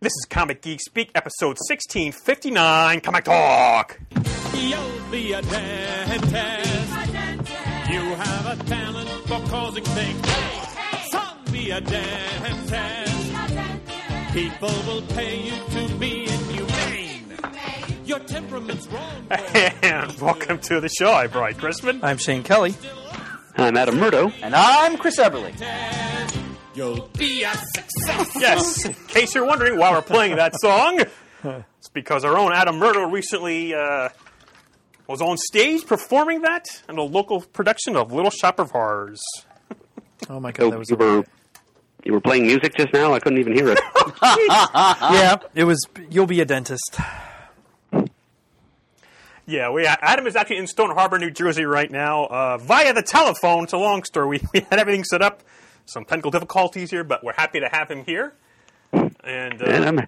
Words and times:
This 0.00 0.12
is 0.12 0.26
Comic 0.30 0.62
Geek 0.62 0.80
Speak, 0.80 1.10
episode 1.14 1.56
1659, 1.68 3.00
Comic 3.00 3.24
Talk. 3.24 3.98
You'll 4.54 5.10
be 5.10 5.32
a 5.32 5.42
dentist. 5.42 6.92
You 7.90 8.00
have 8.14 8.46
a 8.60 8.64
talent 8.64 9.08
for 9.26 9.40
causing 9.50 9.82
things. 9.84 10.24
Hey, 10.24 11.08
some 11.10 11.38
be 11.52 11.70
a 11.72 11.80
dentist. 11.80 13.32
People 14.32 14.70
will 14.86 15.02
pay 15.02 15.40
you 15.40 15.52
to 15.70 15.94
be 15.96 16.22
inhumane. 16.28 17.36
Your 18.04 18.20
temperament's 18.20 18.86
wrong. 18.88 19.26
boy. 19.28 19.36
And 19.82 20.12
welcome 20.20 20.58
to 20.60 20.80
the 20.80 20.88
show. 20.88 21.12
I'm 21.12 21.30
Brian 21.30 21.54
Crispin. 21.56 21.98
I'm 22.04 22.18
Shane 22.18 22.44
Kelly. 22.44 22.74
I'm 23.56 23.76
Adam 23.76 23.98
Murdo. 23.98 24.32
And 24.42 24.54
I'm 24.54 24.96
Chris 24.96 25.18
Everly. 25.18 25.58
You'll 26.78 27.08
be 27.18 27.42
a 27.42 27.52
success. 27.54 28.30
Yes, 28.36 28.84
in 28.84 28.94
case 29.08 29.34
you're 29.34 29.44
wondering 29.44 29.80
why 29.80 29.90
we're 29.90 30.00
playing 30.00 30.36
that 30.36 30.54
song, 30.60 31.00
it's 31.42 31.88
because 31.92 32.24
our 32.24 32.38
own 32.38 32.52
Adam 32.52 32.76
Murdo 32.78 33.02
recently 33.02 33.74
uh, 33.74 34.10
was 35.08 35.20
on 35.20 35.36
stage 35.38 35.84
performing 35.86 36.42
that 36.42 36.66
in 36.88 36.96
a 36.96 37.02
local 37.02 37.40
production 37.40 37.96
of 37.96 38.12
Little 38.12 38.30
Shop 38.30 38.60
of 38.60 38.70
Horrors. 38.70 39.20
Oh 40.28 40.40
my 40.40 40.52
god, 40.52 40.64
So 40.64 40.70
that 40.70 40.78
was 40.78 40.90
you 40.90 40.96
were 40.96 41.24
you 42.04 42.12
were 42.12 42.20
playing 42.20 42.46
music 42.46 42.74
just 42.76 42.92
now. 42.92 43.12
I 43.12 43.18
couldn't 43.18 43.38
even 43.38 43.54
hear 43.54 43.68
it. 43.70 43.78
yeah. 44.22 45.36
It 45.54 45.64
was. 45.64 45.84
You'll 46.10 46.26
be 46.26 46.40
a 46.40 46.44
dentist. 46.44 46.98
Yeah, 49.46 49.70
we 49.70 49.86
Adam 49.86 50.26
is 50.26 50.36
actually 50.36 50.58
in 50.58 50.66
Stone 50.66 50.90
Harbor, 50.90 51.18
New 51.18 51.30
Jersey 51.30 51.64
right 51.64 51.90
now 51.90 52.26
uh, 52.26 52.58
via 52.58 52.92
the 52.92 53.02
telephone. 53.02 53.64
It's 53.64 53.72
a 53.72 53.78
long 53.78 54.02
story. 54.04 54.26
We, 54.28 54.48
we 54.52 54.66
had 54.68 54.78
everything 54.80 55.04
set 55.04 55.22
up, 55.22 55.42
some 55.88 56.04
technical 56.04 56.30
difficulties 56.30 56.90
here, 56.90 57.02
but 57.04 57.24
we're 57.24 57.32
happy 57.36 57.60
to 57.60 57.68
have 57.70 57.90
him 57.90 58.04
here. 58.04 58.34
And, 58.92 59.12
and 59.24 59.62
uh, 59.62 59.88
I'm 59.88 60.00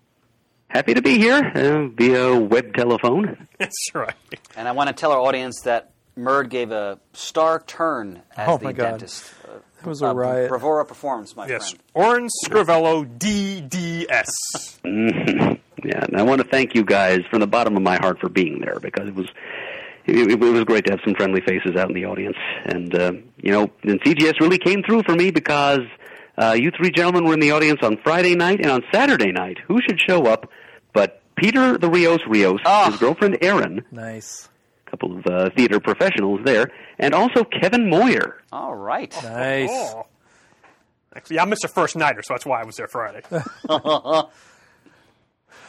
happy 0.69 0.95
to 0.95 1.03
be 1.03 1.19
here 1.19 1.43
uh, 1.55 1.89
via 1.89 2.39
web 2.39 2.75
telephone. 2.75 3.49
that's 3.59 3.91
right. 3.95 4.15
And 4.57 4.69
I 4.69 4.73
want 4.73 4.89
to 4.89 4.95
tell 4.95 5.13
our 5.13 5.19
audience 5.21 5.61
that 5.63 5.91
Murd 6.19 6.51
gave 6.51 6.71
a 6.71 6.99
star 7.13 7.61
turn 7.67 8.23
as 8.37 8.49
Oh 8.49 8.59
the 8.59 8.65
my 8.65 8.73
God. 8.73 8.91
dentist. 8.93 9.33
Uh, 9.47 9.57
It 9.81 9.87
was 9.87 10.03
a 10.03 10.13
riot. 10.13 10.49
Bravura 10.51 10.85
performance, 10.85 11.35
my 11.35 11.47
Yes, 11.49 11.71
friend. 11.71 11.83
Orin 11.95 12.29
Scrivello, 12.45 13.05
DDS. 13.19 14.29
Yeah, 15.83 16.05
and 16.05 16.15
I 16.19 16.23
want 16.25 16.43
to 16.43 16.47
thank 16.47 16.75
you 16.75 16.85
guys 16.85 17.21
from 17.31 17.41
the 17.41 17.47
bottom 17.47 17.75
of 17.75 17.83
my 17.83 17.97
heart 17.97 18.19
for 18.21 18.29
being 18.29 18.61
there 18.61 18.79
because 18.81 19.09
it 19.09 19.15
was 19.15 19.27
it, 20.07 20.31
it 20.33 20.39
was 20.41 20.65
great 20.65 20.85
to 20.87 20.93
have 20.93 21.01
some 21.05 21.15
friendly 21.15 21.41
faces 21.47 21.77
out 21.77 21.89
in 21.89 21.95
the 21.95 22.05
audience, 22.07 22.37
and 22.65 22.95
uh, 22.95 23.13
you 23.37 23.53
know, 23.53 23.71
and 23.83 24.01
CGS 24.03 24.41
really 24.41 24.59
came 24.59 24.83
through 24.83 25.03
for 25.05 25.15
me 25.15 25.31
because 25.31 25.81
uh, 26.39 26.57
you 26.59 26.71
three 26.77 26.91
gentlemen 26.91 27.25
were 27.25 27.35
in 27.35 27.41
the 27.41 27.51
audience 27.53 27.81
on 27.83 27.97
Friday 28.03 28.35
night 28.35 28.61
and 28.61 28.71
on 28.71 28.83
Saturday 28.93 29.33
night. 29.33 29.59
Who 29.69 29.79
should 29.87 30.01
show 30.01 30.27
up 30.27 30.49
but 30.93 31.23
Peter 31.37 31.79
the 31.79 31.89
Rios 31.89 32.21
Rios, 32.29 32.61
Ah. 32.65 32.91
his 32.91 32.99
girlfriend 33.01 33.39
Erin, 33.43 33.85
Nice. 33.91 34.49
a 34.87 34.91
couple 34.91 35.17
of 35.19 35.27
uh, 35.27 35.51
theater 35.57 35.79
professionals 35.81 36.41
there, 36.45 36.71
and 36.99 37.15
also 37.15 37.45
Kevin 37.45 37.89
Moyer. 37.89 38.43
All 38.53 38.75
right. 38.75 39.15
Nice. 39.23 39.69
Oh. 39.71 40.07
Actually, 41.15 41.41
I 41.41 41.45
missed 41.45 41.63
Mr. 41.65 41.71
First 41.71 41.97
Nighter, 41.97 42.23
so 42.23 42.35
that's 42.35 42.47
why 42.47 42.61
I 42.61 42.65
was 42.65 42.77
there 42.77 42.87
Friday. 42.89 43.23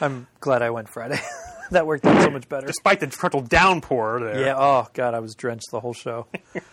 I'm 0.00 0.26
glad 0.40 0.62
I 0.62 0.70
went 0.70 0.88
Friday. 0.88 1.18
that 1.72 1.86
worked 1.86 2.04
out 2.06 2.22
so 2.22 2.30
much 2.30 2.48
better. 2.48 2.66
Despite 2.66 3.00
the 3.00 3.06
torrential 3.06 3.42
downpour 3.42 4.20
there. 4.20 4.40
Yeah. 4.46 4.54
Oh 4.56 4.88
god, 4.94 5.14
I 5.14 5.20
was 5.20 5.34
drenched 5.34 5.70
the 5.70 5.80
whole 5.80 5.94
show. 5.94 6.26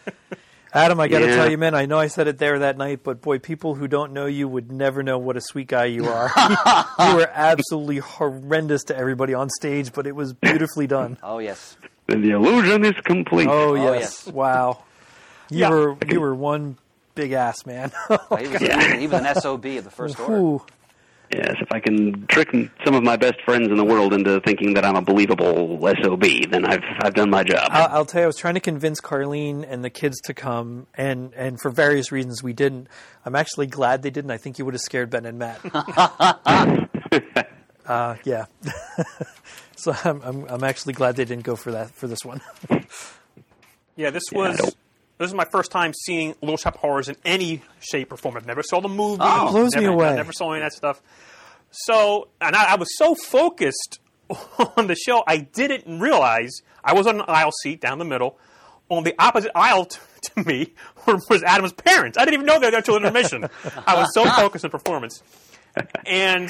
Adam, 0.72 1.00
I 1.00 1.08
got 1.08 1.20
to 1.20 1.26
Yeah. 1.26 1.36
tell 1.36 1.50
you, 1.50 1.58
man. 1.58 1.74
I 1.74 1.88
know 1.88 1.98
I 1.98 2.06
said 2.08 2.28
it 2.28 2.38
there 2.38 2.60
that 2.60 2.78
night, 2.78 3.00
but 3.04 3.22
boy, 3.22 3.40
people 3.40 3.74
who 3.74 3.88
don't 3.88 4.14
know 4.14 4.28
you 4.28 4.48
would 4.48 4.72
never 4.72 5.02
know 5.02 5.18
what 5.18 5.36
a 5.36 5.42
sweet 5.42 5.68
guy 5.68 5.86
you 5.86 6.06
are. 6.08 6.30
you 7.10 7.16
were 7.16 7.30
absolutely 7.34 7.98
horrendous 7.98 8.84
to 8.86 8.96
everybody 8.96 9.34
on 9.34 9.50
stage, 9.50 9.92
but 9.94 10.06
it 10.06 10.16
was 10.16 10.34
beautifully 10.34 10.86
done. 10.86 11.18
Oh, 11.24 11.40
yes. 11.40 11.76
And 12.08 12.24
the 12.24 12.32
illusion 12.32 12.86
is 12.86 12.94
complete. 13.04 13.48
Oh, 13.48 13.70
Oh, 13.72 13.74
yes. 13.76 14.24
yes. 14.26 14.28
Wow. 14.28 14.84
You 15.50 15.58
Yeah. 15.60 15.70
were 15.70 15.98
you 16.08 16.20
were 16.22 16.36
one 16.36 16.78
big 17.16 17.32
ass 17.32 17.66
man. 17.66 17.92
Oh, 18.10 18.36
he, 18.36 18.48
was, 18.48 18.62
he 18.62 18.68
was- 18.68 18.86
he 19.00 19.08
was 19.08 19.22
an 19.26 19.36
SOB 19.42 19.66
of 19.66 19.84
the 19.86 19.90
first 19.92 20.20
order. 20.20 20.36
Ooh. 20.36 20.62
Yes, 21.32 21.56
if 21.62 21.68
I 21.72 21.80
can 21.80 22.26
trick 22.28 22.50
some 22.84 22.96
of 22.96 23.04
my 23.04 23.16
best 23.16 23.36
friends 23.46 23.68
in 23.70 23.76
the 23.76 23.84
world 23.84 24.14
into 24.14 24.40
thinking 24.42 24.74
that 24.74 24.84
I'm 24.84 24.96
a 24.96 25.02
believable 25.02 25.80
SOB, 26.02 26.24
then 26.50 26.66
I've 26.66 26.84
I've 27.04 27.14
done 27.14 27.30
my 27.30 27.44
job. 27.44 27.68
I'll, 27.70 27.98
I'll 27.98 28.06
tell 28.06 28.22
you, 28.22 28.24
I 28.24 28.28
was 28.28 28.38
trying 28.38 28.56
to 28.56 28.60
convince 28.60 29.00
Carlene 29.00 29.64
and 29.68 29.84
the 29.84 29.92
kids 29.92 30.20
to 30.22 30.34
come, 30.34 30.88
and, 30.96 31.32
and 31.36 31.62
for 31.62 31.70
various 31.70 32.12
reasons 32.12 32.42
we 32.42 32.54
didn't. 32.54 32.88
I'm 33.26 33.36
actually 33.36 33.68
glad 33.68 34.02
they 34.02 34.10
didn't. 34.10 34.32
I 34.32 34.38
think 34.38 34.58
you 34.58 34.66
would 34.66 34.74
have 34.74 34.82
scared 34.82 35.12
Ben 35.12 35.26
and 35.26 35.38
Matt. 35.38 35.60
uh, 37.86 38.16
yeah. 38.24 38.46
so 39.76 39.94
I'm, 40.04 40.22
I'm 40.24 40.46
I'm 40.46 40.64
actually 40.64 40.94
glad 40.94 41.16
they 41.16 41.26
didn't 41.26 41.44
go 41.44 41.56
for 41.56 41.72
that 41.74 41.92
for 41.92 42.08
this 42.08 42.26
one. 42.26 42.42
Yeah, 43.96 44.10
this 44.10 44.24
was 44.32 44.58
don't- 44.58 44.76
this 45.20 45.28
is 45.28 45.34
my 45.34 45.46
first 45.46 45.70
time 45.70 45.94
seeing 45.94 46.34
Little 46.42 46.58
Shop 46.58 46.76
of 46.76 46.82
Horrors 46.82 47.10
in 47.10 47.16
any 47.24 47.62
shape 47.80 48.12
or 48.12 48.18
form. 48.18 48.38
I've 48.38 48.48
never 48.48 48.64
saw 48.64 48.80
the 48.80 48.90
movie. 48.90 49.22
Oh. 49.22 49.52
Blows 49.52 49.76
me 49.76 49.86
away. 49.86 50.10
I 50.10 50.16
never 50.16 50.34
saw 50.34 50.54
any 50.54 50.64
of 50.64 50.72
that 50.72 50.76
stuff. 50.76 51.02
So, 51.72 52.30
and 52.42 52.56
I, 52.56 52.72
I 52.74 52.76
was 52.76 52.88
so 52.98 53.14
focused 53.14 54.00
on 54.78 54.88
the 54.88 54.96
show, 54.96 55.24
I 55.28 55.38
didn't 55.38 56.00
realize 56.00 56.62
I 56.84 56.94
was 56.94 57.08
on 57.08 57.20
an 57.20 57.26
aisle 57.28 57.52
seat 57.64 57.82
down 57.82 58.00
the 58.00 58.06
middle. 58.06 58.38
On 58.90 59.04
the 59.04 59.14
opposite 59.20 59.52
aisle 59.56 59.86
t- 59.86 60.00
to 60.36 60.44
me 60.44 60.74
was 61.06 61.44
Adam's 61.44 61.74
parents. 61.74 62.18
I 62.18 62.26
didn't 62.26 62.36
even 62.36 62.46
know 62.46 62.60
they 62.60 62.68
were 62.68 62.72
there 62.72 62.80
until 62.80 62.98
intermission. 62.98 63.48
I 63.86 63.96
was 63.96 64.14
so 64.14 64.26
focused 64.26 64.66
on 64.66 64.72
performance. 64.72 65.22
And 66.06 66.50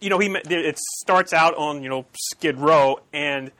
you 0.00 0.10
know, 0.10 0.18
he 0.18 0.26
it 0.28 0.78
starts 1.00 1.32
out 1.32 1.54
on 1.54 1.82
you 1.82 1.88
know 1.88 2.06
Skid 2.12 2.58
Row, 2.58 2.98
and 3.12 3.52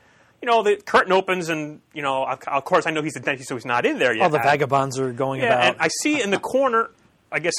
you 0.43 0.47
know 0.47 0.61
the 0.61 0.75
curtain 0.75 1.13
opens, 1.13 1.47
and 1.47 1.79
you 1.93 2.01
know 2.01 2.25
of 2.25 2.39
of 2.45 2.65
course 2.65 2.85
I 2.85 2.91
know 2.91 3.01
he's 3.01 3.13
the 3.13 3.21
dentist, 3.21 3.47
so 3.47 3.55
he's 3.55 3.63
not 3.65 3.85
in 3.85 3.97
there 3.97 4.13
yet. 4.13 4.23
All 4.23 4.29
the 4.29 4.39
I- 4.41 4.43
vagabonds 4.43 4.99
are 4.99 5.13
going 5.13 5.39
yeah, 5.39 5.47
about. 5.53 5.63
and 5.67 5.75
I 5.79 5.87
see 5.87 6.21
in 6.21 6.31
the 6.31 6.37
corner, 6.37 6.89
I 7.31 7.39
guess 7.39 7.53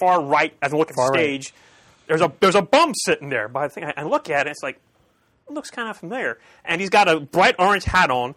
far 0.00 0.22
right 0.24 0.54
as 0.62 0.72
I 0.72 0.76
look 0.78 0.88
at 0.88 0.96
Far 0.96 1.08
the 1.12 1.18
right. 1.18 1.42
stage, 1.42 1.54
there's 2.06 2.22
a 2.22 2.32
there's 2.40 2.54
a 2.54 2.62
bum 2.62 2.94
sitting 2.94 3.28
there. 3.28 3.48
But 3.48 3.64
I 3.64 3.68
think 3.68 3.86
I, 3.88 3.92
I 3.98 4.02
look 4.04 4.30
at 4.30 4.46
it, 4.46 4.50
it's 4.52 4.62
like 4.62 4.80
it 5.46 5.52
looks 5.52 5.68
kind 5.68 5.90
of 5.90 5.98
familiar, 5.98 6.38
and 6.64 6.80
he's 6.80 6.88
got 6.88 7.06
a 7.06 7.20
bright 7.20 7.56
orange 7.58 7.84
hat 7.84 8.10
on. 8.10 8.34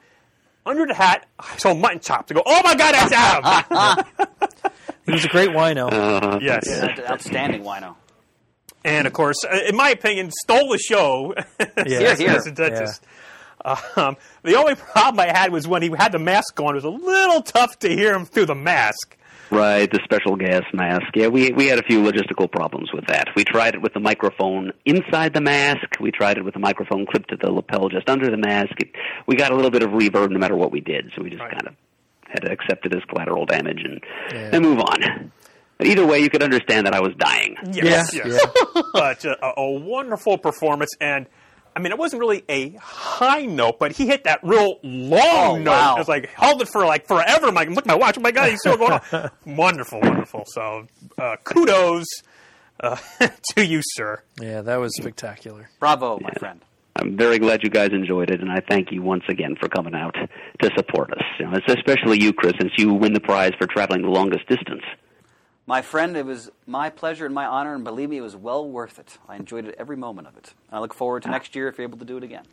Under 0.66 0.85
the 0.85 0.94
hat, 0.95 1.25
I 1.39 1.56
saw 1.56 1.73
mutton 1.73 2.01
chops. 2.01 2.31
I 2.31 2.35
go, 2.35 2.44
oh 2.45 2.62
my 2.66 2.75
god, 2.75 2.95
that's 2.95 3.13
Adam! 3.13 4.06
he 5.06 5.12
was 5.13 5.23
a 5.23 5.27
great 5.29 5.51
wino. 5.51 5.89
Uh, 5.94 6.39
yes, 6.41 6.67
Out- 6.81 7.00
Outstanding 7.12 7.62
wino. 7.62 7.95
and 8.83 9.06
of 9.07 9.13
course, 9.13 9.38
uh, 9.45 9.59
in 9.69 9.75
my 9.77 9.91
opinion, 9.91 10.31
stole 10.31 10.69
the 10.69 10.79
show. 10.79 11.33
Yeah. 11.85 12.00
Here, 12.00 12.16
here. 12.16 12.29
as 12.31 12.47
a 12.47 12.51
dentist. 12.51 13.03
Um, 13.96 14.16
the 14.44 14.56
only 14.56 14.76
problem 14.76 15.20
I 15.20 15.36
had 15.38 15.52
was 15.52 15.68
when 15.68 15.81
he 15.81 15.90
had 15.98 16.12
the 16.12 16.20
mask 16.20 16.59
on. 16.59 16.72
It 16.76 16.76
was 16.76 16.84
a 16.84 16.90
little 16.90 17.42
tough 17.42 17.80
to 17.80 17.90
hear 17.90 18.14
him 18.14 18.26
through 18.26 18.46
the 18.46 18.56
mask. 18.56 19.18
Right, 19.52 19.90
the 19.92 20.00
special 20.03 20.36
gas 20.36 20.64
mask. 20.74 21.06
Yeah, 21.16 21.28
we 21.28 21.52
we 21.52 21.68
had 21.68 21.78
a 21.80 21.84
few 21.84 22.02
logistical 22.02 22.52
problems 22.52 22.92
with 22.94 23.06
that. 23.08 23.28
We 23.36 23.44
tried 23.44 23.75
it 23.75 23.81
with 23.81 23.94
the 23.94 24.00
microphone 24.00 24.72
inside 24.86 25.34
the 25.34 25.42
mask. 25.42 26.00
We 26.00 26.12
tried 26.12 26.38
it 26.38 26.44
with 26.46 26.54
the 26.56 26.59
microphone 26.59 27.06
clipped 27.06 27.30
to 27.30 27.38
the 27.38 27.52
lapel 27.52 27.90
just 27.90 28.09
under 28.09 28.30
the 28.31 28.38
mask. 28.38 28.72
It, 28.80 28.90
we 29.28 29.36
got 29.36 29.52
a 29.52 29.56
little 29.56 29.72
bit 29.72 29.84
of 29.84 29.92
reverb 29.92 30.31
no 30.31 30.40
matter 30.40 30.56
what 30.56 30.72
we 30.72 30.81
did, 30.81 31.12
so 31.16 31.22
we 31.24 31.30
just 31.30 31.42
Right. 31.42 31.52
kind 31.52 31.68
of 31.68 31.75
had 32.28 32.42
to 32.42 32.52
accept 32.52 32.86
it 32.88 32.96
as 32.96 33.04
collateral 33.06 33.46
damage 33.46 33.81
and 33.84 34.02
Yeah. 34.34 34.50
and 34.54 34.64
move 34.66 34.80
on. 34.80 35.31
But 35.78 35.88
either 35.88 36.06
way, 36.08 36.20
you 36.20 36.30
could 36.30 36.42
understand 36.42 36.88
that 36.88 36.96
I 36.96 37.02
was 37.02 37.14
dying. 37.18 37.56
Yes, 37.72 38.14
Yeah, 38.16 38.24
yes. 38.28 38.46
but 38.94 39.25
uh, 39.25 39.36
a, 39.44 39.62
a 39.62 39.72
wonderful 39.72 40.38
performance, 40.40 40.92
and 41.00 41.28
I 41.75 41.81
mean, 41.81 41.91
it 41.91 41.97
wasn't 41.97 42.22
really 42.22 42.44
a 42.47 42.69
high 42.81 43.46
note, 43.46 43.80
but 43.80 43.91
he 43.91 44.08
hit 44.08 44.24
that 44.24 44.40
real 44.44 44.80
long 44.84 45.58
Oh, 45.58 45.58
note. 45.58 45.72
wow. 45.72 45.96
It 45.96 46.00
was 46.00 46.08
like 46.08 46.30
held 46.30 46.62
it 46.62 46.69
for 46.69 46.86
like 46.86 47.06
forever. 47.08 47.47
I'm 47.47 47.56
like, 47.56 47.69
look 47.69 47.80
at 47.80 47.86
my 47.88 47.96
watch. 47.96 48.18
Oh 48.18 48.22
my 48.22 48.31
god, 48.31 48.50
he's 48.50 48.59
still 48.62 48.78
going 48.78 49.00
on. 49.12 49.31
wonderful, 49.46 50.00
wonderful. 50.02 50.46
So, 50.47 50.88
uh, 51.18 51.36
kudos 51.44 52.06
uh, 52.80 52.97
to 53.56 53.66
you, 53.66 53.81
sir. 53.84 54.22
yeah, 54.41 54.62
that 54.62 54.78
was 54.78 54.96
spectacular. 54.96 55.69
Bravo, 55.80 56.19
my 56.22 56.31
friend. 56.39 56.62
I'm 56.98 57.18
very 57.18 57.39
glad 57.39 57.60
you 57.62 57.69
guys 57.69 57.89
enjoyed 57.92 58.30
it, 58.30 58.39
and 58.39 58.50
I 58.50 58.62
thank 58.69 58.89
you 58.94 59.01
once 59.01 59.24
again 59.27 59.57
for 59.60 59.68
coming 59.68 59.94
out 59.95 60.16
to 60.62 60.69
support 60.77 61.12
us. 61.12 61.24
You 61.39 61.45
know, 61.50 61.60
especially 61.68 62.22
you, 62.22 62.31
Chris, 62.31 62.54
since 62.57 62.72
you 62.77 62.94
win 62.94 63.12
the 63.12 63.19
prize 63.19 63.51
for 63.60 63.68
traveling 63.68 64.01
the 64.04 64.07
longest 64.10 64.48
distance. 64.48 64.83
My 65.67 65.81
friend, 65.81 66.15
it 66.15 66.25
was 66.25 66.51
my 66.67 66.89
pleasure 66.91 67.25
and 67.25 67.33
my 67.33 67.45
honor, 67.45 67.73
and 67.73 67.83
believe 67.83 68.09
me, 68.09 68.17
it 68.17 68.21
was 68.21 68.35
well 68.35 68.67
worth 68.69 69.00
it. 69.00 69.17
I 69.27 69.35
enjoyed 69.35 69.67
it 69.67 69.75
every 69.79 69.97
moment 69.97 70.27
of 70.27 70.38
it. 70.38 70.53
I 70.71 70.79
look 70.79 70.94
forward 70.94 71.23
to 71.23 71.29
next 71.29 71.56
year 71.56 71.67
if 71.67 71.77
you're 71.77 71.88
able 71.88 71.97
to 71.97 72.06
do 72.06 72.17
it 72.17 72.23
again. 72.23 72.44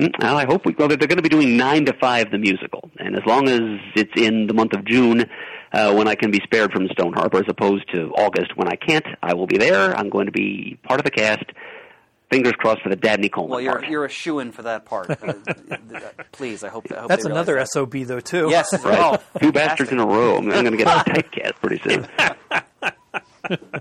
Mm, 0.00 0.10
Well, 0.20 0.36
I 0.36 0.44
hope 0.44 0.66
we. 0.66 0.74
Well, 0.76 0.88
they're 0.88 0.96
going 0.96 1.18
to 1.18 1.22
be 1.22 1.28
doing 1.28 1.56
nine 1.56 1.84
to 1.84 1.92
five 2.00 2.30
the 2.32 2.38
musical, 2.38 2.90
and 2.98 3.14
as 3.14 3.24
long 3.26 3.48
as 3.48 3.60
it's 3.94 4.12
in 4.16 4.48
the 4.48 4.54
month 4.54 4.72
of 4.72 4.84
June, 4.86 5.26
uh, 5.72 5.94
when 5.94 6.08
I 6.08 6.16
can 6.16 6.32
be 6.32 6.40
spared 6.42 6.72
from 6.72 6.88
Stone 6.88 7.12
Harbor, 7.12 7.38
as 7.38 7.44
opposed 7.48 7.88
to 7.92 8.12
August 8.16 8.56
when 8.56 8.66
I 8.66 8.74
can't, 8.74 9.06
I 9.22 9.34
will 9.34 9.46
be 9.46 9.58
there. 9.58 9.96
I'm 9.96 10.08
going 10.10 10.26
to 10.26 10.32
be 10.32 10.78
part 10.82 10.98
of 10.98 11.04
the 11.04 11.10
cast. 11.12 11.44
Fingers 12.30 12.52
crossed 12.58 12.82
for 12.82 12.88
the 12.90 12.96
Dabney 12.96 13.28
Coleman 13.28 13.50
Well, 13.50 13.60
you're 13.60 13.72
part. 13.80 13.88
you're 13.88 14.04
a 14.04 14.08
shoe 14.08 14.38
in 14.38 14.52
for 14.52 14.62
that 14.62 14.84
part. 14.84 15.10
Uh, 15.10 15.32
Please, 16.32 16.62
I 16.62 16.68
hope. 16.68 16.86
I 16.92 17.00
hope 17.00 17.08
That's 17.08 17.24
they 17.24 17.30
another 17.30 17.56
that. 17.56 17.68
SOB 17.72 17.92
though 18.06 18.20
too. 18.20 18.48
Yes, 18.50 18.72
Right. 18.84 18.98
oh, 19.00 19.38
Two 19.40 19.50
bastards 19.50 19.90
in 19.90 19.98
a 19.98 20.06
row. 20.06 20.36
I'm, 20.36 20.44
I'm 20.52 20.64
going 20.64 20.76
to 20.76 20.76
get 20.76 20.86
a 20.86 21.10
typecast 21.10 21.54
pretty 21.56 21.78
soon. 21.82 22.06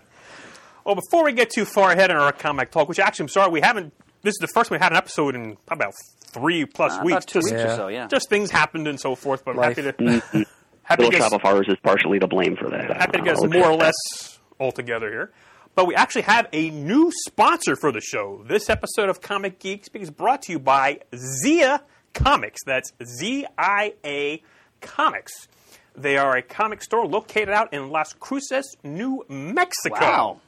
Well, 0.86 0.96
before 0.96 1.24
we 1.24 1.34
get 1.34 1.52
too 1.52 1.66
far 1.66 1.92
ahead 1.92 2.10
in 2.10 2.18
our 2.18 2.32
comic 2.32 2.72
talk, 2.72 2.90
which 2.90 2.98
actually 2.98 3.26
I'm 3.26 3.30
sorry 3.30 3.52
we 3.52 3.62
haven't. 3.62 3.94
This 4.24 4.32
is 4.32 4.38
the 4.40 4.48
first 4.48 4.72
we 4.72 4.80
had 4.80 4.92
an 4.92 4.98
episode 4.98 5.36
in 5.36 5.56
probably 5.68 5.84
about 5.86 5.94
three 6.32 6.66
plus 6.66 6.94
Uh, 6.98 7.02
weeks. 7.04 7.14
about 7.14 7.28
two 7.28 7.40
just, 7.42 7.52
weeks 7.52 7.64
Yeah. 7.64 7.74
or 7.74 7.76
so, 7.76 7.88
yeah. 7.90 8.08
just 8.08 8.28
things 8.30 8.50
happened 8.50 8.88
and 8.88 9.00
so 9.00 9.14
forth. 9.14 9.46
But 9.46 9.52
I'm 9.60 9.64
happy 9.76 9.84
to 9.84 10.46
happy 10.82 11.04
to 11.06 11.10
get 11.12 11.20
Shop 11.22 11.34
of 11.34 11.42
Horrors 11.42 11.68
is 11.68 11.76
partially 11.84 12.18
to 12.20 12.26
blame 12.28 12.56
for 12.56 12.70
that. 12.72 12.90
happy 12.98 13.12
to 13.14 13.18
I'll 13.20 13.24
get 13.26 13.34
us 13.36 13.44
accept 13.44 13.54
more 13.54 13.70
or 13.72 13.76
less 13.76 14.40
all 14.58 14.72
together 14.72 15.10
here. 15.12 15.32
But 15.76 15.88
we 15.88 15.96
actually 15.96 16.24
have 16.24 16.48
a 16.52 16.70
new 16.72 17.12
sponsor 17.28 17.76
for 17.76 17.92
the 17.92 18.02
show. 18.02 18.44
This 18.46 18.70
episode 18.70 19.08
of 19.08 19.22
Comic 19.22 19.60
Geek 19.60 19.86
Speak 19.86 20.02
is 20.02 20.12
brought 20.12 20.42
to 20.44 20.52
you 20.52 20.60
by 20.60 21.00
Zia 21.16 21.82
Comics. 22.14 22.60
That's 22.66 22.92
Z 23.04 23.46
I 23.58 23.94
A 24.04 24.44
Comics. 24.82 25.48
They 25.96 26.18
are 26.18 26.36
a 26.38 26.42
comic 26.42 26.82
store 26.82 27.06
located 27.06 27.50
out 27.50 27.74
in 27.74 27.90
Las 27.90 28.14
Cruces, 28.14 28.76
New 28.84 29.26
Mexico. 29.30 30.00
Wow. 30.00 30.42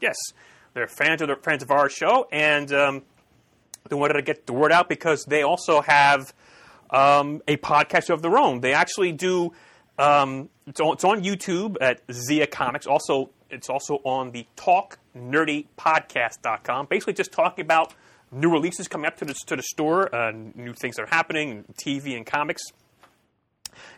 Yes, 0.00 0.16
they're 0.74 0.86
fans 0.88 1.22
of 1.22 1.28
the 1.28 1.36
fans 1.36 1.62
of 1.62 1.70
our 1.70 1.88
show, 1.88 2.26
and 2.30 2.72
um, 2.72 3.02
they 3.88 3.96
wanted 3.96 4.14
to 4.14 4.22
get 4.22 4.46
the 4.46 4.52
word 4.52 4.72
out 4.72 4.88
because 4.88 5.24
they 5.24 5.42
also 5.42 5.80
have 5.82 6.32
um, 6.90 7.42
a 7.48 7.56
podcast 7.58 8.10
of 8.10 8.22
their 8.22 8.38
own. 8.38 8.60
They 8.60 8.72
actually 8.72 9.12
do. 9.12 9.52
Um, 9.98 10.48
it's, 10.66 10.80
on, 10.80 10.94
it's 10.94 11.04
on 11.04 11.22
YouTube 11.22 11.76
at 11.80 12.00
Zia 12.10 12.46
Comics. 12.46 12.86
Also, 12.86 13.30
it's 13.50 13.68
also 13.68 14.00
on 14.04 14.32
the 14.32 14.46
TalkNerdyPodcast.com. 14.56 16.86
Basically, 16.86 17.12
just 17.12 17.32
talking 17.32 17.64
about 17.64 17.94
new 18.30 18.50
releases 18.50 18.88
coming 18.88 19.06
up 19.06 19.16
to 19.18 19.24
the, 19.24 19.34
to 19.46 19.56
the 19.56 19.62
store, 19.62 20.14
uh, 20.14 20.32
new 20.32 20.72
things 20.72 20.96
that 20.96 21.02
are 21.02 21.14
happening, 21.14 21.64
TV 21.82 22.16
and 22.16 22.26
comics. 22.26 22.62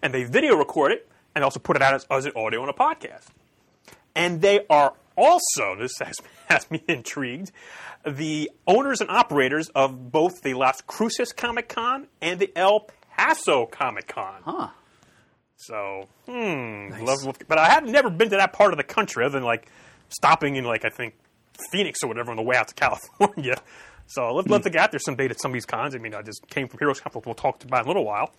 And 0.00 0.12
they 0.12 0.24
video 0.24 0.56
record 0.56 0.92
it 0.92 1.08
and 1.34 1.44
also 1.44 1.60
put 1.60 1.76
it 1.76 1.82
out 1.82 1.94
as, 1.94 2.06
as 2.10 2.26
an 2.26 2.32
audio 2.36 2.62
on 2.62 2.68
a 2.68 2.74
podcast. 2.74 3.26
And 4.14 4.40
they 4.40 4.66
are 4.68 4.94
also, 5.16 5.76
this 5.78 5.92
has, 6.00 6.16
has 6.48 6.70
me 6.70 6.82
intrigued, 6.88 7.52
the 8.04 8.50
owners 8.66 9.00
and 9.00 9.10
operators 9.10 9.68
of 9.70 10.10
both 10.10 10.42
the 10.42 10.54
Las 10.54 10.80
Cruces 10.82 11.32
Comic 11.32 11.68
Con 11.68 12.08
and 12.20 12.40
the 12.40 12.50
El 12.56 12.88
Paso 13.16 13.66
Comic 13.66 14.08
Con. 14.08 14.42
Huh. 14.44 14.68
So, 15.66 16.08
hmm, 16.26 16.90
love, 17.04 17.24
love- 17.24 17.38
but 17.48 17.58
I 17.58 17.68
have 17.70 17.84
never 17.86 18.10
been 18.10 18.30
to 18.30 18.36
that 18.36 18.52
part 18.52 18.72
of 18.72 18.76
the 18.78 18.84
country 18.84 19.24
other 19.24 19.38
than 19.38 19.44
like 19.44 19.68
stopping 20.08 20.56
in 20.56 20.64
like 20.64 20.84
I 20.84 20.90
think 20.90 21.14
Phoenix 21.70 22.00
or 22.02 22.08
whatever 22.08 22.30
on 22.30 22.36
the 22.36 22.42
way 22.42 22.56
out 22.56 22.68
to 22.68 22.74
California. 23.20 23.56
So 24.06 24.24
I'd 24.24 24.30
love, 24.34 24.50
love 24.50 24.62
to 24.62 24.70
get 24.70 24.80
out 24.82 24.90
there 24.90 25.00
someday 25.00 25.28
to 25.28 25.34
some 25.40 25.52
of 25.52 25.54
these 25.54 25.64
cons. 25.66 25.94
I 25.94 25.98
mean, 25.98 26.14
I 26.14 26.22
just 26.22 26.46
came 26.48 26.68
from 26.68 26.78
Heroes 26.80 27.00
Con, 27.00 27.12
we'll 27.24 27.34
talk 27.34 27.62
about 27.64 27.82
in 27.82 27.84
a 27.86 27.88
little 27.88 28.04
while. 28.04 28.32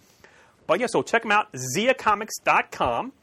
But 0.68 0.80
yeah, 0.80 0.88
so 0.88 1.02
check 1.02 1.22
them 1.24 1.32
out, 1.32 1.48
ziacomics.com. 1.78 3.14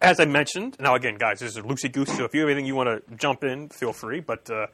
as 0.00 0.20
I 0.20 0.24
mentioned, 0.26 0.76
now 0.78 0.94
again, 0.94 1.16
guys, 1.16 1.40
this 1.40 1.56
is 1.56 1.62
loosey 1.62 1.90
goosey. 1.90 2.12
So 2.12 2.24
if 2.24 2.34
you 2.34 2.40
have 2.40 2.48
anything 2.50 2.66
you 2.66 2.74
want 2.76 2.88
to 2.88 3.02
jump 3.16 3.42
in, 3.44 3.68
feel 3.68 3.92
free. 3.92 4.20
But 4.20 4.48
uh, 4.50 4.66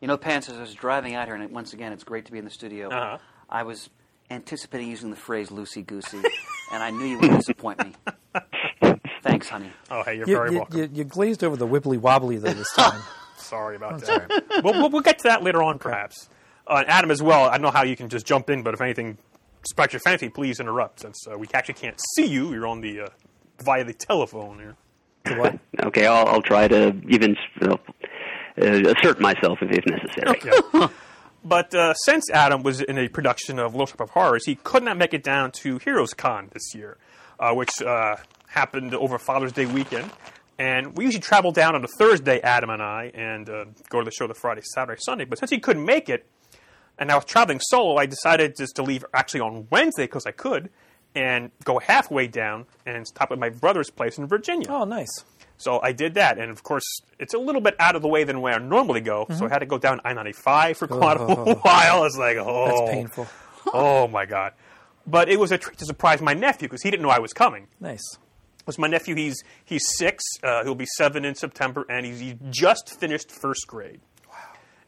You 0.00 0.08
know, 0.08 0.16
Pants, 0.16 0.48
as 0.48 0.56
I 0.56 0.60
was 0.60 0.74
driving 0.74 1.14
out 1.14 1.26
here, 1.26 1.34
and 1.34 1.50
once 1.52 1.72
again, 1.74 1.92
it's 1.92 2.04
great 2.04 2.24
to 2.26 2.32
be 2.32 2.38
in 2.38 2.44
the 2.44 2.50
studio. 2.50 2.88
Uh-huh. 2.88 3.18
I 3.50 3.62
was 3.64 3.90
anticipating 4.30 4.88
using 4.88 5.10
the 5.10 5.16
phrase 5.16 5.48
loosey 5.50 5.84
goosey, 5.86 6.18
and 6.72 6.82
I 6.82 6.90
knew 6.90 7.04
you 7.06 7.18
would 7.18 7.30
disappoint 7.30 7.82
me. 7.84 7.92
Thanks, 9.22 9.48
honey. 9.48 9.70
oh, 9.90 10.02
hey, 10.02 10.16
you're 10.16 10.28
You, 10.28 10.34
very 10.36 10.50
you, 10.52 10.56
welcome. 10.58 10.78
you, 10.78 10.88
you 10.92 11.04
glazed 11.04 11.42
over 11.44 11.56
the 11.56 11.66
wibbly 11.66 11.98
wobbly 11.98 12.38
though 12.38 12.52
this 12.52 12.72
time. 12.76 13.00
Sorry 13.36 13.76
about 13.76 14.00
that. 14.02 14.62
we'll, 14.64 14.74
we'll, 14.74 14.90
we'll 14.90 15.00
get 15.02 15.18
to 15.18 15.24
that 15.24 15.42
later 15.42 15.62
on, 15.62 15.78
perhaps. 15.78 16.28
Uh, 16.66 16.84
Adam 16.86 17.10
as 17.10 17.22
well. 17.22 17.44
I 17.46 17.52
don't 17.52 17.62
know 17.62 17.70
how 17.70 17.84
you 17.84 17.96
can 17.96 18.08
just 18.08 18.26
jump 18.26 18.50
in, 18.50 18.62
but 18.62 18.74
if 18.74 18.80
anything 18.80 19.16
strikes 19.66 19.92
your 19.94 20.00
fancy, 20.00 20.28
please 20.28 20.60
interrupt, 20.60 21.00
since 21.00 21.26
uh, 21.26 21.36
we 21.38 21.46
actually 21.54 21.74
can't 21.74 21.98
see 22.14 22.26
you. 22.26 22.52
You're 22.52 22.66
on 22.66 22.80
the 22.82 23.00
uh, 23.02 23.08
via 23.62 23.84
the 23.84 23.94
telephone 23.94 24.58
here. 24.58 24.76
What? 25.38 25.58
Okay, 25.84 26.06
I'll, 26.06 26.26
I'll 26.26 26.42
try 26.42 26.66
to 26.68 26.94
even 27.08 27.36
uh, 27.62 27.74
uh, 27.74 27.76
assert 28.60 29.20
myself 29.20 29.58
if, 29.62 29.70
if 29.70 29.84
necessary. 29.86 30.40
Yeah. 30.74 30.88
but 31.44 31.72
uh, 31.74 31.94
since 31.94 32.28
Adam 32.30 32.62
was 32.62 32.80
in 32.80 32.98
a 32.98 33.08
production 33.08 33.58
of 33.58 33.72
Little 33.72 33.86
Shop 33.86 34.00
of 34.00 34.10
Horrors, 34.10 34.44
he 34.44 34.56
could 34.56 34.82
not 34.82 34.96
make 34.98 35.14
it 35.14 35.22
down 35.22 35.52
to 35.52 35.78
Heroes 35.78 36.12
Con 36.14 36.48
this 36.52 36.74
year, 36.74 36.98
uh, 37.38 37.54
which 37.54 37.70
uh, 37.80 38.16
happened 38.48 38.94
over 38.94 39.18
Father's 39.18 39.52
Day 39.52 39.66
weekend. 39.66 40.10
And 40.58 40.96
we 40.96 41.04
usually 41.04 41.20
travel 41.22 41.52
down 41.52 41.76
on 41.76 41.84
a 41.84 41.88
Thursday, 41.98 42.40
Adam 42.40 42.70
and 42.70 42.82
I, 42.82 43.12
and 43.14 43.48
uh, 43.48 43.64
go 43.90 44.00
to 44.00 44.04
the 44.04 44.10
show 44.10 44.26
the 44.26 44.34
Friday, 44.34 44.62
Saturday, 44.74 45.00
Sunday. 45.04 45.24
But 45.24 45.38
since 45.38 45.50
he 45.52 45.58
couldn't 45.60 45.84
make 45.84 46.08
it, 46.08 46.26
and 46.98 47.12
I 47.12 47.14
was 47.14 47.24
traveling 47.24 47.60
solo, 47.60 47.96
I 47.96 48.06
decided 48.06 48.56
just 48.56 48.74
to 48.76 48.82
leave 48.82 49.04
actually 49.14 49.40
on 49.40 49.68
Wednesday 49.70 50.04
because 50.04 50.26
I 50.26 50.32
could, 50.32 50.68
and 51.14 51.52
go 51.64 51.78
halfway 51.78 52.26
down 52.26 52.66
and 52.84 53.06
stop 53.06 53.30
at 53.30 53.38
my 53.38 53.50
brother's 53.50 53.88
place 53.90 54.18
in 54.18 54.26
Virginia. 54.26 54.66
Oh, 54.68 54.84
nice. 54.84 55.24
So 55.58 55.80
I 55.80 55.92
did 55.92 56.14
that, 56.14 56.38
and 56.38 56.50
of 56.50 56.64
course, 56.64 56.84
it's 57.20 57.34
a 57.34 57.38
little 57.38 57.60
bit 57.60 57.76
out 57.78 57.94
of 57.94 58.02
the 58.02 58.08
way 58.08 58.24
than 58.24 58.40
where 58.40 58.54
I 58.54 58.58
normally 58.58 59.00
go. 59.00 59.26
So 59.36 59.46
I 59.46 59.48
had 59.48 59.58
to 59.60 59.66
go 59.66 59.78
down 59.78 60.00
I 60.04 60.12
ninety 60.12 60.32
five 60.32 60.76
for 60.76 60.86
quite 60.88 61.16
a 61.16 61.20
Oh. 61.20 61.54
while. 61.62 62.04
It's 62.04 62.16
like, 62.16 62.36
oh, 62.40 62.66
That's 62.78 62.90
painful. 62.90 63.26
Oh 63.72 64.06
my 64.08 64.24
god! 64.24 64.52
But 65.06 65.28
it 65.28 65.38
was 65.38 65.50
a 65.52 65.58
treat 65.58 65.78
to 65.78 65.84
surprise 65.84 66.20
my 66.20 66.32
nephew 66.34 66.68
because 66.68 66.82
he 66.82 66.90
didn't 66.90 67.02
know 67.04 67.10
I 67.10 67.18
was 67.20 67.32
coming. 67.32 67.66
Nice. 67.80 68.18
Because 68.68 68.78
my 68.78 68.86
nephew, 68.86 69.14
he's 69.14 69.42
he's 69.64 69.82
six. 69.96 70.22
Uh, 70.44 70.62
he'll 70.62 70.74
be 70.74 70.84
seven 70.98 71.24
in 71.24 71.34
September, 71.34 71.86
and 71.88 72.04
he's, 72.04 72.20
he 72.20 72.36
just 72.50 73.00
finished 73.00 73.30
first 73.30 73.66
grade. 73.66 73.98
Wow. 74.28 74.34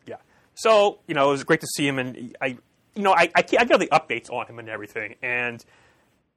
Yeah. 0.07 0.17
So 0.55 0.99
you 1.09 1.15
know, 1.15 1.29
it 1.29 1.33
was 1.33 1.45
great 1.45 1.63
to 1.63 1.67
see 1.67 1.89
him, 1.89 1.99
and 1.99 2.37
I, 2.43 2.59
you 2.95 3.03
know, 3.03 3.13
I 3.13 3.31
I, 3.35 3.39
I 3.39 3.65
get 3.65 3.81
the 3.81 3.87
updates 3.91 4.31
on 4.31 4.45
him 4.47 4.59
and 4.59 4.69
everything, 4.69 5.15
and 5.23 5.65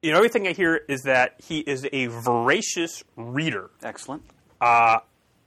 you 0.02 0.12
know, 0.14 0.20
everything 0.20 0.48
I 0.48 0.54
hear 0.54 0.84
is 0.88 1.02
that 1.02 1.36
he 1.46 1.60
is 1.60 1.86
a 1.92 2.06
voracious 2.06 3.04
reader. 3.18 3.72
Excellent. 3.84 4.24
Uh, 4.62 5.00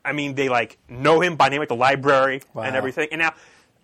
I 0.04 0.12
mean, 0.12 0.34
they 0.34 0.50
like 0.50 0.76
know 0.90 1.22
him 1.22 1.36
by 1.36 1.48
name 1.48 1.62
at 1.62 1.68
the 1.68 1.76
library 1.76 2.42
Wow. 2.52 2.64
and 2.64 2.76
everything. 2.76 3.08
And 3.10 3.20
now, 3.22 3.32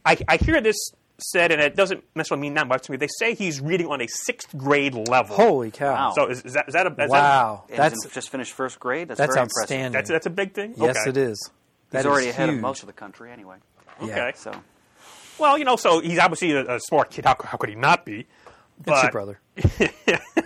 I, 0.04 0.18
I 0.28 0.36
hear 0.36 0.60
this 0.60 0.76
said, 1.22 1.52
and 1.52 1.60
it 1.60 1.74
doesn't 1.76 2.04
necessarily 2.14 2.42
mean 2.42 2.54
that 2.54 2.66
much 2.66 2.82
to 2.84 2.92
me. 2.92 2.98
They 2.98 3.08
say 3.18 3.34
he's 3.34 3.60
reading 3.60 3.86
on 3.88 4.00
a 4.00 4.06
sixth 4.08 4.56
grade 4.56 4.94
level. 5.08 5.36
Holy 5.36 5.70
cow. 5.70 5.92
Wow. 5.94 6.12
So 6.14 6.26
is, 6.28 6.42
is 6.42 6.52
that 6.54 6.68
is 6.68 6.74
that 6.74 6.86
a 6.86 6.90
is 6.90 6.96
that- 6.96 7.08
wow. 7.10 7.64
And 7.68 7.78
That's 7.78 8.04
he's 8.04 8.12
just 8.12 8.30
finished 8.30 8.52
first 8.52 8.78
grade. 8.80 9.08
That's, 9.08 9.18
that's 9.18 9.34
very 9.34 9.42
outstanding. 9.44 9.86
impressive. 9.86 9.92
that's 9.92 10.10
that's 10.10 10.26
a 10.26 10.30
big 10.30 10.54
thing. 10.54 10.74
yes, 10.76 10.96
okay. 10.98 11.10
it 11.10 11.16
is. 11.16 11.50
That 11.90 11.98
He's 11.98 12.06
is 12.06 12.10
already 12.10 12.28
ahead 12.28 12.48
of 12.48 12.56
most 12.58 12.82
of 12.82 12.86
the 12.86 12.92
country, 12.92 13.30
anyway. 13.30 13.56
Yeah. 14.00 14.06
Okay. 14.28 14.32
So 14.36 14.52
Well, 15.38 15.58
you 15.58 15.64
know, 15.64 15.76
so 15.76 16.00
he's 16.00 16.18
obviously 16.18 16.52
a, 16.52 16.76
a 16.76 16.80
smart 16.80 17.10
kid. 17.10 17.24
How, 17.24 17.36
how 17.44 17.56
could 17.58 17.68
he 17.68 17.74
not 17.76 18.04
be? 18.04 18.26
It's 18.86 19.02
your 19.02 19.12
brother. 19.12 19.38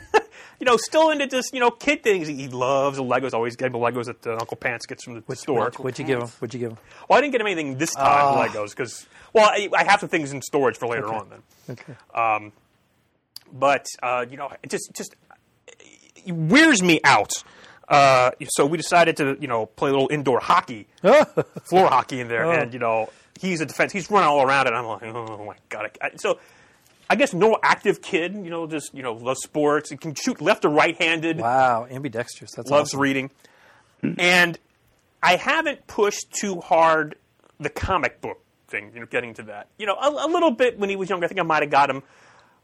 You 0.59 0.65
know, 0.67 0.77
still 0.79 1.11
into 1.11 1.27
just 1.27 1.53
you 1.53 1.61
know 1.61 1.71
kid 1.71 2.03
things. 2.03 2.29
He 2.29 2.49
loves 2.49 2.97
the 2.97 3.05
Legos. 3.05 3.35
Always 3.35 3.57
getting 3.57 3.73
the 3.73 3.79
Legos 3.79 4.07
that 4.07 4.27
uh, 4.27 4.33
Uncle 4.41 4.57
Pants 4.57 4.87
gets 4.87 5.05
from 5.05 5.23
the 5.27 5.37
store. 5.37 5.71
What'd 5.77 5.99
you 5.99 6.05
give 6.05 6.21
him? 6.23 6.29
What'd 6.29 6.55
you 6.55 6.61
give 6.61 6.71
him? 6.73 6.79
Well, 7.09 7.19
I 7.19 7.21
didn't 7.21 7.33
get 7.33 7.41
him 7.43 7.47
anything 7.47 7.77
this 7.79 7.93
time, 7.95 8.05
Ah. 8.07 8.47
Legos, 8.47 8.71
because 8.71 9.07
well, 9.33 9.45
I, 9.47 9.69
I 9.77 9.85
have 9.85 10.01
some 10.01 10.09
things 10.09 10.33
in 10.33 10.41
storage 10.43 10.77
for 10.79 10.87
later 10.89 11.13
on. 11.13 11.29
Then, 11.29 11.77
Okay. 11.79 12.51
but 13.53 13.87
uh, 14.03 14.25
you 14.29 14.37
know, 14.37 14.51
it 14.63 14.71
just 14.71 14.91
just 14.95 15.15
it 16.25 16.33
wears 16.35 16.83
me 16.83 17.01
out. 17.05 17.33
Uh, 17.89 18.33
so 18.49 18.67
we 18.67 18.77
decided 18.77 19.17
to 19.19 19.37
you 19.41 19.47
know 19.47 19.67
play 19.67 19.91
a 19.91 19.93
little 19.93 20.09
indoor 20.11 20.41
hockey, 20.41 20.87
floor 21.03 21.87
hockey 21.89 22.21
in 22.21 22.29
there, 22.29 22.47
Oh. 22.47 22.51
and 22.53 22.73
you 22.73 22.79
know 22.81 23.11
he's 23.39 23.61
a 23.61 23.67
defense. 23.67 23.93
He's 23.93 24.11
running 24.11 24.29
all 24.29 24.43
around 24.43 24.67
and 24.67 24.77
I'm 24.77 24.87
like, 24.87 25.03
oh 25.05 25.45
my 25.45 25.57
god! 25.69 25.91
I- 26.03 26.11
so. 26.17 26.39
I 27.09 27.15
guess 27.17 27.33
no 27.33 27.59
active 27.63 28.03
kid, 28.03 28.35
you 28.35 28.51
know, 28.51 28.67
just 28.67 28.95
you 28.95 29.03
know, 29.03 29.13
loves 29.15 29.43
sports. 29.43 29.91
He 29.91 29.97
can 29.97 30.15
shoot 30.15 30.41
left 30.41 30.65
or 30.65 30.71
right-handed. 30.71 31.39
wow. 31.39 31.87
Ambidextrous. 31.91 32.53
That's 32.53 32.71
loves 32.71 32.91
awesome. 32.91 33.01
reading. 33.01 33.31
And 34.19 34.59
I 35.23 35.37
haven't 35.37 35.87
pushed 35.87 36.33
too 36.33 36.61
hard 36.61 37.17
the 37.59 37.71
comic 37.71 38.21
book 38.21 38.41
thing, 38.69 38.91
you 38.95 39.01
know, 39.01 39.07
getting 39.07 39.35
to 39.35 39.43
that. 39.45 39.69
You 39.79 39.87
know, 39.87 39.95
a, 39.95 40.27
a 40.27 40.29
little 40.29 40.51
bit 40.51 40.79
when 40.79 40.91
he 40.91 40.97
was 40.97 41.09
younger. 41.09 41.25
I 41.25 41.29
think 41.29 41.41
I 41.41 41.45
might 41.45 41.63
have 41.63 41.71
got 41.71 41.91
him 41.91 42.03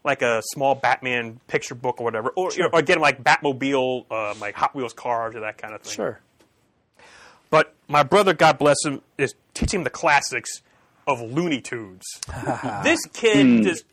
like 0.04 0.22
a 0.22 0.42
small 0.52 0.74
Batman 0.74 1.40
picture 1.46 1.74
book 1.74 2.00
or 2.00 2.04
whatever, 2.04 2.30
or, 2.30 2.50
or 2.72 2.82
get 2.82 2.96
him 2.96 3.02
like 3.02 3.22
Batmobile, 3.22 4.06
uh, 4.10 4.34
like 4.40 4.54
Hot 4.56 4.74
Wheels 4.74 4.92
cars 4.92 5.34
or 5.34 5.40
that 5.40 5.58
kind 5.58 5.74
of 5.74 5.82
thing. 5.82 5.92
Sure. 5.92 6.20
But 7.50 7.74
my 7.86 8.02
brother, 8.02 8.34
God 8.34 8.58
bless 8.58 8.76
him, 8.84 9.02
is 9.18 9.34
teaching 9.54 9.80
him 9.80 9.84
the 9.84 9.90
classics 9.90 10.62
of 11.06 11.20
Looney 11.20 11.60
Tunes. 11.60 12.02
this 12.82 13.04
kid 13.12 13.62
just 13.62 13.84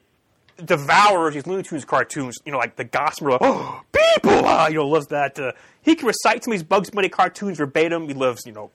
devours 0.66 1.34
these 1.34 1.48
Looney 1.48 1.64
Tunes 1.64 1.86
cartoons. 1.86 2.38
You 2.46 2.52
know, 2.52 2.58
like 2.58 2.76
the 2.76 2.84
Gossamer, 2.84 3.32
like, 3.32 3.42
oh, 3.44 3.82
people, 3.92 4.46
ah, 4.46 4.68
you 4.68 4.76
know, 4.76 4.88
loves 4.88 5.08
that. 5.08 5.40
Uh, 5.40 5.52
he 5.82 5.96
can 5.96 6.08
recite 6.08 6.44
some 6.44 6.52
of 6.54 6.60
these 6.60 6.64
Bugs 6.68 6.90
Bunny 6.90 7.10
cartoons 7.10 7.58
verbatim. 7.58 8.08
He 8.08 8.14
loves, 8.14 8.46
you 8.46 8.52
know, 8.52 8.72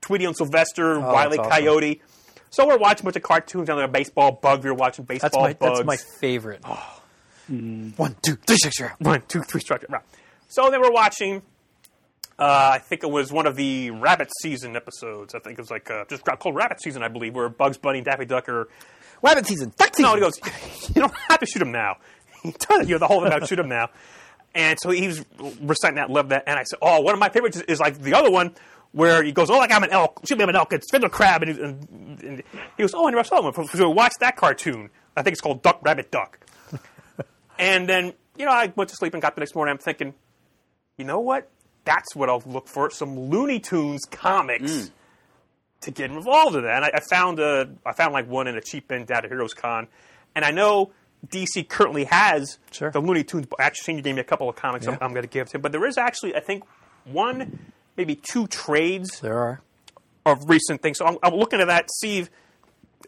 Tweety 0.00 0.24
and 0.24 0.36
Sylvester, 0.36 0.98
Wiley 1.00 1.36
that's 1.36 1.48
awesome. 1.48 1.64
Coyote. 1.64 2.02
So 2.50 2.66
we're 2.66 2.78
watching 2.78 3.02
a 3.02 3.04
bunch 3.04 3.16
of 3.16 3.22
cartoons 3.22 3.68
on 3.68 3.76
there. 3.76 3.88
Baseball 3.88 4.32
Bug. 4.32 4.64
We're 4.64 4.72
watching 4.74 5.04
baseball 5.04 5.44
That's 5.44 5.60
my 5.60 5.68
bugs. 5.68 5.78
that's 5.80 5.86
my 5.86 5.96
favorite. 6.20 6.62
One, 7.46 8.16
two, 8.22 8.36
three, 8.36 8.56
out. 8.86 9.00
One, 9.00 9.22
two, 9.28 9.42
three, 9.42 9.60
strike. 9.60 9.84
Right. 9.88 10.02
So 10.48 10.70
then 10.70 10.80
we're 10.80 10.92
watching 10.92 11.42
Uh, 12.38 12.70
I 12.74 12.78
think 12.78 13.02
it 13.02 13.10
was 13.10 13.32
one 13.32 13.46
of 13.46 13.56
the 13.56 13.90
Rabbit 13.90 14.28
Season 14.42 14.76
episodes. 14.76 15.34
I 15.34 15.40
think 15.40 15.58
it 15.58 15.62
was 15.62 15.70
like 15.70 15.90
uh, 15.90 16.04
just 16.08 16.24
called 16.24 16.54
Rabbit 16.54 16.80
Season, 16.80 17.02
I 17.02 17.08
believe, 17.08 17.34
where 17.34 17.48
Bugs 17.48 17.78
Bunny 17.78 17.98
and 17.98 18.04
Daffy 18.04 18.24
Duck 18.26 18.48
are. 18.48 18.68
Rabbit 19.22 19.46
season. 19.46 19.72
Duck 19.76 19.94
season. 19.94 20.10
No, 20.10 20.14
he 20.14 20.20
goes, 20.20 20.38
you 20.94 21.02
don't 21.02 21.14
have 21.28 21.40
to 21.40 21.46
shoot 21.46 21.62
him 21.62 21.72
now. 21.72 21.96
He 22.40 22.52
does, 22.52 22.88
you 22.88 22.94
know, 22.94 22.98
the 22.98 23.08
whole 23.08 23.18
thing 23.18 23.32
about 23.32 23.48
shoot 23.48 23.58
him 23.58 23.68
now. 23.68 23.88
And 24.54 24.78
so 24.80 24.90
he 24.90 25.08
was 25.08 25.24
reciting 25.60 25.96
that, 25.96 26.08
love 26.08 26.28
that. 26.28 26.44
And 26.46 26.56
I 26.56 26.62
said, 26.62 26.78
oh, 26.80 27.00
one 27.00 27.12
of 27.12 27.18
my 27.18 27.30
favorites 27.30 27.56
is, 27.56 27.62
is 27.64 27.80
like 27.80 27.98
the 27.98 28.14
other 28.14 28.30
one 28.30 28.54
where 28.92 29.24
he 29.24 29.32
goes, 29.32 29.50
oh, 29.50 29.58
like 29.58 29.72
I'm 29.72 29.82
an 29.82 29.90
elk. 29.90 30.20
Shoot 30.24 30.38
me, 30.38 30.44
I'm 30.44 30.48
an 30.48 30.56
elk. 30.56 30.72
It's 30.72 30.88
Fiddler 30.88 31.08
Crab. 31.08 31.42
And, 31.42 31.58
and, 31.58 32.22
and 32.22 32.42
he 32.76 32.82
goes, 32.82 32.94
oh, 32.94 33.06
and 33.06 33.16
I 33.16 33.18
never 33.18 33.24
saw 33.24 33.42
one. 33.42 33.66
So 33.66 33.90
watch 33.90 34.12
that 34.20 34.36
cartoon. 34.36 34.90
I 35.16 35.22
think 35.22 35.32
it's 35.32 35.40
called 35.40 35.62
Duck, 35.62 35.80
Rabbit, 35.82 36.10
Duck. 36.10 36.38
and 37.58 37.88
then, 37.88 38.12
you 38.36 38.46
know, 38.46 38.52
I 38.52 38.72
went 38.76 38.90
to 38.90 38.96
sleep 38.96 39.14
and 39.14 39.22
got 39.22 39.34
the 39.34 39.40
next 39.40 39.54
morning. 39.54 39.72
I'm 39.72 39.78
thinking, 39.78 40.14
you 40.96 41.04
know 41.04 41.18
what? 41.20 41.50
That's 41.84 42.14
what 42.14 42.28
I'll 42.28 42.42
look 42.46 42.68
for. 42.68 42.90
Some 42.90 43.18
Looney 43.18 43.60
Tunes 43.60 44.04
comics 44.10 44.70
mm. 44.70 44.90
To 45.82 45.90
get 45.90 46.10
involved 46.10 46.56
in 46.56 46.62
that. 46.62 46.76
And 46.76 46.84
I, 46.84 46.90
I 46.94 47.00
found 47.10 47.38
a, 47.40 47.68
I 47.86 47.92
found 47.92 48.12
like 48.12 48.28
one 48.28 48.46
in 48.46 48.56
a 48.56 48.60
cheap 48.60 48.88
bin 48.88 49.04
down 49.04 49.24
at 49.24 49.30
Heroes 49.30 49.54
Con, 49.54 49.86
and 50.34 50.44
I 50.44 50.50
know 50.50 50.90
DC 51.28 51.68
currently 51.68 52.04
has 52.04 52.58
Sure. 52.70 52.90
the 52.90 53.00
Looney 53.00 53.24
Tunes. 53.24 53.46
Actually, 53.58 53.84
Senior 53.84 54.02
gave 54.02 54.14
me 54.14 54.20
a 54.20 54.24
couple 54.24 54.48
of 54.48 54.56
comics 54.56 54.86
I'm, 54.86 54.98
I'm 55.00 55.10
going 55.12 55.22
to 55.24 55.28
give 55.28 55.48
to 55.48 55.56
him, 55.56 55.60
but 55.62 55.72
there 55.72 55.84
is 55.86 55.98
actually, 55.98 56.34
I 56.36 56.40
think, 56.40 56.64
one, 57.04 57.58
maybe 57.96 58.14
two 58.14 58.46
trades 58.46 59.20
There 59.20 59.36
are. 59.38 59.60
of 60.26 60.48
recent 60.48 60.80
things. 60.82 60.98
So 60.98 61.06
I'm, 61.06 61.18
I'm 61.22 61.34
looking 61.34 61.60
at 61.60 61.66
that, 61.66 61.88
see 61.92 62.18
if, 62.18 62.30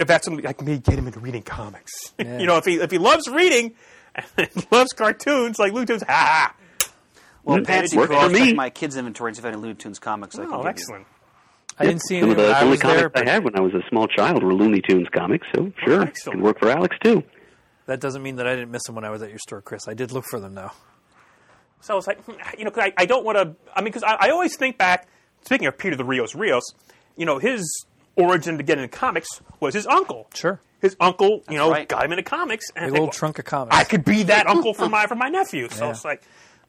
if 0.00 0.08
that's 0.08 0.24
something 0.24 0.44
I 0.46 0.52
can 0.54 0.66
maybe 0.66 0.80
get 0.80 0.98
him 0.98 1.06
into 1.06 1.20
reading 1.20 1.42
comics. 1.42 1.92
Yeah. 2.18 2.38
you 2.38 2.46
know, 2.46 2.56
if 2.56 2.64
he 2.66 2.74
if 2.74 2.90
he 2.90 2.98
loves 2.98 3.28
reading 3.28 3.74
and 4.14 4.50
loves 4.70 4.92
cartoons 4.92 5.58
like 5.58 5.72
Looney 5.72 5.86
Tunes, 5.86 6.02
ha! 6.02 6.54
Well, 7.44 7.62
Patsy, 7.62 7.96
worked 7.96 8.12
I'll 8.12 8.28
for 8.28 8.34
me. 8.34 8.48
check 8.48 8.56
my 8.56 8.68
kids' 8.70 8.96
inventory 8.96 9.30
and 9.30 9.36
see 9.36 9.40
if 9.40 9.46
any 9.46 9.56
Looney 9.56 9.74
Tunes 9.74 9.98
comics 9.98 10.38
I 10.38 10.42
oh, 10.42 10.46
can 10.46 10.54
Oh, 10.54 10.62
give 10.64 10.78
you. 10.88 11.04
Excellent. 11.80 11.82
I 11.82 11.84
didn't 11.86 12.02
see 12.02 12.20
Some 12.20 12.30
any 12.30 12.40
of 12.40 12.46
the 12.48 12.52
I 12.54 12.62
only 12.62 12.78
comics 12.78 13.00
there, 13.00 13.26
I 13.28 13.30
had 13.30 13.44
when 13.44 13.56
I 13.56 13.60
was 13.60 13.74
a 13.74 13.82
small 13.88 14.06
child 14.06 14.42
were 14.42 14.54
Looney 14.54 14.80
Tunes 14.80 15.08
comics, 15.16 15.46
so 15.54 15.72
sure, 15.84 16.02
excellent. 16.02 16.36
can 16.38 16.44
work 16.44 16.58
for 16.60 16.68
Alex 16.70 16.96
too. 17.02 17.22
that 17.86 18.00
doesn't 18.00 18.22
mean 18.22 18.36
that 18.36 18.46
I 18.46 18.54
didn't 18.54 18.70
miss 18.70 18.82
them 18.84 18.94
when 18.94 19.04
I 19.04 19.10
was 19.10 19.22
at 19.22 19.30
your 19.30 19.38
store, 19.38 19.60
Chris. 19.62 19.88
I 19.88 19.94
did 19.94 20.12
look 20.12 20.24
for 20.30 20.38
them 20.40 20.54
though. 20.54 20.70
So 21.82 21.94
I 21.94 21.96
was 21.96 22.06
like, 22.06 22.22
hmm, 22.24 22.32
you 22.58 22.64
know, 22.64 22.70
'cause 22.70 22.84
I, 22.84 22.92
I 23.02 23.06
don't 23.06 23.24
want 23.24 23.38
to. 23.38 23.54
I 23.74 23.80
mean, 23.80 23.86
because 23.86 24.02
I, 24.02 24.16
I 24.20 24.30
always 24.30 24.56
think 24.56 24.76
back. 24.78 25.08
Speaking 25.46 25.66
of 25.66 25.78
Peter 25.78 25.96
the 25.96 26.04
Rios 26.04 26.34
Rios, 26.34 26.62
you 27.16 27.24
know, 27.24 27.38
his 27.38 27.86
origin 28.16 28.58
to 28.58 28.62
get 28.62 28.76
into 28.78 28.88
comics 28.94 29.28
was 29.60 29.72
his 29.72 29.86
uncle. 29.86 30.28
Sure. 30.34 30.60
His 30.82 30.94
uncle, 31.00 31.42
you 31.48 31.56
know, 31.56 31.70
right. 31.70 31.88
got 31.88 32.04
him 32.04 32.12
into 32.12 32.22
comics. 32.22 32.66
And 32.76 32.84
I 32.84 32.88
Big 32.88 32.92
think, 32.94 33.00
old 33.00 33.06
well, 33.08 33.12
trunk 33.12 33.38
of 33.38 33.44
comics. 33.46 33.74
I 33.76 33.84
could 33.84 34.04
be 34.04 34.24
that 34.24 34.46
uncle 34.48 34.74
for 34.74 34.88
my 34.90 35.06
for 35.06 35.14
my 35.14 35.28
nephew. 35.28 35.68
So 35.70 35.86
Yeah. 35.86 35.90
it's 35.92 36.04
like, 36.04 36.22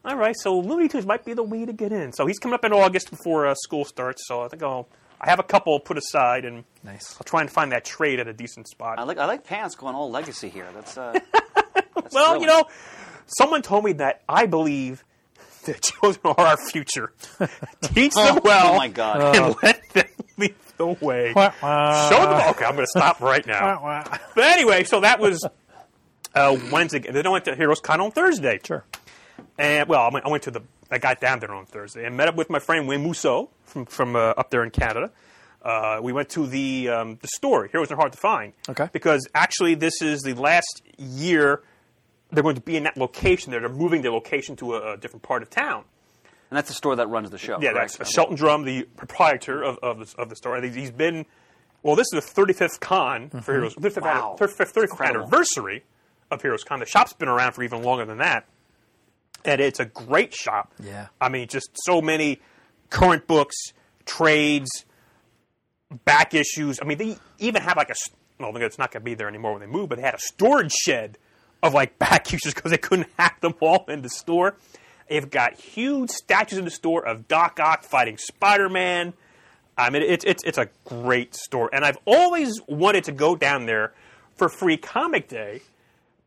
all 0.04 0.16
right, 0.16 0.34
so 0.38 0.58
Looney 0.58 0.88
Tunes 0.88 1.04
might 1.06 1.24
be 1.26 1.34
the 1.34 1.42
way 1.42 1.64
to 1.66 1.72
get 1.74 1.92
in. 1.92 2.12
So 2.12 2.26
he's 2.26 2.38
coming 2.38 2.54
up 2.54 2.64
in 2.64 2.72
August 2.72 3.10
before 3.10 3.46
uh, 3.46 3.54
school 3.54 3.84
starts. 3.84 4.22
So 4.26 4.40
I 4.42 4.48
think 4.48 4.62
I'll 4.62 4.88
I 5.24 5.30
have 5.30 5.38
a 5.38 5.44
couple 5.44 5.78
put 5.80 5.96
aside, 5.96 6.44
and 6.44 6.64
Nice. 6.82 7.14
I'll 7.14 7.24
try 7.24 7.42
and 7.42 7.50
find 7.50 7.70
that 7.72 7.84
trade 7.84 8.18
at 8.18 8.26
a 8.26 8.32
decent 8.32 8.66
spot. 8.68 8.98
I 8.98 9.04
like 9.04 9.18
I 9.18 9.26
like 9.26 9.44
Pants 9.44 9.76
going 9.76 9.94
all 9.94 10.10
legacy 10.10 10.48
here. 10.48 10.66
That's 10.74 10.98
uh, 10.98 11.12
that's 11.32 12.12
well, 12.12 12.32
thrilling. 12.32 12.40
you 12.40 12.46
know, 12.48 12.64
someone 13.26 13.62
told 13.62 13.84
me 13.84 13.92
that 13.94 14.22
I 14.28 14.46
believe 14.46 15.04
that 15.66 15.80
children 16.00 16.34
are 16.36 16.46
our 16.46 16.56
future. 16.56 17.12
Teach 17.82 18.14
them 18.14 18.40
well. 18.42 18.74
oh 18.74 18.76
my 18.76 18.88
God. 18.88 19.36
and 19.36 19.54
let 19.62 19.80
them 19.92 20.04
lead 20.38 20.54
the 20.76 20.86
way. 20.88 21.28
Show 21.32 21.40
them. 21.40 22.50
Okay, 22.50 22.64
I'm 22.64 22.74
going 22.74 22.78
to 22.78 22.86
stop 22.88 23.20
right 23.20 23.46
now. 23.46 24.02
But 24.34 24.44
anyway, 24.44 24.82
so 24.82 25.00
that 25.02 25.20
was 25.20 25.46
uh, 26.34 26.58
Wednesday. 26.72 26.98
Then 26.98 27.26
I 27.26 27.30
went 27.30 27.44
to 27.44 27.54
Heroes 27.54 27.78
Con 27.80 28.00
on 28.00 28.10
Thursday. 28.10 28.58
Sure. 28.64 28.84
And 29.58 29.88
well, 29.88 30.00
I 30.02 30.08
went, 30.12 30.26
I 30.26 30.28
went 30.30 30.42
to 30.44 30.50
the. 30.50 30.62
I 30.92 30.98
got 30.98 31.20
down 31.20 31.40
there 31.40 31.52
on 31.52 31.66
Thursday 31.66 32.04
and 32.04 32.16
met 32.16 32.28
up 32.28 32.36
with 32.36 32.50
my 32.50 32.58
friend 32.58 32.86
Wayne 32.86 33.02
Musso 33.02 33.50
from 33.64 33.86
from 33.86 34.14
uh, 34.16 34.34
up 34.36 34.50
there 34.50 34.62
in 34.64 34.70
Canada. 34.70 35.10
Uh, 35.62 36.00
we 36.02 36.12
went 36.12 36.28
to 36.30 36.46
the 36.46 36.88
um, 36.88 37.18
the 37.22 37.28
store. 37.28 37.66
Heroes 37.66 37.90
are 37.90 37.96
hard 37.96 38.12
to 38.12 38.18
find. 38.18 38.52
Okay. 38.68 38.88
Because 38.92 39.26
actually, 39.34 39.74
this 39.74 40.02
is 40.02 40.22
the 40.22 40.34
last 40.34 40.82
year 40.98 41.62
they're 42.30 42.42
going 42.42 42.56
to 42.56 42.60
be 42.62 42.76
in 42.76 42.82
that 42.84 42.96
location. 42.96 43.50
They're 43.50 43.68
moving 43.68 44.02
their 44.02 44.10
location 44.12 44.56
to 44.56 44.74
a, 44.74 44.92
a 44.92 44.96
different 44.96 45.22
part 45.22 45.42
of 45.42 45.50
town. 45.50 45.84
and 46.50 46.56
that's 46.56 46.68
the 46.68 46.74
store 46.74 46.96
that 46.96 47.08
runs 47.08 47.30
the 47.30 47.38
show. 47.38 47.58
Yeah, 47.60 47.72
correct? 47.72 47.98
that's 47.98 48.10
Shelton 48.10 48.36
Drum, 48.36 48.64
the 48.64 48.84
proprietor 48.96 49.62
of, 49.62 49.78
of, 49.82 49.98
the, 49.98 50.20
of 50.20 50.28
the 50.30 50.36
store. 50.36 50.56
I 50.56 50.66
He's 50.66 50.90
been, 50.90 51.26
well, 51.82 51.94
this 51.94 52.06
is 52.12 52.24
the 52.24 52.42
35th 52.42 52.80
con 52.80 53.28
for 53.30 53.52
Heroes, 53.52 53.74
35th, 53.74 54.02
Wow. 54.02 54.36
35th, 54.38 54.72
35th 54.72 55.06
anniversary 55.06 55.84
of 56.30 56.40
Heroes 56.42 56.64
Con. 56.64 56.80
The 56.80 56.86
shop's 56.86 57.12
been 57.12 57.28
around 57.28 57.52
for 57.52 57.62
even 57.62 57.82
longer 57.82 58.04
than 58.06 58.18
that. 58.18 58.46
And 59.44 59.60
it's 59.60 59.80
a 59.80 59.84
great 59.84 60.34
shop. 60.34 60.72
Yeah. 60.82 61.08
I 61.20 61.28
mean, 61.28 61.48
just 61.48 61.70
so 61.84 62.00
many 62.00 62.40
current 62.90 63.26
books, 63.26 63.56
trades, 64.04 64.84
back 66.04 66.34
issues. 66.34 66.78
I 66.80 66.84
mean, 66.84 66.98
they 66.98 67.16
even 67.38 67.62
have 67.62 67.76
like 67.76 67.90
a 67.90 67.94
well, 68.38 68.56
it's 68.56 68.78
not 68.78 68.90
going 68.90 69.02
to 69.02 69.04
be 69.04 69.14
there 69.14 69.28
anymore 69.28 69.52
when 69.52 69.60
they 69.60 69.66
move, 69.66 69.88
but 69.88 69.96
they 69.96 70.02
had 70.02 70.14
a 70.14 70.18
storage 70.18 70.72
shed 70.72 71.18
of 71.62 71.74
like 71.74 71.98
back 71.98 72.32
issues 72.32 72.54
because 72.54 72.70
they 72.70 72.78
couldn't 72.78 73.08
hack 73.18 73.40
them 73.40 73.54
all 73.60 73.84
in 73.88 74.02
the 74.02 74.08
store. 74.08 74.56
They've 75.08 75.28
got 75.28 75.54
huge 75.54 76.10
statues 76.10 76.58
in 76.58 76.64
the 76.64 76.70
store 76.70 77.04
of 77.04 77.28
Doc 77.28 77.60
Ock 77.60 77.84
fighting 77.84 78.16
Spider 78.16 78.68
Man. 78.68 79.12
I 79.76 79.90
mean, 79.90 80.02
it's, 80.02 80.24
it's, 80.24 80.42
it's 80.44 80.58
a 80.58 80.68
great 80.84 81.34
store. 81.34 81.70
And 81.72 81.84
I've 81.84 81.98
always 82.04 82.60
wanted 82.66 83.04
to 83.04 83.12
go 83.12 83.36
down 83.36 83.66
there 83.66 83.92
for 84.36 84.48
Free 84.48 84.76
Comic 84.76 85.28
Day 85.28 85.62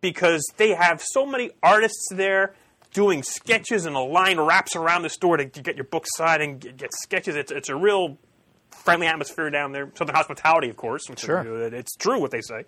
because 0.02 0.46
they 0.58 0.70
have 0.72 1.02
so 1.02 1.26
many 1.26 1.52
artists 1.64 2.08
there 2.12 2.54
doing 2.96 3.22
sketches 3.22 3.86
and 3.86 3.96
a 3.96 4.00
line 4.00 4.40
wraps 4.40 4.76
around 4.76 5.02
the 5.04 5.10
store 5.10 5.36
to, 5.38 5.44
get 5.46 5.76
your 5.76 5.84
book 5.84 6.06
signed 6.16 6.42
and 6.42 6.60
get, 6.60 6.78
get 6.78 6.90
sketches. 6.94 7.36
It's, 7.36 7.52
it's 7.52 7.68
a 7.70 7.76
real 7.76 8.18
friendly 8.72 9.06
atmosphere 9.08 9.50
down 9.50 9.74
there. 9.74 9.92
Southern 9.96 10.16
hospitality, 10.16 10.70
of 10.70 10.78
course. 10.78 11.04
which 11.10 11.20
is- 11.20 11.26
Sure. 11.26 11.42
It's 11.74 11.96
true 11.98 12.20
what 12.20 12.32
they 12.32 12.42
say. 12.42 12.64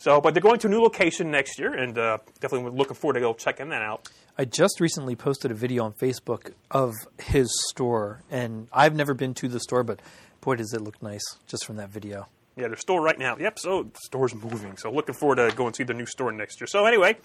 So, 0.00 0.20
but 0.20 0.34
they're 0.34 0.42
going 0.42 0.58
to 0.60 0.66
a 0.66 0.70
new 0.70 0.80
location 0.80 1.30
next 1.30 1.58
year, 1.58 1.72
and 1.72 1.96
uh, 1.96 2.18
definitely 2.40 2.70
looking 2.70 2.94
forward 2.94 3.14
to 3.14 3.20
go 3.20 3.32
checking 3.34 3.68
that 3.70 3.82
out. 3.82 4.08
I 4.36 4.44
just 4.44 4.80
recently 4.80 5.16
posted 5.16 5.50
a 5.50 5.54
video 5.54 5.84
on 5.84 5.92
Facebook 5.92 6.52
of 6.70 6.92
his 7.20 7.48
store, 7.70 8.22
and 8.30 8.68
I've 8.72 8.94
never 8.94 9.14
been 9.14 9.34
to 9.34 9.48
the 9.48 9.58
store, 9.60 9.82
but 9.82 10.00
boy, 10.40 10.54
does 10.56 10.72
it 10.72 10.80
look 10.82 11.02
nice 11.02 11.22
just 11.48 11.64
from 11.64 11.76
that 11.76 11.90
video. 11.90 12.28
Yeah, 12.58 12.66
their 12.68 12.76
store 12.76 13.00
right 13.00 13.18
now. 13.18 13.36
Yep, 13.38 13.58
so 13.60 13.84
the 13.84 13.98
store's 14.02 14.34
moving. 14.34 14.76
So 14.76 14.90
looking 14.90 15.14
forward 15.14 15.36
to 15.36 15.54
going 15.54 15.72
to 15.72 15.76
see 15.76 15.84
the 15.84 15.94
new 15.94 16.06
store 16.06 16.32
next 16.32 16.60
year. 16.60 16.66
So 16.66 16.86
anyway, 16.86 17.16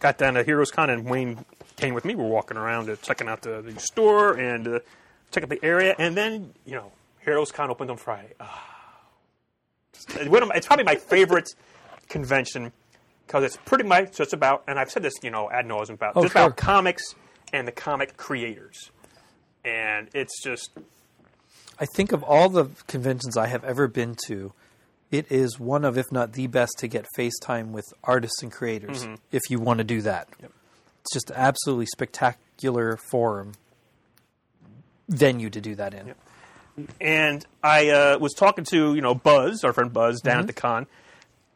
got 0.00 0.16
down 0.16 0.34
to 0.34 0.42
Heroes 0.44 0.70
Con 0.70 0.88
and 0.88 1.04
Wayne 1.04 1.44
came 1.76 1.92
with 1.92 2.04
me. 2.06 2.14
We're 2.14 2.26
walking 2.26 2.56
around 2.56 2.88
uh, 2.88 2.96
checking 2.96 3.28
out 3.28 3.42
the, 3.42 3.60
the 3.60 3.78
store 3.78 4.32
and 4.34 4.66
uh, 4.66 4.78
checking 5.30 5.50
out 5.52 5.60
the 5.60 5.66
area. 5.66 5.94
And 5.98 6.16
then, 6.16 6.54
you 6.64 6.72
know, 6.74 6.90
Heroes 7.22 7.52
Con 7.52 7.70
opened 7.70 7.90
on 7.90 7.98
Friday. 7.98 8.32
Ah. 8.40 8.64
Just- 9.92 10.28
one 10.28 10.42
of 10.42 10.48
my- 10.48 10.54
it's 10.54 10.66
probably 10.66 10.84
my 10.86 10.94
favorite 10.96 11.50
convention 12.08 12.72
because 13.26 13.44
it's 13.44 13.58
pretty 13.66 13.84
much 13.84 14.16
just 14.16 14.32
about, 14.32 14.64
and 14.66 14.78
I've 14.78 14.90
said 14.90 15.02
this, 15.02 15.14
you 15.22 15.30
know, 15.30 15.50
ad 15.50 15.66
nauseum 15.66 15.90
about, 15.94 16.14
Oh, 16.16 16.22
just 16.22 16.32
sure. 16.32 16.46
about 16.46 16.56
comics 16.56 17.14
and 17.52 17.68
the 17.68 17.72
comic 17.72 18.16
creators. 18.16 18.90
And 19.66 20.08
it's 20.14 20.42
just, 20.42 20.70
I 21.78 21.84
think 21.84 22.12
of 22.12 22.22
all 22.22 22.48
the 22.48 22.70
conventions 22.86 23.36
I 23.36 23.48
have 23.48 23.64
ever 23.64 23.86
been 23.86 24.16
to, 24.28 24.54
it 25.10 25.30
is 25.30 25.58
one 25.58 25.84
of, 25.84 25.96
if 25.96 26.10
not 26.12 26.32
the 26.32 26.46
best, 26.46 26.72
to 26.78 26.88
get 26.88 27.06
FaceTime 27.16 27.70
with 27.70 27.86
artists 28.04 28.42
and 28.42 28.52
creators 28.52 29.04
Mm-hmm. 29.04 29.14
if 29.32 29.42
you 29.50 29.58
want 29.58 29.78
to 29.78 29.84
do 29.84 30.02
that. 30.02 30.28
It's 30.40 31.12
just 31.12 31.30
absolutely 31.34 31.86
spectacular 31.86 32.98
forum 33.10 33.52
venue 35.08 35.50
to 35.50 35.60
do 35.60 35.74
that 35.76 35.94
in. 35.94 36.14
and 37.00 37.46
I 37.62 37.88
uh, 37.88 38.18
was 38.18 38.34
talking 38.34 38.64
to 38.66 38.94
you 38.94 39.00
know 39.00 39.14
Buzz, 39.14 39.64
our 39.64 39.72
friend 39.72 39.92
Buzz, 39.92 40.20
down 40.20 40.40
at 40.40 40.46
the 40.46 40.52
con. 40.52 40.86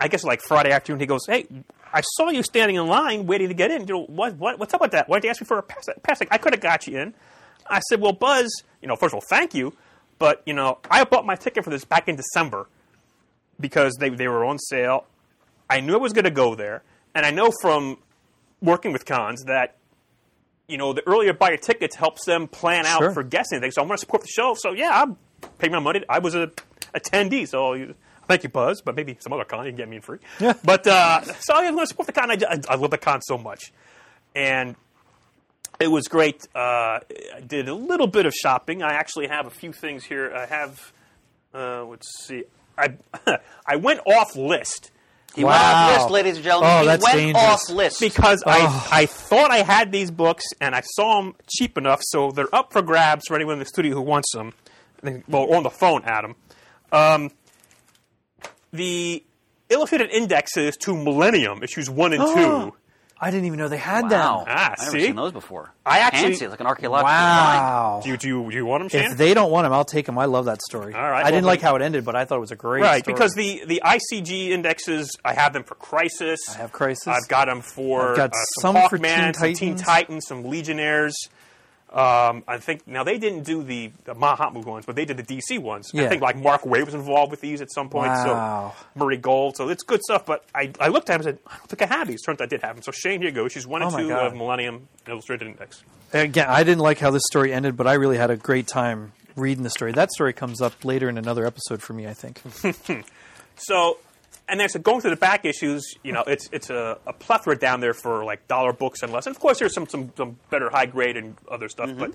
I 0.00 0.08
guess 0.08 0.24
like 0.24 0.40
Friday 0.42 0.70
afternoon, 0.72 1.00
he 1.00 1.06
goes, 1.06 1.20
"Hey, 1.26 1.46
I 1.92 2.00
saw 2.00 2.30
you 2.30 2.42
standing 2.42 2.76
in 2.76 2.86
line 2.86 3.26
waiting 3.26 3.48
to 3.48 3.54
get 3.54 3.70
in. 3.70 3.82
You 3.86 3.94
know 3.94 4.04
what? 4.04 4.36
what 4.36 4.58
what's 4.58 4.72
up 4.74 4.80
with 4.80 4.92
that? 4.92 5.08
Why 5.08 5.16
didn't 5.18 5.24
you 5.24 5.30
ask 5.30 5.40
me 5.42 5.46
for 5.46 5.58
a 5.58 5.62
pass? 5.62 5.88
pass? 6.02 6.20
I 6.30 6.38
could 6.38 6.54
have 6.54 6.62
got 6.62 6.86
you 6.86 6.98
in." 6.98 7.14
I 7.68 7.80
said, 7.80 8.00
"Well, 8.00 8.12
Buzz, 8.12 8.50
you 8.80 8.88
know, 8.88 8.96
first 8.96 9.12
of 9.12 9.16
all, 9.16 9.24
thank 9.28 9.54
you, 9.54 9.74
but 10.18 10.42
you 10.46 10.54
know, 10.54 10.78
I 10.90 11.04
bought 11.04 11.24
my 11.26 11.36
ticket 11.36 11.62
for 11.62 11.70
this 11.70 11.84
back 11.84 12.08
in 12.08 12.16
December 12.16 12.66
because 13.62 13.94
they 13.98 14.10
they 14.10 14.28
were 14.28 14.44
on 14.44 14.58
sale. 14.58 15.06
I 15.70 15.80
knew 15.80 15.94
I 15.94 15.98
was 15.98 16.12
going 16.12 16.24
to 16.26 16.30
go 16.30 16.54
there, 16.54 16.82
and 17.14 17.24
I 17.24 17.30
know 17.30 17.50
from 17.62 17.96
working 18.60 18.92
with 18.92 19.06
cons 19.06 19.44
that." 19.44 19.76
You 20.68 20.78
know, 20.78 20.92
the 20.94 21.06
earlier 21.06 21.34
buy 21.34 21.50
your 21.50 21.58
tickets 21.58 21.96
helps 21.96 22.24
them 22.24 22.46
plan 22.48 22.86
out 22.86 22.98
Sure. 23.00 23.10
for 23.12 23.22
guests 23.22 23.52
and 23.52 23.60
things. 23.60 23.74
So 23.74 23.82
I 23.82 23.84
want 23.84 23.98
to 23.98 24.06
support 24.06 24.22
the 24.22 24.28
show. 24.28 24.54
So 24.56 24.72
yeah, 24.72 25.02
I'm 25.02 25.18
paying 25.58 25.72
my 25.72 25.80
money. 25.80 26.02
I 26.08 26.18
was 26.20 26.34
a 26.34 26.50
attendee, 26.94 27.46
so 27.46 27.74
you, 27.74 27.94
thank 28.26 28.42
you, 28.42 28.48
Buzz. 28.48 28.80
But 28.80 28.94
maybe 28.94 29.16
some 29.20 29.34
other 29.34 29.44
con 29.44 29.66
you 29.66 29.72
can 29.72 29.76
get 29.76 29.88
me 29.88 29.96
in 29.96 30.02
free. 30.02 30.18
Yeah. 30.40 30.54
But 30.64 30.86
uh, 30.86 31.24
so 31.40 31.54
I'm 31.56 31.74
going 31.74 31.84
to 31.84 31.86
support 31.88 32.06
the 32.06 32.12
con. 32.12 32.30
I, 32.30 32.38
I, 32.48 32.58
I 32.70 32.74
love 32.76 32.90
the 32.90 32.96
con 32.96 33.20
so 33.20 33.36
much, 33.36 33.72
and 34.34 34.76
it 35.78 35.88
was 35.88 36.06
great. 36.08 36.46
Uh, 36.54 37.00
I 37.34 37.40
did 37.44 37.68
a 37.68 37.74
little 37.74 38.06
bit 38.06 38.24
of 38.24 38.32
shopping. 38.32 38.82
I 38.82 38.92
actually 38.94 39.26
have 39.26 39.46
a 39.46 39.50
few 39.50 39.72
things 39.72 40.04
here. 40.04 40.32
I 40.34 40.46
have. 40.46 40.92
Uh, 41.52 41.84
let's 41.84 42.08
see. 42.24 42.44
I 42.78 42.96
I 43.66 43.76
went 43.76 44.00
off 44.06 44.34
list 44.36 44.90
He 45.34 45.44
went 45.44 45.56
off 45.56 45.62
Wow. 45.62 45.96
list, 45.98 46.10
ladies 46.10 46.34
and 46.36 46.44
gentlemen. 46.44 46.70
Oh, 46.72 46.80
he 46.80 46.86
that's 46.86 47.04
went 47.04 47.16
dangerous. 47.16 47.44
off 47.44 47.70
list. 47.70 48.00
because 48.00 48.42
Oh. 48.46 48.50
I, 48.50 49.02
I 49.02 49.06
thought 49.06 49.50
I 49.50 49.58
had 49.58 49.92
these 49.92 50.10
books 50.10 50.44
and 50.60 50.74
I 50.74 50.82
saw 50.94 51.20
them 51.22 51.34
cheap 51.48 51.78
enough, 51.78 52.00
so 52.02 52.30
they're 52.32 52.54
up 52.54 52.72
for 52.72 52.82
grabs 52.82 53.24
for 53.28 53.34
anyone 53.34 53.54
in 53.54 53.58
the 53.60 53.66
studio 53.66 53.94
who 53.94 54.02
wants 54.02 54.30
them. 54.34 54.52
They- 55.02 55.22
Well, 55.28 55.52
on 55.54 55.62
the 55.62 55.70
phone, 55.70 56.02
Adam. 56.04 56.34
Um, 56.92 57.30
the 58.72 59.22
illustrated 59.68 60.10
indexes 60.10 60.76
to 60.78 60.94
Millennium, 60.96 61.62
issues 61.62 61.88
one 61.90 62.12
and 62.12 62.22
two. 62.34 62.74
I 63.22 63.30
didn't 63.30 63.46
even 63.46 63.60
know 63.60 63.68
they 63.68 63.76
had 63.76 64.02
wow. 64.02 64.08
them. 64.08 64.46
Ah, 64.48 64.72
I've 64.72 64.78
never 64.80 64.90
see? 64.90 65.06
seen 65.06 65.14
those 65.14 65.30
before. 65.30 65.72
I 65.86 66.00
actually- 66.00 66.30
Fancy, 66.30 66.48
like 66.48 66.58
an 66.58 66.66
archaeological 66.66 67.08
find. 67.08 67.60
Wow. 67.60 68.00
Do 68.02 68.08
you, 68.08 68.16
do 68.16 68.26
you, 68.26 68.50
do 68.50 68.56
you 68.56 68.66
want 68.66 68.80
them, 68.80 68.88
Shannon? 68.88 69.12
If 69.12 69.18
they 69.18 69.32
don't 69.32 69.52
want 69.52 69.64
them, 69.64 69.72
I'll 69.72 69.84
take 69.84 70.06
them. 70.06 70.18
I 70.18 70.24
love 70.24 70.46
that 70.46 70.60
story. 70.60 70.92
All 70.92 71.08
right, 71.08 71.24
I 71.24 71.30
didn't 71.30 71.46
like 71.46 71.60
how 71.60 71.76
it 71.76 71.82
ended, 71.82 72.04
but 72.04 72.16
I 72.16 72.24
thought 72.24 72.38
it 72.38 72.40
was 72.40 72.50
a 72.50 72.56
great 72.56 72.80
story. 72.80 72.90
Right, 72.90 73.04
story. 73.04 73.14
because 73.14 73.32
the, 73.34 73.62
the 73.64 73.80
ICG 73.84 74.48
indexes, 74.48 75.16
I 75.24 75.34
have 75.34 75.52
them 75.52 75.62
for 75.62 75.76
Crisis. 75.76 76.40
I 76.50 76.54
have 76.54 76.72
Crisis. 76.72 77.06
I've 77.06 77.28
got 77.28 77.46
them 77.46 77.60
for 77.60 78.10
I've 78.10 78.16
got 78.16 78.30
uh, 78.30 78.36
some, 78.60 78.74
some 78.74 78.88
for 78.88 78.98
Hawkman, 78.98 79.24
Teen 79.26 79.34
some 79.34 79.52
Teen 79.54 79.76
Titans. 79.76 79.82
Titans, 79.82 80.26
some 80.26 80.44
Legionnaires. 80.44 81.14
Um, 81.92 82.42
I 82.48 82.56
think 82.56 82.86
now 82.88 83.04
they 83.04 83.18
didn't 83.18 83.42
do 83.42 83.62
the, 83.62 83.92
the 84.04 84.14
Mahatma 84.14 84.60
ones, 84.60 84.86
but 84.86 84.96
they 84.96 85.04
did 85.04 85.18
the 85.18 85.22
DC 85.22 85.58
ones. 85.58 85.90
I 85.94 86.08
think 86.08 86.22
like 86.22 86.36
Mark 86.36 86.62
Waid 86.62 86.86
was 86.86 86.94
involved 86.94 87.30
with 87.30 87.42
these 87.42 87.60
at 87.60 87.70
some 87.70 87.90
point. 87.90 88.08
Wow. 88.08 88.74
So 88.74 88.98
Murray 88.98 89.18
Gold, 89.18 89.56
so 89.56 89.68
it's 89.68 89.82
good 89.82 90.00
stuff. 90.02 90.24
But 90.24 90.44
I, 90.54 90.72
I 90.80 90.88
looked 90.88 91.10
at 91.10 91.20
him 91.20 91.26
and 91.26 91.36
said, 91.36 91.38
I 91.46 91.56
don't 91.58 91.68
think 91.68 91.82
I 91.82 91.86
have 91.94 92.08
these. 92.08 92.22
Turns 92.22 92.40
out 92.40 92.44
I 92.44 92.46
did 92.46 92.62
have 92.62 92.76
them. 92.76 92.82
So 92.82 92.92
Shane, 92.92 93.20
here 93.20 93.28
you 93.28 93.34
go. 93.34 93.46
She's 93.48 93.66
one 93.66 93.82
and 93.82 93.92
Oh 93.94 93.98
two 93.98 94.08
God. 94.08 94.28
of 94.28 94.34
Millennium 94.34 94.88
Illustrated 95.06 95.46
Index. 95.48 95.82
Again, 96.14 96.46
I 96.48 96.64
didn't 96.64 96.80
like 96.80 96.98
how 96.98 97.10
this 97.10 97.22
story 97.30 97.52
ended, 97.52 97.76
but 97.76 97.86
I 97.86 97.94
really 97.94 98.16
had 98.16 98.30
a 98.30 98.36
great 98.36 98.66
time 98.66 99.12
reading 99.36 99.62
the 99.62 99.70
story. 99.70 99.92
That 99.92 100.10
story 100.12 100.32
comes 100.32 100.60
up 100.62 100.84
later 100.84 101.08
in 101.10 101.18
another 101.18 101.46
episode 101.46 101.82
for 101.82 101.92
me, 101.92 102.06
I 102.06 102.14
think. 102.14 102.40
So, 103.56 103.98
and 104.48 104.60
then 104.60 104.68
so 104.68 104.78
going 104.78 105.00
through 105.00 105.10
the 105.10 105.16
back 105.16 105.44
issues, 105.44 105.94
you 106.02 106.12
know, 106.12 106.22
it's 106.26 106.48
it's 106.52 106.70
a, 106.70 106.98
a 107.06 107.12
plethora 107.12 107.58
down 107.58 107.80
there 107.80 107.94
for 107.94 108.24
like 108.24 108.48
dollar 108.48 108.72
books 108.72 109.02
and 109.02 109.12
less. 109.12 109.26
And 109.26 109.34
of 109.34 109.40
course, 109.40 109.58
there's 109.58 109.74
some 109.74 109.86
some, 109.86 110.12
some 110.16 110.38
better 110.50 110.70
high 110.70 110.86
grade 110.86 111.16
and 111.16 111.36
other 111.50 111.68
stuff. 111.68 111.90
But 111.96 112.12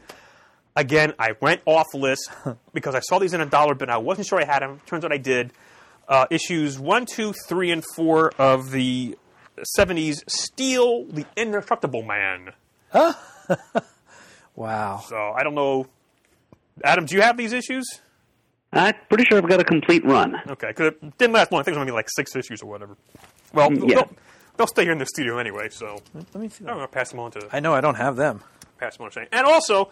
again, 0.75 1.13
I 1.17 1.36
went 1.41 1.62
off 1.65 1.88
list 1.93 2.29
because 2.74 2.96
I 2.96 3.00
saw 3.00 3.19
these 3.19 3.34
in 3.34 3.41
a 3.41 3.46
dollar 3.46 3.75
bin. 3.75 3.89
I 3.89 3.98
wasn't 3.98 4.27
sure 4.27 4.41
I 4.41 4.46
had 4.46 4.62
them. 4.62 4.81
Turns 4.86 5.05
out 5.05 5.12
I 5.12 5.17
did. 5.17 5.51
Uh, 6.07 6.25
issues 6.29 6.79
one, 6.79 7.05
two, 7.05 7.34
three, 7.48 7.72
and 7.72 7.84
four 7.96 8.31
of 8.38 8.72
the 8.72 9.17
'70s 9.77 10.24
Steel, 10.29 11.05
the 11.05 11.25
Indestructible 11.36 12.03
Man. 12.03 12.53
Huh? 12.91 13.13
wow. 14.55 15.03
So 15.07 15.17
I 15.17 15.43
don't 15.43 15.55
know. 15.55 15.88
Adam, 16.84 17.05
do 17.05 17.15
you 17.15 17.22
have 17.22 17.38
these 17.38 17.53
issues? 17.53 18.01
I'm 18.74 18.93
pretty 19.09 19.24
sure 19.25 19.38
I've 19.38 19.47
got 19.50 19.59
a 19.59 19.63
complete 19.63 20.03
run. 20.05 20.36
Okay, 20.47 20.67
because 20.67 20.88
it 21.01 21.17
didn't 21.17 21.33
last 21.33 21.51
long. 21.51 21.62
I 21.62 21.63
think 21.63 21.75
it 21.75 21.79
was 21.79 21.88
only 21.88 21.93
like 21.93 22.09
six 22.09 22.36
issues 22.36 22.62
or 22.62 22.67
whatever. 22.67 22.97
Well, 23.53 23.69
Mm, 23.69 23.89
yeah. 23.89 23.95
they'll, 23.95 24.09
they'll 24.57 24.67
stay 24.67 24.83
here 24.83 24.91
in 24.91 24.97
the 24.97 25.05
studio 25.05 25.38
anyway, 25.38 25.69
so 25.69 26.00
Let 26.13 26.36
me 26.36 26.50
see 26.50 26.65
I'm 26.65 26.75
going 26.75 26.81
to 26.81 26.88
pass 26.88 27.12
them 27.12 27.19
on 27.19 27.31
to 27.31 27.47
I 27.51 27.59
know 27.59 27.74
I 27.74 27.81
don't 27.81 27.95
have 27.95 28.15
them. 28.17 28.43
pass 28.77 28.97
them 28.97 29.05
on 29.05 29.12
to 29.12 29.19
Shane. 29.21 29.27
And 29.31 29.47
also, 29.47 29.89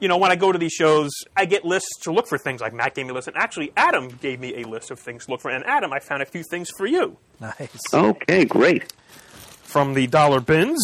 you 0.00 0.08
know, 0.08 0.16
when 0.16 0.30
I 0.32 0.36
go 0.36 0.50
to 0.52 0.58
these 0.58 0.72
shows, 0.72 1.10
I 1.36 1.44
get 1.44 1.64
lists 1.64 1.98
to 2.04 2.12
look 2.12 2.26
for 2.26 2.38
things. 2.38 2.60
Like 2.62 2.72
Matt 2.72 2.94
gave 2.94 3.04
me 3.06 3.10
a 3.10 3.14
list, 3.14 3.28
and 3.28 3.36
actually 3.36 3.72
Adam 3.76 4.08
gave 4.08 4.40
me 4.40 4.62
a 4.62 4.66
list 4.68 4.90
of 4.90 4.98
things 4.98 5.26
to 5.26 5.30
look 5.30 5.40
for. 5.42 5.50
And 5.50 5.64
Adam, 5.66 5.92
I 5.92 5.98
found 6.00 6.22
a 6.22 6.26
few 6.26 6.42
things 6.50 6.70
for 6.76 6.86
you 6.86 7.18
Nice. 7.40 7.78
Okay, 7.92 8.44
great. 8.46 8.92
from 9.62 9.92
the 9.94 10.06
dollar 10.06 10.40
bins. 10.40 10.82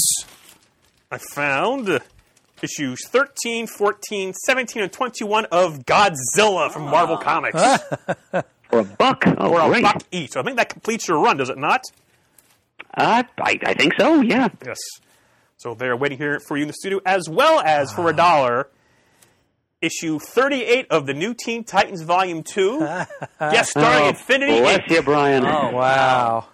I 1.11 1.19
found 1.19 1.89
uh, 1.89 1.99
issues 2.63 3.07
13, 3.09 3.67
14, 3.67 4.33
17, 4.35 4.83
and 4.83 4.93
21 4.93 5.47
of 5.47 5.85
Godzilla 5.87 6.71
from 6.71 6.83
Marvel 6.85 7.17
Comics. 7.17 7.61
For 8.71 8.79
a 8.81 8.85
buck. 8.85 9.25
Oh, 9.27 9.53
or 9.53 9.61
a 9.61 9.69
great. 9.69 9.83
buck 9.83 10.03
each. 10.13 10.31
So 10.33 10.41
I 10.41 10.45
think 10.45 10.57
that 10.57 10.69
completes 10.69 11.09
your 11.09 11.19
run, 11.21 11.37
does 11.39 11.51
it 11.51 11.59
not? 11.59 11.83
Uh, 12.95 13.23
I, 13.41 13.59
I 13.65 13.75
think 13.75 13.95
so, 13.99 14.21
yeah. 14.21 14.49
Yes. 14.65 14.79
So 15.57 15.75
they're 15.75 15.97
waiting 15.97 16.19
here 16.19 16.39
for 16.41 16.57
you 16.57 16.63
in 16.63 16.69
the 16.69 16.75
studio, 16.75 17.01
as 17.05 17.29
well 17.29 17.61
as 17.61 17.93
for 17.93 18.09
a 18.09 18.15
dollar, 18.15 18.69
issue 19.83 20.19
38 20.19 20.87
of 20.91 21.07
the 21.07 21.15
new 21.15 21.35
Teen 21.35 21.65
Titans 21.65 22.03
Volume 22.03 22.43
2, 22.43 22.79
guest 23.41 23.71
starring 23.71 24.05
Oh, 24.05 24.09
Infinity 24.11 24.61
Bless 24.61 24.81
Inc. 24.81 24.91
you, 24.91 25.03
Brian. 25.03 25.45
Oh, 25.45 25.71
Wow. 25.73 26.49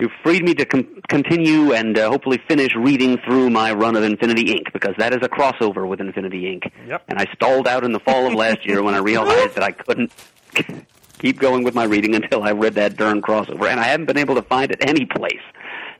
You 0.00 0.08
freed 0.22 0.42
me 0.42 0.54
to 0.54 0.64
com- 0.64 1.02
continue 1.08 1.72
and 1.74 1.98
uh, 1.98 2.08
hopefully 2.08 2.40
finish 2.48 2.74
reading 2.74 3.18
through 3.18 3.50
my 3.50 3.72
run 3.72 3.96
of 3.96 4.02
Infinity 4.02 4.44
Inc. 4.46 4.72
because 4.72 4.94
that 4.96 5.12
is 5.12 5.18
a 5.22 5.28
crossover 5.28 5.86
with 5.86 6.00
Infinity 6.00 6.42
Inc. 6.44 6.70
Yep. 6.88 7.04
And 7.08 7.18
I 7.18 7.26
stalled 7.34 7.68
out 7.68 7.84
in 7.84 7.92
the 7.92 8.00
fall 8.00 8.26
of 8.26 8.34
last 8.34 8.66
year 8.66 8.82
when 8.82 8.94
I 8.94 8.98
realized 8.98 9.56
that 9.56 9.62
I 9.62 9.72
couldn't 9.72 10.10
keep 11.18 11.38
going 11.38 11.64
with 11.64 11.74
my 11.74 11.84
reading 11.84 12.14
until 12.14 12.42
I 12.42 12.52
read 12.52 12.74
that 12.76 12.96
darn 12.96 13.20
crossover, 13.20 13.70
and 13.70 13.78
I 13.78 13.84
haven't 13.84 14.06
been 14.06 14.16
able 14.16 14.36
to 14.36 14.42
find 14.42 14.70
it 14.70 14.78
any 14.80 15.04
place. 15.04 15.42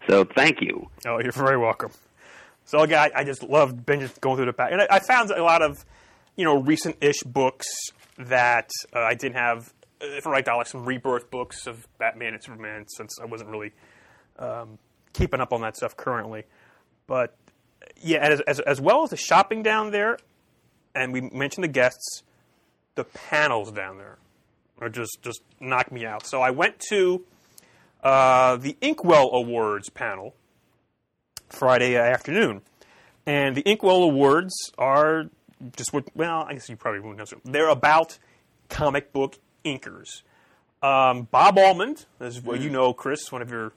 So 0.08 0.24
thank 0.24 0.62
you. 0.62 0.88
Oh, 1.06 1.20
you're 1.20 1.32
very 1.32 1.58
welcome. 1.58 1.90
So 2.64 2.80
again, 2.80 2.98
I, 2.98 3.20
I 3.20 3.24
just 3.24 3.42
loved 3.42 3.84
binging 3.84 4.18
going 4.20 4.36
through 4.36 4.46
the 4.46 4.52
back, 4.54 4.72
and 4.72 4.80
I, 4.80 4.86
I 4.90 4.98
found 5.00 5.30
a 5.30 5.42
lot 5.42 5.60
of, 5.60 5.84
you 6.36 6.44
know, 6.46 6.56
recent-ish 6.56 7.22
books 7.24 7.66
that 8.16 8.70
uh, 8.94 9.00
I 9.00 9.14
didn't 9.14 9.36
have 9.36 9.74
uh, 10.00 10.20
for 10.22 10.32
right 10.32 10.44
dollar. 10.44 10.64
Some 10.64 10.86
rebirth 10.86 11.30
books 11.30 11.66
of 11.66 11.86
Batman 11.98 12.32
and 12.32 12.42
Superman, 12.42 12.86
since 12.88 13.18
I 13.20 13.26
wasn't 13.26 13.50
really 13.50 13.72
um, 14.40 14.78
keeping 15.12 15.40
up 15.40 15.52
on 15.52 15.60
that 15.60 15.76
stuff 15.76 15.96
currently. 15.96 16.44
But 17.06 17.36
yeah, 18.00 18.18
as, 18.18 18.40
as 18.40 18.60
as 18.60 18.80
well 18.80 19.04
as 19.04 19.10
the 19.10 19.16
shopping 19.16 19.62
down 19.62 19.92
there, 19.92 20.18
and 20.94 21.12
we 21.12 21.20
mentioned 21.20 21.62
the 21.64 21.68
guests, 21.68 22.22
the 22.96 23.04
panels 23.04 23.70
down 23.70 23.98
there 23.98 24.18
are 24.80 24.88
just 24.88 25.18
just 25.22 25.42
knock 25.60 25.92
me 25.92 26.04
out. 26.06 26.26
So 26.26 26.40
I 26.40 26.50
went 26.50 26.80
to 26.88 27.24
uh, 28.02 28.56
the 28.56 28.76
Inkwell 28.80 29.30
Awards 29.32 29.90
panel 29.90 30.34
Friday 31.48 31.96
afternoon. 31.96 32.62
And 33.26 33.54
the 33.54 33.62
Inkwell 33.62 34.02
Awards 34.02 34.54
are 34.78 35.26
just 35.76 35.92
what, 35.92 36.04
well, 36.16 36.46
I 36.48 36.54
guess 36.54 36.68
you 36.68 36.76
probably 36.76 37.00
won't 37.00 37.18
know. 37.18 37.24
so- 37.26 37.40
They're 37.44 37.68
about 37.68 38.18
comic 38.68 39.12
book 39.12 39.38
inkers. 39.64 40.22
Um, 40.82 41.28
Bob 41.30 41.58
Almond, 41.58 42.06
as 42.18 42.40
well 42.40 42.56
you 42.56 42.70
know, 42.70 42.94
Chris, 42.94 43.30
one 43.30 43.42
of 43.42 43.50
your, 43.50 43.72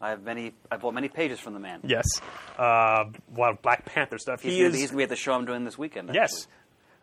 I 0.00 0.10
have 0.10 0.22
many. 0.22 0.52
I've 0.70 0.80
bought 0.80 0.94
many 0.94 1.08
pages 1.08 1.40
from 1.40 1.54
the 1.54 1.60
man. 1.60 1.80
yes, 1.82 2.06
uh, 2.58 2.62
a 2.62 3.10
lot 3.36 3.50
of 3.50 3.62
Black 3.62 3.84
Panther 3.84 4.18
stuff. 4.18 4.42
He's 4.42 4.52
he 4.52 4.58
gonna, 4.58 4.70
is, 4.70 4.80
he's 4.80 4.90
gonna 4.90 4.98
be 4.98 5.02
at 5.04 5.08
the 5.08 5.16
show 5.16 5.32
I'm 5.32 5.44
doing 5.44 5.64
this 5.64 5.76
weekend. 5.76 6.10
yes, 6.14 6.46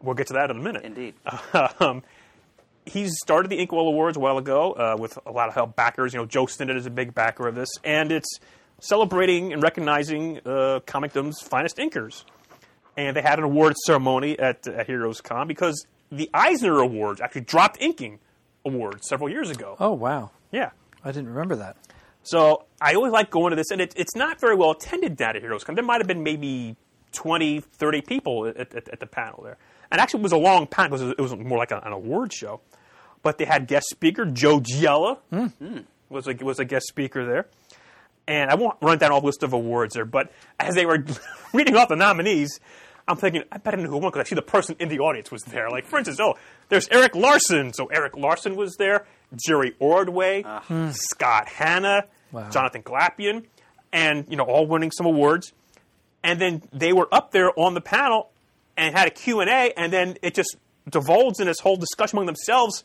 we'll 0.01 0.15
get 0.15 0.27
to 0.27 0.33
that 0.33 0.49
in 0.49 0.57
a 0.57 0.61
minute. 0.61 0.85
actually. 0.85 1.13
indeed. 1.53 1.79
um, 1.79 2.03
he's 2.85 3.13
started 3.21 3.49
the 3.49 3.57
Inkwell 3.57 3.87
Awards 3.87 4.17
a 4.17 4.19
while 4.19 4.37
ago 4.37 4.73
uh, 4.73 4.95
with 4.97 5.17
a 5.25 5.31
lot 5.31 5.47
of 5.49 5.55
help 5.55 5.75
backers. 5.75 6.13
You 6.13 6.19
know, 6.19 6.25
Joe 6.25 6.45
Sinnott 6.45 6.77
is 6.77 6.85
a 6.85 6.91
big 6.91 7.13
backer 7.13 7.47
of 7.47 7.55
this, 7.55 7.69
and 7.83 8.11
it's 8.11 8.39
celebrating 8.79 9.53
and 9.53 9.61
recognizing 9.61 10.37
uh, 10.39 10.79
Comicdom's 10.85 11.41
finest 11.41 11.77
inkers. 11.77 12.23
And 12.97 13.15
they 13.15 13.21
had 13.21 13.39
an 13.39 13.45
awards 13.45 13.75
ceremony 13.85 14.39
at, 14.39 14.65
at 14.67 14.87
Heroes 14.87 15.19
Con 15.19 15.47
because 15.47 15.85
the 16.11 16.29
Eisner 16.33 16.79
Awards 16.79 17.19
actually 17.19 17.41
dropped 17.41 17.81
inking 17.81 18.19
awards 18.63 19.07
several 19.09 19.29
years 19.29 19.49
ago. 19.49 19.75
Oh, 19.79 19.91
wow. 19.91 20.31
Yeah. 20.51 20.71
I 21.03 21.11
didn't 21.11 21.29
remember 21.29 21.57
that. 21.57 21.75
So 22.25 22.65
I 22.81 22.95
always 22.95 23.11
like 23.11 23.29
going 23.29 23.51
to 23.51 23.55
this, 23.55 23.69
and 23.71 23.79
it, 23.79 23.93
it's 23.95 24.15
not 24.15 24.39
very 24.39 24.55
well 24.55 24.71
attended 24.71 25.15
down 25.15 25.35
at 25.35 25.41
Heroes 25.41 25.63
Con. 25.63 25.75
There 25.75 25.83
might 25.83 26.01
have 26.01 26.07
been 26.07 26.23
maybe 26.23 26.75
20, 27.13 27.59
30 27.61 28.01
people 28.01 28.47
at, 28.47 28.57
at, 28.57 28.89
at 28.89 28.99
the 28.99 29.05
panel 29.05 29.41
there. 29.43 29.57
And 29.91 30.01
actually, 30.01 30.21
it 30.21 30.23
was 30.23 30.31
a 30.31 30.37
long 30.37 30.65
panel 30.67 30.97
because 30.97 31.11
it 31.11 31.21
was 31.21 31.35
more 31.35 31.57
like 31.57 31.71
a, 31.71 31.79
an 31.85 31.93
award 31.93 32.33
show. 32.33 32.61
But 33.21 33.37
they 33.37 33.45
had 33.45 33.67
guest 33.67 33.87
speaker 33.89 34.25
Joe 34.25 34.59
Giella 34.59 35.19
hmm. 35.29 35.45
Hmm. 35.45 35.79
was 36.09 36.27
a, 36.27 36.33
was 36.33 36.59
a 36.59 36.65
guest 36.65 36.87
speaker 36.87 37.25
there. 37.25 37.47
And 38.27 38.49
I 38.49 38.55
won't 38.55 38.77
run 38.81 38.97
down 38.97 39.11
all 39.11 39.21
the 39.21 39.27
list 39.27 39.43
of 39.43 39.53
awards 39.53 39.93
there, 39.93 40.05
but 40.05 40.31
as 40.59 40.73
they 40.73 40.87
were 40.87 41.05
reading 41.53 41.75
off 41.75 41.89
the 41.89 41.95
nominees, 41.95 42.59
I'm 43.07 43.17
thinking, 43.17 43.43
I 43.51 43.59
bet 43.59 43.75
I 43.75 43.77
knew 43.77 43.87
who 43.87 43.97
won 43.97 44.11
because 44.11 44.21
I 44.25 44.29
see 44.29 44.35
the 44.35 44.41
person 44.41 44.75
in 44.79 44.89
the 44.89 44.99
audience 44.99 45.31
was 45.31 45.43
there. 45.43 45.69
Like, 45.69 45.85
for 45.85 45.99
instance, 45.99 46.19
oh, 46.19 46.35
there's 46.69 46.87
Erik 46.89 47.13
Larsen. 47.15 47.71
So 47.71 47.85
Erik 47.85 48.17
Larsen 48.17 48.55
was 48.55 48.75
there, 48.77 49.05
Jerry 49.35 49.75
Ordway, 49.77 50.41
ah. 50.43 50.63
Scott 50.91 51.47
Hanna, 51.47 52.05
Wow. 52.35 52.49
Jonathan 52.49 52.83
Glapion, 52.83 53.45
and, 53.93 54.25
you 54.29 54.35
know, 54.35 54.43
all 54.43 54.67
winning 54.67 54.91
some 54.91 55.05
awards. 55.05 55.53
And 56.21 56.41
then 56.41 56.63
they 56.73 56.91
were 56.91 57.07
up 57.13 57.31
there 57.31 57.57
on 57.57 57.75
the 57.75 57.81
panel 57.81 58.29
and 58.75 58.93
had 58.93 59.07
a 59.07 59.11
Q&A, 59.11 59.71
and 59.77 59.93
then 59.93 60.17
it 60.21 60.35
just 60.35 60.57
divulged 60.89 61.39
in 61.39 61.47
this 61.47 61.59
whole 61.61 61.77
discussion 61.77 62.17
among 62.17 62.25
themselves, 62.25 62.83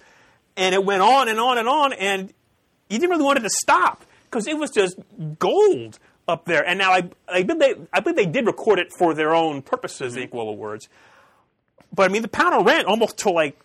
and 0.56 0.72
it 0.72 0.84
went 0.84 1.02
on 1.02 1.28
and 1.28 1.40
on 1.40 1.58
and 1.58 1.68
on, 1.68 1.92
and 1.94 2.32
you 2.88 2.98
didn't 2.98 3.10
really 3.10 3.24
want 3.24 3.38
it 3.38 3.42
to 3.42 3.50
stop 3.50 4.04
because 4.24 4.46
it 4.46 4.56
was 4.56 4.70
just 4.70 4.96
gold 5.40 5.98
up 6.28 6.44
there. 6.44 6.64
And 6.64 6.78
now 6.78 6.92
I, 6.92 7.10
I 7.28 7.42
believe 7.42 7.60
they, 7.60 7.74
I 7.92 8.00
believe 8.00 8.16
they 8.16 8.26
did 8.26 8.46
record 8.46 8.78
it 8.78 8.92
for 8.96 9.14
their 9.14 9.34
own 9.34 9.62
purposes, 9.62 10.12
mm-hmm. 10.12 10.20
the 10.20 10.22
Inkwell 10.26 10.48
Awards. 10.48 10.88
But 11.92 12.08
I 12.08 12.12
mean, 12.12 12.22
the 12.22 12.28
panel 12.28 12.62
ran 12.62 12.84
almost 12.84 13.18
to 13.18 13.30
like 13.30 13.58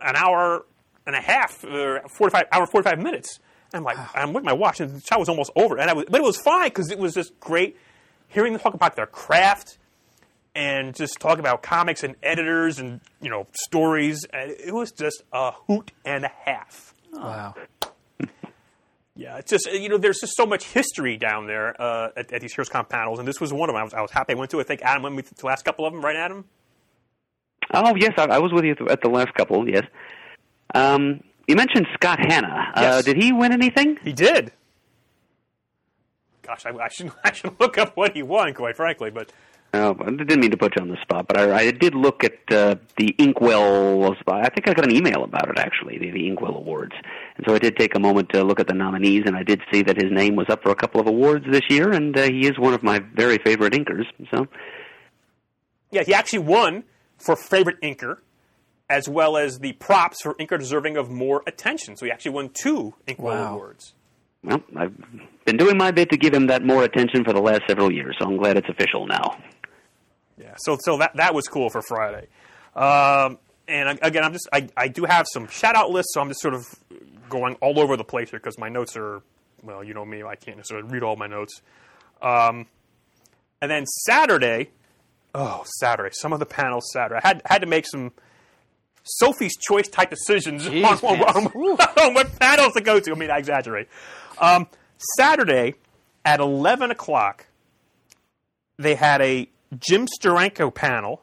an 0.00 0.16
hour 0.16 0.64
and 1.06 1.14
a 1.14 1.20
half, 1.20 1.62
or 1.62 2.00
forty-five 2.08 2.46
hour, 2.52 2.66
forty-five 2.66 2.98
minutes. 2.98 3.38
And 3.72 3.80
I'm 3.80 3.84
like, 3.84 3.98
I'm 4.14 4.32
with 4.32 4.44
my 4.44 4.52
watch, 4.52 4.80
and 4.80 4.96
the 4.96 5.00
show 5.00 5.18
was 5.18 5.28
almost 5.28 5.50
over. 5.56 5.78
And 5.78 5.90
I 5.90 5.92
was, 5.92 6.06
but 6.08 6.20
it 6.20 6.24
was 6.24 6.36
fine 6.36 6.68
because 6.68 6.90
it 6.90 6.98
was 6.98 7.14
just 7.14 7.38
great 7.40 7.76
hearing 8.28 8.52
them 8.52 8.60
talk 8.60 8.74
about 8.74 8.96
their 8.96 9.06
craft 9.06 9.78
and 10.54 10.94
just 10.94 11.20
talk 11.20 11.38
about 11.38 11.62
comics 11.62 12.02
and 12.02 12.16
editors 12.22 12.78
and 12.78 13.00
you 13.20 13.30
know 13.30 13.46
stories. 13.52 14.24
And 14.32 14.50
it 14.50 14.74
was 14.74 14.92
just 14.92 15.22
a 15.32 15.52
hoot 15.52 15.92
and 16.04 16.24
a 16.24 16.32
half. 16.44 16.94
Wow. 17.12 17.54
Yeah, 19.16 19.36
it's 19.36 19.50
just 19.50 19.70
you 19.70 19.88
know, 19.90 19.98
there's 19.98 20.20
just 20.20 20.34
so 20.34 20.46
much 20.46 20.64
history 20.64 21.18
down 21.18 21.46
there 21.46 21.80
uh, 21.80 22.08
at, 22.16 22.32
at 22.32 22.40
these 22.40 22.54
HeroesCon 22.54 22.88
panels, 22.88 23.18
and 23.18 23.28
this 23.28 23.40
was 23.40 23.52
one 23.52 23.68
of 23.68 23.74
them. 23.74 23.80
I 23.80 23.84
was, 23.84 23.92
I 23.92 24.00
was 24.00 24.10
happy 24.10 24.32
I 24.32 24.36
went 24.36 24.50
to. 24.52 24.60
I 24.60 24.62
think 24.62 24.80
Adam 24.82 25.02
went 25.02 25.16
with 25.16 25.28
the 25.28 25.46
last 25.46 25.64
couple 25.64 25.84
of 25.84 25.92
them, 25.92 26.02
right, 26.02 26.16
Adam? 26.16 26.46
Oh 27.74 27.94
yes, 27.96 28.14
I, 28.16 28.24
I 28.24 28.38
was 28.38 28.50
with 28.52 28.64
you 28.64 28.74
at 28.88 29.02
the 29.02 29.10
last 29.10 29.34
couple. 29.34 29.68
Yes. 29.68 29.84
Um, 30.74 31.22
you 31.46 31.56
mentioned 31.56 31.86
Scott 31.94 32.18
Hanna. 32.20 32.72
Uh, 32.74 32.80
Yes. 32.80 33.04
did 33.04 33.16
he 33.16 33.32
win 33.32 33.52
anything? 33.52 33.98
He 34.02 34.12
did. 34.12 34.52
Gosh, 36.42 36.66
I, 36.66 36.70
I 36.70 36.88
should 36.88 37.12
I 37.24 37.32
should 37.32 37.58
look 37.60 37.78
up 37.78 37.96
what 37.96 38.14
he 38.14 38.22
won, 38.22 38.54
quite 38.54 38.76
frankly, 38.76 39.10
but 39.10 39.32
Oh, 39.72 39.96
I 40.04 40.10
didn't 40.10 40.40
mean 40.40 40.50
to 40.50 40.56
put 40.56 40.74
you 40.74 40.82
on 40.82 40.88
the 40.88 41.00
spot, 41.00 41.28
but 41.28 41.38
I, 41.38 41.58
I 41.66 41.70
did 41.70 41.94
look 41.94 42.24
at 42.24 42.32
uh, 42.50 42.74
the 42.96 43.14
Inkwell. 43.20 44.04
I 44.26 44.48
think 44.48 44.66
I 44.68 44.74
got 44.74 44.84
an 44.84 44.90
email 44.90 45.22
about 45.22 45.48
it 45.48 45.60
actually, 45.60 45.96
the, 45.96 46.10
the 46.10 46.26
Inkwell 46.26 46.56
Awards, 46.56 46.90
and 47.36 47.46
so 47.46 47.54
I 47.54 47.58
did 47.60 47.76
take 47.76 47.94
a 47.94 48.00
moment 48.00 48.30
to 48.30 48.42
look 48.42 48.58
at 48.58 48.66
the 48.66 48.74
nominees, 48.74 49.22
and 49.26 49.36
I 49.36 49.44
did 49.44 49.60
see 49.72 49.82
that 49.82 49.94
his 49.94 50.10
name 50.10 50.34
was 50.34 50.46
up 50.50 50.64
for 50.64 50.70
a 50.70 50.74
couple 50.74 51.00
of 51.00 51.06
awards 51.06 51.44
this 51.48 51.62
year, 51.70 51.92
and 51.92 52.18
uh, 52.18 52.22
he 52.24 52.48
is 52.48 52.58
one 52.58 52.74
of 52.74 52.82
my 52.82 52.98
very 53.14 53.38
favorite 53.38 53.72
inkers. 53.72 54.06
So, 54.34 54.48
yeah, 55.92 56.02
he 56.04 56.14
actually 56.14 56.40
won 56.40 56.82
for 57.18 57.36
favorite 57.36 57.80
inker, 57.80 58.16
as 58.90 59.08
well 59.08 59.36
as 59.38 59.60
the 59.60 59.72
props 59.74 60.20
for 60.22 60.34
inker 60.34 60.58
deserving 60.58 60.96
of 60.98 61.08
more 61.08 61.42
attention. 61.46 61.96
So 61.96 62.04
he 62.04 62.12
actually 62.12 62.32
won 62.32 62.50
two 62.52 62.94
Inkwell 63.06 63.36
Wow. 63.36 63.54
awards. 63.54 63.94
well, 64.42 64.60
I've 64.76 64.92
been 65.46 65.56
doing 65.56 65.78
my 65.78 65.90
bit 65.92 66.10
to 66.10 66.16
give 66.18 66.34
him 66.34 66.48
that 66.48 66.62
more 66.64 66.82
attention 66.84 67.24
for 67.24 67.32
the 67.32 67.40
last 67.40 67.62
several 67.68 67.92
years, 67.92 68.16
so 68.18 68.26
I'm 68.26 68.36
glad 68.36 68.56
it's 68.58 68.68
official 68.68 69.06
now. 69.06 69.36
Yeah, 70.36 70.54
so 70.58 70.76
so 70.80 70.96
that 70.98 71.14
that 71.16 71.34
was 71.34 71.46
cool 71.48 71.70
for 71.70 71.82
Friday. 71.82 72.26
Um, 72.74 73.38
and 73.68 73.88
I- 73.90 73.98
again, 74.02 74.24
I'm 74.24 74.32
just 74.32 74.48
I, 74.52 74.68
I 74.76 74.88
do 74.88 75.04
have 75.04 75.26
some 75.32 75.46
shout 75.48 75.76
out 75.76 75.90
lists, 75.90 76.14
so 76.14 76.20
I'm 76.20 76.28
just 76.28 76.40
sort 76.40 76.54
of 76.54 76.64
going 77.28 77.54
all 77.56 77.78
over 77.78 77.96
the 77.96 78.04
place 78.04 78.30
here 78.30 78.38
because 78.40 78.58
my 78.58 78.68
notes 78.68 78.96
are 78.96 79.22
well, 79.62 79.84
you 79.84 79.92
know 79.94 80.04
me, 80.06 80.22
I 80.22 80.34
can't 80.36 80.56
necessarily 80.56 80.88
read 80.88 81.02
all 81.02 81.16
my 81.16 81.26
notes. 81.26 81.60
Um, 82.22 82.66
and 83.60 83.70
then 83.70 83.84
Saturday, 83.86 84.70
oh 85.34 85.62
Saturday, 85.78 86.14
some 86.14 86.32
of 86.32 86.38
the 86.40 86.46
panels 86.46 86.90
Saturday, 86.92 87.20
I 87.22 87.28
had 87.28 87.42
had 87.44 87.60
to 87.60 87.66
make 87.66 87.86
some 87.86 88.12
Sophie's 89.18 89.56
choice 89.56 89.88
type 89.88 90.10
decisions 90.10 90.66
on, 90.66 90.72
Jeez, 90.72 91.02
on, 91.04 91.18
Vance. 91.18 91.54
on- 91.96 92.04
on 92.08 92.14
what 92.14 92.38
panels 92.38 92.72
to 92.74 92.80
go 92.80 93.00
to. 93.00 93.12
I 93.12 93.14
mean, 93.14 93.30
I 93.30 93.38
exaggerate. 93.38 93.88
Um, 94.38 94.66
Saturday 95.16 95.74
at 96.24 96.40
11 96.40 96.90
o'clock, 96.90 97.46
they 98.78 98.94
had 98.94 99.20
a 99.20 99.48
Jim 99.78 100.06
Steranko 100.06 100.74
panel 100.74 101.22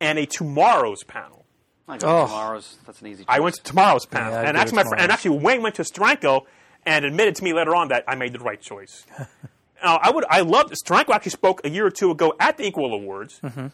and 0.00 0.18
a 0.18 0.26
TwoMorrows 0.26 1.06
panel. 1.06 1.44
I 1.88 1.98
go 1.98 2.06
Oh. 2.06 2.26
TwoMorrows. 2.26 2.76
That's 2.86 3.00
an 3.00 3.06
easy. 3.08 3.24
I 3.28 3.40
went 3.40 3.56
to 3.56 3.72
TwoMorrows 3.72 4.08
panel, 4.10 4.32
Yeah, 4.32 4.42
and 4.48 4.56
actually, 4.56 4.78
to 4.82 4.84
my 4.84 4.96
fr- 4.96 5.02
and 5.02 5.10
actually 5.12 5.38
Wayne 5.38 5.62
went 5.62 5.74
to 5.76 5.82
Steranko 5.82 6.42
and 6.86 7.04
admitted 7.04 7.34
to 7.36 7.44
me 7.44 7.52
later 7.52 7.74
on 7.74 7.88
that 7.88 8.04
I 8.06 8.14
made 8.14 8.32
the 8.32 8.38
right 8.38 8.60
choice. 8.60 9.04
now, 9.82 9.98
I 10.02 10.10
would, 10.10 10.24
I 10.30 10.40
loved 10.42 10.74
Steranko 10.84 11.14
actually 11.14 11.30
spoke 11.30 11.62
a 11.64 11.70
year 11.70 11.86
or 11.86 11.90
two 11.90 12.10
ago 12.10 12.34
at 12.38 12.56
the 12.58 12.64
Inkwell 12.64 12.92
Awards 12.92 13.40
Mm-hmm. 13.42 13.66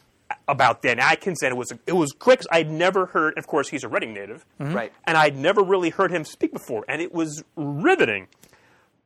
About 0.49 0.83
Dan 0.83 0.99
Adkins, 0.99 1.43
and 1.43 1.53
it 1.53 1.57
was 1.57 1.73
it 1.87 1.93
was 1.93 2.13
because 2.13 2.47
I'd 2.51 2.71
never 2.71 3.07
heard. 3.07 3.37
Of 3.39 3.47
course, 3.47 3.69
he's 3.69 3.85
a 3.85 3.89
Reading 3.89 4.13
native, 4.15 4.45
Mm-hmm. 4.61 4.75
Right. 4.75 4.93
and 5.05 5.17
I'd 5.17 5.37
never 5.37 5.63
really 5.63 5.91
heard 5.91 6.11
him 6.11 6.25
speak 6.25 6.53
before, 6.53 6.85
and 6.89 7.01
it 7.03 7.13
was 7.15 7.43
riveting. 7.57 8.29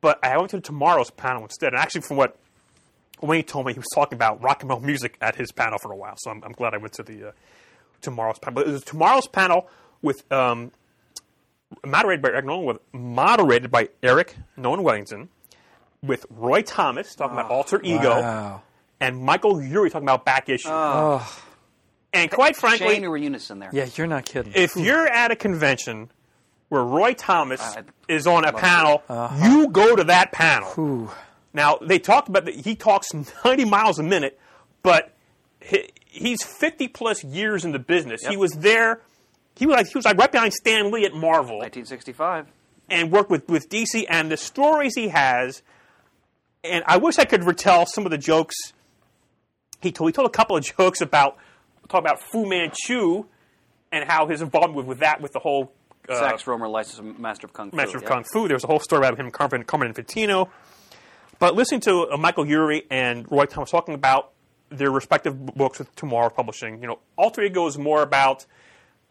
But 0.01 0.19
I 0.23 0.37
went 0.37 0.51
to 0.51 0.61
TwoMorrows 0.61 1.15
panel 1.15 1.43
instead, 1.43 1.73
and 1.73 1.81
actually, 1.81 2.01
from 2.01 2.17
what 2.17 2.37
Wayne 3.21 3.43
told 3.43 3.65
me, 3.65 3.73
he 3.73 3.79
was 3.79 3.87
talking 3.93 4.15
about 4.15 4.41
rock 4.41 4.61
and 4.61 4.69
roll 4.69 4.79
music 4.79 5.17
at 5.21 5.35
his 5.35 5.51
panel 5.51 5.77
for 5.77 5.91
a 5.91 5.95
while. 5.95 6.15
So 6.17 6.31
I'm, 6.31 6.41
I'm 6.43 6.53
glad 6.53 6.73
I 6.73 6.77
went 6.77 6.93
to 6.93 7.03
the 7.03 7.29
uh, 7.29 7.31
TwoMorrows 8.01 8.41
panel. 8.41 8.55
But 8.55 8.67
it 8.67 8.71
was 8.71 8.83
TwoMorrows 8.85 9.29
panel 9.31 9.67
with 10.01 10.29
um, 10.31 10.71
moderated 11.85 12.21
by 12.21 12.29
Eric 12.29 12.45
Nolen, 12.45 12.65
with 12.65 12.77
moderated 12.93 13.71
by 13.71 13.89
Eric 14.01 14.35
Nolen-Weathington, 14.57 15.27
with 16.01 16.25
Roy 16.29 16.61
Thomas 16.61 17.13
talking 17.15 17.37
about 17.37 17.51
alter 17.51 17.81
ego, 17.83 18.21
Wow. 18.21 18.61
And 18.99 19.21
Michael 19.23 19.55
Eury 19.55 19.91
talking 19.91 20.07
about 20.07 20.25
back 20.25 20.49
issue. 20.49 20.67
Oh, 20.69 21.25
and 22.11 22.29
quite 22.29 22.55
frankly, 22.55 22.87
Shane, 22.95 23.03
you 23.03 23.09
were 23.09 23.17
unison 23.17 23.59
there. 23.59 23.69
yeah, 23.71 23.87
you're 23.95 24.07
not 24.07 24.25
kidding. 24.25 24.51
if 24.55 24.75
you're 24.75 25.07
at 25.07 25.31
a 25.31 25.35
convention 25.35 26.09
where 26.69 26.83
Roy 26.83 27.13
Thomas 27.13 27.61
I- 27.61 27.83
is 28.07 28.27
on 28.27 28.43
a 28.45 28.51
love 28.51 28.61
panel, 28.61 29.03
Uh-huh. 29.07 29.47
you 29.49 29.69
go 29.69 29.95
to 29.95 30.03
that 30.05 30.31
panel. 30.31 30.71
Ooh. 30.77 31.11
Now 31.53 31.77
they 31.81 31.97
talked 31.99 32.27
about 32.29 32.45
that 32.45 32.55
he 32.55 32.75
talks 32.75 33.09
90 33.45 33.65
miles 33.65 33.99
a 33.99 34.03
minute, 34.03 34.39
but 34.83 35.13
he, 35.61 35.89
he's 36.05 36.43
50 36.43 36.87
plus 36.89 37.23
years 37.23 37.63
in 37.65 37.71
the 37.71 37.79
business. 37.79 38.21
He 38.23 38.31
Yep. 38.31 38.39
was 38.39 38.51
there. 38.53 39.01
He 39.55 39.65
was 39.65 39.75
like 39.77 39.87
he 39.87 39.97
was 39.97 40.05
like 40.05 40.17
right 40.17 40.31
behind 40.31 40.53
Stan 40.53 40.89
Lee 40.91 41.05
at 41.05 41.13
Marvel 41.13 41.57
1965. 41.59 42.47
and 42.89 43.11
worked 43.11 43.29
with 43.29 43.47
with 43.49 43.69
DC 43.69 44.05
and 44.09 44.31
the 44.31 44.37
stories 44.37 44.95
he 44.95 45.09
has. 45.09 45.61
And 46.63 46.83
I 46.87 46.97
wish 46.97 47.17
I 47.19 47.25
could 47.25 47.43
retell 47.45 47.85
some 47.85 48.05
of 48.05 48.11
the 48.11 48.17
jokes 48.17 48.55
he 49.81 49.91
told. 49.91 50.09
He 50.09 50.13
told 50.13 50.27
a 50.27 50.31
couple 50.31 50.55
of 50.57 50.63
jokes 50.63 51.01
about 51.01 51.37
talk 51.87 51.99
about 52.01 52.21
Fu 52.21 52.45
Manchu 52.47 53.25
and 53.91 54.07
how 54.07 54.27
his 54.27 54.41
involvement 54.41 54.75
with, 54.75 54.85
with 54.85 54.99
that 54.99 55.21
with 55.21 55.33
the 55.33 55.39
whole 55.39 55.71
uh, 56.07 56.15
Sax 56.15 56.43
Rohmer, 56.43 56.69
licensed 56.69 57.19
master 57.19 57.47
of 57.47 57.53
kung 57.53 57.71
fu. 57.71 57.77
Master 57.77 57.97
of 57.97 58.03
yeah. 58.03 58.09
Kung 58.09 58.23
Fu. 58.31 58.47
There 58.47 58.55
was 58.55 58.63
a 58.63 58.67
whole 58.67 58.79
story 58.79 58.99
about 59.05 59.19
him, 59.19 59.31
Carmen, 59.31 59.63
Carmine 59.63 59.93
Infantino. 59.93 60.49
But 61.39 61.55
listening 61.55 61.81
to 61.81 62.09
uh, 62.11 62.17
Michael 62.17 62.45
Eury 62.45 62.83
and 62.91 63.29
Roy 63.31 63.45
Thomas 63.45 63.71
talking 63.71 63.93
about 63.93 64.31
their 64.69 64.91
respective 64.91 65.45
books 65.55 65.79
with 65.79 65.95
TwoMorrows 65.95 66.35
Publishing, 66.35 66.81
you 66.81 66.87
know, 66.87 66.99
Alter 67.15 67.41
Ego 67.41 67.65
is 67.67 67.77
more 67.77 68.01
about 68.01 68.45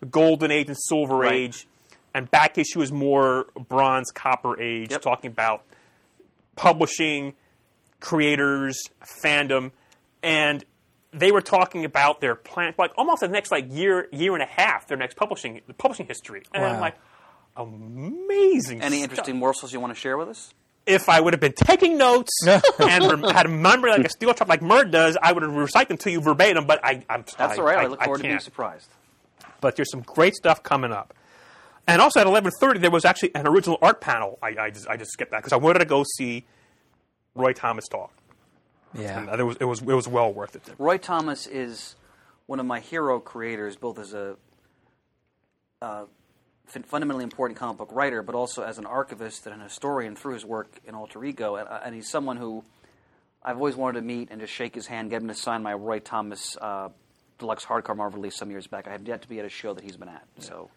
the 0.01 0.07
Golden 0.07 0.51
Age 0.51 0.69
and 0.69 0.77
Silver 0.79 1.17
Right. 1.17 1.33
Age, 1.33 1.67
and 2.15 2.31
back 2.31 2.59
issue 2.59 2.81
is 2.81 2.93
more 2.93 3.47
Bronze, 3.69 4.11
Copper 4.13 4.61
Age, 4.61 4.91
Yep. 4.93 5.03
talking 5.03 5.31
about 5.31 5.65
publishing, 6.55 7.35
creators, 8.01 8.81
fandom, 9.25 9.73
and 10.23 10.65
they 11.13 11.33
were 11.33 11.41
talking 11.41 11.85
about 11.85 12.21
their 12.21 12.35
plan, 12.35 12.75
like 12.79 12.93
almost 12.97 13.21
the 13.21 13.29
next 13.29 13.51
like 13.51 13.67
year, 13.73 14.09
year 14.13 14.35
and 14.35 14.43
a 14.43 14.47
half, 14.47 14.89
their 14.89 14.97
next 14.97 15.17
publishing, 15.17 15.61
the 15.67 15.75
publishing 15.75 16.07
history, 16.07 16.43
and 16.53 16.65
I'm 16.65 16.81
like, 16.81 16.97
amazing. 17.57 18.83
Any 18.83 18.99
stuff. 18.99 19.11
interesting 19.11 19.37
morsels 19.37 19.73
you 19.73 19.81
want 19.81 19.95
to 19.95 20.01
share 20.01 20.17
with 20.17 20.29
us? 20.29 20.53
If 20.87 21.11
I 21.11 21.21
would 21.21 21.35
have 21.35 21.41
been 21.41 21.53
taking 21.53 21.99
notes 21.99 22.31
and 22.47 22.63
rem- 22.79 23.23
had 23.23 23.47
remembered 23.47 23.91
like 23.91 24.07
a 24.07 24.09
steel 24.09 24.33
trap 24.33 24.49
like 24.49 24.61
Murd 24.63 24.91
does, 24.91 25.19
I 25.23 25.33
would 25.33 25.43
have 25.43 25.53
recited 25.53 25.89
them 25.89 25.99
to 25.99 26.11
you 26.11 26.21
verbatim. 26.21 26.67
But 26.67 26.83
I, 26.83 27.05
I'm 27.11 27.25
That's 27.37 27.55
I, 27.55 27.57
all 27.57 27.65
right. 27.65 27.79
I, 27.79 27.83
I, 27.83 27.87
look 27.89 28.03
forward 28.03 28.19
to 28.19 28.25
being 28.25 28.39
surprised. 28.39 28.89
But 29.61 29.77
there's 29.77 29.91
some 29.91 30.01
great 30.01 30.35
stuff 30.35 30.63
coming 30.63 30.93
up. 30.93 31.13
And 31.87 32.01
also 32.01 32.21
at 32.21 32.27
11:30, 32.27 32.81
there 32.81 32.91
was 32.91 33.05
actually 33.05 33.35
an 33.35 33.47
original 33.47 33.79
art 33.83 34.01
panel. 34.01 34.39
I, 34.43 34.55
I 34.59 34.71
just 34.71 34.87
I 34.89 34.97
just 34.97 35.11
skipped 35.11 35.33
that 35.33 35.39
because 35.39 35.53
I 35.53 35.57
wanted 35.57 35.81
to 35.81 35.85
go 35.85 36.05
see 36.17 36.47
Roy 37.35 37.53
Thomas 37.53 37.87
talk. 37.89 38.13
Yeah. 38.95 39.31
And 39.31 39.41
it 39.41 39.45
was 39.45 39.57
it 39.61 39.65
was 39.65 39.81
it 39.83 39.87
was 39.87 40.09
well 40.09 40.33
worth 40.33 40.57
it. 40.57 40.63
Roy 40.79 40.99
Thomas 40.99 41.47
is 41.47 41.97
one 42.47 42.61
of 42.61 42.67
my 42.67 42.81
hero 42.81 43.21
creators, 43.21 43.77
both 43.77 43.99
as 43.99 44.15
a 44.15 44.37
uh, 45.83 46.05
fundamentally 46.67 47.25
important 47.25 47.59
comic 47.59 47.77
book 47.79 47.91
writer, 47.93 48.23
but 48.23 48.35
also 48.35 48.63
as 48.63 48.79
an 48.79 48.87
archivist 48.87 49.47
and 49.47 49.55
an 49.55 49.61
historian 49.61 50.17
through 50.17 50.35
his 50.35 50.45
work 50.45 50.81
in 50.87 50.95
Alter 50.95 51.25
Ego. 51.25 51.57
And, 51.57 51.69
uh, 51.69 51.81
and 51.85 51.95
he's 51.95 52.09
someone 52.11 52.37
who 52.37 52.65
I've 53.43 53.57
always 53.57 53.77
wanted 53.77 54.01
to 54.01 54.07
meet 54.07 54.29
and 54.31 54.41
just 54.41 54.53
shake 54.53 54.75
his 54.75 54.87
hand, 54.87 55.11
get 55.11 55.23
him 55.23 55.29
to 55.29 55.35
sign 55.35 55.63
my 55.63 55.75
Roy 55.75 56.01
Thomas 56.01 56.57
uh, 56.61 56.89
deluxe 57.39 57.65
hardcover 57.65 57.97
Marvel 57.97 58.19
release 58.21 58.37
some 58.37 58.51
years 58.51 58.67
back. 58.67 58.89
I 58.89 58.93
have 58.93 59.07
yet 59.07 59.23
to 59.23 59.29
be 59.29 59.39
at 59.39 59.45
a 59.45 59.51
show 59.51 59.73
that 59.75 59.85
he's 59.85 59.97
been 59.97 60.09
at. 60.09 60.27
So 60.41 60.71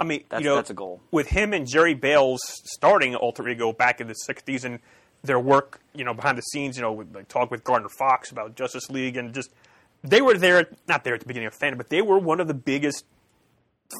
I 0.00 0.04
mean, 0.04 0.24
That's- 0.28 0.42
you 0.42 0.48
know, 0.50 0.56
that's 0.56 0.70
a 0.70 0.74
goal. 0.74 1.00
With 1.10 1.28
him 1.28 1.52
and 1.52 1.66
Jerry 1.66 1.94
Bails 1.94 2.40
starting 2.64 3.14
Alter 3.14 3.48
Ego 3.48 3.72
back 3.72 4.00
in 4.00 4.08
the 4.08 4.14
'60s, 4.28 4.64
and 4.64 4.80
their 5.24 5.40
work, 5.40 5.80
you 5.94 6.04
know, 6.04 6.14
behind 6.14 6.38
the 6.38 6.42
scenes, 6.42 6.76
you 6.76 6.82
know, 6.82 6.92
with, 6.92 7.12
like, 7.14 7.26
talk 7.28 7.50
with 7.50 7.64
Gardner 7.64 7.88
Fox 7.88 8.30
about 8.30 8.54
Justice 8.54 8.88
League, 8.90 9.16
and 9.16 9.34
just 9.34 9.50
they 10.02 10.20
were 10.22 10.34
there, 10.38 10.68
not 10.86 11.02
there 11.02 11.14
at 11.14 11.20
the 11.20 11.26
beginning 11.26 11.48
of 11.48 11.58
fandom, 11.58 11.78
but 11.78 11.88
they 11.88 12.02
were 12.02 12.18
one 12.18 12.40
of 12.40 12.46
the 12.46 12.54
biggest 12.54 13.04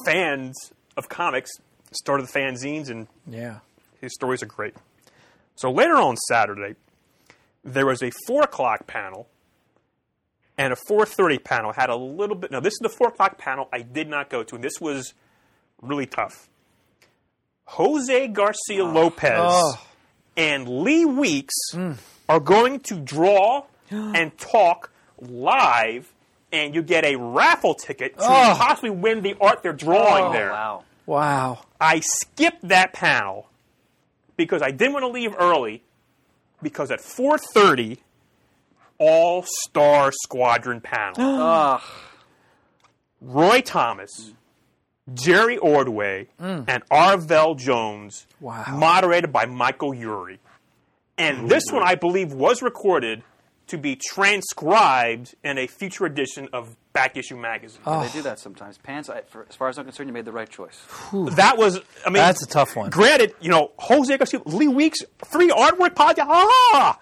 fans 0.05 0.71
of 0.95 1.09
comics. 1.09 1.51
Started 1.91 2.27
the 2.27 2.31
fanzines, 2.31 2.89
and 2.89 3.07
Yeah. 3.27 3.59
his 4.01 4.13
stories 4.13 4.43
are 4.43 4.47
great. 4.47 4.75
So 5.55 5.71
later 5.71 5.95
on 5.95 6.17
Saturday, 6.17 6.75
there 7.63 7.85
was 7.85 8.03
a 8.03 8.11
four 8.27 8.43
o'clock 8.43 8.85
panel 8.85 9.27
and 10.57 10.73
a 10.73 10.75
four 10.87 11.05
thirty 11.05 11.37
panel. 11.39 11.71
Had 11.71 11.89
a 11.89 11.95
little 11.95 12.35
bit. 12.35 12.51
Now 12.51 12.59
this 12.59 12.73
is 12.73 12.79
the 12.81 12.89
four 12.89 13.07
o'clock 13.09 13.37
panel 13.37 13.69
I 13.71 13.81
did 13.81 14.09
not 14.09 14.29
go 14.29 14.43
to, 14.43 14.55
and 14.55 14.63
this 14.63 14.81
was 14.81 15.13
really 15.81 16.05
tough. 16.05 16.49
Jose 17.65 18.27
Garcia 18.27 18.83
ah. 18.83 18.91
Lopez 18.91 19.39
Oh. 19.41 19.81
And 20.37 20.67
Lee 20.67 21.05
Weeks 21.05 21.55
are 22.29 22.39
going 22.39 22.79
to 22.81 22.95
draw 22.95 23.65
and 23.89 24.37
talk 24.37 24.91
live, 25.19 26.11
and 26.51 26.73
you 26.75 26.81
get 26.81 27.05
a 27.05 27.15
raffle 27.15 27.73
ticket 27.75 28.17
to 28.17 28.23
Oh. 28.23 28.55
possibly 28.57 28.89
win 28.89 29.21
the 29.21 29.35
art 29.39 29.63
they're 29.63 29.73
drawing 29.73 30.25
oh, 30.25 30.33
there. 30.33 30.51
wow. 30.51 30.83
Wow. 31.05 31.59
I 31.79 31.99
skipped 31.99 32.67
that 32.69 32.93
panel 32.93 33.47
because 34.37 34.61
I 34.61 34.71
didn't 34.71 34.93
want 34.93 35.03
to 35.03 35.09
leave 35.09 35.35
early 35.37 35.83
because 36.63 36.89
at 36.91 36.99
4:30 36.99 37.99
All 38.97 39.43
Star 39.47 40.11
Squadron 40.11 40.81
panel. 40.81 41.15
Ugh. 41.19 41.81
Roy 43.21 43.61
Thomas, 43.61 44.31
Jerry 45.13 45.57
Ordway, 45.57 46.27
and 46.39 46.67
Arvell 46.89 47.57
Jones, 47.57 48.25
Wow. 48.39 48.63
moderated 48.73 49.31
by 49.31 49.45
Michael 49.45 49.91
Eury. 49.91 50.39
And 51.17 51.49
this 51.49 51.63
one, 51.71 51.83
I 51.83 51.95
believe, 51.95 52.33
was 52.33 52.61
recorded 52.61 53.23
to 53.67 53.77
be 53.77 53.95
transcribed 53.95 55.35
in 55.43 55.57
a 55.57 55.67
future 55.67 56.05
edition 56.05 56.49
of 56.53 56.75
Back 56.93 57.17
Issue 57.17 57.35
Magazine. 57.37 57.81
They 57.85 58.09
do 58.13 58.21
that 58.23 58.39
sometimes. 58.39 58.77
Pants, 58.77 59.09
I, 59.09 59.21
for, 59.21 59.45
as 59.49 59.55
far 59.55 59.69
as 59.69 59.77
I'm 59.77 59.85
concerned, 59.85 60.09
you 60.09 60.13
made 60.13 60.25
the 60.25 60.31
right 60.31 60.49
choice. 60.49 60.83
That 61.11 61.57
was, 61.57 61.79
I 62.05 62.09
mean, 62.09 62.15
That's 62.15 62.43
a 62.43 62.47
tough 62.47 62.75
one. 62.75 62.89
Granted, 62.89 63.33
you 63.41 63.49
know, 63.49 63.71
Jose 63.77 64.15
Garcia, 64.17 64.41
Lee 64.45 64.67
Weeks, 64.67 64.99
free 65.29 65.49
artwork 65.49 65.93
podcast. 65.95 66.25
Ah! 66.27 66.99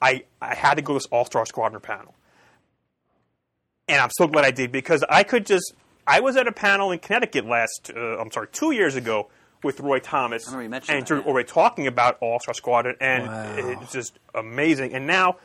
I, 0.00 0.24
I 0.42 0.54
had 0.54 0.74
to 0.74 0.82
go 0.82 0.92
to 0.92 0.98
this 0.98 1.06
All 1.06 1.24
Star 1.24 1.44
Squadron 1.46 1.80
panel. 1.80 2.14
And 3.88 4.00
I'm 4.00 4.10
so 4.16 4.26
glad 4.26 4.44
I 4.44 4.50
did 4.50 4.72
because 4.72 5.04
I 5.08 5.22
could 5.22 5.46
just. 5.46 5.72
I 6.06 6.20
was 6.20 6.36
at 6.36 6.46
a 6.46 6.52
panel 6.52 6.92
in 6.92 6.98
Connecticut 6.98 7.46
last, 7.46 7.90
uh, 7.94 8.18
I'm 8.18 8.30
sorry, 8.30 8.48
two 8.52 8.70
years 8.72 8.94
ago 8.96 9.28
with 9.62 9.80
Roy 9.80 9.98
Thomas 9.98 10.44
remember 10.46 10.62
you 10.62 10.68
mentioned 10.70 10.96
and 10.98 11.02
that, 11.06 11.22
Drew 11.24 11.36
yeah. 11.38 11.42
Talking 11.44 11.86
about 11.86 12.18
All 12.20 12.38
Star 12.40 12.54
Squadron, 12.54 12.96
and 13.00 13.26
Wow. 13.26 13.54
it's 13.82 13.92
just 13.92 14.18
amazing. 14.34 14.94
And 14.94 15.06
now, 15.06 15.36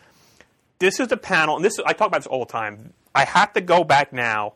this 0.80 1.00
is 1.00 1.08
the 1.08 1.18
panel, 1.18 1.56
and 1.56 1.66
this 1.66 1.80
I 1.86 1.94
talk 1.94 2.08
about 2.08 2.20
this 2.22 2.28
all 2.28 2.40
the 2.46 2.52
time. 2.52 2.94
I 3.16 3.26
have 3.26 3.54
to 3.54 3.62
go 3.62 3.84
back 3.84 4.14
now 4.14 4.54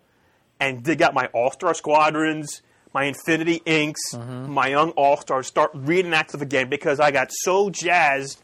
and 0.59 0.83
dig 0.83 1.01
out 1.01 1.13
my 1.13 1.27
All 1.27 1.51
Star 1.51 1.73
Squadrons, 1.73 2.61
my 2.93 3.05
Infinity 3.05 3.61
Inks, 3.65 4.01
Mm-hmm. 4.13 4.51
my 4.51 4.67
Young 4.67 4.91
All 4.91 5.17
Stars, 5.17 5.47
start 5.47 5.71
reading 5.73 6.11
that 6.11 6.29
stuff 6.29 6.41
again 6.41 6.69
because 6.69 6.99
I 6.99 7.11
got 7.11 7.29
so 7.31 7.69
jazzed 7.69 8.39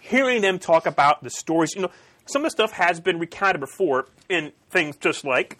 hearing 0.00 0.42
them 0.42 0.58
talk 0.58 0.86
about 0.86 1.22
the 1.22 1.30
stories. 1.30 1.74
You 1.74 1.82
know, 1.82 1.90
some 2.26 2.42
of 2.42 2.46
the 2.46 2.50
stuff 2.50 2.72
has 2.72 3.00
been 3.00 3.18
recounted 3.18 3.60
before 3.60 4.06
in 4.28 4.52
things 4.70 4.96
just 4.96 5.24
like 5.24 5.58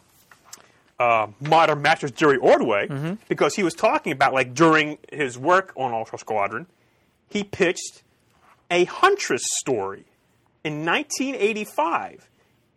uh, 0.98 1.26
Modern 1.40 1.82
Masters 1.82 2.10
Jerry 2.12 2.36
Ordway, 2.38 2.88
Mm-hmm. 2.88 3.14
because 3.28 3.54
he 3.54 3.62
was 3.62 3.74
talking 3.74 4.12
about 4.12 4.32
like 4.32 4.54
during 4.54 4.98
his 5.12 5.38
work 5.38 5.72
on 5.76 5.92
Ultra 5.92 6.18
Squadron, 6.18 6.66
he 7.28 7.44
pitched 7.44 8.02
a 8.70 8.84
Huntress 8.84 9.42
story 9.44 10.04
in 10.64 10.84
1985. 10.84 12.28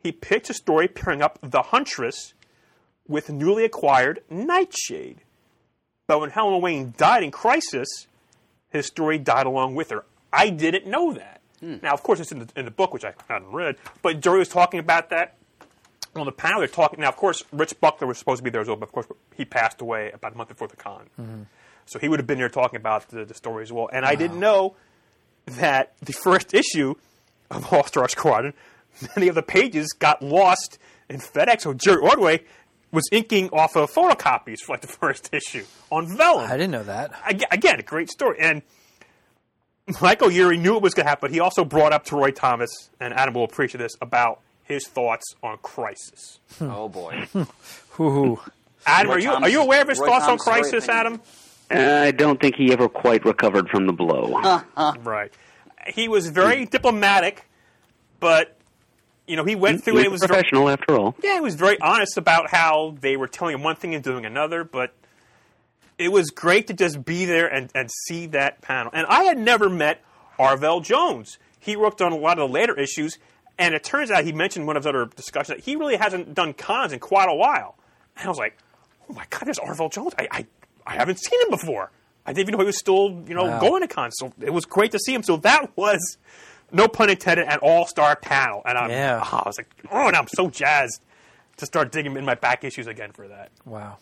He 0.04 0.12
pitched 0.12 0.50
a 0.50 0.54
story 0.54 0.88
pairing 0.88 1.22
up 1.22 1.40
the 1.42 1.62
Huntress 1.62 2.34
with 3.08 3.30
newly 3.30 3.66
acquired 3.66 4.22
Nightshade. 4.30 5.22
But 6.08 6.20
when 6.20 6.30
Helen 6.30 6.62
Wayne 6.62 6.94
died 6.98 7.24
in 7.24 7.32
Crisis, 7.32 7.88
his 8.70 8.86
story 8.86 9.18
died 9.18 9.46
along 9.46 9.76
with 9.76 9.90
her. 9.92 10.06
I 10.32 10.50
didn't 10.50 10.86
know 10.88 11.14
that. 11.14 11.42
Now, 11.62 11.92
of 11.94 12.04
course, 12.04 12.20
it's 12.22 12.32
in 12.32 12.40
the, 12.40 12.48
in 12.56 12.64
the 12.66 12.72
book, 12.72 12.94
which 12.94 13.04
I 13.04 13.14
hadn't 13.28 13.52
read, 13.52 13.76
but 14.02 14.22
Jerry 14.22 14.40
was 14.40 14.48
talking 14.48 14.80
about 14.80 15.10
that 15.10 15.36
on 16.16 16.26
the 16.26 16.32
panel. 16.32 16.60
They're 16.60 16.68
talking 16.68 17.00
now. 17.00 17.10
Of 17.10 17.16
course, 17.18 17.44
Rich 17.52 17.80
Buckler 17.80 18.08
was 18.08 18.18
supposed 18.18 18.40
to 18.40 18.44
be 18.44 18.50
there 18.50 18.62
as 18.62 18.68
well, 18.68 18.76
but 18.78 18.90
of 18.90 18.92
course, 18.92 19.08
he 19.36 19.46
passed 19.46 19.82
away 19.82 20.12
about 20.12 20.34
a 20.34 20.38
month 20.38 20.50
before 20.50 20.68
the 20.68 20.76
con. 20.76 21.48
So 21.86 21.98
he 22.00 22.08
would 22.08 22.20
have 22.20 22.28
been 22.28 22.38
there 22.38 22.50
talking 22.50 22.78
about 22.78 23.08
the, 23.10 23.26
the 23.26 23.34
story 23.34 23.64
as 23.64 23.72
well. 23.72 23.90
And 23.92 24.06
I 24.06 24.16
didn't 24.16 24.40
know 24.40 24.76
that 25.46 25.94
the 26.02 26.14
first 26.14 26.54
issue 26.54 26.96
of 27.50 27.74
All 27.74 27.84
Star 27.84 28.08
Squadron, 28.08 28.54
many 29.16 29.28
of 29.28 29.36
the 29.36 29.42
pages 29.42 29.94
got 29.98 30.22
lost 30.22 30.78
in 31.10 31.18
FedEx. 31.20 31.62
So 31.62 31.74
Jerry 31.74 31.98
Ordway 32.02 32.44
was 32.92 33.08
inking 33.12 33.50
off 33.50 33.76
of 33.76 33.92
photocopies 33.92 34.60
for 34.60 34.74
like 34.74 34.82
the 34.82 34.88
first 34.88 35.34
issue 35.34 35.64
on 35.92 36.16
vellum. 36.16 36.50
I 36.50 36.58
didn't 36.58 36.72
know 36.72 36.84
that. 36.84 37.12
Aga- 37.28 37.52
again, 37.54 37.80
a 37.80 37.84
great 37.84 38.10
story. 38.10 38.38
And 38.40 38.62
Michael 40.02 40.30
Eury 40.30 40.60
knew 40.60 40.76
it 40.76 40.84
was 40.84 40.94
going 40.94 41.06
to 41.06 41.10
happen, 41.10 41.22
but 41.22 41.32
he 41.32 41.40
also 41.40 41.66
brought 41.66 41.94
up 41.94 42.06
to 42.06 42.16
Roy 42.16 42.30
Thomas, 42.32 42.70
and 43.00 43.14
Adam 43.14 43.34
will 43.34 43.44
appreciate 43.44 43.80
this, 43.80 43.96
about 44.02 44.42
his 44.70 44.88
thoughts 44.88 45.36
on 45.44 45.58
Crisis. 45.58 46.40
oh 46.62 46.88
boy. 46.88 47.28
Ooh. 48.00 48.40
Adam, 48.86 49.10
Roy 49.10 49.16
are 49.16 49.20
you 49.20 49.30
Thomas- 49.32 49.48
are 49.48 49.52
you 49.52 49.62
aware 49.62 49.82
of 49.82 49.90
his 49.90 50.00
Roy 50.00 50.08
thoughts 50.08 50.26
Thomas 50.26 50.48
on 50.48 50.54
very 50.54 50.62
Crisis, 50.62 50.88
Adam? 50.90 51.22
Uh, 51.72 52.04
I 52.06 52.12
don't 52.12 52.40
think 52.40 52.56
he 52.56 52.72
ever 52.72 52.88
quite 52.88 53.26
recovered 53.26 53.70
from 53.70 53.86
the 53.86 53.94
blow. 53.94 54.40
Right. 55.04 55.32
He 55.88 56.08
was 56.08 56.30
very 56.30 56.66
mm. 56.66 56.70
diplomatic, 56.70 57.46
but 58.20 58.58
you 59.28 59.36
know 59.36 59.44
he 59.44 59.56
went 59.56 59.82
mm, 59.82 59.84
through 59.84 59.96
He 59.96 60.02
it. 60.02 60.06
It 60.06 60.12
was 60.12 60.22
was 60.22 60.30
a 60.30 60.34
professional 60.34 60.70
after 60.70 60.96
all. 60.96 61.16
Yeah, 61.24 61.36
he 61.36 61.42
was 61.42 61.56
very 61.56 61.80
honest 61.82 62.18
about 62.18 62.50
how 62.50 62.96
they 63.00 63.18
were 63.18 63.28
telling 63.28 63.56
him 63.56 63.64
one 63.64 63.76
thing 63.76 63.96
and 63.96 64.04
doing 64.04 64.26
another, 64.26 64.64
but 64.64 64.94
it 65.98 66.12
was 66.12 66.32
great 66.32 66.68
to 66.68 66.74
just 66.74 67.04
be 67.04 67.26
there 67.26 67.48
and, 67.48 67.70
and 67.76 67.90
see 68.08 68.26
that 68.28 68.62
panel. 68.62 68.92
And 68.94 69.06
I 69.08 69.24
had 69.24 69.38
never 69.38 69.70
met 69.70 70.02
Arvell 70.40 70.84
Jones. 70.84 71.38
He 71.60 71.76
worked 71.76 72.02
on 72.02 72.14
a 72.14 72.16
lot 72.16 72.40
of 72.40 72.50
the 72.50 72.54
later 72.54 72.78
issues, 72.80 73.18
and 73.60 73.76
it 73.76 73.84
turns 73.84 74.10
out 74.10 74.24
he 74.24 74.32
mentioned 74.32 74.66
one 74.66 74.76
of 74.78 74.84
his 74.84 74.88
other 74.88 75.06
discussions 75.06 75.58
that 75.58 75.64
he 75.64 75.76
really 75.76 75.98
hasn't 75.98 76.34
done 76.34 76.54
cons 76.54 76.92
in 76.94 77.00
quite 77.00 77.30
a 77.30 77.36
while. 77.36 77.76
And 78.18 78.26
I 78.26 78.30
was 78.30 78.38
like, 78.40 78.58
oh 79.10 79.14
my 79.14 79.26
God, 79.30 79.44
there's 79.46 79.60
Arvell 79.60 79.92
Jones. 79.92 80.14
I, 80.18 80.28
I, 80.32 80.46
I 80.88 80.96
haven't 80.96 81.20
seen 81.20 81.40
him 81.44 81.50
before. 81.52 81.92
I 82.26 82.32
didn't 82.34 82.48
even 82.50 82.54
know 82.54 82.60
he 82.60 82.66
was 82.66 82.78
still, 82.78 83.24
you 83.28 83.36
know, 83.36 83.46
Wow. 83.46 83.60
going 83.60 83.82
to 83.82 83.88
cons. 83.88 84.16
So 84.18 84.34
it 84.42 84.52
was 84.52 84.66
great 84.66 84.92
to 84.92 85.00
see 85.00 85.14
him. 85.14 85.22
So 85.24 85.38
that 85.38 85.76
was, 85.78 86.18
no 86.72 86.88
pun 86.88 87.10
intended, 87.10 87.48
an 87.48 87.60
all-star 87.62 88.16
panel. 88.16 88.62
And 88.66 88.78
I'm, 88.78 88.90
Yeah. 88.90 89.20
Ah, 89.24 89.44
I 89.44 89.48
was 89.50 89.58
like, 89.58 89.70
oh, 89.92 90.08
and 90.08 90.16
I'm 90.16 90.28
so 90.28 90.50
jazzed 90.50 91.02
to 91.58 91.66
start 91.66 91.92
digging 91.92 92.16
in 92.18 92.26
my 92.26 92.36
back 92.36 92.64
issues 92.64 92.88
again 92.88 93.12
for 93.12 93.28
that. 93.28 93.52
Wow. 93.66 93.98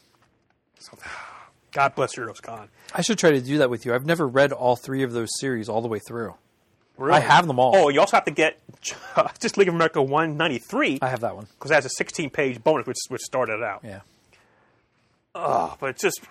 God 1.71 1.95
bless 1.95 2.15
Heroes 2.15 2.39
Con. 2.39 2.69
I 2.93 3.01
should 3.01 3.19
try 3.19 3.31
to 3.31 3.41
do 3.41 3.57
that 3.59 3.69
with 3.69 3.85
you. 3.85 3.93
I've 3.93 4.05
never 4.05 4.27
read 4.27 4.51
all 4.51 4.75
three 4.75 5.03
of 5.03 5.11
those 5.11 5.29
series 5.39 5.69
all 5.69 5.81
the 5.81 5.87
way 5.87 5.99
through. 5.99 6.35
Really? 6.97 7.17
I 7.17 7.19
have 7.19 7.45
them 7.47 7.59
all. 7.59 7.75
Oh, 7.75 7.89
you 7.89 7.99
also 7.99 8.17
have 8.17 8.25
to 8.25 8.31
get 8.31 8.59
just 9.39 9.57
League 9.57 9.67
of 9.67 9.75
America 9.75 10.01
193 10.01 10.99
I 11.01 11.09
have 11.09 11.19
that 11.21 11.35
one. 11.35 11.45
because 11.57 11.71
it 11.71 11.75
has 11.75 11.85
a 11.85 11.89
16 11.89 12.29
page 12.31 12.63
bonus, 12.63 12.87
which, 12.87 12.97
which 13.09 13.21
started 13.21 13.53
it 13.59 13.63
out. 13.63 13.81
Yeah. 13.83 13.99
Oh, 15.35 15.75
but 15.79 15.91
it's 15.91 16.01
just, 16.01 16.21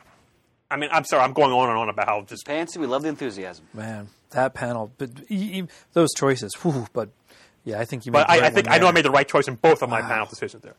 I 0.71 0.77
mean, 0.77 0.91
I'm 0.93 1.05
sorry, 1.05 1.23
I'm 1.23 1.33
going 1.33 1.53
on 1.53 1.69
and 1.69 1.79
on 1.79 1.89
about 1.89 2.09
how 2.09 2.23
just 2.23 2.45
Fancy, 2.47 2.79
we 2.81 2.87
love 2.87 3.03
the 3.03 3.09
enthusiasm. 3.09 3.67
Man, 3.73 4.09
that 4.31 4.55
panel, 4.55 4.91
but 4.99 5.11
e- 5.31 5.61
e- 5.61 5.69
those 5.93 6.09
choices, 6.17 6.53
whew, 6.63 6.87
but 6.93 7.11
yeah, 7.65 7.79
I 7.79 7.85
think 7.85 8.05
you. 8.07 8.13
But 8.13 8.29
made 8.29 8.39
the 8.41 8.45
I, 8.45 8.47
I 8.47 8.51
think 8.51 8.67
one 8.67 8.75
I 8.75 8.79
know 8.79 8.87
I 8.89 8.93
made 8.93 9.05
the 9.05 9.11
right 9.11 9.29
choice 9.29 9.47
in 9.49 9.55
both 9.55 9.83
of 9.83 9.89
my 9.89 10.01
Wow. 10.01 10.09
panel 10.09 10.27
decisions 10.27 10.63
there. 10.63 10.75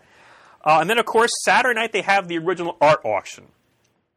Uh, 0.66 0.80
and 0.82 0.90
then, 0.90 0.98
of 0.98 1.06
course, 1.06 1.32
Saturday 1.46 1.80
night 1.80 1.94
they 1.94 2.02
have 2.02 2.28
the 2.28 2.38
original 2.38 2.76
art 2.82 3.00
auction. 3.06 3.46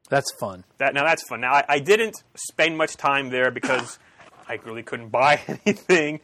That's 0.09 0.33
fun. 0.41 0.65
That 0.79 0.93
now 0.95 1.05
that's 1.05 1.23
fun. 1.29 1.41
Now 1.41 1.53
I, 1.55 1.65
I 1.69 1.79
didn't 1.79 2.17
spend 2.35 2.77
much 2.77 2.97
time 2.97 3.31
there 3.31 3.53
because 3.53 4.01
I 4.51 4.59
really 4.65 4.83
couldn't 4.83 5.09
buy 5.23 5.41
anything. 5.47 6.21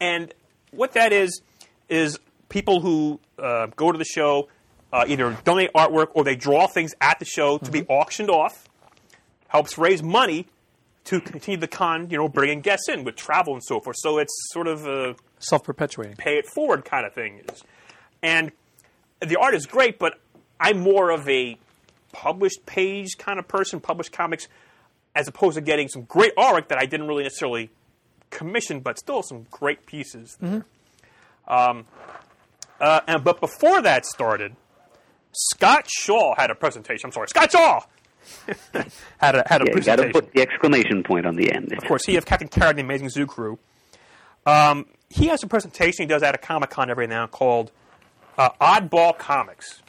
And 0.00 0.32
what 0.70 0.92
that 0.92 1.12
is 1.12 1.42
is 1.88 2.18
people 2.48 2.80
who 2.80 3.20
uh, 3.38 3.66
go 3.76 3.90
to 3.90 3.98
the 3.98 4.04
show 4.04 4.48
uh, 4.92 5.04
either 5.06 5.36
donate 5.44 5.72
artwork 5.72 6.08
or 6.14 6.24
they 6.24 6.36
draw 6.36 6.66
things 6.66 6.94
at 7.00 7.18
the 7.18 7.24
show 7.24 7.58
to 7.58 7.70
be 7.70 7.84
auctioned 7.84 8.30
off. 8.30 8.68
Helps 9.48 9.78
raise 9.78 10.02
money 10.02 10.46
to 11.04 11.20
continue 11.20 11.58
the 11.58 11.68
con. 11.68 12.08
You 12.10 12.18
know, 12.18 12.28
bringing 12.28 12.60
guests 12.60 12.88
in 12.88 13.04
with 13.04 13.16
travel 13.16 13.54
and 13.54 13.62
so 13.64 13.80
forth. 13.80 13.96
So 13.98 14.18
it's 14.18 14.32
sort 14.52 14.66
of 14.66 14.86
a 14.86 15.16
Self 15.38 15.64
perpetuating. 15.64 16.16
pay 16.16 16.38
it 16.38 16.46
forward 16.46 16.84
kind 16.84 17.06
of 17.06 17.14
thing 17.14 17.40
is. 17.48 17.62
And 18.22 18.52
the 19.20 19.36
art 19.36 19.54
is 19.54 19.66
great, 19.66 19.98
but 19.98 20.20
I'm 20.58 20.80
more 20.80 21.10
of 21.10 21.28
a 21.28 21.56
published 22.12 22.66
page 22.66 23.16
kind 23.18 23.38
of 23.38 23.48
person, 23.48 23.80
published 23.80 24.12
comics, 24.12 24.48
as 25.14 25.28
opposed 25.28 25.56
to 25.56 25.60
getting 25.60 25.88
some 25.88 26.02
great 26.02 26.34
artwork 26.36 26.68
that 26.68 26.78
I 26.78 26.86
didn't 26.86 27.08
really 27.08 27.24
necessarily 27.24 27.70
commission, 28.30 28.80
but 28.80 28.98
still 28.98 29.22
some 29.22 29.46
great 29.50 29.86
pieces. 29.86 30.36
There. 30.40 30.64
Um, 31.48 31.84
uh, 32.80 33.00
and 33.08 33.24
but 33.24 33.40
before 33.40 33.82
that 33.82 34.06
started, 34.06 34.54
Scott 35.32 35.88
Shaw 35.90 36.34
had 36.36 36.50
a 36.50 36.54
presentation. 36.54 37.08
I'm 37.08 37.12
sorry, 37.12 37.28
Scott 37.28 37.50
Shaw 37.52 37.80
had 39.18 39.34
a 39.34 39.44
had 39.46 39.62
a 39.62 39.64
Yeah, 39.70 39.74
you 39.76 39.82
got 39.82 39.96
to 39.96 40.10
put 40.10 40.32
the 40.32 40.42
exclamation 40.42 41.02
point 41.02 41.26
on 41.26 41.36
the 41.36 41.52
end. 41.52 41.72
Of 41.72 41.84
course, 41.84 42.04
he 42.04 42.16
of 42.16 42.24
Captain 42.24 42.48
Carrot, 42.48 42.70
and 42.70 42.78
the 42.78 42.82
Amazing 42.82 43.10
Zoo 43.10 43.26
Crew. 43.26 43.58
Um, 44.46 44.86
he 45.08 45.26
has 45.26 45.42
a 45.42 45.46
presentation 45.46 46.04
he 46.04 46.06
does 46.06 46.22
at 46.22 46.34
a 46.34 46.38
Comic 46.38 46.70
Con 46.70 46.88
every 46.90 47.06
now 47.06 47.22
and 47.24 47.30
called 47.32 47.72
uh, 48.38 48.50
Oddball 48.60 49.18
Comics, 49.18 49.82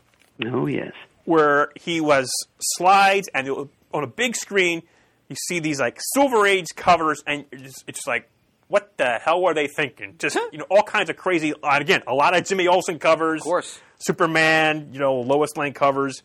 Oh 0.45 0.65
yes. 0.65 0.91
where 1.25 1.71
he 1.79 2.01
was 2.01 2.29
slides 2.60 3.29
and 3.34 3.47
on 3.93 4.03
a 4.03 4.07
big 4.07 4.36
screen 4.36 4.81
you 5.31 5.35
see 5.47 5.59
these 5.59 5.79
like 5.79 5.99
Silver 6.13 6.45
Age 6.45 6.67
covers, 6.75 7.23
and 7.25 7.45
it's 7.51 7.83
it's 7.87 8.05
like, 8.05 8.29
what 8.67 8.97
the 8.97 9.17
hell 9.19 9.41
were 9.41 9.53
they 9.53 9.67
thinking? 9.67 10.15
Just 10.19 10.37
you 10.51 10.59
know, 10.59 10.65
all 10.69 10.83
kinds 10.83 11.09
of 11.09 11.17
crazy. 11.17 11.53
And 11.63 11.81
again, 11.81 12.03
a 12.05 12.13
lot 12.13 12.37
of 12.37 12.45
Jimmy 12.45 12.67
Olsen 12.67 12.99
covers, 12.99 13.41
Of 13.41 13.45
course. 13.45 13.79
Superman, 13.97 14.89
you 14.93 14.99
know, 14.99 15.15
Lois 15.21 15.55
Lane 15.57 15.73
covers. 15.73 16.21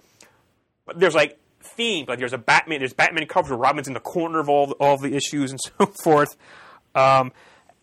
But 0.85 1.01
there's 1.01 1.15
like 1.15 1.39
themes, 1.63 2.09
like 2.09 2.19
there's 2.19 2.33
a 2.33 2.39
Batman, 2.39 2.81
there's 2.81 2.93
Batman 2.93 3.27
covers 3.27 3.51
where 3.51 3.59
Robin's 3.59 3.89
in 3.89 3.95
the 3.95 4.01
corner 4.01 4.39
of 4.41 4.49
all 4.49 4.73
all 4.73 4.99
the 4.99 5.15
issues 5.15 5.51
and 5.51 5.61
so 5.79 5.87
forth. 6.03 6.37
Um, 6.95 7.33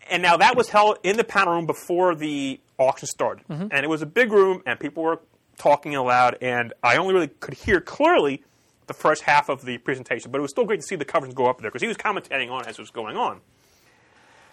and 0.09 0.21
now 0.21 0.37
that 0.37 0.55
was 0.57 0.69
held 0.69 0.97
in 1.03 1.17
the 1.17 1.23
panel 1.23 1.53
room 1.53 1.65
before 1.65 2.13
the 2.15 2.59
auction 2.77 3.07
started, 3.07 3.45
and 3.49 3.73
it 3.73 3.87
was 3.89 4.01
a 4.01 4.05
big 4.05 4.31
room, 4.33 4.61
and 4.65 4.77
people 4.79 5.03
were 5.03 5.21
talking 5.57 5.95
aloud, 5.95 6.37
and 6.41 6.73
I 6.83 6.97
only 6.97 7.13
really 7.13 7.27
could 7.27 7.53
hear 7.53 7.79
clearly 7.79 8.43
the 8.87 8.93
first 8.93 9.23
half 9.23 9.49
of 9.49 9.65
the 9.65 9.77
presentation, 9.77 10.31
but 10.31 10.39
it 10.39 10.41
was 10.41 10.51
still 10.51 10.65
great 10.65 10.79
to 10.79 10.85
see 10.85 10.95
the 10.95 11.05
covers 11.05 11.33
go 11.33 11.45
up 11.45 11.59
there 11.59 11.69
because 11.69 11.81
he 11.81 11.87
was 11.87 11.97
commentating 11.97 12.49
on 12.49 12.65
as 12.65 12.77
it 12.77 12.81
was 12.81 12.91
going 12.91 13.17
on. 13.17 13.41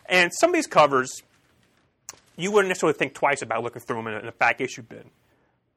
And 0.07 0.31
some 0.35 0.51
of 0.51 0.55
these 0.55 0.67
covers, 0.67 1.23
you 2.37 2.51
wouldn't 2.51 2.69
necessarily 2.69 2.99
think 2.99 3.15
twice 3.15 3.43
about 3.43 3.63
looking 3.63 3.83
through 3.83 3.97
them 3.97 4.07
in 4.09 4.15
a, 4.15 4.19
in 4.19 4.27
a 4.27 4.33
back 4.33 4.61
issue 4.61 4.83
bin. 4.83 5.11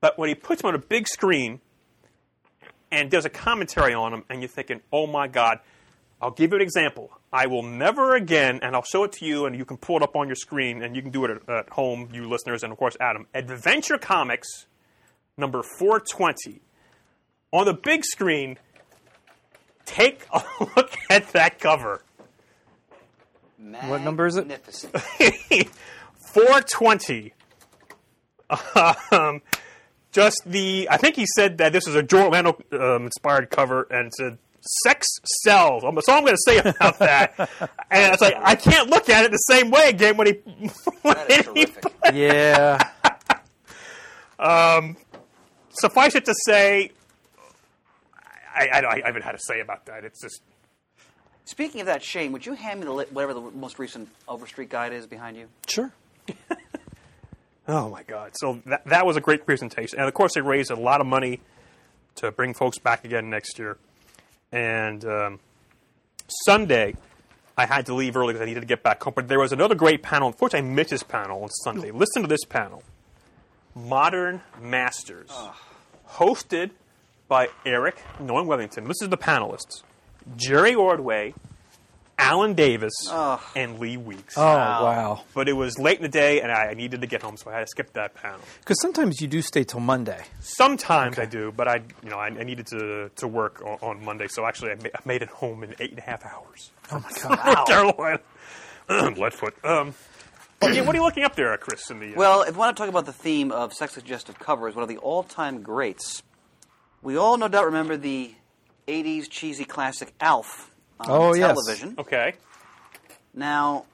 But 0.01 0.17
when 0.17 0.29
he 0.29 0.35
puts 0.35 0.61
them 0.61 0.69
on 0.69 0.75
a 0.75 0.79
big 0.79 1.07
screen 1.07 1.61
and 2.91 3.09
does 3.09 3.25
a 3.25 3.29
commentary 3.29 3.93
on 3.93 4.11
them, 4.11 4.23
and 4.29 4.41
you're 4.41 4.49
thinking, 4.49 4.81
oh 4.91 5.07
my 5.07 5.27
God. 5.27 5.59
I'll 6.21 6.31
give 6.31 6.51
you 6.51 6.55
an 6.55 6.61
example. 6.61 7.11
I 7.33 7.47
will 7.47 7.63
never 7.63 8.15
again, 8.15 8.61
and 8.61 8.77
I'll 8.77 8.83
show 8.83 9.03
it 9.03 9.11
to 9.13 9.25
you, 9.25 9.45
and 9.45 9.57
you 9.57 9.65
can 9.65 9.75
pull 9.75 9.97
it 9.97 10.03
up 10.03 10.15
on 10.15 10.27
your 10.27 10.37
screen, 10.37 10.81
and 10.81 10.95
you 10.95 11.01
can 11.01 11.11
do 11.11 11.25
it 11.25 11.31
at, 11.31 11.49
at 11.49 11.69
home, 11.69 12.07
you 12.13 12.29
listeners, 12.29 12.63
and 12.63 12.71
of 12.71 12.79
course, 12.79 12.95
Adam. 13.01 13.27
Adventure 13.33 13.97
Comics, 13.97 14.47
number 15.35 15.61
420. 15.61 16.61
On 17.53 17.65
the 17.65 17.73
big 17.73 18.03
screen, 18.03 18.57
take 19.85 20.25
a 20.33 20.41
look 20.75 20.97
at 21.09 21.29
that 21.33 21.59
cover. 21.59 22.03
What 23.87 24.01
number 24.01 24.25
is 24.25 24.35
it? 24.35 24.47
Magnificent. 24.47 24.91
420. 26.33 27.33
Um, 29.11 29.41
just 30.11 30.41
the, 30.45 30.87
I 30.91 30.97
think 30.97 31.15
he 31.15 31.25
said 31.35 31.59
that 31.59 31.71
this 31.73 31.87
is 31.87 31.95
a 31.95 32.03
Joe 32.03 32.25
Orlando 32.25 32.59
um, 32.73 33.05
inspired 33.05 33.49
cover, 33.49 33.83
and 33.89 34.07
it 34.07 34.13
said 34.15 34.37
sex 34.83 35.07
sells. 35.43 35.83
Um, 35.83 35.95
That's 35.95 36.09
all 36.09 36.17
I'm 36.17 36.25
going 36.25 36.35
to 36.35 36.41
say 36.51 36.57
about 36.57 36.99
that. 36.99 37.33
and 37.91 38.13
it's 38.13 38.21
like, 38.21 38.35
I 38.41 38.55
can't 38.55 38.89
look 38.89 39.09
at 39.09 39.25
it 39.25 39.31
the 39.31 39.37
same 39.37 39.69
way 39.71 39.89
again 39.89 40.17
when 40.17 40.27
he. 40.27 40.33
When 41.01 41.15
That 41.15 41.29
is 41.29 41.47
he 41.53 41.65
terrific. 41.65 41.93
Yeah. 42.13 42.79
suffice 45.69 46.15
it 46.15 46.25
to 46.25 46.33
say, 46.45 46.91
I, 48.55 48.67
I, 48.79 48.91
I 48.91 49.01
haven't 49.05 49.23
had 49.23 49.35
a 49.35 49.39
say 49.39 49.59
about 49.59 49.85
that. 49.87 50.03
It's 50.03 50.21
just. 50.21 50.41
Speaking 51.45 51.81
of 51.81 51.87
that, 51.87 52.01
Shane, 52.01 52.31
would 52.31 52.45
you 52.45 52.53
hand 52.53 52.79
me 52.79 52.85
the 52.85 52.93
li- 52.93 53.05
whatever 53.11 53.33
the 53.33 53.41
most 53.41 53.77
recent 53.77 54.07
Overstreet 54.29 54.69
guide 54.69 54.93
is 54.93 55.05
behind 55.07 55.35
you? 55.35 55.47
Sure. 55.67 55.91
Oh 57.67 57.89
my 57.89 58.03
God! 58.03 58.31
So 58.35 58.61
that 58.65 58.85
that 58.87 59.05
was 59.05 59.15
a 59.15 59.21
great 59.21 59.45
presentation, 59.45 59.97
and 59.97 60.07
of 60.07 60.13
course 60.13 60.33
they 60.33 60.41
raised 60.41 60.69
a 60.69 60.75
lot 60.75 60.99
of 60.99 61.07
money 61.07 61.39
to 62.15 62.29
bring 62.29 62.53
folks 62.53 62.77
back 62.77 63.05
again 63.05 63.29
next 63.29 63.57
year. 63.57 63.77
And 64.51 65.03
um, 65.05 65.39
Sunday, 66.45 66.95
I 67.57 67.65
had 67.65 67.85
to 67.85 67.93
leave 67.93 68.17
early 68.17 68.33
because 68.33 68.41
I 68.41 68.45
needed 68.47 68.59
to 68.59 68.65
get 68.65 68.83
back 68.83 69.01
home. 69.01 69.13
But 69.15 69.29
there 69.29 69.39
was 69.39 69.53
another 69.53 69.75
great 69.75 70.03
panel. 70.03 70.27
Unfortunately, 70.27 70.69
I 70.69 70.73
missed 70.73 70.89
this 70.89 71.03
panel 71.03 71.41
on 71.41 71.49
Sunday. 71.63 71.91
Listen 71.91 72.21
to 72.21 72.27
this 72.27 72.43
panel: 72.43 72.83
Modern 73.75 74.41
Masters, 74.61 75.31
hosted 76.09 76.71
by 77.33 77.49
Eric 77.65 77.99
Nolen-Weathington. 78.19 78.83
This 78.87 79.01
is 79.01 79.09
the 79.09 79.17
panelists: 79.17 79.81
Jerry 80.35 80.75
Ordway, 80.75 81.33
Alan 82.19 82.53
Davis, 82.53 82.93
and 83.55 83.79
Lee 83.79 83.97
Weeks. 83.97 84.35
Oh 84.37 84.43
wow. 84.43 85.23
But 85.33 85.49
it 85.49 85.53
was 85.53 85.79
late 85.79 85.97
in 85.97 86.03
the 86.03 86.09
day, 86.09 86.41
and 86.41 86.51
I 86.51 86.71
needed 86.75 87.01
to 87.01 87.07
get 87.07 87.23
home, 87.23 87.35
so 87.35 87.49
I 87.49 87.53
had 87.55 87.61
to 87.61 87.67
skip 87.67 87.91
that 87.93 88.13
panel. 88.13 88.39
Because 88.59 88.79
sometimes 88.79 89.19
you 89.19 89.27
do 89.27 89.41
stay 89.41 89.63
till 89.63 89.79
Monday. 89.79 90.23
Sometimes 90.41 91.17
I 91.17 91.25
do, 91.25 91.51
but 91.51 91.67
I, 91.67 91.81
you 92.03 92.11
know, 92.11 92.19
I, 92.19 92.27
I 92.27 92.43
needed 92.43 92.67
to 92.67 93.09
to 93.15 93.27
work 93.27 93.63
on, 93.65 93.79
on 93.81 94.05
Monday, 94.05 94.27
so 94.29 94.45
actually 94.45 94.73
I, 94.73 94.75
ma- 94.75 94.89
I 94.93 94.99
made 95.03 95.23
it 95.23 95.29
home 95.29 95.63
in 95.63 95.73
eight 95.79 95.89
and 95.89 95.97
a 95.97 96.03
half 96.03 96.23
hours. 96.27 96.69
Oh 96.91 96.99
my 96.99 97.09
god. 97.35 97.45
North 97.47 97.67
Carolina, 97.67 98.19
Leadfoot. 98.89 99.53
Um, 99.65 99.95
okay, 100.69 100.81
what 100.81 100.93
are 100.95 100.99
you 100.99 101.03
looking 101.03 101.23
up 101.23 101.35
there, 101.35 101.57
Chris? 101.57 101.89
In 101.89 101.99
the 101.99 102.13
uh, 102.13 102.15
Well, 102.15 102.43
if 102.43 102.51
we 102.53 102.59
want 102.59 102.77
to 102.77 102.79
talk 102.79 102.89
about 102.89 103.07
the 103.07 103.11
theme 103.11 103.51
of 103.51 103.73
sex 103.73 103.93
suggestive 103.93 104.37
covers, 104.37 104.75
one 104.75 104.83
of 104.83 104.87
the 104.87 104.97
all-time 104.99 105.61
greats, 105.63 106.21
we 107.03 107.17
all 107.17 107.37
no 107.37 107.47
doubt 107.47 107.65
remember 107.65 107.97
the 107.97 108.33
'80s 108.87 109.29
cheesy 109.29 109.65
classic 109.65 110.13
Alf 110.19 110.71
on 110.99 111.09
Oh, 111.09 111.33
yes. 111.33 111.55
television. 111.55 111.95
okay, 111.99 112.33
Now, 113.33 113.85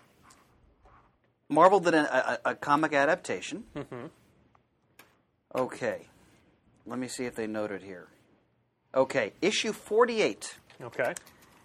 Marvel 1.50 1.80
did 1.80 1.94
a, 1.96 2.40
a, 2.48 2.52
a 2.52 2.56
comic 2.56 2.94
adaptation. 2.94 3.64
Mm-hmm. 3.76 4.06
Okay, 5.56 6.02
let 6.86 7.00
me 7.00 7.08
see 7.08 7.26
if 7.26 7.36
they 7.36 7.48
noted 7.48 7.82
here. 7.82 8.08
Okay, 8.94 9.34
issue 9.42 9.74
48. 9.74 10.56
okay. 10.84 11.14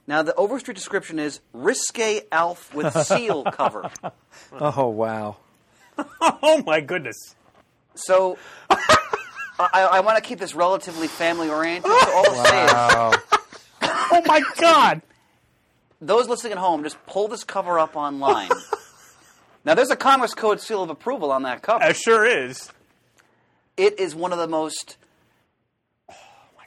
Now, 0.07 0.22
the 0.22 0.35
Overstreet 0.35 0.74
description 0.76 1.18
is 1.18 1.40
risque 1.54 2.22
Alf 2.30 2.74
with 2.74 2.92
seal 3.07 3.42
cover. 3.44 3.90
Oh 4.52 4.88
wow. 4.88 5.37
Oh 6.20 6.62
my 6.66 6.80
goodness! 6.80 7.16
So, 7.94 8.37
I, 9.58 9.88
I 9.92 10.00
want 10.00 10.16
to 10.16 10.22
keep 10.22 10.38
this 10.38 10.54
relatively 10.54 11.06
family 11.06 11.48
oriented. 11.48 11.90
So 11.90 12.12
all 12.12 12.30
I'll 12.30 12.44
say 12.44 12.64
is, 12.64 13.18
Oh 13.82 14.22
my 14.26 14.42
God! 14.56 15.02
those 16.00 16.28
listening 16.28 16.52
at 16.52 16.58
home, 16.58 16.82
just 16.82 17.04
pull 17.06 17.28
this 17.28 17.44
cover 17.44 17.78
up 17.78 17.96
online. 17.96 18.50
now, 19.64 19.74
there's 19.74 19.90
a 19.90 19.96
Comics 19.96 20.34
Code 20.34 20.60
seal 20.60 20.82
of 20.82 20.90
approval 20.90 21.32
on 21.32 21.42
that 21.42 21.62
cover. 21.62 21.84
It 21.84 21.96
sure 21.96 22.24
is. 22.24 22.70
It 23.76 23.98
is 23.98 24.14
one 24.14 24.32
of 24.32 24.38
the 24.38 24.46
most 24.46 24.96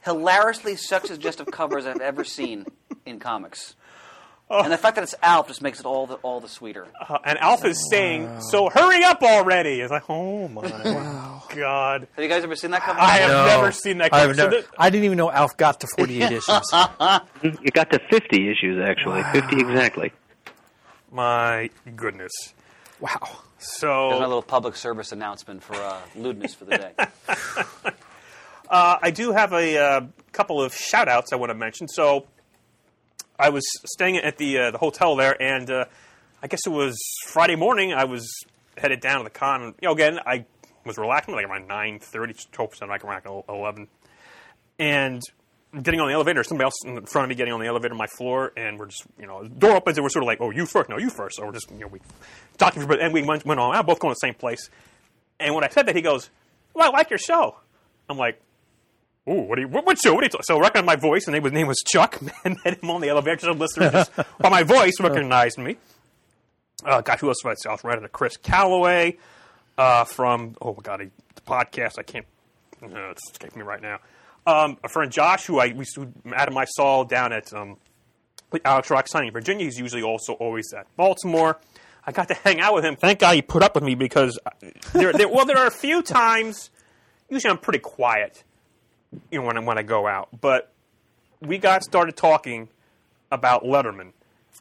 hilariously 0.04 0.76
sex 0.76 1.08
suggestive 1.08 1.48
covers 1.48 1.86
I've 1.86 2.02
ever 2.02 2.24
seen 2.24 2.66
in 3.06 3.20
comics. 3.20 3.76
And 4.50 4.72
the 4.72 4.78
fact 4.78 4.96
that 4.96 5.04
it's 5.04 5.14
Alf 5.22 5.48
just 5.50 5.62
makes 5.62 5.80
it 5.82 5.86
all 5.86 6.08
the 6.08 6.16
all 6.16 6.40
the 6.40 6.48
sweeter. 6.48 6.88
Uh, 7.10 7.18
and 7.26 7.38
Alf 7.40 7.66
is 7.66 7.90
saying, 7.92 8.40
"So 8.40 8.70
hurry 8.70 9.04
up 9.04 9.22
already!" 9.22 9.82
It's 9.82 9.92
like, 9.92 10.10
oh 10.10 10.48
my 10.48 10.62
God! 11.54 12.08
Have 12.16 12.24
you 12.24 12.30
guys 12.30 12.44
ever 12.44 12.56
seen 12.56 12.72
that 12.72 12.82
cover? 12.82 12.98
I 13.00 13.18
have 13.18 13.30
No. 13.30 13.46
never 13.46 13.72
seen 13.74 13.98
that. 13.98 14.14
I've 14.14 14.22
cover. 14.22 14.34
So 14.36 14.44
never, 14.50 14.62
thi- 14.62 14.68
I 14.78 14.90
didn't 14.90 15.04
even 15.04 15.18
know 15.18 15.30
Alf 15.30 15.58
got 15.58 15.82
to 15.82 15.88
48 15.98 16.32
issues. 16.32 16.48
It 17.44 17.74
got 17.74 17.92
to 17.92 18.00
50 18.10 18.50
issues, 18.50 18.82
actually. 18.88 19.22
50 19.34 19.60
exactly. 19.60 20.14
my 21.12 21.70
goodness. 21.96 22.32
Wow. 23.02 23.18
There's 23.22 23.34
my 23.34 23.58
So 23.60 24.20
little 24.20 24.42
public 24.42 24.76
service 24.78 25.12
announcement 25.12 25.62
for 25.64 25.76
uh, 25.76 25.98
lewdness 26.16 26.54
for 26.54 26.66
the 26.66 26.78
day. 26.78 26.94
uh, 28.70 28.98
I 29.02 29.12
do 29.12 29.32
have 29.32 29.54
a 29.54 29.78
uh, 29.78 30.02
couple 30.32 30.62
of 30.62 30.74
shout 30.74 31.08
outs 31.08 31.34
I 31.34 31.36
want 31.38 31.50
to 31.50 31.54
mention. 31.56 31.88
So 31.88 32.28
I 33.40 33.50
was 33.50 33.64
staying 33.86 34.18
at 34.18 34.38
the 34.38 34.58
uh, 34.58 34.72
the 34.72 34.78
hotel 34.78 35.16
there, 35.16 35.40
and 35.42 35.70
uh, 35.70 35.86
I 36.42 36.48
guess 36.48 36.66
it 36.66 36.72
was 36.72 36.98
Friday 37.28 37.56
morning. 37.56 37.94
I 37.94 38.06
was 38.06 38.28
headed 38.78 39.00
down 39.00 39.20
to 39.20 39.24
the 39.24 39.30
con. 39.30 39.76
You 39.82 39.88
know, 39.90 39.94
again, 39.94 40.20
I 40.26 40.46
was 40.86 40.98
relaxing 40.98 41.36
like 41.36 41.46
around 41.46 41.68
nine 41.68 42.00
thirty, 42.00 42.34
twelve 42.52 42.72
percent, 42.72 42.90
like 42.90 43.04
around 43.04 43.24
eleven, 43.48 43.88
and 44.80 45.22
getting 45.84 46.00
on 46.00 46.08
the 46.08 46.14
elevator. 46.14 46.44
Somebody 46.44 46.66
else 46.66 46.84
in 46.84 47.06
front 47.06 47.26
of 47.26 47.30
me 47.30 47.36
getting 47.36 47.54
on 47.54 47.60
the 47.60 47.68
elevator 47.68 47.94
my 47.94 48.08
floor, 48.08 48.54
and 48.58 48.80
we're 48.80 48.88
just 48.88 49.04
you 49.20 49.28
know, 49.28 49.44
the 49.44 49.50
door 49.50 49.76
opens, 49.76 49.98
and 49.98 50.04
we're 50.04 50.10
sort 50.10 50.24
of 50.24 50.28
like, 50.28 50.42
oh, 50.42 50.50
you 50.50 50.66
first, 50.66 50.90
no, 50.90 50.98
you 50.98 51.10
first. 51.10 51.38
So 51.38 51.46
we're 51.46 51.54
just 51.54 51.70
you 51.72 51.80
know, 51.80 51.88
we 51.88 52.00
talking 52.58 52.84
and 52.84 53.14
we 53.14 53.24
went, 53.24 53.46
went 53.46 53.60
on. 53.60 53.76
I'm 53.76 53.86
both 53.86 54.00
going 54.00 54.14
to 54.14 54.18
the 54.20 54.28
same 54.28 54.36
place. 54.36 54.70
And 55.40 55.54
when 55.54 55.64
I 55.64 55.70
said 55.70 55.86
that, 55.86 55.96
he 55.96 56.02
goes, 56.02 56.30
"Well, 56.74 56.92
I 56.92 56.98
like 56.98 57.12
your 57.12 57.20
show." 57.20 57.58
I'm 58.10 58.18
like, 58.18 58.42
Ooh, 59.30 59.42
what 59.42 59.56
do 59.56 59.62
you, 59.62 59.68
what, 59.68 59.86
what 59.86 59.98
show? 59.98 60.14
What 60.14 60.24
you, 60.24 60.40
so 60.42 60.58
I 60.58 60.62
recognized 60.62 60.86
my 60.86 60.96
voice, 60.96 61.28
and 61.28 61.36
his 61.36 61.52
name 61.52 61.68
was 61.68 61.84
Chuck, 61.86 62.20
and 62.46 62.58
met 62.64 62.82
him 62.82 62.90
on 62.90 63.02
the 63.02 63.10
elevator. 63.10 63.40
So 63.40 63.52
listeners 63.52 63.92
just 63.92 64.12
by 64.40 64.50
my 64.50 64.64
voice 64.64 64.94
recognized 65.00 65.58
me. 65.58 65.78
Uh, 66.86 67.02
gosh, 67.02 67.20
who 67.20 67.28
else 67.28 67.44
was 67.44 67.58
I? 67.66 67.70
I 67.70 67.72
was 67.74 67.84
writing 67.84 68.04
to 68.04 68.10
Chris 68.10 68.38
Calloway 68.38 69.18
uh, 69.78 70.04
from, 70.06 70.56
oh 70.62 70.74
my 70.74 70.82
God, 70.82 71.02
he, 71.02 71.10
the 71.36 71.42
podcast. 71.42 72.00
I 72.00 72.04
can't, 72.04 72.26
uh, 72.82 73.12
it's 73.12 73.32
escaping 73.32 73.60
me 73.60 73.66
right 73.66 73.82
now. 73.82 74.00
Um, 74.46 74.78
a 74.84 74.88
friend 74.88 75.12
Josh, 75.12 75.46
who 75.46 75.60
I, 75.60 75.74
we, 75.74 75.86
who 75.96 76.08
Adam 76.34 76.58
I 76.58 76.66
saw 76.66 77.04
down 77.04 77.34
at 77.34 77.52
um, 77.54 77.78
Alex 78.64 78.90
Ross 78.90 79.10
signing 79.10 79.28
in 79.28 79.34
Virginia. 79.34 79.66
He's 79.66 79.78
usually 79.78 80.04
also 80.04 80.34
always 80.34 80.72
at 80.74 80.88
Baltimore. 80.96 81.60
I 82.06 82.14
got 82.14 82.30
to 82.30 82.34
hang 82.34 82.62
out 82.62 82.74
with 82.74 82.86
him. 82.86 82.96
Thank 82.96 83.20
God 83.20 83.36
he 83.36 83.42
put 83.42 83.64
up 83.64 83.76
with 83.76 83.84
me 83.84 83.96
because 83.96 84.40
uh, 84.46 84.52
there, 84.94 85.12
there, 85.12 85.28
well, 85.28 85.46
there 85.46 85.58
are 85.58 85.68
a 85.68 85.72
few 85.72 86.02
times. 86.02 86.70
Usually, 87.30 87.52
I'm 87.52 87.58
pretty 87.58 87.80
quiet, 87.80 88.46
you 89.32 89.40
know, 89.40 89.46
when 89.48 89.58
I, 89.58 89.62
when 89.62 89.78
I 89.78 89.84
go 89.84 90.08
out. 90.08 90.30
But 90.40 90.72
we 91.42 91.58
got 91.58 91.84
started 91.84 92.16
talking 92.16 92.70
about 93.32 93.64
Letterman, 93.64 94.12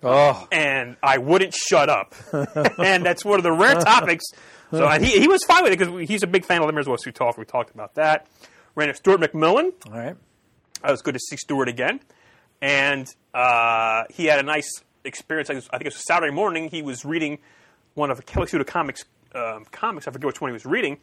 Oh. 0.02 0.46
and 0.52 0.96
I 1.02 1.18
wouldn't 1.18 1.54
shut 1.54 1.88
up. 1.88 2.14
and 2.78 3.04
that's 3.04 3.24
one 3.24 3.38
of 3.38 3.42
the 3.44 3.52
rare 3.52 3.74
topics. 3.76 4.24
So 4.72 4.88
he 4.98 5.20
he 5.20 5.28
was 5.28 5.44
fine 5.44 5.62
with 5.62 5.72
it 5.72 5.78
because 5.78 6.08
he's 6.08 6.22
a 6.22 6.26
big 6.26 6.44
fan 6.44 6.60
of 6.62 6.68
Letterman 6.68 6.80
as 6.80 6.88
well. 6.88 6.96
So 6.98 7.04
we 7.06 7.12
talked. 7.12 7.38
We 7.38 7.44
talked 7.44 7.70
about 7.74 7.94
that. 7.94 8.26
Ran 8.74 8.88
into 8.88 8.98
Stuart 8.98 9.20
McMillan. 9.20 9.72
All 9.90 9.98
right. 9.98 10.16
It 10.84 10.90
was 10.90 11.00
good 11.02 11.14
to 11.14 11.20
see 11.20 11.36
Stuart 11.36 11.68
again, 11.68 12.00
and 12.60 13.08
uh, 13.32 14.04
he 14.10 14.26
had 14.26 14.38
a 14.38 14.42
nice 14.42 14.68
experience. 15.04 15.48
I 15.50 15.54
think 15.54 15.70
it 15.80 15.84
was 15.86 16.04
Saturday 16.06 16.32
morning. 16.32 16.68
He 16.68 16.82
was 16.82 17.04
reading 17.04 17.38
one 17.94 18.10
of 18.10 18.26
Kelly 18.26 18.46
Sue 18.48 18.58
DeConnick's 18.58 19.04
um, 19.34 19.64
comics. 19.70 20.06
I 20.06 20.10
forget 20.10 20.26
which 20.26 20.40
one 20.40 20.50
he 20.50 20.52
was 20.52 20.66
reading, 20.66 20.98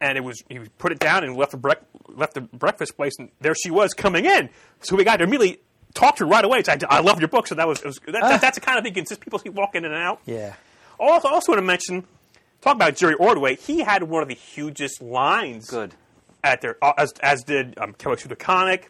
and 0.00 0.16
it 0.16 0.22
was 0.22 0.42
he 0.48 0.58
put 0.78 0.92
it 0.92 0.98
down 0.98 1.24
and 1.24 1.36
left 1.36 1.52
the 1.52 1.58
brec- 1.58 1.84
left 2.08 2.34
the 2.34 2.40
breakfast 2.40 2.96
place, 2.96 3.12
and 3.18 3.30
there 3.40 3.54
she 3.54 3.70
was 3.70 3.94
coming 3.94 4.24
in. 4.24 4.48
So 4.80 4.96
we 4.96 5.04
got 5.04 5.18
to 5.18 5.24
immediately 5.24 5.60
talk 5.94 6.16
to 6.16 6.24
her 6.24 6.30
right 6.30 6.44
away. 6.44 6.62
So 6.62 6.72
I, 6.72 6.78
I 6.98 7.00
love 7.00 7.20
your 7.20 7.28
book. 7.28 7.46
So 7.46 7.54
that 7.54 7.68
was, 7.68 7.80
it 7.80 7.86
was 7.86 8.00
that, 8.06 8.12
that, 8.12 8.40
that's 8.40 8.58
the 8.58 8.64
kind 8.64 8.78
of 8.78 8.84
thing. 8.84 9.04
Just 9.04 9.20
people 9.20 9.38
keep 9.38 9.54
walking 9.54 9.84
in 9.84 9.92
and 9.92 10.02
out. 10.02 10.20
Yeah. 10.24 10.54
Also, 10.98 11.28
also 11.28 11.52
want 11.52 11.58
to 11.58 11.66
mention, 11.66 12.04
talk 12.60 12.74
about 12.74 12.96
Jerry 12.96 13.14
Ordway. 13.14 13.56
He 13.56 13.80
had 13.80 14.02
one 14.02 14.22
of 14.22 14.28
the 14.28 14.34
hugest 14.34 15.00
lines 15.02 15.68
Good. 15.68 15.94
at 16.44 16.60
their 16.60 16.76
uh, 16.82 16.92
as 16.98 17.12
as 17.22 17.42
did 17.44 17.78
um, 17.78 17.94
Kelly 17.94 18.16
Sue 18.16 18.28
DeConnick 18.28 18.84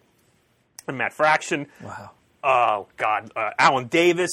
and 0.89 0.99
Matt 0.99 1.13
Fraction. 1.13 1.67
Wow. 1.83 2.11
Oh 2.43 2.87
God, 2.97 3.31
uh, 3.37 3.51
Alan 3.59 3.87
Davis 3.87 4.31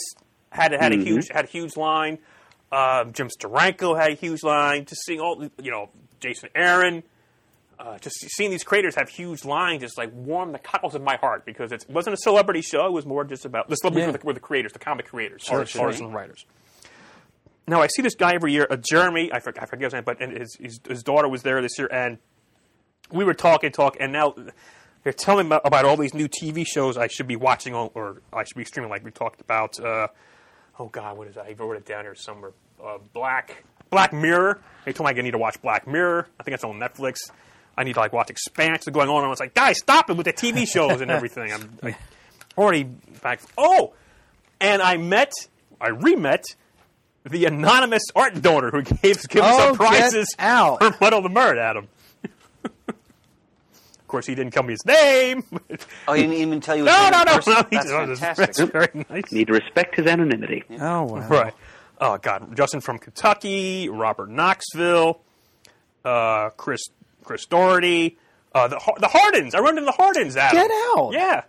had 0.52 0.72
had 0.72 0.92
a 0.94 0.98
huge 0.98 1.28
had 1.30 1.46
a 1.46 1.48
huge 1.48 1.76
line. 1.78 2.20
Uh, 2.72 3.06
Jim 3.06 3.30
Steranko 3.30 3.98
had 4.00 4.12
a 4.12 4.16
huge 4.16 4.44
line. 4.44 4.86
Just 4.86 5.06
seeing 5.06 5.20
all 5.20 5.42
you 5.62 5.72
know 5.72 5.90
Jason 6.20 6.50
Aaron. 6.56 7.04
uh, 7.80 7.98
just 8.00 8.16
seeing 8.36 8.50
these 8.50 8.64
creators 8.64 8.96
have 8.96 9.08
huge 9.08 9.46
lines 9.46 9.82
just 9.82 9.98
like 9.98 10.12
warmed 10.14 10.54
the 10.54 10.60
cockles 10.60 10.96
of 10.96 11.02
my 11.04 11.16
heart 11.18 11.46
because 11.46 11.72
it 11.72 11.86
wasn't 11.88 12.14
a 12.14 12.18
celebrity 12.18 12.62
show. 12.62 12.86
It 12.88 12.92
was 12.92 13.06
more 13.06 13.24
just 13.24 13.46
about 13.46 13.70
the 13.70 13.76
celebrities 13.76 14.08
Yeah. 14.08 14.12
were, 14.14 14.18
the, 14.18 14.26
were 14.26 14.34
the 14.34 14.40
creators, 14.40 14.74
the 14.74 14.80
comic 14.80 15.08
creators, 15.08 15.44
Sure, 15.44 15.60
artists, 15.60 15.76
sure. 15.78 15.90
and 15.92 16.14
writers. 16.14 16.46
Now 17.68 17.82
I 17.82 17.88
see 17.88 18.02
this 18.02 18.16
guy 18.16 18.34
every 18.34 18.52
year, 18.54 18.66
uh, 18.70 18.78
Jeremy. 18.78 19.32
I 19.32 19.40
forget, 19.40 19.62
I 19.64 19.66
forget 19.68 19.86
his 19.88 19.94
name, 19.94 20.04
but 20.06 20.22
and 20.22 20.38
his, 20.38 20.56
his 20.60 20.80
his 20.88 21.04
daughter 21.04 21.28
was 21.28 21.44
there 21.44 21.62
this 21.62 21.78
year, 21.78 21.88
and 21.92 22.18
we 23.12 23.24
were 23.26 23.34
talking, 23.34 23.72
talk, 23.72 23.98
and 24.00 24.12
now 24.12 24.34
they're 25.04 25.14
telling 25.14 25.46
me 25.48 25.50
about, 25.56 25.62
about 25.68 25.86
all 25.86 25.98
these 25.98 26.14
new 26.14 26.28
TV 26.28 26.66
shows 26.66 26.98
I 26.98 27.08
should 27.08 27.28
be 27.28 27.36
watching 27.36 27.76
on, 27.76 27.92
or 27.94 28.22
I 28.34 28.44
should 28.44 28.58
be 28.58 28.66
streaming. 28.66 28.90
Like 28.90 29.04
we 29.06 29.12
talked 29.12 29.40
about. 29.42 29.80
Uh, 29.80 30.08
oh 30.80 30.88
God, 30.88 31.18
what 31.18 31.28
is 31.28 31.36
that? 31.36 31.46
I 31.46 31.54
wrote 31.54 31.78
it 31.78 31.86
down 31.86 32.04
here 32.04 32.16
somewhere. 32.16 32.52
Uh, 32.84 32.98
Black 33.14 33.64
Black 33.90 34.14
Mirror. 34.14 34.60
They 34.86 34.94
told 34.94 35.10
me 35.10 35.18
I 35.18 35.22
need 35.22 35.32
to 35.32 35.38
watch 35.38 35.62
Black 35.62 35.88
Mirror. 35.88 36.28
I 36.40 36.44
think 36.44 36.56
it's 36.56 36.64
on 36.64 36.80
Netflix. 36.80 37.18
I 37.78 37.84
need 37.84 37.94
to 37.94 38.00
like 38.00 38.14
watch 38.14 38.30
Expanse. 38.30 38.86
What's 38.86 38.96
going 38.96 39.10
on? 39.10 39.18
And 39.18 39.26
I 39.26 39.30
was 39.30 39.40
like, 39.40 39.54
guys, 39.54 39.78
stop 39.78 40.10
it 40.10 40.18
with 40.18 40.26
the 40.26 40.34
TV 40.34 40.68
shows 40.68 41.02
and 41.02 41.12
everything. 41.12 41.52
I'm 41.54 41.78
I, 41.84 41.96
already 42.58 42.84
back. 42.84 43.42
Oh, 43.58 43.94
and 44.60 44.82
I 44.82 44.98
met, 44.98 45.32
I 45.80 45.90
re-met 45.90 46.44
the 47.24 47.46
anonymous 47.46 48.04
art 48.16 48.42
donor 48.42 48.72
who 48.72 48.82
gave 48.82 49.28
gave 49.28 49.44
us 49.44 49.56
Oh, 49.60 49.68
some 49.68 49.76
prizes 49.76 50.34
out. 50.40 50.80
for 50.82 50.96
Muddle 51.02 51.22
the 51.22 51.30
Murd, 51.30 51.58
Adam. 51.60 51.88
Of 54.08 54.10
course, 54.10 54.26
he 54.26 54.36
didn't 54.36 54.54
tell 54.54 54.64
me 54.64 54.72
his 54.72 54.86
name. 54.86 55.44
Oh, 56.08 56.14
he 56.14 56.22
didn't 56.22 56.38
even 56.38 56.62
tell 56.62 56.78
you. 56.78 56.86
his 56.86 56.94
no, 56.96 57.02
name 57.02 57.12
no, 57.12 57.24
no, 57.24 57.36
person? 57.36 57.54
no. 57.56 57.62
That's 57.70 57.92
oh, 57.92 58.06
fantastic. 58.16 58.46
That's 58.56 58.60
very 58.72 59.06
nice. 59.10 59.32
Need 59.34 59.48
to 59.48 59.54
respect 59.54 59.98
his 59.98 60.08
anonymity. 60.08 60.64
Oh 60.80 61.04
wow. 61.04 61.28
Right. 61.28 61.54
Oh 62.00 62.18
God, 62.18 62.56
Justin 62.56 62.80
from 62.80 63.00
Kentucky, 63.00 63.90
Robert 63.90 64.30
Knoxville, 64.30 65.20
uh, 66.06 66.52
Chris 66.52 66.86
Chris 67.26 67.46
Doherty, 67.48 68.18
uh, 68.56 68.70
the 68.70 68.80
the 69.02 69.10
Hardens. 69.10 69.54
I 69.54 69.60
run 69.60 69.78
into 69.78 69.84
the 69.84 69.92
Hardens. 69.92 70.38
Adam. 70.38 70.58
Get 70.58 70.72
out. 70.72 71.12
Yeah, 71.12 71.44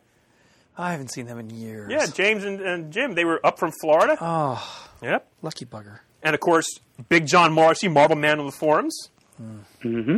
I 0.76 0.90
haven't 0.90 1.12
seen 1.12 1.26
them 1.26 1.38
in 1.38 1.50
years. 1.50 1.92
yeah. 1.92 2.06
James 2.06 2.42
and, 2.42 2.60
and 2.60 2.92
Jim. 2.92 3.14
They 3.14 3.24
were 3.24 3.40
up 3.46 3.60
from 3.60 3.70
Florida. 3.80 4.16
Oh, 4.20 4.88
yep. 5.00 5.28
lucky 5.42 5.64
bugger. 5.64 6.00
And 6.24 6.34
of 6.34 6.40
course, 6.40 6.66
Big 7.08 7.24
John 7.26 7.52
Marcy, 7.52 7.86
Marble 7.86 8.16
Man 8.16 8.40
on 8.40 8.46
the 8.46 8.50
forums. 8.52 9.10
Mm-hmm. 9.40 10.16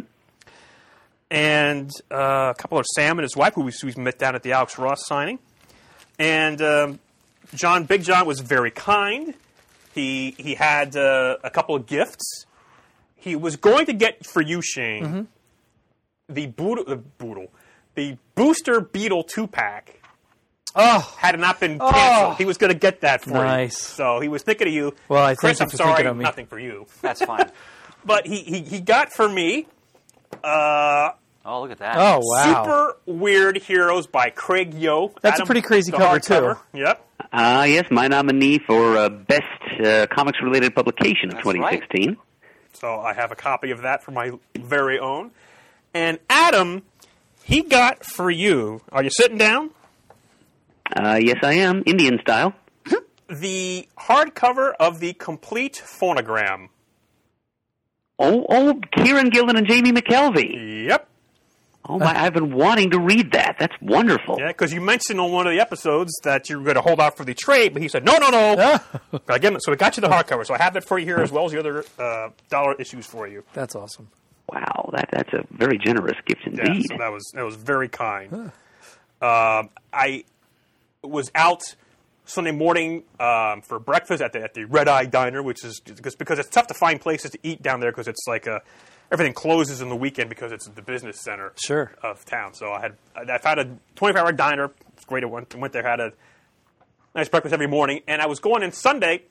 And 1.31 1.91
uh, 2.11 2.53
a 2.53 2.55
couple 2.59 2.79
of 2.79 2.87
Sam 2.95 3.19
and 3.19 3.23
his 3.23 3.37
wife, 3.37 3.55
who 3.55 3.63
we, 3.63 3.73
we 3.85 3.95
met 4.03 4.19
down 4.19 4.35
at 4.35 4.43
the 4.43 4.53
Alex 4.53 4.79
Ross 4.79 5.07
signing. 5.07 5.39
And 6.19 6.61
um, 6.61 6.99
John, 7.55 7.85
Big 7.85 8.03
John, 8.03 8.27
was 8.27 8.41
very 8.41 8.71
kind. 8.71 9.35
He 9.95 10.33
he 10.39 10.55
had 10.55 10.97
uh, 10.97 11.37
a 11.43 11.51
couple 11.51 11.75
of 11.75 11.87
gifts. 11.87 12.45
He 13.17 13.37
was 13.37 13.57
going 13.57 13.87
to 13.87 13.93
get 13.93 14.25
for 14.27 14.41
you, 14.41 14.63
Shane, 14.63 15.29
the 16.29 16.47
boodle, 16.47 16.85
the 16.85 16.97
boodle, 16.97 17.49
the 17.95 18.17
Booster 18.35 18.81
Beetle 18.81 19.25
two 19.25 19.47
pack. 19.47 19.97
Oh, 20.75 21.15
Had 21.19 21.35
it 21.35 21.39
not 21.39 21.59
been 21.59 21.81
canceled, 21.81 22.37
he 22.39 22.45
was 22.45 22.57
going 22.57 22.73
to 22.73 22.79
get 22.79 23.01
that 23.01 23.23
for 23.23 23.31
you. 23.31 23.35
Nice. 23.35 23.77
So 23.77 24.21
he 24.21 24.29
was 24.29 24.43
thinking 24.43 24.69
of 24.69 24.73
you. 24.73 24.95
Well, 25.09 25.25
I 25.25 25.35
Chris, 25.35 25.59
thank 25.59 25.73
you 25.73 25.75
I'm 25.75 25.77
sorry, 25.77 25.91
thinking 25.97 26.07
of 26.13 26.17
me. 26.17 26.23
nothing 26.23 26.47
for 26.47 26.59
you. 26.61 26.87
That's 27.03 27.23
fine. 27.25 27.51
But 28.03 28.27
he, 28.27 28.39
he, 28.43 28.63
he 28.63 28.81
got 28.81 29.13
for 29.13 29.29
me 29.29 29.67
uh, 30.45 31.11
Oh, 31.45 31.63
look 31.63 31.71
at 31.71 31.79
that. 31.79 31.97
oh 31.99 32.21
wow. 32.23 32.45
Super 32.65 32.97
Weird 33.07 33.57
Heroes 33.59 34.07
by 34.07 34.29
Craig 34.31 34.75
Yoe. 34.75 35.13
That's 35.23 35.41
a 35.41 35.47
pretty 35.47 35.63
crazy 35.63 35.91
the 35.91 35.97
cover, 35.97 36.21
too. 36.21 36.35
hardcover. 36.35 36.59
Yep. 36.75 37.07
Uh, 37.33 37.65
yes, 37.69 37.87
my 37.91 38.09
nominee 38.09 38.59
for 38.59 38.97
uh, 38.97 39.09
best 39.09 39.45
uh, 39.83 40.07
comics-related 40.11 40.75
publication 40.75 41.31
of 41.31 41.37
That's 41.37 41.45
2016. 41.45 42.17
So 42.75 43.01
I 43.01 43.15
have 43.15 43.33
a 43.33 43.37
copy 43.37 43.71
of 43.71 43.83
that 43.83 44.03
for 44.03 44.11
my 44.11 44.33
very 44.57 44.99
own. 44.99 45.31
And 45.95 46.19
Adam, 46.29 46.83
he 47.43 47.63
got 47.63 48.05
for 48.05 48.31
you. 48.31 48.83
Are 48.93 49.03
you 49.03 49.11
sitting 49.11 49.39
down? 49.39 49.71
Uh, 50.95 51.19
yes, 51.23 51.39
I 51.43 51.55
am 51.55 51.83
Indian 51.87 52.19
style. 52.21 52.53
The 53.29 53.87
hardcover 53.97 54.73
of 54.81 54.99
the 54.99 55.13
complete 55.13 55.81
phonogram. 55.85 56.69
Oh, 58.23 58.45
oh, 58.51 58.75
Kieron 58.97 59.31
Gillen 59.33 59.57
and 59.57 59.67
Jamie 59.67 59.93
McKelvie. 59.93 60.87
Yep. 60.89 61.07
Oh 61.89 61.99
my, 61.99 62.15
I've 62.25 62.35
been 62.35 62.53
wanting 62.55 62.91
to 62.91 63.01
read 63.01 63.33
that. 63.33 63.57
That's 63.59 63.75
wonderful. 63.81 64.37
Yeah, 64.39 64.49
because 64.49 64.73
you 64.73 64.81
mentioned 64.83 65.19
on 65.19 65.33
one 65.33 65.47
of 65.47 65.53
the 65.55 65.59
episodes 65.61 66.13
that 66.23 66.49
you 66.51 66.59
were 66.59 66.65
going 66.65 66.77
to 66.77 66.83
hold 66.83 67.01
out 67.01 67.17
for 67.17 67.25
the 67.25 67.33
trade, 67.35 67.73
but 67.73 67.81
he 67.83 67.89
said 67.89 68.05
no, 68.05 68.19
no, 68.19 68.31
no. 68.31 68.79
Again, 69.29 69.59
so 69.61 69.73
we 69.73 69.77
got 69.77 69.97
you 69.97 70.03
the 70.03 70.09
hardcover. 70.09 70.47
So 70.47 70.55
I 70.55 70.59
have 70.59 70.75
that 70.75 70.85
for 70.85 70.99
you 70.99 71.07
here 71.07 71.19
as 71.19 71.33
well 71.33 71.47
as 71.47 71.53
the 71.53 71.59
other 71.59 71.85
uh, 71.99 72.29
dollar 72.51 72.75
issues 72.75 73.07
for 73.07 73.27
you. 73.27 73.43
That's 73.55 73.75
awesome. 73.75 74.09
Wow, 74.53 74.91
that 74.93 75.09
that's 75.11 75.33
a 75.33 75.45
very 75.51 75.79
generous 75.79 76.19
gift 76.27 76.43
Yeah, 76.45 76.67
indeed. 76.67 76.87
so 76.91 76.99
that 76.99 77.11
was 77.11 77.31
that 77.35 77.43
was 77.45 77.57
very 77.57 77.89
kind. 77.89 78.53
Um, 79.23 79.71
I 79.93 80.25
was 81.03 81.31
out 81.35 81.63
Sunday 82.31 82.53
morning 82.53 83.05
um, 83.19 83.63
for 83.63 83.79
breakfast 83.79 84.23
at 84.23 84.33
the 84.33 84.43
at 84.43 84.55
the 84.55 84.65
Red 84.65 84.89
Eye 84.89 85.05
Diner, 85.07 85.43
which 85.43 85.65
is 85.65 85.81
because 85.81 86.15
because 86.17 86.39
it's 86.39 86.49
tough 86.49 86.67
to 86.69 86.75
find 86.75 87.01
places 87.01 87.31
to 87.33 87.39
eat 87.43 87.63
down 87.63 87.81
there 87.81 87.91
because 87.91 88.09
it's 88.09 88.25
like 88.27 88.47
a, 88.47 88.63
everything 89.13 89.33
closes 89.35 89.81
in 89.81 89.89
the 89.89 89.97
weekend 89.97 90.29
because 90.31 90.53
it's 90.53 90.67
the 90.69 90.83
business 90.83 91.21
center 91.21 91.53
Sure. 91.57 91.93
of 92.03 92.25
town. 92.25 92.55
So 92.55 92.73
I 92.73 92.81
had 92.81 92.97
I 93.31 93.39
found 93.39 93.61
a 93.61 93.77
24 93.97 94.21
hour 94.23 94.33
diner. 94.33 94.71
It's 94.95 95.05
great. 95.05 95.23
I 95.25 95.27
went, 95.27 95.55
went 95.55 95.73
there, 95.73 95.83
had 95.83 96.01
a 96.01 96.13
nice 97.15 97.29
breakfast 97.29 97.53
every 97.53 97.67
morning, 97.67 98.01
and 98.07 98.23
I 98.23 98.27
was 98.27 98.39
going 98.39 98.63
in 98.63 98.73
Sunday 98.73 99.23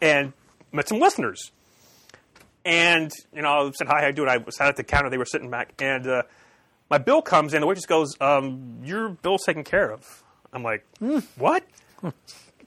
and 0.00 0.32
met 0.72 0.88
some 0.88 0.98
listeners. 1.00 1.50
And 2.64 3.10
you 3.34 3.42
know, 3.42 3.66
I 3.66 3.70
said 3.72 3.88
hi, 3.88 4.00
how 4.02 4.06
you 4.06 4.12
doing? 4.12 4.28
I 4.28 4.38
sat 4.50 4.68
at 4.68 4.76
the 4.76 4.84
counter. 4.84 5.10
They 5.10 5.18
were 5.18 5.24
sitting 5.24 5.50
back, 5.50 5.74
and 5.82 6.06
uh, 6.06 6.22
my 6.88 6.98
bill 6.98 7.20
comes 7.20 7.54
in. 7.54 7.60
The 7.60 7.66
waitress 7.66 7.86
goes, 7.86 8.14
um, 8.20 8.78
"Your 8.84 9.08
bill's 9.08 9.42
taken 9.44 9.64
care 9.64 9.90
of." 9.90 10.22
I'm 10.52 10.62
like, 10.62 10.84
"What?" 11.36 11.64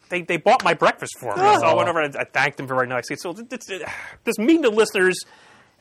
they 0.10 0.22
they 0.22 0.38
bought 0.38 0.64
my 0.64 0.74
breakfast 0.74 1.18
for 1.20 1.36
me, 1.36 1.42
so 1.42 1.66
I 1.66 1.74
went 1.74 1.90
over 1.90 2.02
and 2.02 2.16
I 2.16 2.24
thanked 2.24 2.58
them 2.58 2.68
for 2.68 2.76
very 2.76 2.88
nicely. 2.88 3.16
So 3.16 3.32
it's, 3.32 3.70
it's, 3.70 3.84
this 4.24 4.38
meeting 4.38 4.64
to 4.64 4.70
listeners, 4.70 5.18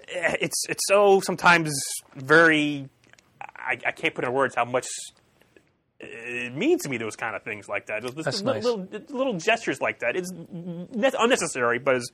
it's 0.09 0.65
it's 0.69 0.83
so 0.89 1.21
sometimes 1.21 1.73
very. 2.15 2.89
I, 3.57 3.79
I 3.87 3.93
can't 3.93 4.15
put 4.15 4.25
in 4.25 4.33
words 4.33 4.55
how 4.55 4.67
much 4.67 4.87
it 6.01 6.55
means 6.55 6.83
to 6.83 6.89
me 6.89 6.99
those 6.99 7.17
kind 7.17 7.35
of 7.35 7.43
things 7.43 7.69
like 7.69 7.87
that. 7.87 8.03
Just, 8.03 8.15
just 8.15 8.25
That's 8.25 8.43
little, 8.43 8.79
nice. 8.79 8.93
little, 8.93 9.17
little 9.17 9.39
gestures 9.39 9.81
like 9.81 10.01
that. 10.01 10.17
It's 10.17 10.31
ne- 10.33 11.11
unnecessary, 11.19 11.79
but 11.79 11.97
it's 11.97 12.11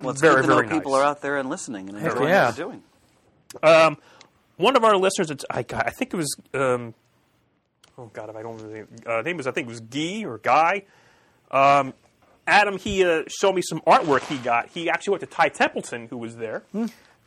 Well, 0.00 0.10
it's 0.10 0.20
very 0.20 0.36
good 0.36 0.42
to 0.42 0.48
know 0.48 0.54
very 0.56 0.68
people 0.68 0.94
are 0.94 1.02
out 1.02 1.22
there 1.22 1.38
and 1.38 1.48
listening 1.48 1.88
and 1.88 1.98
enjoying 1.98 2.28
yeah. 2.28 2.46
what 2.46 2.56
they're 2.56 2.66
doing. 2.66 2.82
Um, 3.62 3.96
one 4.56 4.76
of 4.76 4.84
our 4.84 4.96
listeners, 4.96 5.30
it's, 5.30 5.44
I, 5.50 5.64
I 5.72 5.90
think 5.90 6.12
it 6.12 6.16
was, 6.16 6.36
um, 6.52 6.94
oh 7.98 8.10
God, 8.12 8.30
if 8.30 8.36
I 8.36 8.42
don't 8.42 8.56
remember 8.56 8.68
the 8.68 8.74
name, 8.74 8.88
uh, 9.06 9.22
name 9.22 9.36
was, 9.36 9.46
I 9.46 9.50
think 9.52 9.66
it 9.66 9.70
was 9.70 9.80
Guy 9.80 10.24
or 10.24 10.38
Guy. 10.38 10.84
Um, 11.50 11.94
Adam, 12.46 12.78
he 12.78 13.04
uh, 13.04 13.22
showed 13.28 13.54
me 13.54 13.62
some 13.62 13.80
artwork 13.86 14.22
he 14.28 14.36
got. 14.38 14.68
He 14.68 14.90
actually 14.90 15.12
went 15.12 15.20
to 15.22 15.26
Ty 15.26 15.48
Templeton, 15.48 16.08
who 16.08 16.18
was 16.18 16.36
there, 16.36 16.62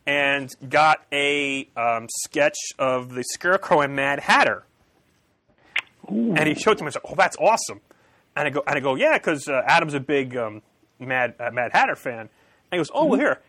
and 0.05 0.53
got 0.69 1.03
a 1.11 1.67
um, 1.75 2.07
sketch 2.23 2.57
of 2.77 3.13
the 3.13 3.23
Scarecrow 3.23 3.81
and 3.81 3.95
Mad 3.95 4.19
Hatter. 4.19 4.63
And 6.07 6.47
he 6.47 6.53
showed 6.55 6.73
it 6.73 6.77
to 6.77 6.83
me. 6.83 6.87
I 6.87 6.91
said, 6.91 7.01
"Oh, 7.05 7.15
that's 7.17 7.35
awesome!" 7.37 7.81
And 8.35 8.47
I 8.47 8.49
go, 8.49 8.63
and 8.65 8.77
I 8.77 8.79
go, 8.79 8.95
"Yeah," 8.95 9.17
because 9.17 9.47
uh, 9.47 9.61
Adam's 9.65 9.93
a 9.93 9.99
big 9.99 10.37
um, 10.37 10.61
Mad 10.99 11.33
uh, 11.39 11.51
Mad 11.51 11.71
Hatter 11.73 11.95
fan. 11.95 12.19
And 12.19 12.29
he 12.71 12.77
goes, 12.77 12.91
"Oh, 12.93 13.05
well, 13.05 13.19
here, 13.19 13.41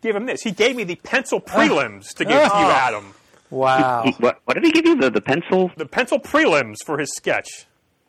give 0.00 0.16
him 0.16 0.24
this." 0.24 0.42
He 0.42 0.52
gave 0.52 0.76
me 0.76 0.84
the 0.84 0.94
pencil 0.96 1.40
prelims 1.40 2.14
to 2.14 2.24
give 2.24 2.32
to 2.34 2.58
you, 2.58 2.64
Adam. 2.70 3.12
Wow. 3.50 4.04
What, 4.18 4.40
what 4.44 4.54
did 4.54 4.64
he 4.64 4.72
give 4.72 4.84
you? 4.86 4.96
The 4.96 5.10
the 5.10 5.20
pencil? 5.20 5.70
The 5.76 5.86
pencil 5.86 6.18
prelims 6.18 6.76
for 6.84 6.98
his 6.98 7.10
sketch. 7.14 7.66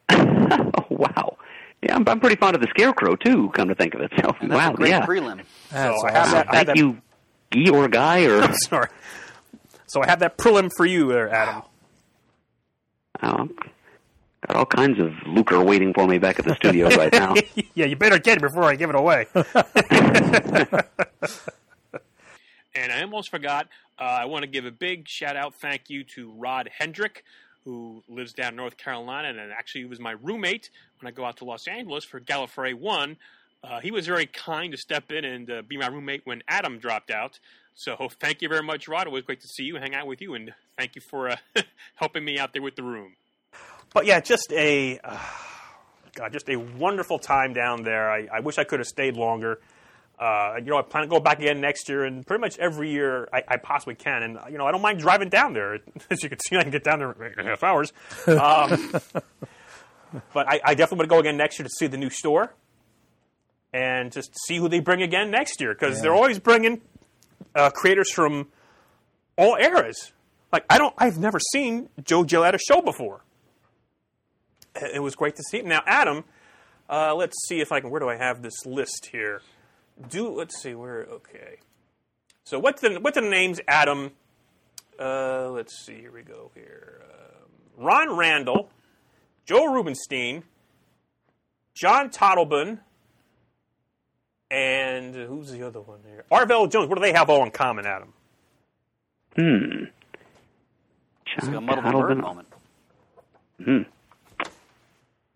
Oh 0.09 0.71
wow. 0.89 1.37
Yeah, 1.81 1.95
I'm, 1.95 2.07
I'm 2.09 2.19
pretty 2.19 2.35
fond 2.35 2.55
of 2.55 2.61
the 2.61 2.67
Scarecrow 2.71 3.15
too. 3.15 3.49
Come 3.53 3.69
to 3.69 3.75
think 3.75 3.93
of 3.93 4.01
it, 4.01 4.11
so 4.17 4.35
that's 4.41 4.51
wow, 4.51 4.71
a 4.71 4.73
great 4.73 4.89
yeah. 4.89 5.05
prelim. 5.05 5.43
That's 5.71 6.01
so 6.01 6.07
I 6.07 6.11
have 6.11 6.21
awesome. 6.21 6.33
that. 6.33 6.49
I 6.49 6.55
have 6.57 6.67
Thank 6.67 6.67
that 6.67 6.77
you, 6.77 7.01
Guy 7.51 7.69
or 7.71 7.87
Guy 7.87 8.25
or 8.25 8.53
sorry. 8.63 8.89
So 9.87 10.01
I 10.03 10.07
have 10.07 10.19
that 10.19 10.37
prelim 10.37 10.69
for 10.75 10.85
you 10.85 11.07
there, 11.07 11.29
Adam. 11.29 11.61
oh, 13.23 13.49
got 14.45 14.55
all 14.57 14.65
kinds 14.65 14.99
of 14.99 15.13
lucre 15.25 15.63
waiting 15.63 15.93
for 15.93 16.05
me 16.05 16.17
back 16.17 16.37
at 16.39 16.45
the 16.45 16.55
studio 16.55 16.89
right 16.89 17.13
now. 17.13 17.33
yeah, 17.75 17.85
you 17.85 17.95
better 17.95 18.19
get 18.19 18.37
it 18.37 18.41
before 18.41 18.63
I 18.65 18.75
give 18.75 18.89
it 18.89 18.95
away. 18.95 19.27
and 22.75 22.91
I 22.91 23.01
almost 23.01 23.29
forgot. 23.29 23.67
Uh, 23.99 24.03
I 24.03 24.25
want 24.25 24.43
to 24.43 24.47
give 24.47 24.65
a 24.65 24.71
big 24.71 25.07
shout 25.07 25.35
out, 25.35 25.55
thank 25.55 25.89
you 25.89 26.03
to 26.15 26.31
Rod 26.31 26.69
Hendrick, 26.77 27.23
who 27.65 28.01
lives 28.07 28.31
down 28.31 28.55
North 28.55 28.77
Carolina, 28.77 29.27
and 29.29 29.51
actually 29.51 29.85
was 29.85 29.99
my 29.99 30.11
roommate 30.11 30.69
when 30.99 31.11
I 31.11 31.11
go 31.11 31.25
out 31.25 31.37
to 31.37 31.45
Los 31.45 31.67
Angeles 31.67 32.05
for 32.05 32.19
Gallifrey 32.19 32.73
One. 32.73 33.17
Uh, 33.61 33.81
he 33.81 33.91
was 33.91 34.07
very 34.07 34.25
kind 34.25 34.71
to 34.71 34.77
step 34.77 35.11
in 35.11 35.25
and 35.25 35.51
uh, 35.51 35.61
be 35.67 35.75
my 35.75 35.87
roommate 35.87 36.21
when 36.23 36.41
Adam 36.47 36.79
dropped 36.79 37.11
out. 37.11 37.39
So 37.75 38.09
thank 38.19 38.41
you 38.41 38.47
very 38.47 38.63
much, 38.63 38.87
Rod. 38.87 39.07
It 39.07 39.11
was 39.11 39.23
great 39.23 39.41
to 39.41 39.47
see 39.47 39.63
you, 39.63 39.75
hang 39.75 39.93
out 39.93 40.07
with 40.07 40.21
you, 40.21 40.33
and 40.33 40.53
thank 40.77 40.95
you 40.95 41.01
for 41.01 41.29
uh, 41.29 41.35
helping 41.95 42.23
me 42.23 42.39
out 42.39 42.53
there 42.53 42.61
with 42.61 42.77
the 42.77 42.83
room. 42.83 43.13
But 43.93 44.05
yeah, 44.05 44.21
just 44.21 44.53
a 44.53 44.99
uh, 45.03 45.17
God, 46.13 46.31
just 46.31 46.49
a 46.49 46.55
wonderful 46.55 47.19
time 47.19 47.53
down 47.53 47.83
there. 47.83 48.09
I, 48.09 48.27
I 48.31 48.39
wish 48.39 48.57
I 48.57 48.63
could 48.63 48.79
have 48.79 48.87
stayed 48.87 49.15
longer. 49.15 49.59
Uh, 50.19 50.55
you 50.57 50.65
know, 50.65 50.77
I 50.77 50.81
plan 50.81 51.03
to 51.03 51.09
go 51.09 51.21
back 51.21 51.39
again 51.39 51.61
next 51.61 51.87
year, 51.87 52.03
and 52.03 52.27
pretty 52.27 52.41
much 52.41 52.59
every 52.59 52.91
year 52.91 53.29
I, 53.31 53.41
I 53.47 53.57
possibly 53.57 53.95
can. 53.95 54.21
And 54.21 54.37
you 54.51 54.57
know, 54.57 54.65
I 54.65 54.71
don't 54.71 54.81
mind 54.81 54.99
driving 54.99 55.29
down 55.29 55.53
there. 55.53 55.79
As 56.09 56.21
you 56.21 56.29
can 56.29 56.39
see, 56.39 56.57
I 56.57 56.63
can 56.63 56.71
get 56.71 56.83
down 56.83 56.99
there 56.99 57.31
in 57.39 57.45
half 57.45 57.63
hours. 57.63 57.93
Um, 58.27 58.91
but 60.33 60.47
I, 60.49 60.59
I 60.63 60.75
definitely 60.75 60.97
want 60.97 61.09
to 61.09 61.15
go 61.15 61.19
again 61.19 61.37
next 61.37 61.57
year 61.57 61.63
to 61.63 61.73
see 61.77 61.87
the 61.87 61.97
new 61.97 62.09
store 62.09 62.53
and 63.71 64.11
just 64.11 64.35
see 64.45 64.57
who 64.57 64.67
they 64.67 64.81
bring 64.81 65.01
again 65.01 65.31
next 65.31 65.61
year 65.61 65.73
because 65.73 66.01
they're 66.01 66.13
always 66.13 66.37
bringing 66.37 66.81
uh, 67.55 67.69
creators 67.69 68.11
from 68.11 68.47
all 69.37 69.55
eras. 69.55 70.11
Like 70.51 70.65
I 70.69 70.77
don't, 70.77 70.93
I've 70.97 71.17
never 71.17 71.39
seen 71.53 71.87
Joe 72.03 72.23
Giella 72.23 72.49
at 72.49 72.55
a 72.55 72.59
show 72.59 72.81
before. 72.81 73.21
It 74.75 74.95
it 74.95 74.99
was 74.99 75.15
great 75.15 75.37
to 75.37 75.43
see 75.43 75.59
him. 75.59 75.69
Now, 75.69 75.81
Adam, 75.85 76.25
uh, 76.89 77.15
let's 77.15 77.35
see 77.47 77.61
if 77.61 77.71
I 77.71 77.79
can. 77.79 77.89
Where 77.89 77.99
do 77.99 78.09
I 78.09 78.17
have 78.17 78.41
this 78.41 78.65
list 78.65 79.09
here? 79.11 79.41
Do 80.07 80.29
let's 80.29 80.61
see 80.61 80.73
where. 80.75 81.05
Okay. 81.05 81.57
So 82.45 82.57
what's 82.59 82.81
the 82.81 82.99
what's 83.01 83.15
the 83.15 83.21
names? 83.21 83.59
Adam. 83.67 84.11
Uh, 84.99 85.49
let's 85.51 85.85
see. 85.85 85.95
Here 85.99 86.11
we 86.11 86.21
go. 86.23 86.51
Here, 86.55 87.01
um, 87.09 87.85
Ron 87.85 88.17
Randall, 88.17 88.69
Joe 89.45 89.71
Rubinstein, 89.73 90.43
John 91.73 92.09
Totleben, 92.09 92.79
and 94.51 95.15
who's 95.15 95.51
the 95.51 95.63
other 95.63 95.79
one 95.81 95.99
here? 96.05 96.25
Arvell 96.31 96.69
Jones. 96.71 96.89
What 96.89 96.95
do 96.97 97.01
they 97.01 97.13
have 97.13 97.29
all 97.29 97.43
in 97.43 97.51
common, 97.51 97.85
Adam? 97.85 98.13
Hmm. 99.35 99.85
It's 101.37 101.45
like 101.45 101.49
a 101.49 101.51
John 101.51 101.65
muddle 101.65 101.83
the 101.83 101.91
bird 101.91 102.19
Calvin. 102.19 102.21
moment. 102.21 103.87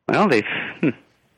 Well, 0.10 0.28
they've. 0.28 0.44
Hmm, 0.82 0.90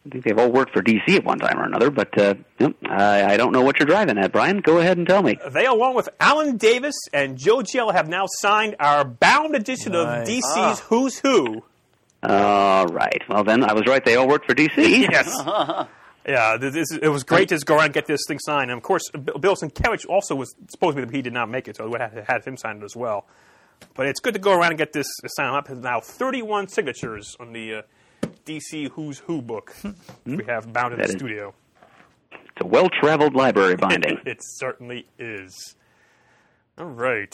I 0.06 0.10
think 0.10 0.24
they've 0.24 0.38
all 0.38 0.52
worked 0.52 0.72
for 0.72 0.84
DC 0.84 1.16
at 1.16 1.24
one 1.26 1.40
time 1.40 1.60
or 1.60 1.64
another, 1.64 1.90
but 1.90 2.16
uh, 2.18 2.36
yep, 2.60 2.76
I, 2.88 3.34
I 3.34 3.38
don't 3.38 3.52
know 3.52 3.62
what 3.64 3.80
you're 3.80 3.88
driving 3.88 4.18
at, 4.20 4.32
Brian. 4.32 4.60
Go 4.60 4.78
ahead 4.78 4.98
and 4.98 5.08
tell 5.08 5.24
me. 5.24 5.38
They, 5.52 5.66
along 5.66 5.96
with 5.96 6.10
Alan 6.20 6.58
Davis 6.58 6.96
and 7.12 7.38
Joe 7.38 7.58
Giella, 7.58 7.94
have 7.94 8.08
now 8.08 8.26
signed 8.28 8.76
our 8.80 9.04
bound 9.04 9.56
edition 9.56 9.94
Nice. 9.94 10.28
of 10.28 10.34
DC's 10.34 10.44
Ah. 10.82 10.86
Who's 10.90 11.20
Who. 11.20 11.64
All 12.22 12.86
right. 12.88 13.22
Well, 13.30 13.44
then 13.44 13.64
I 13.64 13.74
was 13.74 13.86
right. 13.88 14.04
They 14.04 14.16
all 14.16 14.28
worked 14.28 14.46
for 14.46 14.56
DC. 14.56 14.76
Yes. 15.12 15.28
yeah, 16.28 16.58
this, 16.58 16.92
it 16.92 17.10
was 17.10 17.24
great 17.24 17.50
to 17.50 17.56
just 17.56 17.66
go 17.66 17.76
around 17.76 17.86
and 17.86 17.94
get 17.94 18.06
this 18.08 18.22
thing 18.28 18.40
signed. 18.40 18.72
And 18.72 18.78
of 18.78 18.84
course, 18.84 19.10
Bill 19.12 19.38
Bill 19.38 19.56
Sienkiewicz 19.56 20.08
also 20.08 20.36
was 20.36 20.56
supposed 20.70 20.98
to 20.98 21.02
be, 21.04 21.08
the 21.10 21.18
he 21.18 21.22
did 21.22 21.34
not 21.34 21.50
make 21.50 21.68
it, 21.68 21.78
so 21.78 21.88
we 21.88 22.00
had, 22.00 22.26
had 22.28 22.44
him 22.46 22.58
sign 22.58 22.78
it 22.78 22.84
as 22.84 22.96
well. 22.96 23.26
But 23.94 24.08
it's 24.08 24.20
good 24.20 24.34
to 24.34 24.40
go 24.40 24.54
around 24.54 24.72
and 24.72 24.78
get 24.78 24.94
this 24.94 25.08
signed 25.28 25.56
up. 25.56 25.68
There's 25.68 25.80
now 25.82 26.00
31 26.00 26.70
signatures 26.70 27.36
on 27.40 27.54
the 27.54 27.76
uh, 27.76 27.82
DC 28.46 28.90
Who's 28.92 29.20
Who 29.20 29.42
book 29.42 29.72
hmm. 29.82 29.92
we 30.26 30.44
have 30.46 30.72
bound 30.72 30.94
in 30.94 31.00
That 31.00 31.08
the 31.08 31.14
is- 31.14 31.20
studio. 31.20 31.54
It's 32.32 32.62
a 32.62 32.68
well-traveled 32.68 33.34
library 33.36 33.76
binding. 33.76 34.18
It 34.26 34.38
certainly 34.42 35.06
is. 35.20 35.76
All 36.78 36.86
right. 36.86 37.34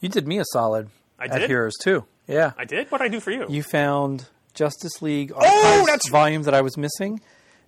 You 0.00 0.08
did 0.08 0.26
me 0.26 0.38
a 0.38 0.44
solid 0.52 0.88
I 1.18 1.26
at 1.26 1.38
did? 1.40 1.48
Heroes 1.50 1.74
too. 1.82 2.04
Yeah. 2.26 2.52
I 2.58 2.64
did? 2.64 2.90
What 2.90 2.98
did 2.98 3.04
I 3.04 3.08
do 3.08 3.20
for 3.20 3.30
you? 3.30 3.46
You 3.48 3.62
found 3.62 4.26
Justice 4.54 5.00
League 5.00 5.32
oh, 5.32 5.36
Archives 5.36 5.52
Oh, 5.54 5.86
that's- 5.86 6.08
volume 6.08 6.42
that 6.42 6.54
I 6.54 6.60
was 6.62 6.76
missing, 6.76 7.20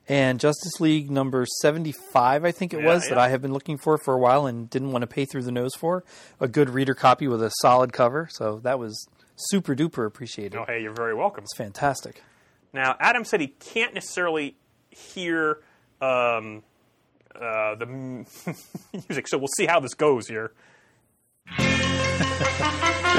and 0.08 0.40
Justice 0.40 0.80
League 0.80 1.10
number 1.10 1.44
seventy-five, 1.60 2.44
I 2.44 2.50
think 2.50 2.72
it 2.74 2.80
Yeah, 2.80 2.86
was, 2.86 3.08
that. 3.08 3.18
I 3.18 3.28
have 3.28 3.40
been 3.42 3.52
looking 3.52 3.78
for 3.78 3.96
for 3.98 4.14
a 4.14 4.18
while 4.18 4.46
and 4.46 4.68
didn't 4.70 4.90
want 4.90 5.02
to 5.02 5.06
pay 5.06 5.26
through 5.26 5.42
the 5.44 5.52
nose 5.52 5.74
for. 5.76 6.02
A 6.40 6.48
good 6.48 6.70
reader 6.70 6.94
copy 6.94 7.28
with 7.28 7.42
a 7.42 7.50
solid 7.60 7.92
cover, 7.92 8.28
so 8.32 8.58
that 8.64 8.78
was 8.80 9.06
super 9.36 9.76
duper 9.76 10.06
appreciated. 10.06 10.56
oh, 10.56 10.64
hey, 10.66 10.82
you're 10.82 10.94
very 10.94 11.14
welcome. 11.14 11.44
It's 11.44 11.56
fantastic. 11.56 12.22
Now, 12.72 12.96
Adam 13.00 13.24
said 13.24 13.40
he 13.40 13.48
can't 13.48 13.94
necessarily 13.94 14.56
hear 14.90 15.60
um, 16.00 16.62
uh, 17.34 17.74
the 17.76 17.86
music, 19.08 19.28
so 19.28 19.38
we'll 19.38 19.48
see 19.56 19.66
how 19.66 19.80
this 19.80 19.94
goes 19.94 20.28
here. 20.28 20.52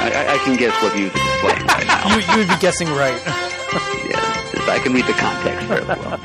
I, 0.00 0.12
I, 0.14 0.34
I 0.34 0.38
can 0.38 0.56
guess 0.56 0.80
what 0.82 0.94
music 0.94 1.16
is 1.16 1.40
playing 1.40 1.66
right 1.66 1.86
now. 1.86 2.16
You 2.16 2.22
you 2.32 2.38
would 2.38 2.48
be 2.48 2.56
guessing 2.60 2.88
right. 2.88 3.20
yes, 3.26 4.68
I 4.68 4.78
can 4.82 4.92
read 4.92 5.06
the 5.06 5.12
context 5.12 5.66
fairly 5.66 5.86
well. 5.86 6.20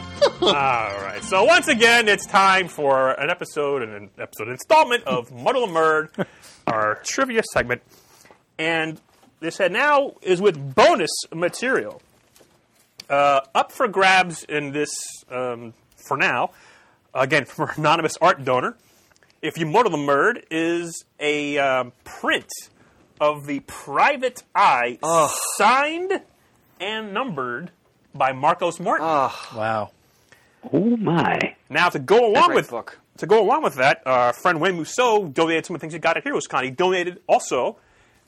All 0.55 1.01
right. 1.01 1.23
So 1.23 1.43
once 1.43 1.67
again, 1.67 2.07
it's 2.07 2.25
time 2.25 2.67
for 2.67 3.11
an 3.11 3.29
episode, 3.29 3.81
an 3.81 4.09
episode 4.19 4.49
installment 4.49 5.03
of 5.05 5.31
Muddle 5.31 5.63
and 5.63 5.73
Murd, 5.73 6.27
our 6.67 7.01
trivia 7.03 7.41
segment, 7.51 7.81
and 8.57 9.01
this 9.39 9.57
head 9.57 9.71
now 9.71 10.13
is 10.21 10.41
with 10.41 10.75
bonus 10.75 11.11
material. 11.33 12.01
Uh, 13.09 13.41
up 13.53 13.71
for 13.71 13.87
grabs 13.87 14.43
in 14.43 14.71
this 14.71 14.93
um, 15.29 15.73
for 15.95 16.17
now. 16.17 16.51
Again, 17.13 17.45
from 17.45 17.69
our 17.69 17.75
anonymous 17.77 18.17
art 18.21 18.43
donor. 18.43 18.75
If 19.41 19.57
you 19.57 19.65
muddle 19.65 19.91
the 19.91 19.97
murd, 19.97 20.43
is 20.49 21.05
a 21.19 21.57
um, 21.59 21.91
print 22.03 22.49
of 23.21 23.45
the 23.45 23.59
Private 23.61 24.43
Eye, 24.55 24.97
signed 25.57 26.21
and 26.79 27.13
numbered 27.13 27.71
by 28.13 28.31
Marcos 28.31 28.79
Martin. 28.79 29.05
Wow. 29.05 29.91
Oh 30.73 30.97
my! 30.97 31.55
Now, 31.69 31.89
to 31.89 31.99
go 31.99 32.27
along 32.31 32.55
with 32.55 32.71
book. 32.71 32.99
to 33.17 33.27
go 33.27 33.43
along 33.43 33.61
with 33.61 33.75
that, 33.75 34.01
our 34.07 34.33
friend 34.33 34.59
Wayne 34.59 34.75
Mousseau 34.75 35.27
donated 35.27 35.65
some 35.67 35.75
of 35.75 35.79
the 35.79 35.83
things 35.83 35.93
he 35.93 35.99
got 35.99 36.17
at 36.17 36.23
Heroes 36.23 36.47
Con. 36.47 36.63
He 36.63 36.71
donated 36.71 37.21
also 37.27 37.77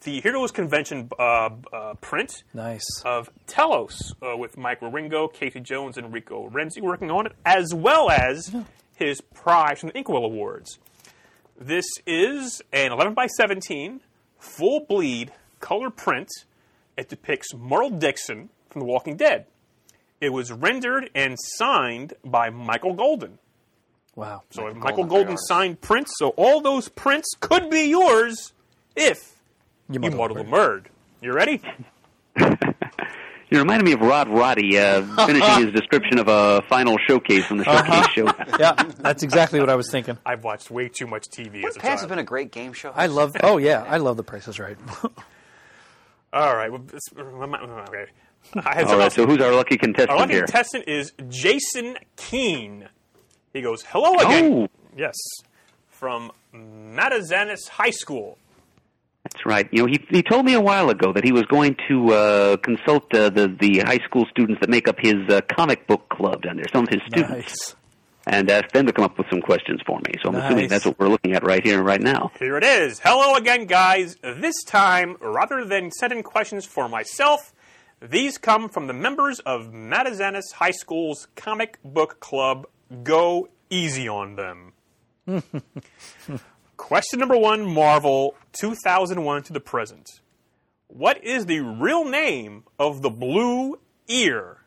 the 0.04 0.22
Heroes 0.22 0.52
Convention 0.52 1.10
uh, 1.20 1.50
uh, 1.74 1.94
print 2.02 2.44
Nice. 2.54 2.86
of 3.04 3.30
Tellos 3.48 4.14
uh, 4.22 4.38
with 4.38 4.58
Mike 4.58 4.82
Ringo, 4.82 5.28
Casey 5.28 5.60
Jones, 5.60 5.98
and 5.98 6.14
Rico 6.14 6.50
Renzi 6.50 6.82
working 6.82 7.12
on 7.12 7.26
it, 7.26 7.34
as 7.46 7.74
well 7.74 8.10
as 8.10 8.56
his 8.96 9.22
prize 9.22 9.80
from 9.80 9.90
the 9.90 9.98
Inkwell 9.98 10.24
Awards. 10.26 10.80
This 11.60 11.86
is 12.06 12.62
an 12.72 12.92
11 12.92 13.14
by 13.16 13.28
17 13.28 14.02
full 14.38 14.82
bleed 14.88 15.32
color 15.60 15.90
print. 15.90 16.30
It 16.96 17.10
depicts 17.10 17.54
Merle 17.54 17.90
Dixon 17.92 18.50
from 18.70 18.82
The 18.82 18.86
Walking 18.86 19.18
Dead. 19.18 19.46
It 20.22 20.30
was 20.30 20.52
rendered 20.52 21.10
and 21.14 21.36
signed 21.40 22.14
by 22.24 22.50
Michael 22.50 22.94
Golden. 22.94 23.38
Wow. 24.16 24.42
So 24.50 24.64
Michael 24.64 24.80
Michael 24.80 25.04
Golden, 25.04 25.10
Golden 25.10 25.38
signed 25.38 25.82
prints. 25.82 26.14
So 26.18 26.30
all 26.30 26.62
those 26.62 26.90
prints 26.90 27.28
could 27.40 27.70
be 27.70 27.90
yours 27.90 28.54
if 28.96 29.37
you 29.90 30.00
muddle 30.00 30.18
muddle 30.18 30.36
the 30.38 30.44
the 30.44 30.50
murd. 30.50 30.86
You 31.22 31.34
ready? 31.34 31.62
You 33.50 33.60
reminded 33.60 33.86
me 33.86 33.94
of 33.94 34.02
Rod 34.02 34.28
Roddy 34.28 34.78
uh, 34.78 35.04
finishing 35.26 35.64
his 35.68 35.72
description 35.74 36.20
of 36.20 36.28
a 36.28 36.62
final 36.68 36.98
showcase 37.08 37.46
from 37.46 37.60
the 37.60 37.64
showcase 37.64 38.08
show. 38.10 38.26
Yeah, 38.60 38.74
that's 39.00 39.24
exactly 39.24 39.62
what 39.62 39.70
I 39.70 39.76
was 39.76 39.90
thinking. 39.90 40.18
I've 40.26 40.44
watched 40.44 40.70
way 40.70 40.90
too 40.90 41.08
much 41.08 41.28
TV 41.30 41.64
as 41.64 41.78
a 41.78 41.80
Pants 41.80 42.02
has 42.02 42.10
been 42.10 42.20
a 42.20 42.24
great 42.26 42.52
game 42.52 42.74
show. 42.74 42.92
I 42.94 43.06
love. 43.06 43.38
Oh 43.42 43.58
yeah, 43.58 43.86
I 43.88 43.98
love 44.00 44.18
The 44.18 44.24
Price 44.24 44.50
is 44.50 44.60
Right. 44.60 44.76
All 46.34 46.56
right. 46.58 46.70
Well, 46.70 46.84
okay. 47.18 48.06
I 48.56 48.76
had 48.76 48.84
All 48.84 48.90
someone 48.90 48.98
right, 48.98 49.04
else- 49.06 49.14
so 49.14 49.26
who's 49.26 49.40
our 49.40 49.54
lucky 49.56 49.78
contestant 49.78 50.10
Our 50.10 50.18
lucky 50.18 50.34
here? 50.34 50.44
contestant 50.44 50.84
is 50.90 51.14
Jason 51.30 51.96
Keene. 52.18 52.90
He 53.54 53.62
goes, 53.62 53.82
"Hello 53.84 54.14
again." 54.16 54.52
Oh, 54.54 54.68
Yes, 54.98 55.16
from 55.88 56.32
Matazanis 56.54 57.70
High 57.70 57.92
School. 57.92 58.38
That's 59.38 59.46
right. 59.46 59.68
You 59.72 59.84
know, 59.84 59.86
he 59.88 60.00
he 60.10 60.24
told 60.24 60.46
me 60.46 60.54
a 60.54 60.62
while 60.62 60.90
ago 60.90 61.14
that 61.14 61.24
he 61.24 61.32
was 61.32 61.44
going 61.46 61.76
to 61.88 62.14
uh, 62.14 62.58
consult 62.58 63.14
uh, 63.14 63.30
the 63.30 63.48
the 63.48 63.80
high 63.80 64.00
school 64.06 64.26
students 64.32 64.60
that 64.62 64.70
make 64.70 64.88
up 64.88 64.98
his 65.00 65.16
uh, 65.30 65.42
comic 65.56 65.88
book 65.88 66.10
club 66.10 66.42
down 66.42 66.56
there, 66.58 66.66
some 66.74 66.84
of 66.84 66.90
his 66.90 67.02
students, 67.08 67.30
Nice. 67.32 67.76
and 68.26 68.50
ask 68.50 68.70
them 68.72 68.86
to 68.88 68.94
come 68.94 69.06
up 69.06 69.18
with 69.18 69.28
some 69.30 69.42
questions 69.42 69.82
for 69.86 70.00
me. 70.00 70.14
So 70.24 70.30
I'm 70.30 70.36
assuming 70.36 70.68
that's 70.70 70.86
what 70.86 70.98
we're 71.00 71.10
looking 71.10 71.34
at 71.34 71.44
right 71.44 71.64
here 71.64 71.78
and 71.78 71.86
right 71.86 72.02
now. 72.02 72.32
Here 72.40 72.58
it 72.58 72.64
is. 72.64 73.00
Hello 73.04 73.36
again, 73.36 73.66
guys. 73.66 74.16
This 74.24 74.56
time, 74.66 75.18
rather 75.22 75.64
than 75.66 75.92
sending 75.92 76.24
questions 76.24 76.66
for 76.66 76.90
myself, 76.90 77.54
these 78.02 78.38
come 78.38 78.70
from 78.70 78.88
the 78.88 78.94
members 78.94 79.40
of 79.40 79.68
Matazanis 79.72 80.52
High 80.56 80.72
School's 80.72 81.28
comic 81.36 81.78
book 81.84 82.20
club. 82.20 82.66
Go 83.04 83.50
easy 83.70 84.08
on 84.08 84.36
them. 84.36 84.74
Question 86.78 87.20
number 87.20 87.36
one 87.36 87.66
Marvel 87.66 88.36
2001 88.54 89.44
to 89.44 89.54
the 89.54 89.60
present. 89.60 90.22
What 90.88 91.24
is 91.24 91.46
the 91.46 91.60
real 91.60 92.06
name 92.06 92.64
of 92.80 93.02
the 93.02 93.10
blue 93.10 93.80
ear? 94.08 94.58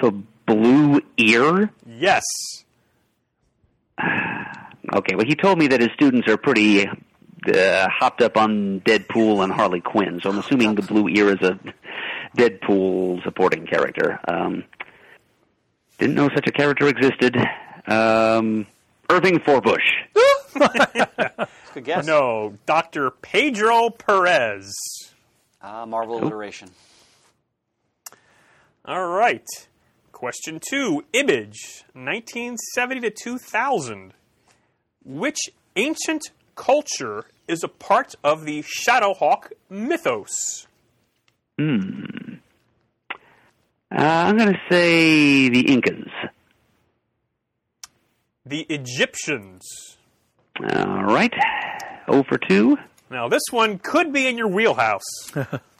The 0.00 0.12
blue 0.46 1.02
ear. 1.16 1.70
Yes. 1.86 2.22
Okay, 4.94 5.14
well, 5.14 5.24
he 5.24 5.36
told 5.36 5.58
me 5.58 5.68
that 5.68 5.80
his 5.80 5.88
students 5.94 6.28
are 6.28 6.36
pretty 6.36 6.86
uh, 6.86 7.88
hopped 7.88 8.20
up 8.20 8.36
on 8.36 8.80
Deadpool 8.80 9.42
and 9.42 9.50
Harley 9.50 9.80
Quinn, 9.80 10.20
so 10.22 10.28
I'm 10.28 10.38
assuming 10.38 10.74
the 10.74 10.82
Blue 10.82 11.08
Ear 11.08 11.30
is 11.30 11.40
a 11.40 11.58
Deadpool 12.36 13.22
supporting 13.22 13.64
character. 13.66 14.18
Um, 14.28 14.64
didn't 15.98 16.14
know 16.14 16.28
such 16.34 16.46
a 16.46 16.52
character 16.52 16.88
existed. 16.88 17.36
Um, 17.86 18.66
Irving 19.10 19.38
Forbush. 19.40 19.78
Good 21.74 21.84
guess. 21.84 22.06
No, 22.06 22.56
Dr. 22.66 23.10
Pedro 23.10 23.90
Perez. 23.90 24.72
Ah, 25.60 25.84
Marvel 25.86 26.18
alliteration. 26.22 26.68
All 28.84 29.06
right. 29.08 29.46
Question 30.12 30.60
two 30.60 31.04
Image, 31.12 31.84
1970 31.94 33.00
to 33.00 33.10
2000. 33.10 34.14
Which 35.04 35.38
ancient 35.76 36.30
culture 36.54 37.24
is 37.48 37.64
a 37.64 37.68
part 37.68 38.14
of 38.22 38.44
the 38.44 38.62
Shadowhawk 38.62 39.52
mythos? 39.68 40.66
Uh, 41.58 41.64
I'm 43.90 44.36
going 44.36 44.52
to 44.52 44.60
say 44.70 45.48
the 45.48 45.60
Incas. 45.72 46.08
The 48.44 48.66
Egyptians. 48.68 49.62
All 50.60 51.04
right. 51.04 51.32
0 52.10 52.24
for 52.28 52.38
2. 52.38 52.76
Now, 53.10 53.28
this 53.28 53.42
one 53.50 53.78
could 53.78 54.12
be 54.12 54.26
in 54.26 54.36
your 54.38 54.48
wheelhouse. 54.48 55.02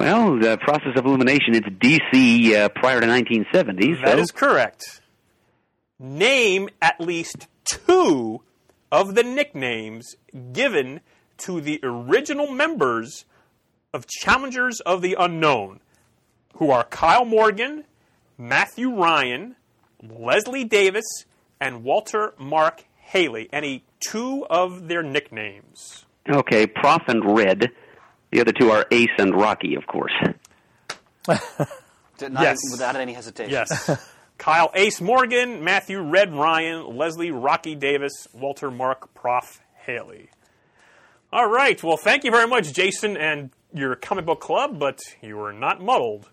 Well, 0.00 0.38
the 0.38 0.56
process 0.56 0.96
of 0.96 1.04
elimination, 1.04 1.54
it's 1.54 1.68
DC 1.68 2.54
uh, 2.54 2.70
prior 2.70 3.02
to 3.02 3.06
1970. 3.06 3.96
That 4.02 4.16
so 4.16 4.18
is 4.18 4.30
correct. 4.30 5.02
Name 5.98 6.70
at 6.80 6.98
least 6.98 7.48
two 7.64 8.40
of 8.90 9.14
the 9.14 9.22
nicknames 9.22 10.16
given 10.54 11.00
to 11.38 11.60
the 11.60 11.80
original 11.82 12.50
members 12.50 13.26
of 13.92 14.06
Challengers 14.06 14.80
of 14.80 15.02
the 15.02 15.16
Unknown, 15.18 15.80
who 16.54 16.70
are 16.70 16.84
Kyle 16.84 17.26
Morgan, 17.26 17.84
Matthew 18.38 18.94
Ryan, 18.94 19.56
Leslie 20.02 20.64
Davis, 20.64 21.26
and 21.60 21.84
Walter 21.84 22.34
Mark 22.38 22.84
Haley. 22.96 23.48
Any 23.52 23.84
two 24.00 24.46
of 24.48 24.88
their 24.88 25.02
nicknames? 25.02 26.04
Okay, 26.28 26.66
Prof 26.66 27.02
and 27.08 27.36
Red. 27.36 27.70
The 28.30 28.40
other 28.40 28.52
two 28.52 28.70
are 28.70 28.86
Ace 28.90 29.08
and 29.18 29.34
Rocky, 29.34 29.74
of 29.74 29.86
course. 29.86 30.12
Not- 31.28 32.42
Yes. 32.42 32.58
Without 32.70 32.96
any 32.96 33.14
hesitation. 33.14 33.50
Yes. 33.50 33.90
Kyle 34.36 34.70
Ace 34.74 35.00
Morgan, 35.00 35.64
Matthew 35.64 36.00
Red 36.02 36.34
Ryan, 36.34 36.96
Leslie 36.96 37.30
Rocky 37.30 37.74
Davis, 37.74 38.28
Walter 38.34 38.70
Mark 38.70 39.14
Prof 39.14 39.60
Haley. 39.86 40.28
All 41.32 41.48
right. 41.48 41.82
Well, 41.82 41.96
thank 41.96 42.24
you 42.24 42.30
very 42.30 42.46
much, 42.46 42.72
Jason, 42.74 43.16
and 43.16 43.50
your 43.72 43.94
comic 43.94 44.26
book 44.26 44.40
club, 44.40 44.78
but 44.78 45.00
you 45.22 45.36
were 45.38 45.52
not 45.52 45.80
muddled. 45.82 46.28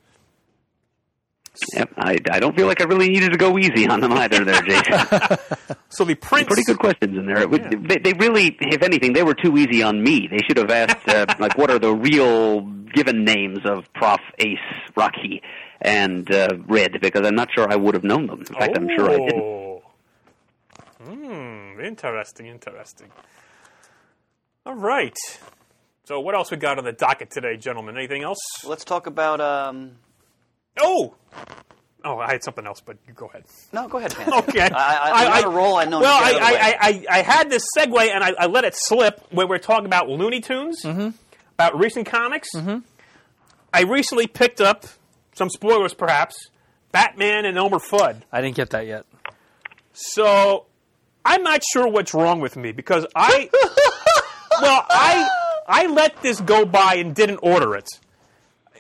Yep, 1.74 1.94
I, 1.98 2.18
I 2.32 2.40
don't 2.40 2.56
feel 2.56 2.68
like 2.68 2.82
I 2.82 2.86
really 2.86 3.10
needed 3.10 3.32
to 3.32 3.38
go 3.38 3.58
easy 3.58 3.88
on 3.88 4.02
them 4.02 4.14
either 4.14 4.44
there, 4.44 4.62
Jason. 4.62 5.38
So 5.90 6.04
the 6.04 6.16
prince. 6.16 6.48
Pretty 6.48 6.64
good 6.64 6.80
questions 6.80 7.18
in 7.18 7.26
there. 7.26 7.40
It 7.40 7.50
would, 7.50 7.88
they, 7.88 7.98
they 7.98 8.14
really, 8.14 8.56
if 8.60 8.84
anything, 8.84 9.14
they 9.14 9.24
were 9.24 9.34
too 9.34 9.58
easy 9.58 9.82
on 9.82 10.04
me. 10.04 10.28
They 10.30 10.40
should 10.46 10.58
have 10.58 10.70
asked, 10.70 11.08
uh, 11.08 11.26
like, 11.40 11.58
what 11.58 11.72
are 11.72 11.80
the 11.80 11.94
real 11.94 12.62
given 12.62 13.24
names 13.24 13.60
of 13.66 13.92
Prof, 13.94 14.20
Ace, 14.40 14.60
Rocky, 14.96 15.42
and 15.82 16.30
uh, 16.32 16.50
Red, 16.68 17.00
because 17.02 17.26
I'm 17.26 17.36
not 17.36 17.50
sure 17.54 17.72
I 17.72 17.78
would 17.78 17.94
have 17.96 18.04
known 18.04 18.28
them. 18.28 18.40
In 18.40 18.46
fact, 18.46 18.78
I'm 18.78 18.90
sure 18.90 19.10
I 19.10 19.18
didn't. 19.18 19.42
Oh. 19.42 19.82
Hmm. 21.04 21.80
Interesting. 21.80 22.48
Interesting. 22.48 23.08
All 24.66 24.76
right. 24.76 25.18
So 26.04 26.20
what 26.20 26.36
else 26.36 26.52
we 26.52 26.58
got 26.58 26.78
on 26.78 26.84
the 26.84 26.92
docket 26.92 27.32
today, 27.32 27.58
gentlemen? 27.58 27.98
Anything 27.98 28.24
else? 28.24 28.40
Let's 28.66 28.84
talk 28.84 29.08
about. 29.08 29.40
Um, 29.42 29.94
Oh. 30.80 31.16
Oh, 32.04 32.20
I 32.20 32.32
had 32.32 32.44
something 32.44 32.66
else, 32.66 32.80
but 32.80 32.98
you 33.08 33.14
go 33.14 33.26
ahead. 33.26 33.44
no, 33.74 33.88
go 33.88 33.98
ahead. 33.98 34.14
Okay. 34.28 34.62
I, 34.62 35.42
I, 35.44 35.48
roll. 35.48 35.76
I 35.76 35.86
know. 35.86 36.00
Well, 36.00 36.24
I, 36.24 36.32
to 36.32 36.40
get 36.40 36.42
out 36.42 36.54
of 36.54 36.60
the 36.60 36.64
way. 36.64 36.78
I, 36.80 37.16
I, 37.16 37.20
I 37.20 37.22
had 37.22 37.50
this 37.50 37.64
segue 37.78 38.10
and 38.10 38.24
I, 38.24 38.34
I 38.38 38.46
let 38.46 38.64
it 38.64 38.76
slip 38.76 39.26
when 39.32 39.48
we're 39.50 39.58
talking 39.58 39.86
about 39.86 40.08
Looney 40.08 40.40
Tunes, 40.40 40.84
mm-hmm. 40.84 41.10
about 41.54 41.78
recent 41.78 42.08
comics. 42.08 42.50
Mm-hmm. 42.56 42.80
I 43.74 43.82
recently 43.84 44.28
picked 44.28 44.62
up 44.62 44.86
some 45.34 45.50
spoilers, 45.50 45.94
perhaps. 45.94 46.50
Batman 46.92 47.46
and 47.46 47.58
Elmer 47.58 47.80
Fudd. 47.80 48.22
I 48.32 48.42
didn't 48.42 48.56
get 48.56 48.70
that 48.72 48.88
yet. 48.88 49.06
So 49.94 50.66
I'm 51.26 51.44
not 51.44 51.62
sure 51.64 51.88
what's 51.88 52.14
wrong 52.14 52.40
with 52.40 52.56
me 52.56 52.72
because 52.72 53.06
I, 53.16 53.50
well, 54.62 54.86
I 54.90 55.28
I 55.68 55.88
let 55.88 56.22
this 56.22 56.40
go 56.40 56.66
by 56.66 56.96
and 56.96 57.14
didn't 57.14 57.40
order 57.44 57.76
it. 57.76 57.88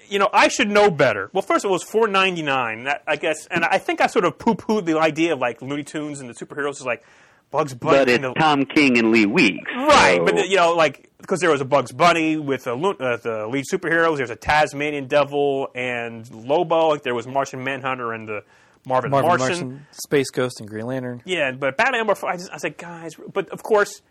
You 0.10 0.20
know, 0.20 0.30
I 0.34 0.48
should 0.48 0.70
know 0.70 0.90
better. 0.92 1.30
Well, 1.34 1.42
first 1.42 1.66
of 1.66 1.70
all, 1.70 1.76
it 1.76 1.80
was 1.82 1.84
four 1.84 2.08
ninety 2.08 2.42
nine. 2.42 2.86
That 2.86 3.04
I 3.08 3.16
guess, 3.16 3.48
and 3.48 3.64
I 3.66 3.78
think 3.78 4.02
I 4.02 4.08
sort 4.08 4.26
of 4.26 4.38
poo 4.38 4.56
pooed 4.56 4.86
the 4.86 5.00
idea 5.00 5.34
of 5.34 5.40
like 5.40 5.62
Looney 5.62 5.84
Tunes 5.84 6.20
and 6.20 6.30
the 6.30 6.34
superheroes 6.34 6.72
is 6.74 6.86
like 6.86 7.04
Bugs 7.52 7.74
Bunny. 7.74 7.98
But 7.98 8.10
and 8.10 8.26
it's 8.26 8.34
the, 8.34 8.40
Tom 8.40 8.66
King 8.66 8.98
and 8.98 9.12
Lee 9.12 9.26
Weeks. 9.26 9.70
Right, 9.76 10.18
so- 10.18 10.26
but 10.26 10.48
you 10.48 10.56
know, 10.56 10.74
like 10.74 11.12
because 11.20 11.40
there 11.40 11.50
was 11.52 11.62
a 11.62 11.66
Bugs 11.66 11.92
Bunny 11.92 12.38
with 12.38 12.68
a, 12.68 12.74
uh, 12.74 13.18
the 13.18 13.48
lead 13.50 13.66
superheroes. 13.72 14.18
There's 14.18 14.30
a 14.30 14.36
Tasmanian 14.36 15.08
Devil 15.08 15.70
and 15.76 16.30
Lobo. 16.34 16.90
Like 16.90 17.04
there 17.04 17.16
was 17.16 17.28
Martian 17.28 17.64
Manhunter 17.64 18.14
and 18.14 18.28
the 18.28 18.44
Marvin, 18.86 19.12
Marvin 19.12 19.28
Martian. 19.28 19.48
Martian, 19.48 19.88
Space 19.92 20.30
Ghost, 20.30 20.62
and 20.62 20.70
Green 20.70 20.86
Lantern. 20.86 21.22
Yeah, 21.26 21.52
but 21.52 21.76
Batman 21.76 22.00
number 22.00 22.16
four, 22.16 22.30
I, 22.30 22.38
just, 22.38 22.54
I 22.54 22.58
said, 22.58 22.78
guys, 22.78 23.16
but 23.34 23.50
of 23.50 23.62
course, 23.62 24.02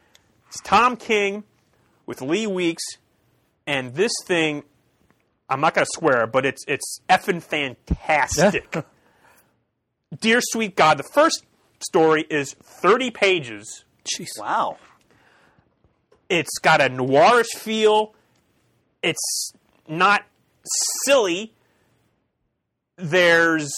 it's 0.49 0.61
Tom 0.61 0.97
King 0.99 1.45
with 2.05 2.21
Lee 2.21 2.47
Weeks, 2.47 2.83
and 3.67 3.95
this 3.95 4.13
thing, 4.27 4.65
I'm 5.49 5.61
not 5.61 5.75
going 5.75 5.85
to 5.85 5.91
swear, 5.95 6.27
but 6.27 6.45
it's 6.45 6.65
it's 6.67 7.01
effing 7.09 7.43
fantastic. 7.43 8.85
Dear 10.21 10.41
sweet 10.41 10.77
God, 10.77 10.99
the 10.99 11.05
first 11.05 11.45
story 11.81 12.25
is 12.31 12.55
30 12.55 13.11
pages. 13.11 13.85
Jeez. 14.05 14.29
wow. 14.39 14.79
It's 16.29 16.59
got 16.59 16.81
a 16.81 16.89
noirish 16.89 17.57
feel. 17.57 18.15
It's 19.03 19.53
not 19.89 20.25
silly. 21.05 21.53
There's 22.97 23.71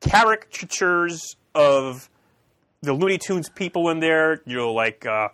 caricatures 0.00 1.36
of 1.54 2.08
the 2.82 2.92
Looney 2.92 3.18
Tunes 3.18 3.48
people 3.48 3.88
in 3.90 4.00
there. 4.00 4.42
You 4.46 4.56
know, 4.56 4.72
like 4.72 5.06
uh, 5.06 5.28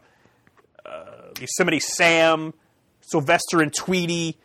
uh, 0.85 1.05
Yosemite 1.41 1.81
Sam, 1.81 2.53
Sylvester 3.01 3.61
and 3.61 3.73
Tweety. 3.73 4.37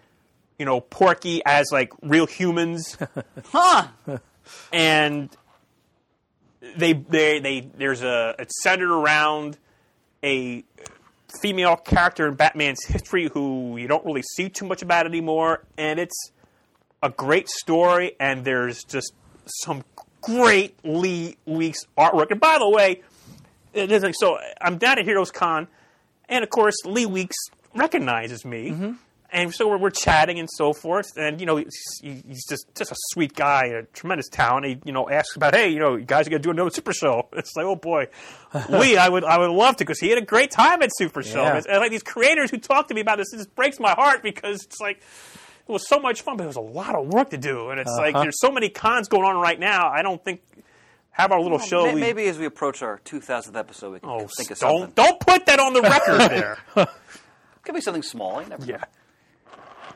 You 0.58 0.66
know, 0.66 0.80
Porky 0.80 1.42
as 1.46 1.68
like 1.72 1.92
real 2.02 2.26
humans, 2.26 2.98
Huh. 3.48 3.88
and 4.72 5.30
they 6.78 6.94
they 6.94 7.40
they 7.40 7.70
there's 7.78 8.02
a 8.04 8.36
it's 8.40 8.62
centered 8.64 8.92
around 8.92 9.58
a 10.24 10.64
female 11.42 11.76
character 11.76 12.28
in 12.28 12.36
Batman's 12.36 12.84
history 12.86 13.30
who 13.34 13.78
you 13.78 13.88
don't 13.88 14.06
really 14.06 14.24
see 14.36 14.50
too 14.50 14.66
much 14.66 14.82
about 14.82 15.06
anymore, 15.06 15.66
and 15.78 16.00
it's 16.00 16.32
a 17.04 17.10
great 17.10 17.50
story, 17.50 18.14
and 18.20 18.46
there's 18.46 18.84
just 18.86 19.14
some 19.64 19.84
great 20.22 20.76
Lee 20.84 21.38
Weeks 21.46 21.80
artwork. 21.98 22.32
And 22.32 22.40
by 22.40 22.58
the 22.58 22.70
way, 22.70 23.02
it 23.74 23.92
isn't 23.92 24.14
so 24.14 24.40
I'm 24.62 24.78
down 24.78 24.98
at 25.00 25.06
Heroes 25.06 25.32
Con, 25.32 25.68
and 26.30 26.44
of 26.44 26.50
course 26.50 26.76
Lee 26.86 27.06
Weeks 27.06 27.36
recognizes 27.76 28.46
me. 28.46 28.70
Mm-hmm. 28.72 28.92
And 29.36 29.54
so 29.54 29.68
we're, 29.68 29.78
we're 29.78 29.90
chatting 29.90 30.40
and 30.40 30.48
so 30.50 30.72
forth, 30.72 31.18
and 31.18 31.42
you 31.42 31.46
know 31.46 31.58
he's, 31.58 31.76
he's 32.02 32.46
just 32.48 32.74
just 32.74 32.90
a 32.90 32.96
sweet 33.10 33.36
guy, 33.36 33.66
a 33.66 33.84
tremendous 33.84 34.30
talent. 34.30 34.66
He 34.66 34.80
you 34.86 34.94
know 34.94 35.10
asks 35.10 35.36
about, 35.36 35.54
hey, 35.54 35.68
you 35.68 35.80
know, 35.80 35.98
you 35.98 36.06
guys 36.06 36.26
are 36.26 36.30
gonna 36.30 36.42
do 36.42 36.52
another 36.52 36.70
Super 36.70 36.94
Show. 36.94 37.28
It's 37.34 37.52
like, 37.58 37.66
oh 37.66 37.76
boy, 37.76 38.08
Lee, 38.70 38.96
I 38.96 39.10
would 39.10 39.26
I 39.26 39.38
would 39.38 39.52
love 39.52 39.76
to 39.76 39.84
because 39.84 40.00
he 40.00 40.10
had 40.10 40.18
a 40.18 40.26
great 40.26 40.52
time 40.52 40.82
at 40.82 40.90
Super 40.96 41.22
Show. 41.22 41.44
Yeah. 41.44 41.62
And, 41.70 41.80
like 41.80 41.92
these 41.92 42.02
creators 42.02 42.50
who 42.50 42.60
talk 42.60 42.88
to 42.88 42.94
me 42.94 43.02
about 43.02 43.18
this, 43.18 43.34
it 43.34 43.38
just 43.38 43.54
breaks 43.56 43.78
my 43.78 43.92
heart 43.92 44.24
because 44.24 44.64
it's 44.64 44.80
like 44.80 45.02
it 45.68 45.72
was 45.72 45.86
so 45.86 46.00
much 46.00 46.22
fun, 46.22 46.38
but 46.38 46.46
it 46.46 46.48
was 46.48 46.56
a 46.56 46.62
lot 46.62 46.96
of 46.96 47.08
work 47.08 47.32
to 47.32 47.38
do, 47.38 47.72
and 47.72 47.80
it's 47.80 47.94
like 47.98 48.16
uh-huh. 48.16 48.24
there's 48.24 48.40
so 48.40 48.52
many 48.52 48.70
cons 48.70 49.10
going 49.10 49.26
on 49.26 49.36
right 49.36 49.60
now. 49.60 49.90
I 49.90 50.02
don't 50.02 50.24
think 50.24 50.42
have 51.12 51.34
our 51.34 51.42
little 51.42 51.60
show. 51.60 51.88
May- 51.88 51.96
we- 51.96 52.02
Maybe 52.02 52.26
as 52.28 52.38
we 52.38 52.46
approach 52.46 52.82
our 52.82 53.00
2000th 53.00 53.58
episode, 53.58 53.92
we 53.92 54.00
can 54.00 54.10
oh, 54.10 54.28
think 54.28 54.52
of 54.52 54.60
don't 54.60 54.80
something. 54.80 54.94
don't 54.96 55.20
put 55.20 55.46
that 55.48 55.60
on 55.60 55.74
the 55.74 55.82
record 55.82 56.20
there. 56.30 56.58
Could 57.64 57.76
be 57.76 57.82
something 57.82 58.04
small. 58.04 58.42
You 58.42 58.48
never 58.48 58.66
know. 58.66 58.78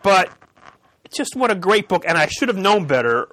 But 0.04 0.32
just 1.12 1.36
what 1.36 1.52
a 1.52 1.56
great 1.56 1.88
book, 1.88 2.04
and 2.08 2.18
I 2.18 2.28
should 2.28 2.47
have 2.47 2.58
known 2.58 2.86
better 2.86 3.30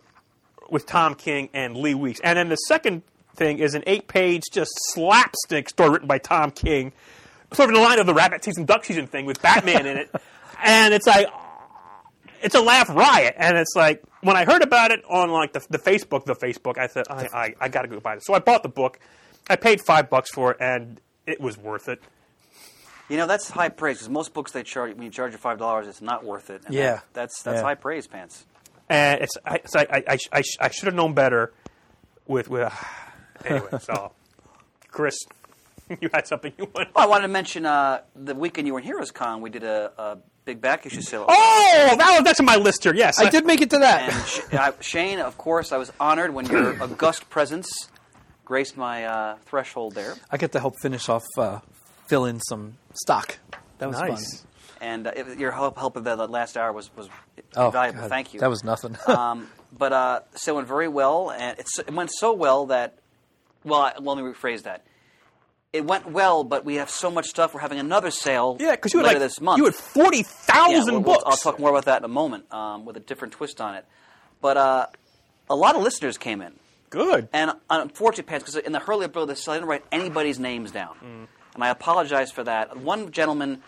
with 0.71 0.87
Tom 0.87 1.14
King 1.14 1.49
and 1.53 1.77
Lee 1.77 1.95
Weeks. 1.95 2.21
And 2.21 2.39
then 2.39 2.49
the 2.49 2.57
second 2.57 3.03
thing 3.35 3.59
is 3.59 3.75
an 3.75 3.85
eight-page 3.87 4.45
just 4.53 4.73
slapstick 4.93 5.69
story 5.69 5.91
written 5.91 6.09
by 6.09 6.19
Tom 6.19 6.51
King, 6.51 6.93
sort 7.53 7.71
of 7.71 7.77
in 7.77 7.81
the 7.81 7.87
line 7.87 7.99
of 7.99 8.07
the 8.07 8.14
rabbit 8.14 8.43
season, 8.45 8.64
duck 8.64 8.85
season 8.85 9.07
thing 9.07 9.27
with 9.27 9.41
Batman 9.43 9.87
in 9.87 9.97
it. 9.99 10.11
And 10.64 10.95
it's 10.95 11.07
like 11.07 11.27
it's 12.43 12.55
a 12.55 12.62
laugh 12.62 12.89
riot, 12.89 13.35
and 13.37 13.59
it's 13.59 13.75
like 13.77 14.03
when 14.23 14.37
I 14.37 14.45
heard 14.45 14.62
about 14.62 14.91
it 14.91 15.05
on 15.09 15.31
like 15.31 15.53
the, 15.53 15.64
the 15.69 15.79
Facebook, 15.79 16.25
the 16.25 16.35
Facebook, 16.35 16.79
I 16.79 16.87
said 16.87 17.07
I, 17.11 17.29
I, 17.33 17.55
I 17.61 17.69
got 17.69 17.83
to 17.83 17.89
go 17.89 18.01
buy 18.01 18.14
this. 18.14 18.25
So 18.27 18.35
I 18.35 18.39
bought 18.39 18.62
the 18.62 18.69
book. 18.69 18.99
I 19.49 19.57
paid 19.57 19.81
five 19.81 20.09
bucks 20.09 20.31
for 20.31 20.53
it, 20.53 20.57
and 20.61 21.01
it 21.27 21.41
was 21.41 21.59
worth 21.59 21.89
it. 21.89 22.01
You 23.09 23.17
know 23.17 23.27
that's 23.27 23.49
high 23.51 23.69
praise 23.69 23.99
because 23.99 24.09
most 24.09 24.35
books 24.35 24.53
they 24.53 24.63
charge 24.63 24.95
when 24.95 25.03
you 25.05 25.11
charge 25.11 25.33
you 25.33 25.39
five 25.39 25.59
dollars, 25.59 25.87
it's 25.87 26.03
not 26.03 26.25
worth 26.25 26.51
it. 26.51 26.63
And 26.67 26.75
Yeah. 26.75 26.83
that- 26.95 27.05
that's 27.13 27.43
that's 27.43 27.59
Yeah. 27.59 27.63
high 27.63 27.75
praise, 27.75 28.07
pants. 28.07 28.45
and 28.89 29.21
it's 29.21 29.37
I, 29.45 29.57
it's 29.57 29.75
like 29.75 29.91
I, 29.93 30.03
I, 30.09 30.19
I, 30.33 30.43
sh- 30.43 30.57
I 30.61 30.71
should 30.71 30.87
have 30.87 30.95
known 30.95 31.15
better 31.15 31.53
with 32.27 32.49
with 32.49 32.73
anyway 33.45 33.69
so 33.81 34.13
Chris 34.91 35.17
you 36.01 36.09
had 36.13 36.27
something 36.27 36.53
you 36.59 36.69
wanted. 36.75 36.93
Well, 36.95 37.05
I 37.05 37.07
wanted 37.09 37.23
to 37.23 37.33
mention 37.33 37.65
uh, 37.67 38.01
the 38.17 38.35
weekend 38.35 38.67
you 38.67 38.73
were 38.75 38.81
in 38.81 38.85
Heroes 38.85 39.13
Con, 39.13 39.41
we 39.41 39.51
did 39.51 39.63
a, 39.63 39.93
a 39.99 40.19
big 40.45 40.61
back 40.61 40.85
issue 40.87 41.01
sale. 41.01 41.25
Oh, 41.29 41.95
that 41.97 42.11
was 42.17 42.25
that's 42.25 42.41
on 42.41 42.47
my 42.47 42.57
list 42.57 42.83
here. 42.83 42.93
Yes, 42.95 43.21
I 43.21 43.31
did 43.31 43.47
make 43.47 43.61
it 43.61 43.71
to 43.71 43.79
that. 43.79 44.13
And 44.13 44.27
Sh- 44.27 44.41
I, 44.55 44.73
Shane, 44.81 45.21
of 45.21 45.39
course, 45.39 45.71
I 45.71 45.77
was 45.77 45.93
honored 46.01 46.35
when 46.35 46.47
your 46.47 46.83
august 46.83 47.31
presence 47.31 47.71
graced 48.45 48.77
my 48.77 49.05
uh, 49.05 49.37
threshold 49.47 49.95
there. 49.95 50.15
I 50.31 50.39
get 50.39 50.51
to 50.53 50.61
help 50.61 50.75
finish 50.81 51.09
off, 51.09 51.25
uh, 51.39 51.61
fill 52.09 52.25
in 52.25 52.41
some 52.41 52.77
stock. 52.95 53.39
That 53.79 53.89
was 53.89 53.99
Nice. 53.99 54.39
fun. 54.41 54.47
And 54.81 55.07
uh, 55.07 55.13
it, 55.17 55.39
your 55.39 55.53
help, 55.53 55.79
help 55.79 55.97
of 55.97 56.05
that 56.05 56.19
that 56.19 56.31
last 56.31 56.57
hour 56.57 56.73
was, 56.73 56.91
was 56.97 57.09
Oh, 57.57 57.67
invaluable. 57.67 58.01
God, 58.03 58.11
Thank 58.11 58.35
you. 58.35 58.41
That 58.41 58.51
was 58.51 58.63
nothing. 58.65 58.97
um, 59.07 59.49
but 59.77 59.93
uh, 59.93 60.21
so 60.35 60.53
it 60.53 60.57
went 60.57 60.69
very 60.69 60.89
well, 60.89 61.31
and 61.31 61.59
it's, 61.59 61.79
it 61.79 61.93
went 61.93 62.11
so 62.13 62.33
well 62.35 62.67
that, 62.67 62.99
well, 63.65 63.81
I, 63.81 63.93
let 63.99 64.17
me 64.19 64.23
rephrase 64.23 64.63
that. 64.65 64.85
It 65.73 65.85
went 65.85 66.11
well, 66.11 66.45
but 66.45 66.65
we 66.65 66.77
have 66.77 66.89
so 66.89 67.11
much 67.11 67.27
stuff. 67.27 67.53
We're 67.53 67.61
having 67.61 67.79
another 67.79 68.11
sale 68.11 68.57
yeah, 68.61 68.71
because 68.73 68.95
you 68.95 69.01
had 69.01 69.07
like 69.07 69.19
this 69.19 69.41
month. 69.43 69.59
you 69.59 69.65
had 69.65 69.75
forty 69.75 70.19
Yeah, 70.19 70.23
thousand 70.25 70.95
we'll- 70.95 71.03
we'll- 71.03 71.15
books. 71.17 71.25
I'll 71.27 71.37
talk 71.37 71.59
more 71.59 71.69
about 71.71 71.85
that 71.87 71.99
in 71.99 72.05
a 72.05 72.09
moment 72.09 72.51
um, 72.53 72.85
with 72.87 72.97
a 72.97 73.01
different 73.01 73.35
twist 73.35 73.61
on 73.61 73.75
it. 73.75 73.85
But 74.41 74.57
uh, 74.57 74.87
a 75.51 75.57
lot 75.57 75.75
of 75.77 75.83
listeners 75.83 76.17
came 76.17 76.41
in. 76.41 76.55
Good. 76.89 77.29
And 77.33 77.53
unfortunately, 77.69 78.29
pants, 78.31 78.45
because 78.45 78.57
in 78.57 78.73
the 78.73 78.83
earlier 78.89 79.09
bill 79.09 79.23
of 79.23 79.29
the 79.29 79.37
sale, 79.37 79.55
I 79.55 79.57
didn't 79.59 79.69
write 79.69 79.85
anybody's 79.93 80.39
names 80.39 80.71
down, 80.71 81.29
and 81.57 81.65
I 81.65 81.69
apologize 81.71 82.31
for 82.31 82.45
that. 82.45 82.77
One 82.77 83.11
gentleman, 83.11 83.63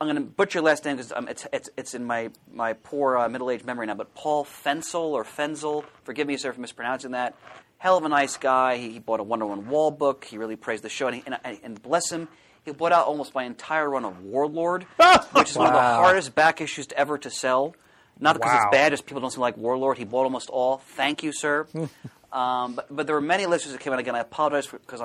I'm 0.00 0.06
going 0.06 0.16
to 0.16 0.22
butcher 0.22 0.58
your 0.58 0.64
last 0.64 0.84
name 0.84 0.96
because 0.96 1.12
um, 1.12 1.28
it's, 1.28 1.46
it's 1.52 1.70
it's 1.76 1.94
in 1.94 2.04
my 2.04 2.30
my 2.52 2.74
poor 2.74 3.16
uh, 3.16 3.28
middle 3.28 3.50
aged 3.50 3.64
memory 3.64 3.86
now. 3.86 3.94
But 3.94 4.14
Paul 4.14 4.44
Fensel 4.44 5.12
or 5.12 5.24
Fenzel, 5.24 5.84
forgive 6.04 6.26
me, 6.26 6.36
sir, 6.36 6.52
for 6.52 6.60
mispronouncing 6.60 7.12
that. 7.12 7.34
Hell 7.78 7.96
of 7.96 8.04
a 8.04 8.08
nice 8.08 8.36
guy. 8.36 8.76
He, 8.76 8.90
he 8.90 8.98
bought 8.98 9.20
a 9.20 9.22
Wonder 9.22 9.46
Woman 9.46 9.68
wall 9.68 9.90
book. 9.90 10.24
He 10.24 10.36
really 10.38 10.56
praised 10.56 10.82
the 10.84 10.88
show, 10.88 11.06
and, 11.06 11.16
he, 11.16 11.22
and, 11.26 11.38
and 11.62 11.82
bless 11.82 12.10
him, 12.10 12.28
he 12.64 12.72
bought 12.72 12.92
out 12.92 13.06
almost 13.06 13.34
my 13.34 13.44
entire 13.44 13.88
run 13.90 14.04
of 14.04 14.22
Warlord, 14.24 14.84
which 15.32 15.50
is 15.50 15.56
one 15.56 15.66
of 15.68 15.74
the 15.74 15.80
hardest 15.80 16.34
back 16.34 16.60
issues 16.60 16.86
to 16.88 16.98
ever 16.98 17.18
to 17.18 17.30
sell. 17.30 17.74
Not 18.18 18.36
because 18.36 18.52
Wow. 18.52 18.62
it's 18.68 18.76
bad, 18.76 18.92
just 18.92 19.06
people 19.06 19.20
don't 19.20 19.30
seem 19.32 19.40
like 19.40 19.56
Warlord. 19.56 19.98
He 19.98 20.04
bought 20.04 20.22
almost 20.24 20.48
all. 20.48 20.78
Thank 20.78 21.22
you, 21.22 21.32
sir. 21.32 21.66
um, 22.32 22.74
but, 22.74 22.86
but 22.90 23.06
there 23.06 23.16
were 23.16 23.20
many 23.20 23.44
listeners 23.46 23.72
that 23.72 23.80
came 23.80 23.92
in. 23.92 23.98
Again, 23.98 24.14
I 24.14 24.20
apologize 24.20 24.66
because 24.66 25.00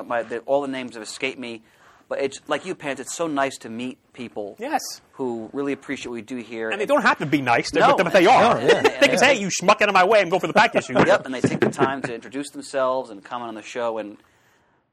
all 0.46 0.62
the 0.62 0.68
names 0.68 0.94
have 0.94 1.04
escaped 1.04 1.40
me. 1.40 1.64
But 2.10 2.22
it's 2.22 2.42
like 2.48 2.66
you, 2.66 2.74
Pants. 2.76 3.00
It's 3.00 3.16
so 3.16 3.28
nice 3.28 3.58
to 3.60 3.70
meet 3.70 3.98
people 4.14 4.56
Yes. 4.60 4.82
who 5.14 5.50
really 5.54 5.72
appreciate 5.74 6.08
what 6.10 6.16
we 6.16 6.22
do 6.24 6.38
here. 6.38 6.72
And 6.72 6.82
they 6.82 6.88
don't 6.88 7.04
have 7.04 7.20
to 7.20 7.26
be 7.28 7.40
nice, 7.42 7.72
No. 7.72 7.96
but, 7.96 8.06
but 8.06 8.14
they 8.14 8.26
are. 8.26 8.60
No, 8.60 8.68
yeah. 8.68 8.82
They 9.00 9.08
can 9.10 9.18
say, 9.20 9.36
"Hey, 9.36 9.40
you 9.42 9.48
schmuck 9.50 9.82
out 9.82 9.90
of 9.90 9.94
my 9.94 10.04
way 10.04 10.20
and 10.22 10.32
go 10.32 10.40
for 10.40 10.48
the 10.48 10.54
back 10.54 10.76
issue." 10.76 10.94
yep, 11.06 11.26
and 11.26 11.34
they 11.36 11.40
take 11.42 11.60
the 11.60 11.70
time 11.70 12.02
to 12.02 12.14
introduce 12.14 12.50
themselves 12.50 13.12
and 13.12 13.24
comment 13.24 13.50
on 13.50 13.56
the 13.56 13.62
show. 13.62 14.00
And 14.00 14.18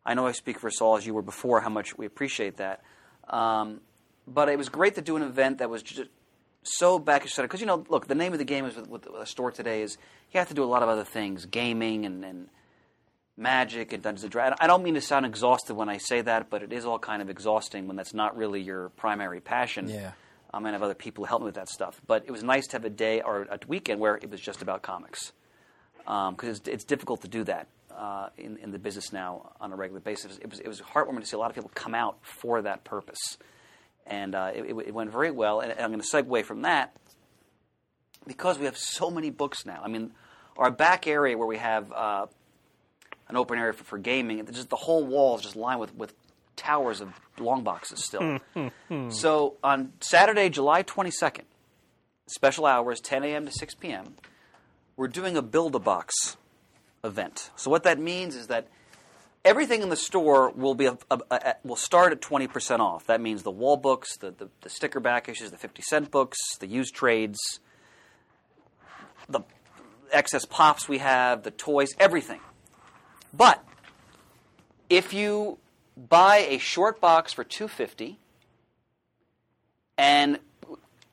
I 0.05 0.14
know 0.14 0.27
I 0.27 0.33
speak 0.33 0.61
for 0.61 0.67
us 0.69 0.81
all, 0.83 0.97
as 0.99 1.07
you 1.07 1.14
were 1.14 1.23
before, 1.23 1.61
how 1.62 1.71
much 1.71 1.97
we 1.99 2.05
appreciate 2.07 2.59
that. 2.59 2.83
Um, 3.29 3.81
but 4.29 4.49
it 4.49 4.59
was 4.59 4.69
great 4.69 4.95
to 4.97 5.03
do 5.03 5.17
an 5.17 5.23
event 5.23 5.59
that 5.59 5.71
was 5.71 5.83
just 5.83 6.11
so 6.64 6.99
back 6.99 7.27
centered. 7.29 7.49
Because, 7.49 7.61
you 7.61 7.67
know, 7.67 7.85
look, 7.89 8.09
the 8.09 8.14
name 8.14 8.33
of 8.33 8.39
the 8.39 8.45
game 8.45 8.67
is 8.67 8.77
with, 8.77 8.89
with 8.89 9.07
a 9.07 9.25
store 9.27 9.51
today 9.53 9.83
is 9.83 9.97
you 10.33 10.39
have 10.39 10.49
to 10.49 10.55
do 10.55 10.62
a 10.62 10.67
lot 10.67 10.83
of 10.83 10.89
other 10.89 11.05
things 11.05 11.47
gaming 11.47 12.05
and, 12.05 12.25
and 12.25 12.49
magic 13.37 13.93
and 13.93 14.03
Dungeons 14.03 14.24
and 14.24 14.32
Dragons. 14.32 14.57
I 14.61 14.66
don't 14.66 14.82
mean 14.82 14.95
to 14.95 15.01
sound 15.01 15.26
exhausted 15.26 15.74
when 15.74 15.89
I 15.89 15.99
say 15.99 16.22
that, 16.22 16.49
but 16.51 16.62
it 16.62 16.72
is 16.72 16.87
all 16.87 16.99
kind 16.99 17.20
of 17.20 17.28
exhausting 17.28 17.87
when 17.87 17.97
that's 17.97 18.14
not 18.14 18.37
really 18.37 18.61
your 18.61 18.89
primary 18.91 19.41
passion. 19.41 19.89
Yeah. 19.89 20.12
Um, 20.55 20.64
and 20.64 20.68
I 20.68 20.72
have 20.72 20.82
other 20.82 20.95
people 20.95 21.24
who 21.24 21.28
help 21.28 21.43
me 21.43 21.47
with 21.47 21.57
that 21.57 21.68
stuff. 21.68 22.01
But 22.07 22.24
it 22.26 22.30
was 22.30 22.43
nice 22.43 22.66
to 22.68 22.76
have 22.76 22.84
a 22.84 22.91
day 22.91 23.20
or 23.20 23.43
a 23.43 23.59
weekend 23.68 24.01
where 24.01 24.16
it 24.16 24.30
was 24.30 24.41
just 24.41 24.62
about 24.62 24.82
comics 24.82 25.32
because 25.99 26.59
it's, 26.59 26.68
it's 26.68 26.84
difficult 26.84 27.22
to 27.22 27.28
do 27.28 27.45
that 27.45 27.66
uh, 27.95 28.28
in, 28.39 28.57
in 28.59 28.70
the 28.70 28.78
business 28.78 29.12
now 29.12 29.53
on 29.61 29.72
a 29.72 29.76
regular 29.76 30.01
basis. 30.01 30.39
It 30.39 30.49
was, 30.49 30.61
it 30.61 30.68
was 30.68 30.80
heartwarming 30.80 31.20
to 31.20 31.26
see 31.26 31.37
a 31.37 31.39
lot 31.39 31.51
of 31.51 31.55
people 31.55 31.70
come 31.74 31.95
out 31.95 32.18
for 32.22 32.62
that 32.62 32.84
purpose. 32.84 33.39
And 34.07 34.34
uh, 34.34 34.53
it, 34.55 34.64
it, 34.64 34.76
it 34.89 34.95
went 34.95 35.11
very 35.11 35.30
well. 35.30 35.61
And, 35.61 35.72
and 35.72 35.80
I'm 35.80 35.91
going 35.91 36.01
to 36.01 36.07
segue 36.07 36.45
from 36.45 36.62
that 36.62 36.97
because 38.26 38.59
we 38.59 38.66
have 38.66 38.78
so 38.78 39.11
many 39.11 39.30
books 39.30 39.66
now. 39.66 39.82
I 39.84 39.89
mean, 39.89 40.12
our 40.57 40.70
back 40.70 41.07
area 41.07 41.37
where 41.37 41.47
we 41.47 41.59
have 41.59 41.93
uh, 41.93 42.26
an 43.29 43.37
open 43.37 43.59
area 43.59 43.72
for, 43.72 43.85
for 43.85 43.99
gaming, 43.99 44.39
it's 44.39 44.53
just 44.53 44.70
the 44.70 44.77
whole 44.77 45.05
wall 45.05 45.37
is 45.37 45.43
just 45.43 45.57
lined 45.57 45.81
with, 45.81 45.95
with 45.95 46.14
towers 46.57 47.01
of 47.01 47.12
long 47.39 47.62
boxes 47.62 48.05
still. 48.05 48.20
Hmm, 48.20 48.37
hmm, 48.55 48.68
hmm. 48.89 49.11
so 49.11 49.57
on 49.62 49.93
Saturday, 50.01 50.49
July 50.49 50.83
22nd, 50.83 51.43
special 52.27 52.66
hours, 52.66 53.01
10 53.01 53.24
a.m. 53.24 53.47
to 53.47 53.53
6 53.53 53.74
p.m., 53.77 54.14
we're 54.97 55.09
doing 55.09 55.37
a 55.37 55.43
build 55.43 55.74
a 55.74 55.79
box 55.79 56.37
event. 57.05 57.51
So 57.57 57.70
what 57.70 57.83
that 57.85 57.99
means 57.99 58.35
is 58.35 58.47
that 58.47 58.68
everything 59.45 59.83
in 59.83 59.91
the 59.91 59.97
store 59.97 60.51
will 60.51 60.74
be 60.74 60.87
a, 60.87 60.99
a, 61.11 61.20
a, 61.31 61.55
will 61.64 61.77
start 61.77 62.12
at 62.12 62.20
20% 62.20 62.81
off. 62.81 63.07
That 63.07 63.20
means 63.20 63.43
the 63.43 63.51
wall 63.51 63.77
books, 63.77 64.16
the, 64.16 64.31
the, 64.31 64.49
the 64.62 64.68
sticker 64.68 65.01
back 65.01 65.29
issues, 65.29 65.51
the 65.51 65.59
50 65.59 65.83
cent 65.83 66.11
books, 66.11 66.39
the 66.59 66.66
used 66.66 66.95
trades, 66.95 67.61
the 69.29 69.41
excess 70.12 70.45
pops 70.45 70.89
we 70.89 70.99
have, 70.99 71.43
the 71.43 71.51
toys, 71.51 71.91
everything. 71.99 72.41
But 73.37 73.62
if 74.89 75.12
you 75.12 75.59
buy 75.97 76.39
a 76.49 76.59
short 76.59 77.01
box 77.01 77.32
for 77.32 77.45
250 77.45 78.18
and 79.99 80.39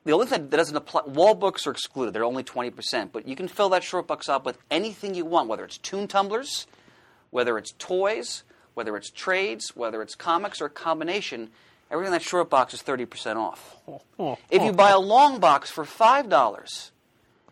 the 0.05 0.11
only 0.11 0.27
thing 0.27 0.49
that 0.49 0.57
doesn't 0.57 0.75
apply, 0.75 1.03
wall 1.05 1.33
books 1.33 1.65
are 1.65 1.71
excluded. 1.71 2.13
They're 2.13 2.25
only 2.25 2.43
20%. 2.43 3.11
But 3.11 3.27
you 3.27 3.35
can 3.35 3.47
fill 3.47 3.69
that 3.69 3.83
short 3.83 4.07
box 4.07 4.27
up 4.27 4.45
with 4.45 4.57
anything 4.69 5.15
you 5.15 5.25
want, 5.25 5.47
whether 5.47 5.63
it's 5.63 5.77
tune 5.77 6.07
tumblers, 6.07 6.67
whether 7.29 7.57
it's 7.57 7.71
toys, 7.79 8.43
whether 8.73 8.97
it's 8.97 9.09
trades, 9.09 9.75
whether 9.75 10.01
it's 10.01 10.15
comics, 10.15 10.61
or 10.61 10.65
a 10.65 10.69
combination. 10.69 11.49
Everything 11.89 12.07
in 12.07 12.13
that 12.13 12.21
short 12.21 12.49
box 12.49 12.73
is 12.73 12.81
30% 12.81 13.37
off. 13.37 13.77
If 14.49 14.61
you 14.61 14.73
buy 14.73 14.91
a 14.91 14.99
long 14.99 15.39
box 15.39 15.71
for 15.71 15.85
$5 15.85 16.91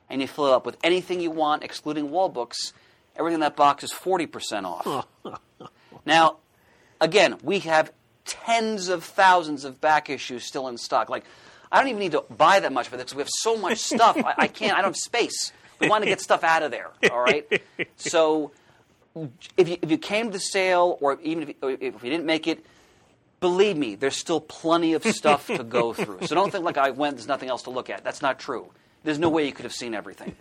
and 0.10 0.22
you 0.22 0.28
fill 0.28 0.48
it 0.48 0.54
up 0.54 0.66
with 0.66 0.78
anything 0.84 1.22
you 1.22 1.32
want, 1.32 1.64
excluding 1.64 2.12
wall 2.12 2.28
books, 2.28 2.74
everything 3.16 3.36
in 3.36 3.40
that 3.42 3.56
box 3.56 3.84
is 3.84 3.92
40% 3.92 4.64
off. 4.66 5.08
now, 6.06 6.38
again, 7.00 7.38
we 7.44 7.60
have 7.60 7.92
tens 8.26 8.88
of 8.88 9.04
thousands 9.04 9.66
of 9.66 9.82
back 9.82 10.10
issues 10.10 10.44
still 10.44 10.68
in 10.68 10.78
stock. 10.78 11.10
Like, 11.10 11.26
I 11.72 11.80
don't 11.80 11.88
even 11.88 12.00
need 12.00 12.12
to 12.14 12.24
buy 12.30 12.60
that 12.60 12.74
much 12.74 12.88
for 12.88 12.98
this 12.98 13.06
because 13.06 13.16
we 13.16 13.22
have 13.22 13.30
so 13.30 13.58
much 13.58 13.78
stuff. 13.80 14.18
I, 14.18 14.34
I 14.38 14.48
can't. 14.48 14.74
I 14.74 14.78
don't 14.78 14.90
have 14.90 14.98
space. 14.98 15.52
We 15.80 15.90
want 15.90 16.04
to 16.04 16.10
get 16.10 16.22
stuff 16.22 16.44
out 16.44 16.64
of 16.64 16.72
there. 16.72 16.92
All 17.12 17.22
right. 17.22 17.62
So, 17.96 18.52
if 19.58 19.68
you 19.68 19.78
if 19.82 19.90
you 19.90 19.98
came 19.98 20.28
to 20.28 20.34
the 20.34 20.40
sale, 20.40 20.98
or 21.02 21.20
even 21.22 21.50
if 21.50 21.56
or 21.62 21.72
if 21.72 22.04
you 22.04 22.10
didn't 22.10 22.26
make 22.26 22.48
it, 22.48 22.64
believe 23.40 23.76
me, 23.76 23.96
there's 23.96 24.16
still 24.16 24.40
plenty 24.40 24.94
of 24.94 25.04
stuff 25.04 25.48
to 25.48 25.64
go 25.64 25.92
through. 25.94 26.20
So 26.28 26.36
don't 26.36 26.52
think 26.52 26.64
like 26.64 26.78
I 26.78 26.92
went. 26.92 27.18
There's 27.18 27.28
nothing 27.28 27.50
else 27.50 27.64
to 27.64 27.72
look 27.72 27.90
at. 27.90 28.04
That's 28.04 28.22
not 28.22 28.40
true. 28.40 28.72
There's 29.04 29.20
no 29.20 29.30
way 29.30 29.46
you 29.48 29.52
could 29.52 29.66
have 29.66 29.74
seen 29.74 29.96
everything. 29.96 30.36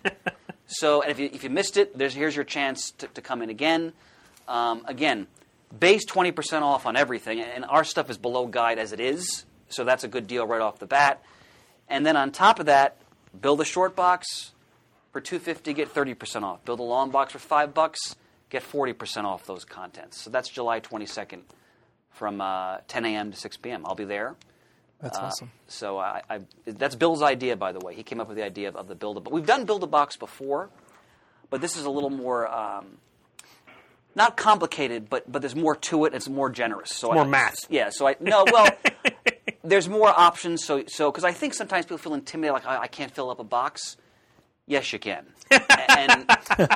So, 0.73 1.03
and 1.03 1.11
if 1.11 1.19
you 1.19 1.29
if 1.33 1.43
you 1.43 1.51
missed 1.51 1.77
it, 1.77 1.95
here's 1.99 2.37
your 2.37 2.45
chance 2.45 2.93
to, 2.93 3.09
to 3.09 3.21
come 3.21 3.43
in 3.43 3.51
again. 3.51 3.93
Um, 4.47 4.85
again, 4.87 5.27
base 5.77 6.07
20% 6.07 6.63
off 6.63 6.87
on 6.87 6.97
everything, 6.97 7.41
and 7.41 7.65
our 7.65 7.85
stuff 7.85 8.09
is 8.09 8.19
below 8.19 8.47
guide 8.47 8.79
as 8.79 8.93
it 8.93 9.01
is, 9.01 9.45
so 9.69 9.85
that's 9.85 10.05
a 10.05 10.09
good 10.09 10.27
deal 10.27 10.47
right 10.47 10.61
off 10.61 10.79
the 10.79 10.87
bat. 10.87 11.23
And 11.89 12.07
then 12.07 12.17
on 12.17 12.31
top 12.31 12.61
of 12.61 12.67
that, 12.67 12.97
build 13.39 13.61
a 13.61 13.65
short 13.65 13.97
box 13.97 14.53
for 15.13 15.21
250, 15.21 15.73
get 15.75 15.93
30% 15.93 16.43
off. 16.43 16.65
Build 16.65 16.79
a 16.79 16.85
long 16.85 17.11
box 17.11 17.33
for 17.33 17.41
five 17.41 17.75
bucks, 17.75 18.17
get 18.49 18.63
40% 18.63 19.25
off 19.25 19.47
those 19.47 19.65
contents. 19.65 20.21
So 20.21 20.31
that's 20.31 20.49
July 20.49 20.81
22nd 20.81 21.41
from 22.11 22.41
uh, 22.41 22.79
10 22.87 23.05
a.m. 23.07 23.33
to 23.33 23.37
6 23.37 23.57
p.m. 23.57 23.85
I'll 23.87 23.95
be 23.95 24.05
there. 24.05 24.37
That's 25.01 25.19
Uh, 25.19 25.23
awesome. 25.23 25.51
So 25.69 25.99
I, 25.99 26.23
I, 26.29 26.41
that's 26.67 26.95
Bill's 26.95 27.23
idea, 27.23 27.57
by 27.57 27.73
the 27.73 27.81
way. 27.81 27.95
He 27.95 28.03
came 28.03 28.21
up 28.21 28.29
with 28.29 28.37
the 28.37 28.45
idea 28.45 28.69
of, 28.69 28.77
of 28.77 28.89
the 28.89 28.95
build 28.95 29.17
a. 29.17 29.21
But 29.21 29.33
we've 29.33 29.47
done 29.47 29.65
build 29.65 29.83
a 29.83 29.87
box 29.87 30.17
before, 30.17 30.71
but 31.49 31.61
this 31.61 31.77
is 31.77 31.85
a 31.85 31.91
little 31.91 32.11
more 32.11 32.47
um, 32.49 32.99
not 34.15 34.37
complicated, 34.37 35.09
but 35.09 35.31
but 35.31 35.41
there's 35.43 35.57
more 35.57 35.77
to 35.77 36.05
it. 36.05 36.15
It's 36.15 36.29
more 36.29 36.51
generous. 36.51 36.91
So 36.95 37.13
more 37.13 37.25
I, 37.25 37.29
math. 37.29 37.59
Yeah. 37.69 37.89
So 37.91 38.07
I 38.07 38.17
no 38.21 38.45
well. 38.53 38.69
there's 39.65 39.89
more 39.89 40.09
options. 40.09 40.65
So 40.65 40.85
so 40.87 41.11
because 41.11 41.25
I 41.25 41.33
think 41.33 41.55
sometimes 41.55 41.87
people 41.87 41.99
feel 41.99 42.15
intimidated, 42.15 42.55
like 42.55 42.67
I, 42.67 42.83
I 42.83 42.87
can't 42.87 43.13
fill 43.13 43.31
up 43.31 43.39
a 43.39 43.45
box. 43.45 43.97
Yes, 44.67 44.93
you 44.93 44.99
can. 44.99 45.27
and 45.51 46.27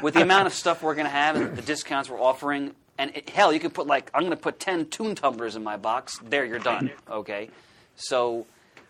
with 0.02 0.14
the 0.14 0.22
amount 0.22 0.46
of 0.48 0.52
stuff 0.52 0.82
we're 0.82 0.94
going 0.96 1.06
to 1.06 1.10
have 1.10 1.36
and 1.36 1.56
the 1.56 1.62
discounts 1.62 2.10
we're 2.10 2.20
offering, 2.20 2.74
and 2.98 3.14
it, 3.14 3.30
hell, 3.30 3.52
you 3.52 3.60
can 3.60 3.70
put 3.70 3.86
like 3.86 4.10
I'm 4.14 4.22
going 4.22 4.30
to 4.32 4.36
put 4.36 4.58
ten 4.58 4.86
tune 4.86 5.14
tumblers 5.14 5.54
in 5.54 5.62
my 5.62 5.76
box. 5.76 6.18
There, 6.24 6.44
you're 6.44 6.58
done. 6.58 6.90
Okay, 7.08 7.50
so 7.96 8.46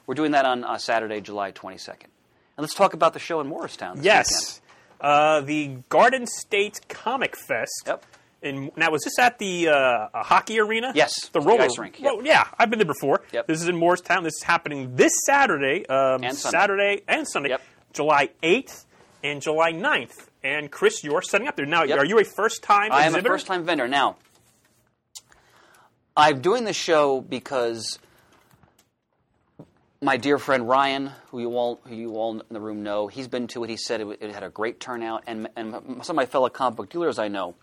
we're 0.06 0.14
doing 0.14 0.32
that 0.32 0.44
on 0.44 0.64
uh, 0.64 0.78
Saturday, 0.78 1.20
July 1.20 1.52
22nd. 1.52 2.04
And 2.56 2.62
let's 2.62 2.74
talk 2.74 2.94
about 2.94 3.12
the 3.12 3.18
show 3.18 3.40
in 3.40 3.46
Morristown. 3.48 3.96
This 3.96 4.04
Yes. 4.04 4.60
Uh, 5.00 5.40
the 5.40 5.76
Garden 5.88 6.26
State 6.26 6.80
Comic 6.88 7.36
Fest. 7.36 7.82
Yep. 7.86 8.04
In, 8.42 8.70
now, 8.76 8.90
was 8.90 9.02
this 9.04 9.18
at 9.18 9.38
the 9.38 9.68
uh, 9.68 10.08
hockey 10.22 10.60
arena? 10.60 10.92
Yes, 10.94 11.28
The 11.28 11.40
the 11.40 11.46
roller 11.46 11.62
ice 11.62 11.78
rink, 11.78 11.98
yep. 11.98 12.12
Well, 12.16 12.24
yeah, 12.26 12.46
I've 12.58 12.68
been 12.70 12.78
there 12.78 12.86
before. 12.86 13.22
Yep. 13.32 13.46
This 13.46 13.60
is 13.62 13.68
in 13.68 13.76
Morristown. 13.76 14.22
This 14.22 14.34
is 14.34 14.42
happening 14.44 14.94
this 14.96 15.12
Saturday, 15.26 15.86
um, 15.86 16.22
And 16.22 16.36
Sunday. 16.36 16.58
Saturday 16.58 17.02
and 17.08 17.26
Sunday, 17.26 17.48
Yep. 17.50 17.62
July 17.94 18.28
8th 18.42 18.84
and 19.22 19.40
July 19.40 19.72
9th. 19.72 20.28
And 20.42 20.70
Chris, 20.70 21.02
you're 21.02 21.22
setting 21.22 21.48
up 21.48 21.56
there 21.56 21.64
now. 21.66 21.84
Yep. 21.84 21.98
Are 21.98 22.04
you 22.04 22.18
a 22.18 22.24
first-time 22.24 22.92
I 22.92 23.04
am 23.06 23.14
a 23.14 23.22
first 23.22 23.46
time 23.46 23.64
vendor. 23.64 23.88
Now, 23.88 24.16
I'm 26.16 26.40
doing 26.40 26.64
this 26.64 26.76
show 26.76 27.20
because 27.22 27.98
my 30.04 30.18
dear 30.18 30.38
friend 30.38 30.68
Ryan, 30.68 31.10
who 31.30 31.40
you 31.40 31.56
all 31.56 31.80
who 31.84 31.94
you 31.94 32.16
all 32.16 32.32
in 32.32 32.42
the 32.50 32.60
room 32.60 32.82
know, 32.82 33.06
he's 33.06 33.26
been 33.26 33.46
to 33.48 33.64
it. 33.64 33.70
He 33.70 33.78
said 33.78 34.02
it, 34.02 34.18
it 34.20 34.32
had 34.32 34.42
a 34.42 34.50
great 34.50 34.78
turnout, 34.78 35.24
and 35.26 35.48
and 35.56 35.72
some 36.02 36.14
of 36.14 36.16
my 36.16 36.26
fellow 36.26 36.50
comic 36.50 36.76
book 36.76 36.90
dealers 36.90 37.18
I 37.18 37.28
know, 37.28 37.54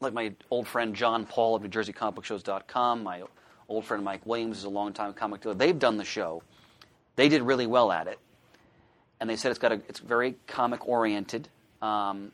like 0.00 0.12
my 0.12 0.34
old 0.50 0.68
friend 0.68 0.94
John 0.94 1.24
Paul 1.24 1.56
of 1.56 1.62
NewJerseyComicBookShows.com, 1.62 3.02
my 3.02 3.22
old 3.68 3.86
friend 3.86 4.04
Mike 4.04 4.26
Williams 4.26 4.58
is 4.58 4.64
a 4.64 4.68
longtime 4.68 5.14
comic 5.14 5.40
dealer. 5.40 5.54
They've 5.54 5.78
done 5.78 5.96
the 5.96 6.04
show. 6.04 6.42
They 7.16 7.30
did 7.30 7.42
really 7.42 7.66
well 7.66 7.90
at 7.90 8.06
it, 8.06 8.18
and 9.20 9.28
they 9.28 9.36
said 9.36 9.50
it's 9.50 9.58
got 9.58 9.72
a 9.72 9.80
it's 9.88 10.00
very 10.00 10.36
comic 10.46 10.86
oriented. 10.86 11.48
Um, 11.80 12.30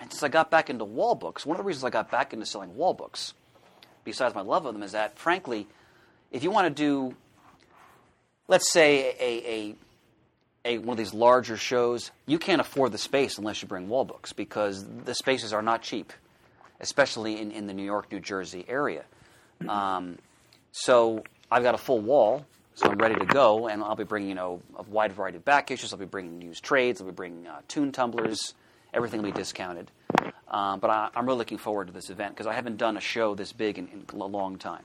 and 0.00 0.10
since 0.10 0.22
I 0.22 0.28
got 0.28 0.50
back 0.50 0.70
into 0.70 0.86
wall 0.86 1.14
books, 1.14 1.44
one 1.44 1.56
of 1.56 1.62
the 1.62 1.66
reasons 1.66 1.84
I 1.84 1.90
got 1.90 2.10
back 2.10 2.32
into 2.32 2.46
selling 2.46 2.74
wall 2.76 2.94
books, 2.94 3.34
besides 4.04 4.34
my 4.34 4.40
love 4.40 4.64
of 4.64 4.72
them, 4.72 4.82
is 4.82 4.92
that 4.92 5.18
frankly, 5.18 5.66
if 6.34 6.42
you 6.42 6.50
want 6.50 6.76
to 6.76 6.82
do, 6.82 7.14
let's 8.48 8.70
say 8.72 9.14
a, 9.20 9.76
a, 10.66 10.74
a 10.74 10.78
one 10.78 10.94
of 10.94 10.98
these 10.98 11.14
larger 11.14 11.56
shows, 11.56 12.10
you 12.26 12.40
can't 12.40 12.60
afford 12.60 12.90
the 12.90 12.98
space 12.98 13.38
unless 13.38 13.62
you 13.62 13.68
bring 13.68 13.88
wall 13.88 14.04
books 14.04 14.32
because 14.32 14.84
the 15.04 15.14
spaces 15.14 15.52
are 15.52 15.62
not 15.62 15.82
cheap, 15.82 16.12
especially 16.80 17.40
in, 17.40 17.52
in 17.52 17.68
the 17.68 17.72
New 17.72 17.84
York, 17.84 18.10
New 18.10 18.18
Jersey 18.18 18.64
area. 18.66 19.04
Um, 19.68 20.18
so 20.72 21.22
I've 21.52 21.62
got 21.62 21.76
a 21.76 21.78
full 21.78 22.00
wall, 22.00 22.44
so 22.74 22.90
I'm 22.90 22.98
ready 22.98 23.14
to 23.14 23.26
go, 23.26 23.68
and 23.68 23.80
I'll 23.80 23.94
be 23.94 24.02
bringing 24.02 24.28
you 24.28 24.34
know 24.34 24.60
a 24.76 24.82
wide 24.82 25.12
variety 25.12 25.36
of 25.36 25.44
back 25.44 25.70
issues. 25.70 25.92
I'll 25.92 26.00
be 26.00 26.04
bringing 26.04 26.42
used 26.42 26.64
trades. 26.64 27.00
I'll 27.00 27.06
be 27.06 27.12
bringing 27.12 27.46
uh, 27.46 27.60
tune 27.68 27.92
tumblers. 27.92 28.54
Everything 28.92 29.22
will 29.22 29.30
be 29.30 29.38
discounted. 29.38 29.88
Um, 30.48 30.80
but 30.80 30.90
I, 30.90 31.10
I'm 31.14 31.26
really 31.26 31.38
looking 31.38 31.58
forward 31.58 31.86
to 31.86 31.92
this 31.92 32.10
event 32.10 32.34
because 32.34 32.48
I 32.48 32.54
haven't 32.54 32.76
done 32.76 32.96
a 32.96 33.00
show 33.00 33.36
this 33.36 33.52
big 33.52 33.78
in, 33.78 33.86
in 33.88 34.04
a 34.20 34.26
long 34.26 34.58
time. 34.58 34.82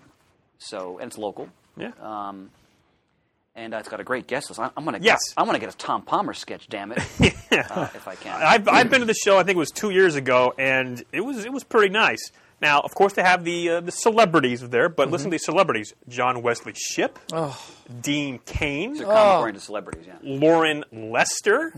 So 0.59 0.99
and 0.99 1.07
it's 1.09 1.17
local. 1.17 1.49
Yeah. 1.77 1.91
Um, 2.01 2.51
and 3.55 3.73
uh, 3.73 3.77
it's 3.77 3.89
got 3.89 3.99
a 3.99 4.03
great 4.03 4.27
guest 4.27 4.49
list. 4.49 4.59
I, 4.59 4.69
I'm 4.77 4.85
gonna 4.85 4.99
Yes. 5.01 5.19
I, 5.35 5.43
want 5.43 5.55
to 5.55 5.59
get 5.59 5.73
a 5.73 5.77
Tom 5.77 6.01
Palmer 6.03 6.33
sketch. 6.33 6.67
Damn 6.69 6.91
it, 6.91 6.99
uh, 7.51 7.87
if 7.95 8.07
I 8.07 8.15
can. 8.15 8.41
I've, 8.41 8.67
I've 8.67 8.89
been 8.89 8.99
to 9.01 9.05
the 9.05 9.13
show. 9.13 9.37
I 9.37 9.43
think 9.43 9.55
it 9.55 9.59
was 9.59 9.71
two 9.71 9.89
years 9.89 10.15
ago, 10.15 10.53
and 10.57 11.03
it 11.11 11.21
was 11.21 11.43
it 11.45 11.51
was 11.51 11.63
pretty 11.63 11.89
nice. 11.89 12.31
Now, 12.61 12.81
of 12.81 12.93
course, 12.93 13.13
they 13.13 13.23
have 13.23 13.43
the 13.45 13.69
uh, 13.69 13.79
the 13.81 13.91
celebrities 13.91 14.67
there, 14.69 14.89
but 14.89 15.09
listen 15.09 15.29
to 15.29 15.31
these 15.31 15.45
celebrities: 15.45 15.93
John 16.07 16.41
Wesley 16.41 16.73
Shipp, 16.75 17.17
Dean 18.01 18.39
Cain, 18.45 18.93
They're 18.95 19.05
comic 19.05 19.39
oriented 19.41 19.63
celebrities. 19.63 20.05
Yeah. 20.07 20.15
Loren 20.21 20.83
Lester. 20.91 21.73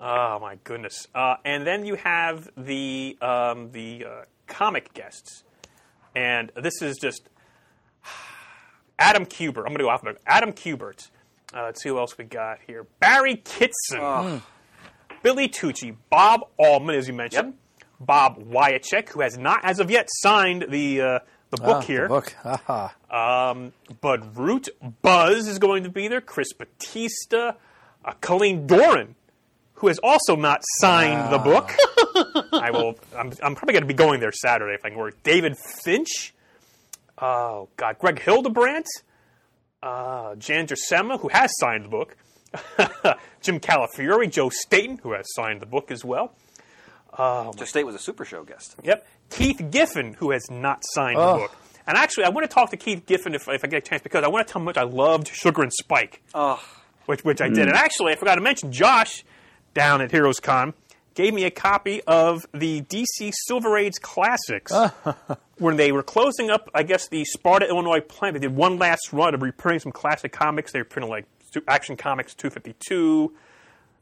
Oh 0.00 0.38
my 0.40 0.56
goodness! 0.64 1.06
Uh, 1.14 1.36
and 1.44 1.66
then 1.66 1.84
you 1.84 1.96
have 1.96 2.48
the 2.56 3.16
um, 3.20 3.70
the 3.72 4.06
uh, 4.08 4.24
comic 4.46 4.94
guests, 4.94 5.44
and 6.14 6.50
this 6.56 6.80
is 6.82 6.96
just 7.00 7.28
Adam 9.02 9.26
Kubert. 9.26 9.58
I'm 9.66 9.74
going 9.74 9.78
to 9.78 9.84
go 9.84 9.90
alphabetical. 9.90 10.22
Adam 10.26 10.52
Kubert. 10.52 11.10
Uh, 11.54 11.64
let's 11.64 11.82
see 11.82 11.88
who 11.88 11.98
else 11.98 12.16
we 12.16 12.24
got 12.24 12.58
here. 12.66 12.86
Barry 13.00 13.36
Kitson, 13.36 14.42
Billy 15.22 15.48
Tucci, 15.48 15.94
Bob 16.08 16.42
Almond, 16.58 16.96
as 16.98 17.06
you 17.08 17.12
mentioned, 17.14 17.54
Bob 18.00 18.42
Wiacek, 18.42 19.10
who 19.10 19.20
has 19.20 19.36
not, 19.36 19.60
as 19.64 19.78
of 19.80 19.90
yet, 19.90 20.06
signed 20.10 20.66
the 20.70 21.00
uh, 21.00 21.18
the 21.50 21.56
book 21.58 21.76
Ah, 21.76 21.80
the 21.80 21.86
here. 21.86 22.08
book. 22.08 22.34
Haha. 22.42 23.50
Um, 23.50 23.72
Bud 24.00 24.36
Root, 24.36 24.68
Buzz 25.02 25.46
is 25.46 25.58
going 25.58 25.82
to 25.82 25.90
be 25.90 26.08
there. 26.08 26.20
Chris 26.22 26.52
Batista, 26.54 27.52
uh, 28.04 28.12
Colleen 28.22 28.66
Doran, 28.66 29.14
who 29.74 29.88
has 29.88 29.98
also 30.02 30.34
not 30.36 30.62
signed 30.80 31.30
the 31.32 31.38
book. 31.38 31.70
I 32.54 32.70
will. 32.70 32.94
I'm, 33.16 33.32
I'm 33.42 33.54
probably 33.54 33.74
going 33.74 33.82
to 33.82 33.86
be 33.88 33.92
going 33.94 34.20
there 34.20 34.32
Saturday 34.32 34.74
if 34.74 34.84
I 34.84 34.88
can 34.88 34.96
work. 34.98 35.22
David 35.22 35.56
Finch. 35.84 36.32
Oh 37.22 37.68
God, 37.76 37.98
Greg 38.00 38.20
Hildebrandt, 38.20 38.86
uh, 39.82 40.34
Jan 40.36 40.66
Duursema, 40.66 41.20
who 41.20 41.28
has 41.28 41.50
signed 41.58 41.84
the 41.84 41.88
book. 41.88 42.16
Jim 43.40 43.60
Calafiore, 43.60 44.30
Joe 44.30 44.50
Staton, 44.50 44.98
who 45.02 45.12
has 45.12 45.24
signed 45.34 45.60
the 45.60 45.66
book 45.66 45.90
as 45.90 46.04
well. 46.04 46.34
Joe 47.16 47.52
State 47.64 47.84
was 47.86 47.94
a 47.94 47.98
Super 47.98 48.24
Show 48.24 48.42
guest. 48.44 48.76
Yep. 48.82 49.06
Keith 49.30 49.62
Giffen, 49.70 50.14
who 50.14 50.30
has 50.32 50.50
not 50.50 50.82
signed 50.92 51.16
Oh. 51.18 51.32
the 51.34 51.38
book. 51.40 51.56
And 51.86 51.96
actually, 51.96 52.24
I 52.24 52.28
want 52.28 52.48
to 52.48 52.52
talk 52.54 52.70
to 52.70 52.76
Keith 52.76 53.06
Giffen 53.06 53.34
if, 53.34 53.48
if 53.48 53.64
I 53.64 53.68
get 53.68 53.78
a 53.78 53.88
chance 53.88 54.02
because 54.02 54.22
I 54.24 54.28
want 54.28 54.46
to 54.46 54.52
tell 54.52 54.60
him 54.60 54.64
how 54.66 54.70
much 54.70 54.76
I 54.76 54.82
loved 54.84 55.28
Sugar 55.28 55.62
and 55.62 55.72
Spike, 55.72 56.22
Oh, 56.34 56.62
which, 57.06 57.24
which 57.24 57.40
I 57.40 57.48
did. 57.48 57.66
And 57.68 57.72
actually, 57.76 58.12
I 58.12 58.16
forgot 58.16 58.34
to 58.36 58.40
mention, 58.40 58.70
Josh 58.72 59.24
down 59.74 60.00
at 60.00 60.10
Heroes 60.10 60.38
Con 60.40 60.74
gave 61.14 61.34
me 61.34 61.44
a 61.44 61.50
copy 61.50 62.02
of 62.06 62.46
the 62.52 62.82
DC 62.82 63.32
Silver 63.46 63.76
Age 63.76 63.94
Classics 64.00 64.72
when 65.58 65.76
they 65.76 65.92
were 65.92 66.02
closing 66.02 66.50
up, 66.50 66.70
I 66.74 66.82
guess, 66.82 67.08
the 67.08 67.24
Sparta, 67.24 67.68
Illinois 67.68 68.00
plant. 68.00 68.34
They 68.34 68.40
did 68.40 68.54
one 68.54 68.78
last 68.78 69.12
run 69.12 69.34
of 69.34 69.42
reprinting 69.42 69.80
some 69.80 69.92
classic 69.92 70.32
comics. 70.32 70.72
They 70.72 70.80
were 70.80 70.84
printing 70.84 71.10
like 71.10 71.26
Action 71.68 71.96
Comics 71.96 72.34
252, 72.34 73.32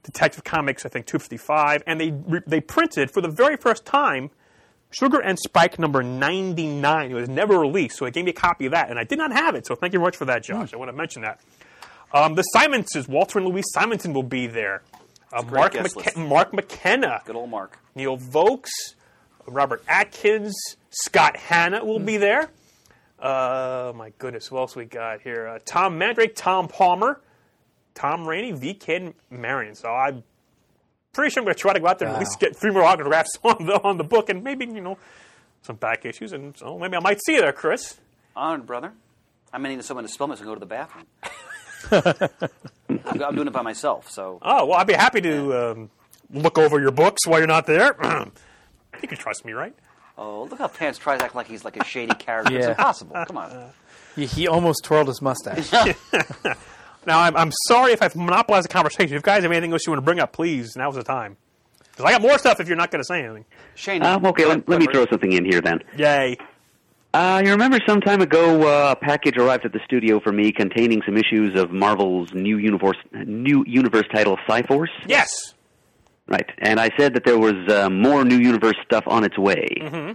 Detective 0.03 0.45
Comics, 0.45 0.87
I 0.87 0.89
think 0.89 1.07
255, 1.07 1.83
and 1.87 2.01
they 2.01 2.11
re- 2.11 2.43
they 2.47 2.61
printed 2.61 3.11
for 3.11 3.21
the 3.21 3.29
very 3.29 3.57
first 3.57 3.85
time 3.85 4.31
Sugar 4.91 5.21
and 5.21 5.39
Spike 5.39 5.79
number 5.79 6.03
99. 6.03 7.11
It 7.11 7.15
was 7.15 7.29
never 7.29 7.59
released, 7.59 7.99
so 7.99 8.05
they 8.05 8.11
gave 8.11 8.25
me 8.25 8.31
a 8.31 8.35
copy 8.35 8.67
of 8.67 8.73
that, 8.73 8.91
and 8.91 8.99
I 8.99 9.05
did 9.05 9.19
not 9.19 9.33
have 9.33 9.55
it. 9.55 9.67
So 9.67 9.75
thank 9.75 9.93
you 9.93 9.99
very 9.99 10.09
much 10.09 10.17
for 10.17 10.25
that, 10.27 10.43
Josh. 10.43 10.75
I 10.75 10.77
want 10.77 10.91
to 10.91 10.97
mention 10.97 11.23
that. 11.23 11.41
Um, 12.13 12.35
the 12.35 12.43
Simonses, 12.43 13.07
Walter 13.07 13.39
and 13.39 13.47
Louise 13.47 13.67
Simonson 13.73 14.13
will 14.13 14.25
be 14.25 14.49
there. 14.49 14.83
Uh, 15.33 15.43
Mark, 15.43 15.75
McK- 15.75 16.17
Mark 16.29 16.53
McKenna, 16.53 17.23
good 17.25 17.37
old 17.37 17.51
Mark. 17.51 17.79
Neil 17.95 18.17
Vokes, 18.17 18.71
Robert 19.47 19.83
Atkins, 19.89 20.55
Scott 20.91 21.37
Hanna 21.37 21.85
will 21.85 21.99
be 22.01 22.17
there. 22.17 22.51
Uh, 23.19 23.93
my 23.95 24.13
goodness, 24.19 24.47
who 24.49 24.57
else 24.59 24.75
we 24.75 24.87
got 24.87 25.21
here? 25.21 25.47
Uh, 25.47 25.59
Tom 25.65 25.99
Mandrake, 25.99 26.35
Tom 26.35 26.67
Palmer, 26.69 27.21
Tom 27.95 28.27
Raney, 28.27 28.53
V. 28.53 28.75
Kid 28.75 29.15
Marion. 29.31 29.75
So 29.75 29.89
I'm 29.91 30.23
pretty 31.13 31.31
sure 31.31 31.43
I'm 31.43 31.45
going 31.45 31.55
to 31.55 31.61
try 31.61 31.75
to 31.75 31.81
go 31.81 31.87
out 31.87 31.99
there 31.99 32.09
and 32.09 32.17
at 32.17 32.21
least 32.21 32.41
get 32.41 32.57
three 32.57 32.71
more 32.73 32.83
autographs 32.83 33.39
on 33.45 33.67
the 33.67 33.81
on 33.85 33.99
the 33.99 34.05
book, 34.05 34.31
and 34.31 34.43
maybe 34.43 34.65
you 34.67 34.81
know 34.81 34.99
some 35.63 35.77
back 35.77 36.05
issues, 36.07 36.33
and 36.33 36.57
so 36.57 36.79
maybe 36.79 36.97
I 36.97 37.01
might 37.01 37.21
see 37.25 37.35
you 37.35 37.41
there, 37.43 37.53
Chris. 37.53 38.01
Honored, 38.35 38.67
brother. 38.67 38.93
I 39.53 39.59
may 39.59 39.75
need 39.75 39.85
someone 39.85 40.05
to 40.05 40.09
spill 40.11 40.29
me 40.29 40.37
so 40.37 40.39
I 40.39 40.45
can 40.45 40.47
go 40.47 40.55
to 40.55 40.61
the 40.61 40.67
bathroom. 40.67 41.07
I'm, 41.91 43.23
I'm 43.23 43.35
doing 43.35 43.47
it 43.49 43.53
by 43.53 43.63
myself, 43.63 44.11
so 44.11 44.39
Oh 44.43 44.67
well, 44.67 44.79
I'd 44.79 44.87
be 44.87 44.93
happy 44.95 45.21
to 45.21 45.71
um, 45.73 45.91
look 46.33 46.59
over 46.59 46.81
your 46.81 46.91
books 46.91 47.27
while 47.27 47.39
you're 47.39 47.47
not 47.47 47.67
there. 47.67 47.97
you 49.03 49.09
can 49.09 49.19
trust 49.19 49.45
me, 49.45 49.53
right? 49.53 49.75
oh 50.19 50.45
look 50.51 50.59
how 50.59 50.69
Pants 50.69 50.99
tries 50.99 51.21
to 51.21 51.25
act 51.25 51.35
like 51.35 51.47
he's 51.47 51.65
like 51.65 51.77
a 51.77 51.85
shady 51.85 52.15
character. 52.19 52.55
It's 52.57 52.65
Yeah. 52.67 52.71
impossible. 52.73 53.17
Come 53.27 53.39
on. 53.39 53.71
He, 54.17 54.27
he 54.27 54.49
almost 54.49 54.83
twirled 54.83 55.07
his 55.07 55.23
mustache. 55.23 55.71
Now, 57.07 57.21
I'm, 57.21 57.35
I'm 57.37 57.53
sorry 57.69 57.93
if 57.93 58.03
I've 58.03 58.15
monopolized 58.15 58.65
the 58.69 58.73
conversation. 58.73 59.05
If 59.17 59.21
you 59.21 59.23
guys 59.23 59.43
have 59.45 59.53
anything 59.53 59.73
else 59.73 59.87
you 59.87 59.93
want 59.93 60.03
to 60.03 60.05
bring 60.05 60.19
up, 60.21 60.33
please, 60.33 60.77
now's 60.77 60.97
the 60.97 61.03
time. 61.03 61.39
Because 61.91 62.05
I 62.05 62.11
got 62.11 62.21
more 62.21 62.37
stuff 62.37 62.61
if 62.61 62.69
you're 62.69 62.77
not 62.77 62.91
going 62.91 63.01
to 63.01 63.07
say 63.07 63.25
anything. 63.25 63.47
Shane. 63.77 64.03
Um, 64.03 64.27
okay, 64.27 64.45
let, 64.45 64.69
let 64.69 64.81
me 64.81 64.87
throw 64.93 65.07
something 65.07 65.33
in 65.33 65.47
here 65.47 65.63
then. 65.63 65.81
Yay. 65.97 66.37
Uh, 67.13 67.43
you 67.45 67.51
remember 67.51 67.79
some 67.89 68.01
time 68.01 68.21
ago, 68.21 68.63
uh, 68.63 68.93
a 68.93 68.97
package 68.97 69.37
arrived 69.37 69.65
at 69.65 69.73
the 69.73 69.81
studio 69.85 70.21
for 70.21 70.31
me 70.31 70.53
containing 70.53 71.03
some 71.05 71.17
issues 71.17 71.59
of 71.59 71.73
Marvel's 71.73 72.33
new 72.33 72.57
universe, 72.59 72.97
new 73.27 73.65
universe 73.67 74.07
title, 74.15 74.39
Psi-Force. 74.47 74.91
Yes. 75.07 75.55
Right, 76.29 76.49
and 76.59 76.79
I 76.79 76.91
said 76.97 77.15
that 77.15 77.25
there 77.25 77.39
was 77.39 77.55
uh, 77.69 77.91
more 77.91 78.25
new 78.25 78.37
universe 78.39 78.77
stuff 78.85 79.03
on 79.09 79.25
its 79.25 79.37
way. 79.37 79.67
Mm-hmm. 79.81 80.13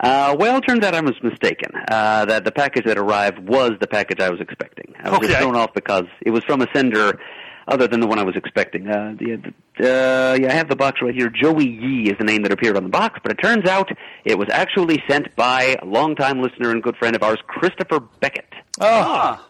Uh, 0.00 0.34
well, 0.38 0.56
it 0.58 0.62
turns 0.62 0.84
out 0.84 0.94
I 0.96 1.00
was 1.00 1.14
mistaken. 1.22 1.70
Uh, 1.88 2.24
that 2.24 2.44
the 2.44 2.50
package 2.52 2.84
that 2.86 2.98
arrived 2.98 3.38
was 3.48 3.72
the 3.80 3.86
package 3.86 4.18
I 4.20 4.30
was 4.30 4.40
expecting. 4.40 4.94
I 4.98 5.10
was 5.10 5.18
Okay. 5.18 5.28
just 5.28 5.38
thrown 5.38 5.54
off 5.54 5.70
because 5.74 6.04
it 6.22 6.30
was 6.32 6.42
from 6.44 6.60
a 6.62 6.66
sender 6.74 7.20
other 7.68 7.86
than 7.86 8.00
the 8.00 8.06
one 8.06 8.18
I 8.18 8.24
was 8.24 8.34
expecting. 8.34 8.88
Uh, 8.88 9.14
the, 9.18 9.34
uh, 9.34 10.34
yeah, 10.40 10.50
I 10.50 10.54
have 10.54 10.68
the 10.68 10.76
box 10.76 11.00
right 11.02 11.14
here. 11.14 11.30
Joey 11.30 11.68
Yee 11.68 12.10
is 12.10 12.18
the 12.18 12.24
name 12.24 12.42
that 12.42 12.52
appeared 12.52 12.76
on 12.76 12.82
the 12.82 12.88
box, 12.88 13.20
but 13.22 13.30
it 13.30 13.36
turns 13.36 13.68
out 13.68 13.90
it 14.24 14.38
was 14.38 14.48
actually 14.50 15.02
sent 15.08 15.34
by 15.36 15.76
a 15.80 15.84
longtime 15.84 16.40
listener 16.40 16.70
and 16.70 16.82
good 16.82 16.96
friend 16.96 17.14
of 17.14 17.22
ours, 17.22 17.38
Christopher 17.46 18.00
Beckett. 18.00 18.52
Ah, 18.80 19.47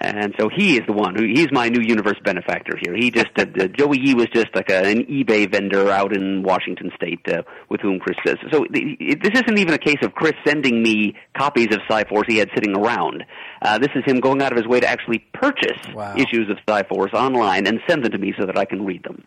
And 0.00 0.34
so 0.38 0.48
he 0.48 0.76
is 0.76 0.82
the 0.86 0.92
one 0.92 1.14
who 1.14 1.24
he's 1.24 1.50
my 1.52 1.68
new 1.68 1.80
universe 1.80 2.18
benefactor 2.24 2.76
here. 2.80 2.94
He 2.94 3.10
just 3.10 3.30
uh, 3.36 3.46
uh, 3.60 3.68
Joey 3.68 3.98
Yee 4.00 4.14
was 4.14 4.26
just 4.32 4.48
like 4.54 4.70
a, 4.70 4.84
an 4.84 5.04
eBay 5.06 5.50
vendor 5.50 5.90
out 5.90 6.16
in 6.16 6.42
Washington 6.42 6.90
State 6.96 7.20
uh, 7.28 7.42
with 7.68 7.80
whom 7.80 7.98
Chris 8.00 8.16
says. 8.26 8.36
So 8.50 8.66
the, 8.70 8.96
it, 9.00 9.22
this 9.22 9.32
isn't 9.40 9.58
even 9.58 9.74
a 9.74 9.78
case 9.78 9.98
of 10.02 10.14
Chris 10.14 10.34
sending 10.46 10.82
me 10.82 11.14
copies 11.36 11.68
of 11.72 11.80
Psi-Force 11.88 12.26
he 12.28 12.38
had 12.38 12.48
sitting 12.54 12.76
around. 12.76 13.24
Uh, 13.62 13.78
this 13.78 13.90
is 13.94 14.04
him 14.04 14.20
going 14.20 14.42
out 14.42 14.52
of 14.52 14.58
his 14.58 14.66
way 14.66 14.80
to 14.80 14.86
actually 14.88 15.18
purchase 15.32 15.78
Wow. 15.94 16.14
issues 16.16 16.50
of 16.50 16.58
Psi-Force 16.68 17.12
online 17.12 17.66
and 17.66 17.80
send 17.88 18.04
them 18.04 18.12
to 18.12 18.18
me 18.18 18.34
so 18.38 18.46
that 18.46 18.58
I 18.58 18.64
can 18.64 18.84
read 18.84 19.02
them. 19.04 19.24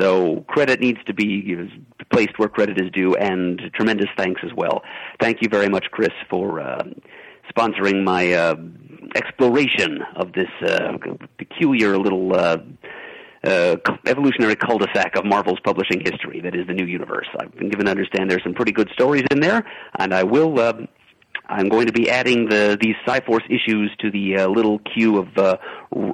So 0.00 0.40
credit 0.48 0.80
needs 0.80 0.98
to 1.06 1.14
be 1.14 1.24
you 1.26 1.56
know, 1.56 1.68
placed 2.10 2.38
where 2.38 2.48
credit 2.48 2.80
is 2.80 2.90
due, 2.90 3.14
and 3.14 3.60
tremendous 3.74 4.08
thanks 4.16 4.40
as 4.44 4.52
well. 4.54 4.82
Thank 5.20 5.42
you 5.42 5.48
very 5.48 5.68
much, 5.68 5.86
Chris, 5.90 6.12
for 6.28 6.60
uh, 6.60 6.82
sponsoring 7.54 8.04
my 8.04 8.32
uh, 8.32 8.56
exploration 9.14 10.00
of 10.16 10.32
this 10.32 10.48
uh, 10.66 10.96
peculiar 11.38 11.98
little 11.98 12.34
uh, 12.34 12.58
uh, 13.44 13.76
evolutionary 14.06 14.56
cul-de-sac 14.56 15.16
of 15.16 15.24
Marvel's 15.24 15.60
publishing 15.64 16.00
history 16.00 16.40
that 16.40 16.54
is 16.54 16.66
the 16.66 16.74
new 16.74 16.86
universe. 16.86 17.26
I've 17.38 17.54
been 17.56 17.70
given 17.70 17.86
to 17.86 17.90
understand 17.90 18.30
there's 18.30 18.42
some 18.44 18.54
pretty 18.54 18.72
good 18.72 18.90
stories 18.92 19.24
in 19.30 19.40
there, 19.40 19.64
and 19.98 20.14
I 20.14 20.22
will. 20.22 20.60
Um, 20.60 20.88
I'm 21.46 21.68
going 21.68 21.86
to 21.86 21.92
be 21.92 22.08
adding 22.08 22.48
the 22.48 22.78
these 22.80 22.94
Psi-Force 23.04 23.42
issues 23.50 23.90
to 24.00 24.10
the 24.10 24.38
uh, 24.38 24.48
little 24.48 24.78
queue 24.78 25.18
of 25.18 25.36
uh, 25.36 25.56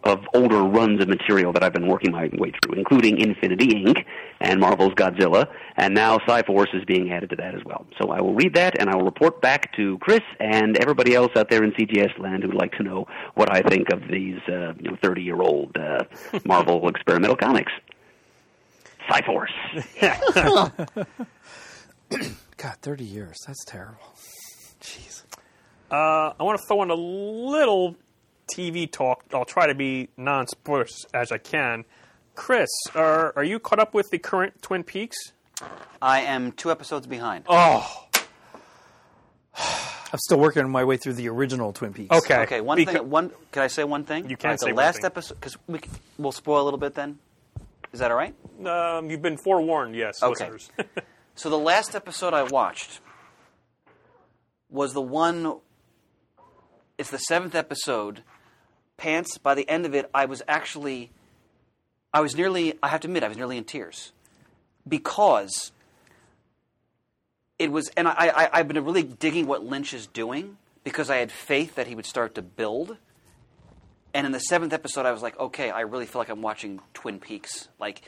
of 0.04 0.20
older 0.34 0.62
runs 0.62 1.02
of 1.02 1.08
material 1.08 1.52
that 1.52 1.62
I've 1.62 1.72
been 1.72 1.86
working 1.86 2.12
my 2.12 2.30
way 2.32 2.52
through, 2.62 2.78
including 2.78 3.18
Infinity 3.18 3.84
Inc. 3.84 4.04
and 4.40 4.58
Marvel's 4.58 4.94
Godzilla, 4.94 5.46
and 5.76 5.94
now 5.94 6.18
Psi-Force 6.26 6.70
is 6.72 6.84
being 6.86 7.12
added 7.12 7.30
to 7.30 7.36
that 7.36 7.54
as 7.54 7.64
well. 7.64 7.86
So 8.00 8.10
I 8.10 8.20
will 8.20 8.34
read 8.34 8.54
that 8.54 8.80
and 8.80 8.88
I 8.88 8.96
will 8.96 9.04
report 9.04 9.40
back 9.40 9.74
to 9.76 9.98
Chris 9.98 10.22
and 10.40 10.76
everybody 10.78 11.14
else 11.14 11.32
out 11.36 11.50
there 11.50 11.62
in 11.62 11.72
CGS 11.72 12.18
land 12.18 12.42
who'd 12.42 12.54
like 12.54 12.72
to 12.72 12.82
know 12.82 13.06
what 13.34 13.54
I 13.54 13.60
think 13.62 13.90
of 13.92 14.00
these 14.10 14.40
uh, 14.48 14.72
you 14.80 14.90
know 14.90 14.96
30 15.02 15.22
year 15.22 15.40
old 15.40 15.76
uh, 15.76 16.04
Marvel 16.44 16.88
experimental 16.88 17.36
comics. 17.36 17.72
Psi-Force. 19.08 19.52
God, 22.56 22.76
30 22.82 23.04
years. 23.04 23.38
That's 23.46 23.64
terrible. 23.64 24.14
Jeez. 24.80 25.22
Uh, 25.90 26.32
I 26.38 26.42
want 26.42 26.58
to 26.60 26.66
throw 26.66 26.82
in 26.82 26.90
a 26.90 26.94
little 26.94 27.96
TV 28.54 28.90
talk. 28.90 29.24
I'll 29.32 29.44
try 29.44 29.66
to 29.66 29.74
be 29.74 30.08
non-spoilers 30.16 31.06
as 31.14 31.32
I 31.32 31.38
can. 31.38 31.84
Chris, 32.34 32.68
are 32.94 33.32
are 33.36 33.44
you 33.44 33.58
caught 33.58 33.78
up 33.80 33.94
with 33.94 34.10
the 34.10 34.18
current 34.18 34.60
Twin 34.62 34.84
Peaks? 34.84 35.16
I 36.00 36.20
am 36.20 36.52
two 36.52 36.70
episodes 36.70 37.06
behind. 37.06 37.44
Oh, 37.48 38.06
I'm 40.12 40.18
still 40.18 40.38
working 40.38 40.68
my 40.70 40.84
way 40.84 40.96
through 40.96 41.14
the 41.14 41.28
original 41.28 41.72
Twin 41.72 41.92
Peaks. 41.92 42.14
okay. 42.16 42.38
Okay, 42.42 42.60
one 42.60 42.78
Beca- 42.78 42.92
thing. 42.92 43.10
One. 43.10 43.30
Can 43.52 43.62
I 43.62 43.66
say 43.66 43.84
one 43.84 44.04
thing? 44.04 44.28
You 44.30 44.36
can 44.36 44.48
All 44.48 44.52
right, 44.52 44.60
say 44.60 44.68
the 44.68 44.74
one 44.74 44.84
last 44.84 44.96
thing. 44.96 45.04
episode 45.06 45.34
because 45.34 45.56
we 45.66 45.78
c- 45.80 45.88
we'll 46.16 46.32
spoil 46.32 46.62
a 46.62 46.64
little 46.64 46.78
bit. 46.78 46.94
Then 46.94 47.18
is 47.92 48.00
that 48.00 48.10
all 48.10 48.16
right? 48.16 48.34
Um, 48.64 49.10
you've 49.10 49.22
been 49.22 49.36
forewarned, 49.36 49.94
yes, 49.96 50.22
Okay. 50.22 50.50
listeners. 50.50 50.70
So 51.34 51.50
the 51.50 51.58
last 51.58 51.94
episode 51.94 52.34
I 52.34 52.42
watched 52.42 52.98
was 54.70 54.92
the 54.92 55.02
one. 55.02 55.56
It's 56.96 57.10
the 57.10 57.18
seventh 57.18 57.54
episode. 57.54 58.22
Pants. 58.96 59.38
By 59.38 59.54
the 59.54 59.68
end 59.68 59.86
of 59.86 59.94
it, 59.94 60.10
I 60.12 60.24
was 60.24 60.42
actually, 60.48 61.10
I 62.12 62.20
was 62.20 62.36
nearly. 62.36 62.74
I 62.82 62.88
have 62.88 63.00
to 63.02 63.08
admit, 63.08 63.22
I 63.22 63.28
was 63.28 63.36
nearly 63.36 63.56
in 63.56 63.64
tears 63.64 64.12
because 64.86 65.72
it 67.58 67.70
was, 67.70 67.88
and 67.96 68.08
I, 68.08 68.32
I 68.34 68.50
I've 68.52 68.68
been 68.68 68.84
really 68.84 69.02
digging 69.02 69.46
what 69.46 69.64
Lynch 69.64 69.94
is 69.94 70.06
doing 70.06 70.56
because 70.84 71.10
I 71.10 71.16
had 71.16 71.30
faith 71.30 71.74
that 71.74 71.86
he 71.86 71.94
would 71.94 72.06
start 72.06 72.34
to 72.36 72.42
build. 72.42 72.96
And 74.14 74.26
in 74.26 74.32
the 74.32 74.40
seventh 74.40 74.72
episode, 74.72 75.06
I 75.06 75.12
was 75.12 75.22
like, 75.22 75.38
okay, 75.38 75.70
I 75.70 75.80
really 75.80 76.06
feel 76.06 76.20
like 76.20 76.30
I'm 76.30 76.40
watching 76.40 76.80
Twin 76.94 77.20
Peaks. 77.20 77.68
Like, 77.78 78.02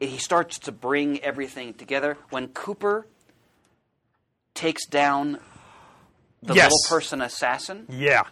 it, 0.00 0.08
he 0.08 0.16
starts 0.16 0.58
to 0.60 0.72
bring 0.72 1.20
everything 1.20 1.74
together. 1.74 2.16
When 2.30 2.48
Cooper 2.48 3.06
takes 4.54 4.86
down 4.86 5.38
the 6.42 6.54
Yes. 6.54 6.64
little 6.72 6.96
person 6.98 7.20
assassin, 7.22 7.86
yeah. 7.88 8.22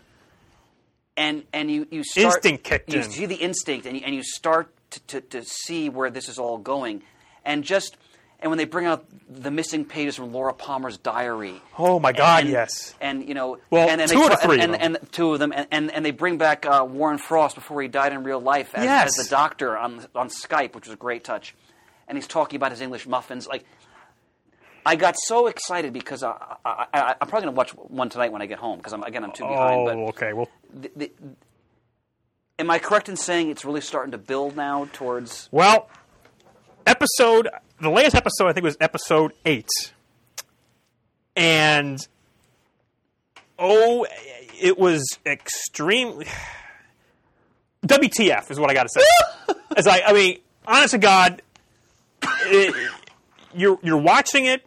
and 1.16 1.44
and 1.52 1.70
you 1.70 1.86
you 1.90 2.04
start 2.04 2.36
Instinct 2.36 2.64
kicked 2.64 2.92
you 2.92 3.00
in. 3.00 3.10
see 3.10 3.26
the 3.26 3.36
instinct, 3.36 3.86
and 3.86 3.96
you, 3.96 4.02
and 4.04 4.14
you 4.14 4.22
start 4.22 4.72
to, 4.90 5.00
to 5.00 5.20
to 5.20 5.44
see 5.44 5.88
where 5.88 6.10
this 6.10 6.28
is 6.28 6.38
all 6.38 6.58
going, 6.58 7.02
and 7.44 7.62
just 7.64 7.96
and 8.40 8.50
when 8.50 8.56
they 8.58 8.64
bring 8.64 8.86
out 8.86 9.04
the 9.28 9.50
missing 9.50 9.84
pages 9.84 10.16
from 10.16 10.32
Laura 10.32 10.54
Palmer's 10.54 10.96
diary. 10.96 11.60
Oh 11.78 12.00
my 12.00 12.12
God, 12.12 12.44
and, 12.44 12.50
yes. 12.50 12.94
And 13.00 13.28
you 13.28 13.34
know, 13.34 13.58
Well, 13.70 13.88
and, 13.88 14.00
and 14.00 14.10
two 14.10 14.28
they 14.28 14.36
three 14.36 14.60
and, 14.60 14.72
them. 14.74 14.96
and, 14.96 15.12
two 15.12 15.34
of 15.34 15.38
them, 15.38 15.52
and, 15.54 15.66
and, 15.70 15.90
and 15.92 16.04
they 16.04 16.10
bring 16.10 16.38
back 16.38 16.64
uh, 16.64 16.86
Warren 16.88 17.18
Frost 17.18 17.54
before 17.54 17.82
he 17.82 17.88
died 17.88 18.12
in 18.14 18.24
real 18.24 18.40
life 18.40 18.70
as, 18.74 18.84
Yes. 18.84 19.18
as 19.18 19.26
the 19.26 19.30
doctor 19.30 19.76
on 19.76 20.06
on 20.14 20.30
Skype, 20.30 20.74
which 20.74 20.86
was 20.86 20.94
a 20.94 20.96
great 20.96 21.22
touch, 21.22 21.54
and 22.08 22.16
he's 22.16 22.26
talking 22.26 22.56
about 22.56 22.70
his 22.70 22.80
English 22.80 23.06
muffins. 23.06 23.46
Like, 23.46 23.64
I 24.84 24.96
got 24.96 25.16
so 25.18 25.46
excited 25.46 25.92
because 25.92 26.22
I, 26.22 26.34
I, 26.64 26.86
I, 26.92 27.14
I'm 27.20 27.28
probably 27.28 27.46
going 27.46 27.54
to 27.54 27.58
watch 27.58 27.70
one 27.70 28.08
tonight 28.08 28.32
when 28.32 28.42
I 28.42 28.46
get 28.46 28.58
home 28.58 28.78
because 28.78 28.92
I'm 28.92 29.02
again 29.02 29.24
I'm 29.24 29.32
too 29.32 29.44
behind. 29.44 29.88
Oh, 29.88 30.08
okay. 30.08 30.32
Well, 30.32 30.48
the, 30.72 30.90
the, 30.96 31.12
am 32.58 32.70
I 32.70 32.78
correct 32.78 33.08
in 33.08 33.16
saying 33.16 33.50
it's 33.50 33.64
really 33.64 33.80
starting 33.80 34.12
to 34.12 34.18
build 34.18 34.56
now 34.56 34.88
towards? 34.92 35.48
well, 35.52 35.88
episode 36.86 37.48
the 37.80 37.90
latest 37.90 38.14
episode 38.14 38.48
I 38.48 38.52
think 38.52 38.64
was 38.64 38.76
episode 38.80 39.32
eight, 39.44 39.68
and 41.36 41.98
oh, 43.58 44.06
it 44.60 44.78
was 44.78 45.18
extremely. 45.26 46.26
WTF 47.86 48.50
is 48.50 48.60
what 48.60 48.70
I 48.70 48.74
got 48.74 48.84
to 48.84 48.88
say. 48.88 49.54
As 49.76 49.86
I, 49.86 50.02
I 50.02 50.12
mean, 50.12 50.38
honest 50.66 50.90
to 50.90 50.98
God, 50.98 51.42
it, 52.22 52.90
you're 53.54 53.78
you're 53.82 53.96
watching 53.96 54.46
it. 54.46 54.64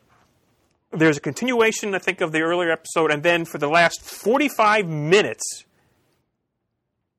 There's 0.94 1.18
a 1.18 1.22
continuation, 1.22 1.96
I 1.96 2.00
think, 2.00 2.22
of 2.22 2.32
the 2.32 2.42
earlier 2.42 2.72
episode, 2.72 3.12
and 3.12 3.24
then 3.24 3.46
for 3.46 3.58
the 3.58 3.68
last 3.68 4.02
45 4.02 4.88
minutes, 4.88 5.66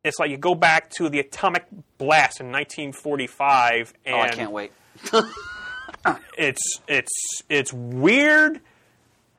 it's 0.05 0.19
like 0.19 0.31
you 0.31 0.37
go 0.37 0.55
back 0.55 0.91
to 0.91 1.09
the 1.09 1.19
atomic 1.19 1.65
blast 1.99 2.41
in 2.41 2.53
1945, 2.53 3.95
and 4.05 4.15
Oh, 4.15 4.21
I 4.21 4.29
can't 4.29 4.53
wait. 4.53 4.73
it's 6.39 6.63
it's 6.87 7.41
it's 7.49 7.73
weird. 7.73 8.61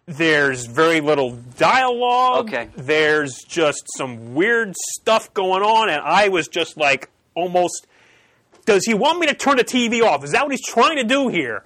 There's 0.07 0.65
very 0.65 1.01
little 1.01 1.31
dialogue. 1.57 2.47
Okay. 2.47 2.69
There's 2.75 3.33
just 3.47 3.83
some 3.97 4.35
weird 4.35 4.75
stuff 4.99 5.33
going 5.33 5.63
on, 5.63 5.89
and 5.89 6.01
I 6.01 6.29
was 6.29 6.47
just 6.47 6.77
like 6.77 7.09
almost. 7.35 7.87
Does 8.65 8.83
he 8.85 8.95
want 8.95 9.19
me 9.19 9.27
to 9.27 9.35
turn 9.35 9.57
the 9.57 9.63
TV 9.63 10.01
off? 10.01 10.23
Is 10.23 10.31
that 10.31 10.43
what 10.43 10.51
he's 10.51 10.65
trying 10.65 10.97
to 10.97 11.03
do 11.03 11.27
here? 11.27 11.63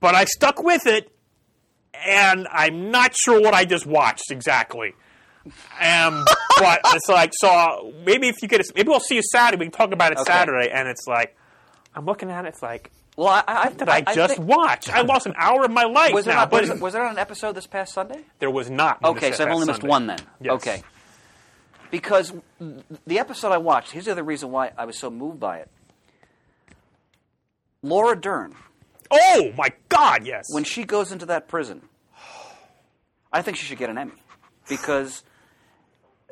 But 0.00 0.16
I 0.16 0.24
stuck 0.24 0.62
with 0.62 0.86
it, 0.86 1.10
and 2.04 2.46
I'm 2.50 2.90
not 2.90 3.14
sure 3.16 3.40
what 3.40 3.54
I 3.54 3.64
just 3.64 3.86
watched 3.86 4.30
exactly. 4.30 4.94
Um, 5.80 6.24
but 6.58 6.80
it's 6.86 7.08
like 7.08 7.32
so. 7.34 7.92
Maybe 8.04 8.28
if 8.28 8.42
you 8.42 8.48
get, 8.48 8.62
maybe 8.74 8.88
we'll 8.88 9.00
see 9.00 9.14
you 9.16 9.22
Saturday. 9.22 9.58
We 9.60 9.66
can 9.66 9.72
talk 9.72 9.92
about 9.92 10.12
it 10.12 10.18
Okay. 10.18 10.32
Saturday. 10.32 10.70
And 10.70 10.88
it's 10.88 11.06
like, 11.06 11.36
I'm 11.94 12.04
looking 12.04 12.30
at 12.30 12.44
it. 12.44 12.48
It's 12.48 12.62
like, 12.62 12.90
Well, 13.16 13.28
I, 13.28 13.44
I, 13.46 13.68
did 13.70 13.88
I, 13.88 14.00
just 14.14 14.36
think- 14.36 14.48
watch? 14.48 14.88
I 14.90 15.02
lost 15.02 15.26
an 15.26 15.34
hour 15.36 15.64
of 15.64 15.70
my 15.70 15.84
life 15.84 16.12
Was 16.12 16.24
there, 16.24 16.34
now. 16.34 16.40
not, 16.40 16.50
but 16.50 16.60
was, 16.62 16.70
there- 16.70 16.78
was 16.78 16.92
there 16.94 17.04
an 17.06 17.18
episode 17.18 17.52
this 17.52 17.66
past 17.66 17.94
Sunday? 17.94 18.20
there 18.40 18.50
was 18.50 18.68
not. 18.70 19.02
Okay, 19.04 19.32
so 19.32 19.44
I've 19.44 19.52
only 19.52 19.66
missed 19.66 19.80
Sunday. 19.82 19.88
one 19.90 20.06
then. 20.08 20.18
Yes. 20.40 20.52
Okay. 20.54 20.82
Because 21.92 22.32
the 23.06 23.18
episode 23.20 23.52
I 23.52 23.58
watched, 23.58 23.92
here's 23.92 24.06
the 24.06 24.12
other 24.12 24.24
reason 24.24 24.50
why 24.50 24.72
I 24.76 24.84
was 24.84 24.98
so 24.98 25.08
moved 25.10 25.38
by 25.38 25.58
it. 25.58 25.70
Laura 27.82 28.20
Dern, 28.20 28.54
Oh 29.10 29.52
my 29.56 29.68
God! 29.88 30.26
Yes. 30.26 30.46
when 30.52 30.64
she 30.64 30.84
goes 30.84 31.12
into 31.12 31.26
that 31.26 31.48
prison, 31.48 31.82
I 33.32 33.42
think 33.42 33.56
she 33.56 33.66
should 33.66 33.78
get 33.78 33.90
an 33.90 33.98
Emmy 33.98 34.12
because 34.68 35.22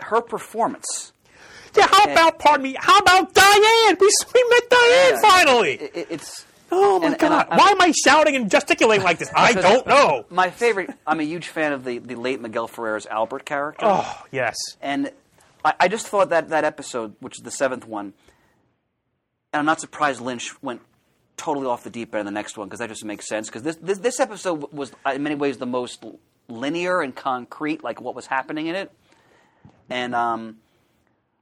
her 0.01 0.21
performance. 0.21 1.13
yeah. 1.77 1.87
How 1.91 2.05
about? 2.05 2.39
Pardon 2.39 2.63
me. 2.65 2.77
How 2.79 2.99
about 2.99 3.33
Diane? 3.35 3.97
We 4.01 4.09
we 4.35 4.45
met 4.51 4.71
Diane 4.71 5.13
Yeah. 5.13 5.21
finally. 5.21 5.73
It, 5.75 5.97
it- 5.97 6.07
it's 6.11 6.47
oh 6.73 6.99
my 7.01 7.07
and- 7.07 7.15
and 7.15 7.21
God! 7.21 7.47
I- 7.51 7.57
Why 7.57 7.69
am 7.71 7.81
I 7.81 7.93
shouting 7.93 8.37
and 8.37 8.51
gesticulating 8.51 9.05
like 9.05 9.19
this? 9.19 9.31
I 9.35 9.53
don't 9.53 9.87
know. 9.87 10.25
my 10.31 10.51
favorite. 10.51 10.91
I'm 11.07 11.21
a 11.21 11.25
huge 11.25 11.49
fan 11.49 11.73
of 11.73 11.85
the, 11.85 11.99
the 11.99 12.15
late 12.17 12.41
Miguel 12.41 12.67
Ferrer's 12.69 13.07
Albert 13.07 13.45
character. 13.45 13.87
Oh 13.87 14.25
yes. 14.33 14.57
And 14.81 15.13
I, 15.65 15.75
I 15.81 15.89
just 15.89 16.07
thought 16.09 16.31
that 16.31 16.49
that 16.51 16.65
episode, 16.65 17.15
which 17.21 17.39
is 17.39 17.45
the 17.45 17.51
seventh 17.51 17.87
one, 17.87 18.15
and 19.53 19.61
I'm 19.61 19.67
not 19.67 19.81
surprised 19.81 20.21
Lynch 20.21 20.61
went 20.63 20.81
totally 21.37 21.67
off 21.67 21.85
the 21.85 21.91
deep 21.91 22.15
end 22.15 22.21
in 22.21 22.27
the 22.27 22.33
next 22.33 22.57
one 22.57 22.69
because 22.69 22.81
that 22.81 22.89
just 22.89 23.05
makes 23.05 23.29
sense. 23.29 23.49
Because 23.49 23.63
this, 23.63 23.77
this 23.77 23.99
this 23.99 24.21
episode 24.21 24.73
was 24.73 24.93
in 25.13 25.23
many 25.23 25.35
ways 25.35 25.59
the 25.59 25.67
most 25.67 26.05
linear 26.49 27.01
and 27.01 27.15
concrete, 27.15 27.83
like 27.83 28.01
what 28.01 28.15
was 28.15 28.27
happening 28.27 28.67
in 28.67 28.75
it. 28.75 28.93
And 29.91 30.15
um, 30.15 30.59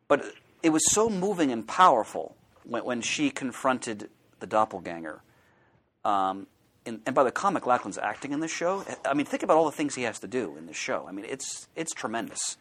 but 0.08 0.24
it 0.62 0.70
was 0.70 0.82
so 0.92 1.08
moving 1.08 1.50
and 1.52 1.66
powerful 1.66 2.36
when, 2.64 2.84
when 2.84 3.00
she 3.00 3.30
confronted 3.30 4.08
the 4.40 4.46
doppelganger. 4.46 5.22
Um, 6.04 6.46
and, 6.84 7.00
and 7.06 7.14
by 7.14 7.22
the 7.22 7.30
Kyle 7.30 7.52
MacLachlan's 7.52 7.98
acting 7.98 8.32
in 8.32 8.40
this 8.40 8.52
show. 8.52 8.84
I 9.04 9.14
mean, 9.14 9.26
think 9.26 9.42
about 9.42 9.56
all 9.56 9.66
the 9.66 9.72
things 9.72 9.94
he 9.94 10.02
has 10.02 10.18
to 10.20 10.26
do 10.26 10.56
in 10.58 10.66
this 10.66 10.76
show. 10.76 11.06
I 11.08 11.12
mean, 11.12 11.24
it's 11.28 11.68
it's 11.76 11.92
tremendous. 11.92 12.56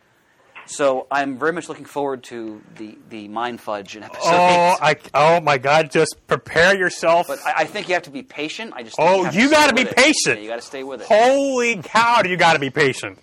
So 0.72 1.06
I'm 1.12 1.38
very 1.38 1.52
much 1.52 1.68
looking 1.68 1.84
forward 1.86 2.24
to 2.26 2.62
the 2.78 2.98
the 3.10 3.28
mind 3.28 3.60
fudge 3.60 3.98
in 3.98 4.04
episode 4.04 4.22
Oh, 4.24 4.78
eight. 4.82 5.10
I. 5.14 5.36
Oh 5.38 5.42
my 5.42 5.58
God! 5.58 5.92
Just 5.92 6.16
prepare 6.28 6.76
yourself. 6.78 7.28
But 7.28 7.40
I, 7.46 7.54
I 7.58 7.66
think 7.66 7.90
you 7.90 7.94
have 7.96 8.04
to 8.04 8.10
be 8.10 8.24
patient. 8.24 8.72
I 8.76 8.84
just 8.84 8.96
Oh, 8.98 9.24
have 9.24 9.36
you 9.36 9.50
gotta 9.50 9.74
be 9.76 9.84
patient. 9.84 10.38
Yeah, 10.38 10.44
you 10.44 10.48
got 10.50 10.56
to 10.60 10.62
stay 10.66 10.84
with 10.84 11.02
it. 11.02 11.08
Holy 11.08 11.76
cow! 11.84 12.22
Do 12.22 12.30
you 12.30 12.38
got 12.38 12.54
to 12.54 12.60
be 12.60 12.70
patient, 12.70 13.20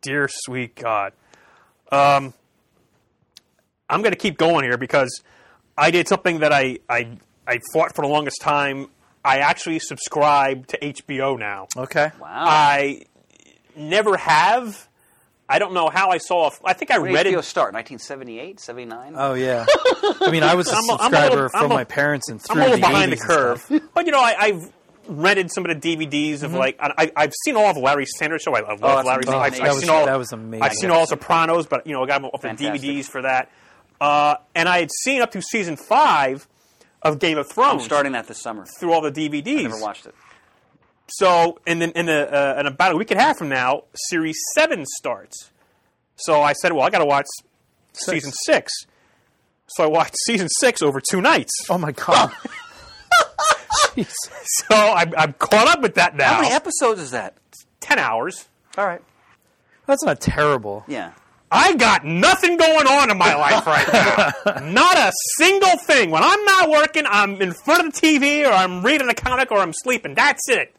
dear 0.00 0.28
sweet 0.30 0.76
God? 0.76 1.12
Um, 1.90 2.34
I'm 3.88 4.02
going 4.02 4.12
to 4.12 4.18
keep 4.18 4.38
going 4.38 4.62
here 4.64 4.78
because 4.78 5.22
I 5.76 5.90
did 5.90 6.06
something 6.06 6.38
that 6.38 6.52
I 6.52 6.78
I 6.88 7.18
I 7.48 7.58
fought 7.72 7.96
for 7.96 8.02
the 8.02 8.08
longest 8.08 8.40
time. 8.40 8.86
I 9.24 9.38
actually 9.38 9.80
subscribe 9.80 10.68
to 10.68 10.78
HBO 10.78 11.36
now. 11.36 11.66
Okay. 11.76 12.10
Wow. 12.20 12.28
I 12.28 13.02
never 13.74 14.16
have. 14.16 14.88
I 15.50 15.58
don't 15.58 15.74
know 15.74 15.88
how 15.88 16.10
I 16.10 16.18
saw. 16.18 16.50
I 16.64 16.72
think 16.72 16.90
I 16.90 16.98
When 16.98 17.12
read 17.12 17.24
did 17.24 17.34
HBO 17.34 17.38
it. 17.40 17.44
start? 17.44 17.74
1978, 17.74 18.60
79? 18.60 19.14
Oh 19.16 19.34
yeah. 19.34 19.66
I 20.20 20.30
mean, 20.30 20.42
I 20.42 20.54
was 20.54 20.68
a 20.68 20.76
I'm 20.76 20.88
a- 20.88 20.92
I'm 20.92 20.98
a 20.98 21.02
subscriber 21.02 21.30
little- 21.34 21.48
from 21.50 21.64
I'm 21.64 21.70
a- 21.72 21.74
my 21.74 21.84
parents 21.84 22.28
and 22.30 22.40
I'm 22.48 22.54
through 22.54 22.62
a 22.62 22.64
little 22.64 22.76
the 22.76 22.80
behind 22.80 23.12
the 23.12 23.16
80s 23.16 23.20
and 23.20 23.28
curve, 23.28 23.60
stuff. 23.60 23.80
but 23.94 24.06
you 24.06 24.12
know, 24.12 24.20
I, 24.20 24.34
I've 24.38 24.72
rented 25.08 25.50
some 25.50 25.66
of 25.66 25.80
the 25.80 25.96
DVDs 25.96 26.36
Mm-hmm. 26.36 26.44
of 26.46 26.52
like 26.54 26.76
I, 26.80 27.10
I've 27.16 27.32
seen 27.44 27.56
all 27.56 27.66
of 27.66 27.76
Larry 27.76 28.06
Sanders 28.06 28.42
Show. 28.42 28.54
I 28.54 28.60
love 28.60 28.80
that's 28.80 29.06
Larry. 29.06 29.22
amazing. 29.26 29.34
I've, 29.34 29.52
That 29.54 29.62
I've 29.62 29.68
was- 29.74 29.80
seen 29.80 29.90
all. 29.90 30.06
that 30.06 30.16
was 30.16 30.32
amazing. 30.32 30.62
I've 30.62 30.74
seen 30.74 30.90
all 30.90 31.06
Sopranos, 31.06 31.66
but 31.66 31.86
you 31.86 31.92
know, 31.94 32.04
I 32.04 32.06
got 32.06 32.22
off 32.24 32.32
the 32.42 32.48
Fantastic. 32.48 32.80
DVDs 32.82 33.06
for 33.06 33.22
that. 33.22 33.50
Uh, 34.00 34.36
and 34.54 34.68
I 34.68 34.78
had 34.80 34.90
seen 35.02 35.20
up 35.20 35.30
to 35.32 35.42
season 35.42 35.76
five 35.76 36.46
of 37.02 37.18
Game 37.18 37.38
of 37.38 37.46
I'm 37.46 37.52
Thrones 37.52 37.84
starting 37.84 38.12
that 38.12 38.26
this 38.28 38.40
summer. 38.40 38.66
through 38.78 38.92
all 38.92 39.00
the 39.00 39.10
DVDs. 39.12 39.64
Never 39.64 39.80
watched 39.80 40.06
it. 40.06 40.14
So, 41.10 41.58
in, 41.66 41.82
in, 41.82 41.90
in, 41.92 42.08
a, 42.08 42.22
uh, 42.22 42.56
in 42.60 42.66
about 42.66 42.92
a 42.92 42.96
week 42.96 43.10
and 43.10 43.20
a 43.20 43.22
half 43.22 43.38
from 43.38 43.48
now, 43.48 43.84
series 43.94 44.38
seven 44.54 44.84
starts. 44.86 45.50
So 46.16 46.42
I 46.42 46.52
said, 46.52 46.72
well, 46.72 46.82
I 46.82 46.90
got 46.90 46.98
to 46.98 47.06
watch 47.06 47.26
season 47.92 48.32
six. 48.44 48.72
So 49.68 49.84
I 49.84 49.86
watched 49.86 50.16
season 50.26 50.48
six 50.48 50.82
over 50.82 51.00
two 51.00 51.20
nights. 51.20 51.52
Oh 51.68 51.78
my 51.78 51.92
god. 51.92 52.30
Jeez. 53.94 54.12
So 54.68 54.74
I'm, 54.74 55.14
I'm 55.16 55.32
caught 55.34 55.68
up 55.68 55.80
with 55.80 55.94
that 55.94 56.16
now. 56.16 56.34
How 56.34 56.40
many 56.42 56.52
episodes 56.52 57.00
is 57.00 57.12
that? 57.12 57.34
Ten 57.80 57.98
hours. 57.98 58.48
All 58.76 58.84
right. 58.84 59.00
That's 59.86 60.04
not 60.04 60.20
terrible. 60.20 60.84
Yeah. 60.88 61.12
I 61.52 61.74
got 61.74 62.04
nothing 62.04 62.56
going 62.56 62.86
on 62.86 63.10
in 63.10 63.18
my 63.18 63.34
life 63.34 63.66
right 63.66 63.88
now. 63.92 64.60
not 64.70 64.96
a 64.96 65.12
single 65.38 65.76
thing. 65.78 66.10
When 66.10 66.22
I'm 66.22 66.44
not 66.44 66.70
working, 66.70 67.04
I'm 67.06 67.40
in 67.40 67.52
front 67.52 67.86
of 67.86 67.92
the 67.94 68.00
TV 68.00 68.48
or 68.48 68.52
I'm 68.52 68.84
reading 68.84 69.08
a 69.08 69.14
comic 69.14 69.50
or 69.50 69.58
I'm 69.58 69.72
sleeping. 69.72 70.14
That's 70.14 70.48
it. 70.48 70.74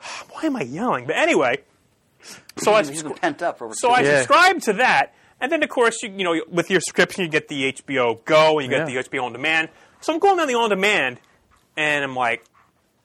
Why 0.30 0.42
am 0.44 0.56
I 0.56 0.62
yelling? 0.62 1.06
But 1.06 1.16
anyway, 1.16 1.58
so 2.58 2.72
I 2.74 2.82
He's 2.84 3.02
pent 3.02 3.42
up 3.42 3.60
over 3.62 3.74
So 3.74 3.90
I 3.90 4.00
years. 4.00 4.08
Yeah. 4.08 4.18
subscribe 4.22 4.60
to 4.62 4.72
that, 4.74 5.14
and 5.40 5.50
then 5.52 5.62
of 5.62 5.68
course 5.68 6.02
you, 6.02 6.10
you 6.16 6.24
know 6.24 6.42
with 6.48 6.70
your 6.70 6.80
subscription 6.80 7.24
you 7.24 7.30
get 7.30 7.48
the 7.48 7.72
HBO 7.72 8.24
Go 8.24 8.58
and 8.58 8.64
you 8.70 8.76
get 8.76 8.88
Yeah. 8.88 9.02
the 9.02 9.08
HBO 9.08 9.24
on 9.24 9.32
demand. 9.32 9.68
So 10.00 10.12
I'm 10.12 10.18
going 10.18 10.36
down 10.36 10.46
the 10.48 10.54
on 10.54 10.70
demand, 10.70 11.18
and 11.76 12.04
I'm 12.04 12.14
like, 12.14 12.44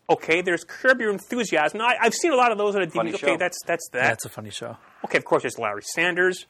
okay, 0.09 0.41
there's 0.41 0.63
Curb 0.63 1.01
Your 1.01 1.11
Enthusiasm. 1.11 1.79
Now, 1.79 1.85
I, 1.87 1.95
I've 2.01 2.13
seen 2.13 2.31
a 2.31 2.35
lot 2.35 2.51
of 2.51 2.57
those 2.59 2.75
on 2.75 2.83
a 2.83 2.89
Funny 2.89 3.11
DVD. 3.11 3.15
Okay, 3.15 3.27
show. 3.33 3.37
that's 3.37 3.57
that's 3.65 3.89
that. 3.93 4.01
That's 4.01 4.25
a 4.25 4.29
funny 4.29 4.49
show. 4.51 4.77
okay, 5.05 5.17
of 5.17 5.25
course 5.25 5.43
there's 5.43 5.57
Larry 5.57 5.81
Sanders. 5.83 6.45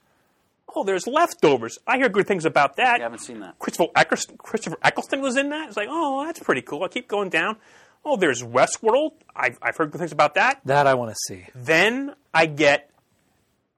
Oh, 0.75 0.83
there's 0.83 1.05
Leftovers. 1.05 1.77
I 1.85 1.97
hear 1.97 2.09
good 2.09 2.25
things 2.25 2.45
about 2.45 2.77
that. 2.77 2.99
I 2.99 3.03
haven't 3.03 3.19
seen 3.19 3.41
that. 3.41 3.59
Christopher 3.59 3.91
Eccleston, 3.95 4.37
Christopher 4.37 4.77
Eccleston 4.81 5.21
was 5.21 5.37
in 5.37 5.49
that. 5.49 5.67
It's 5.67 5.77
like, 5.77 5.87
oh, 5.91 6.25
that's 6.25 6.39
pretty 6.39 6.63
cool. 6.63 6.83
I 6.83 6.87
keep 6.87 7.07
going 7.07 7.29
down. 7.29 7.57
Oh, 8.05 8.17
there's 8.17 8.41
Westworld. 8.43 9.11
I've, 9.35 9.57
I've 9.61 9.77
heard 9.77 9.91
good 9.91 9.99
things 9.99 10.11
about 10.11 10.35
that. 10.35 10.59
That 10.65 10.87
I 10.87 10.93
want 10.95 11.11
to 11.11 11.15
see. 11.27 11.47
Then 11.55 12.13
I 12.33 12.45
get 12.47 12.89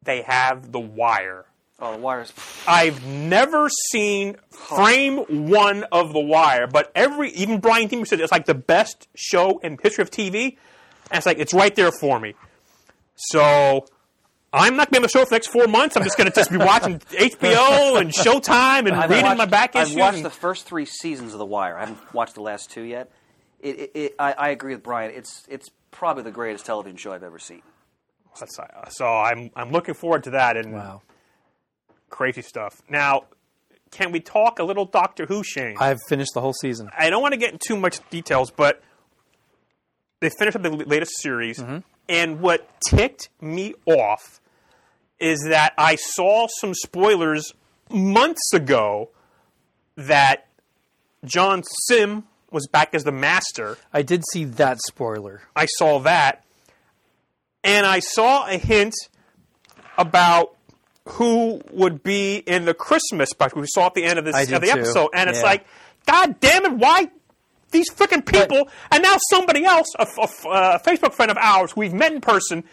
they 0.03 0.21
have 0.23 0.71
The 0.71 0.79
Wire. 0.79 1.45
Oh, 1.77 1.91
the 1.91 1.97
wires. 1.97 2.31
I've 2.65 3.05
never 3.05 3.67
seen 3.91 4.37
frame 4.49 5.49
one 5.49 5.83
of 5.91 6.13
The 6.13 6.21
Wire, 6.21 6.67
but 6.67 6.89
every 6.95 7.31
even 7.31 7.59
Brian 7.59 7.89
Deemer 7.89 8.05
said 8.05 8.21
it's 8.21 8.31
like 8.31 8.45
the 8.45 8.53
best 8.55 9.09
show 9.13 9.59
in 9.59 9.77
history 9.83 10.01
of 10.01 10.09
TV, 10.09 10.55
and 11.11 11.17
it's 11.17 11.25
like 11.25 11.37
it's 11.37 11.53
right 11.53 11.75
there 11.75 11.91
for 11.91 12.17
me. 12.17 12.33
So 13.15 13.85
I'm 14.53 14.77
not 14.77 14.89
going 14.89 14.91
to 14.91 14.91
be 14.91 14.97
on 14.97 15.01
the 15.03 15.09
show 15.09 15.19
for 15.25 15.29
the 15.31 15.35
next 15.35 15.47
four 15.47 15.67
months. 15.67 15.97
I'm 15.97 16.03
just 16.03 16.17
going 16.17 16.29
to 16.29 16.33
just 16.35 16.49
be 16.49 16.57
watching 16.57 16.99
HBO 17.09 17.99
and 17.99 18.09
Showtime 18.11 18.87
and 18.87 18.93
I've 18.93 19.09
reading 19.09 19.25
watched, 19.25 19.37
my 19.37 19.45
back 19.45 19.75
issues. 19.75 19.91
I've 19.95 19.99
watched 19.99 20.15
and- 20.17 20.25
the 20.25 20.29
first 20.29 20.65
three 20.65 20.85
seasons 20.85 21.33
of 21.33 21.39
The 21.39 21.45
Wire. 21.45 21.75
I 21.75 21.81
haven't 21.81 22.13
watched 22.13 22.35
the 22.35 22.41
last 22.41 22.71
two 22.71 22.83
yet. 22.83 23.11
It, 23.65 23.79
it, 23.79 23.91
it, 23.95 24.15
I, 24.19 24.33
I 24.33 24.49
agree 24.49 24.73
with 24.75 24.83
Brian. 24.83 25.11
It's 25.15 25.43
it's 25.49 25.69
probably 25.91 26.23
the 26.23 26.31
greatest 26.31 26.65
television 26.65 26.97
show 26.97 27.11
I've 27.13 27.23
ever 27.23 27.39
seen. 27.39 27.61
That's- 28.39 28.59
uh, 28.59 28.89
so 28.89 29.05
I'm 29.07 29.49
I'm 29.55 29.71
looking 29.71 29.93
forward 29.95 30.23
to 30.25 30.31
that 30.31 30.55
and 30.57 30.73
Wow. 30.73 31.01
crazy 32.09 32.41
stuff. 32.41 32.81
Now, 32.89 33.23
can 33.91 34.11
we 34.11 34.19
talk 34.19 34.59
a 34.59 34.63
little 34.63 34.85
Doctor 34.85 35.25
Who, 35.25 35.41
Shane? 35.43 35.77
I've 35.79 35.99
finished 36.09 36.31
the 36.33 36.41
whole 36.41 36.53
season. 36.53 36.89
I 36.97 37.09
don't 37.09 37.21
want 37.21 37.31
to 37.33 37.37
get 37.39 37.53
into 37.53 37.65
too 37.67 37.77
much 37.77 37.99
details, 38.09 38.51
but 38.51 38.81
they 40.19 40.29
finished 40.37 40.55
up 40.57 40.63
the 40.63 40.69
latest 40.69 41.13
series, 41.21 41.63
and 42.09 42.39
what 42.41 42.67
ticked 42.89 43.29
me 43.41 43.73
off 43.85 44.41
is 45.19 45.39
that 45.49 45.73
I 45.77 45.95
saw 45.95 46.47
some 46.59 46.73
spoilers 46.73 47.53
months 47.89 48.53
ago 48.53 49.09
that 49.95 50.47
John 51.23 51.63
Simm 51.87 52.25
was 52.55 52.67
back 52.67 52.95
as 52.95 53.03
the 53.03 53.11
Master. 53.11 53.77
I 53.93 54.01
did 54.01 54.23
see 54.31 54.45
that 54.45 54.79
spoiler. 54.81 55.41
I 55.55 55.65
saw 55.77 55.99
that, 55.99 56.43
and 57.63 57.85
I 57.85 57.99
saw 57.99 58.47
a 58.47 58.57
hint 58.57 58.95
about 59.97 60.55
who 61.09 61.61
would 61.71 62.01
be 62.03 62.37
in 62.37 62.65
the 62.65 62.73
Christmas 62.73 63.29
special 63.29 63.61
we 63.61 63.67
saw 63.67 63.85
at 63.87 63.93
the 63.93 64.03
end 64.03 64.17
of 64.17 64.25
this 64.25 64.35
of 64.51 64.61
the 64.61 64.67
too. 64.67 64.71
episode, 64.71 65.09
and 65.13 65.29
it's 65.29 65.39
Yeah. 65.39 65.45
like, 65.45 65.65
God 66.07 66.39
damn 66.39 66.65
it, 66.65 66.71
why 66.73 67.09
these 67.71 67.89
freaking 67.91 68.25
people? 68.25 68.67
and 68.91 69.03
now 69.03 69.17
somebody 69.29 69.65
else, 69.65 69.87
a 69.99 70.05
Facebook 70.79 71.13
friend 71.13 71.29
of 71.29 71.37
ours 71.37 71.71
who 71.73 71.81
we've 71.81 71.93
met 71.93 72.11
in 72.13 72.21
person. 72.21 72.63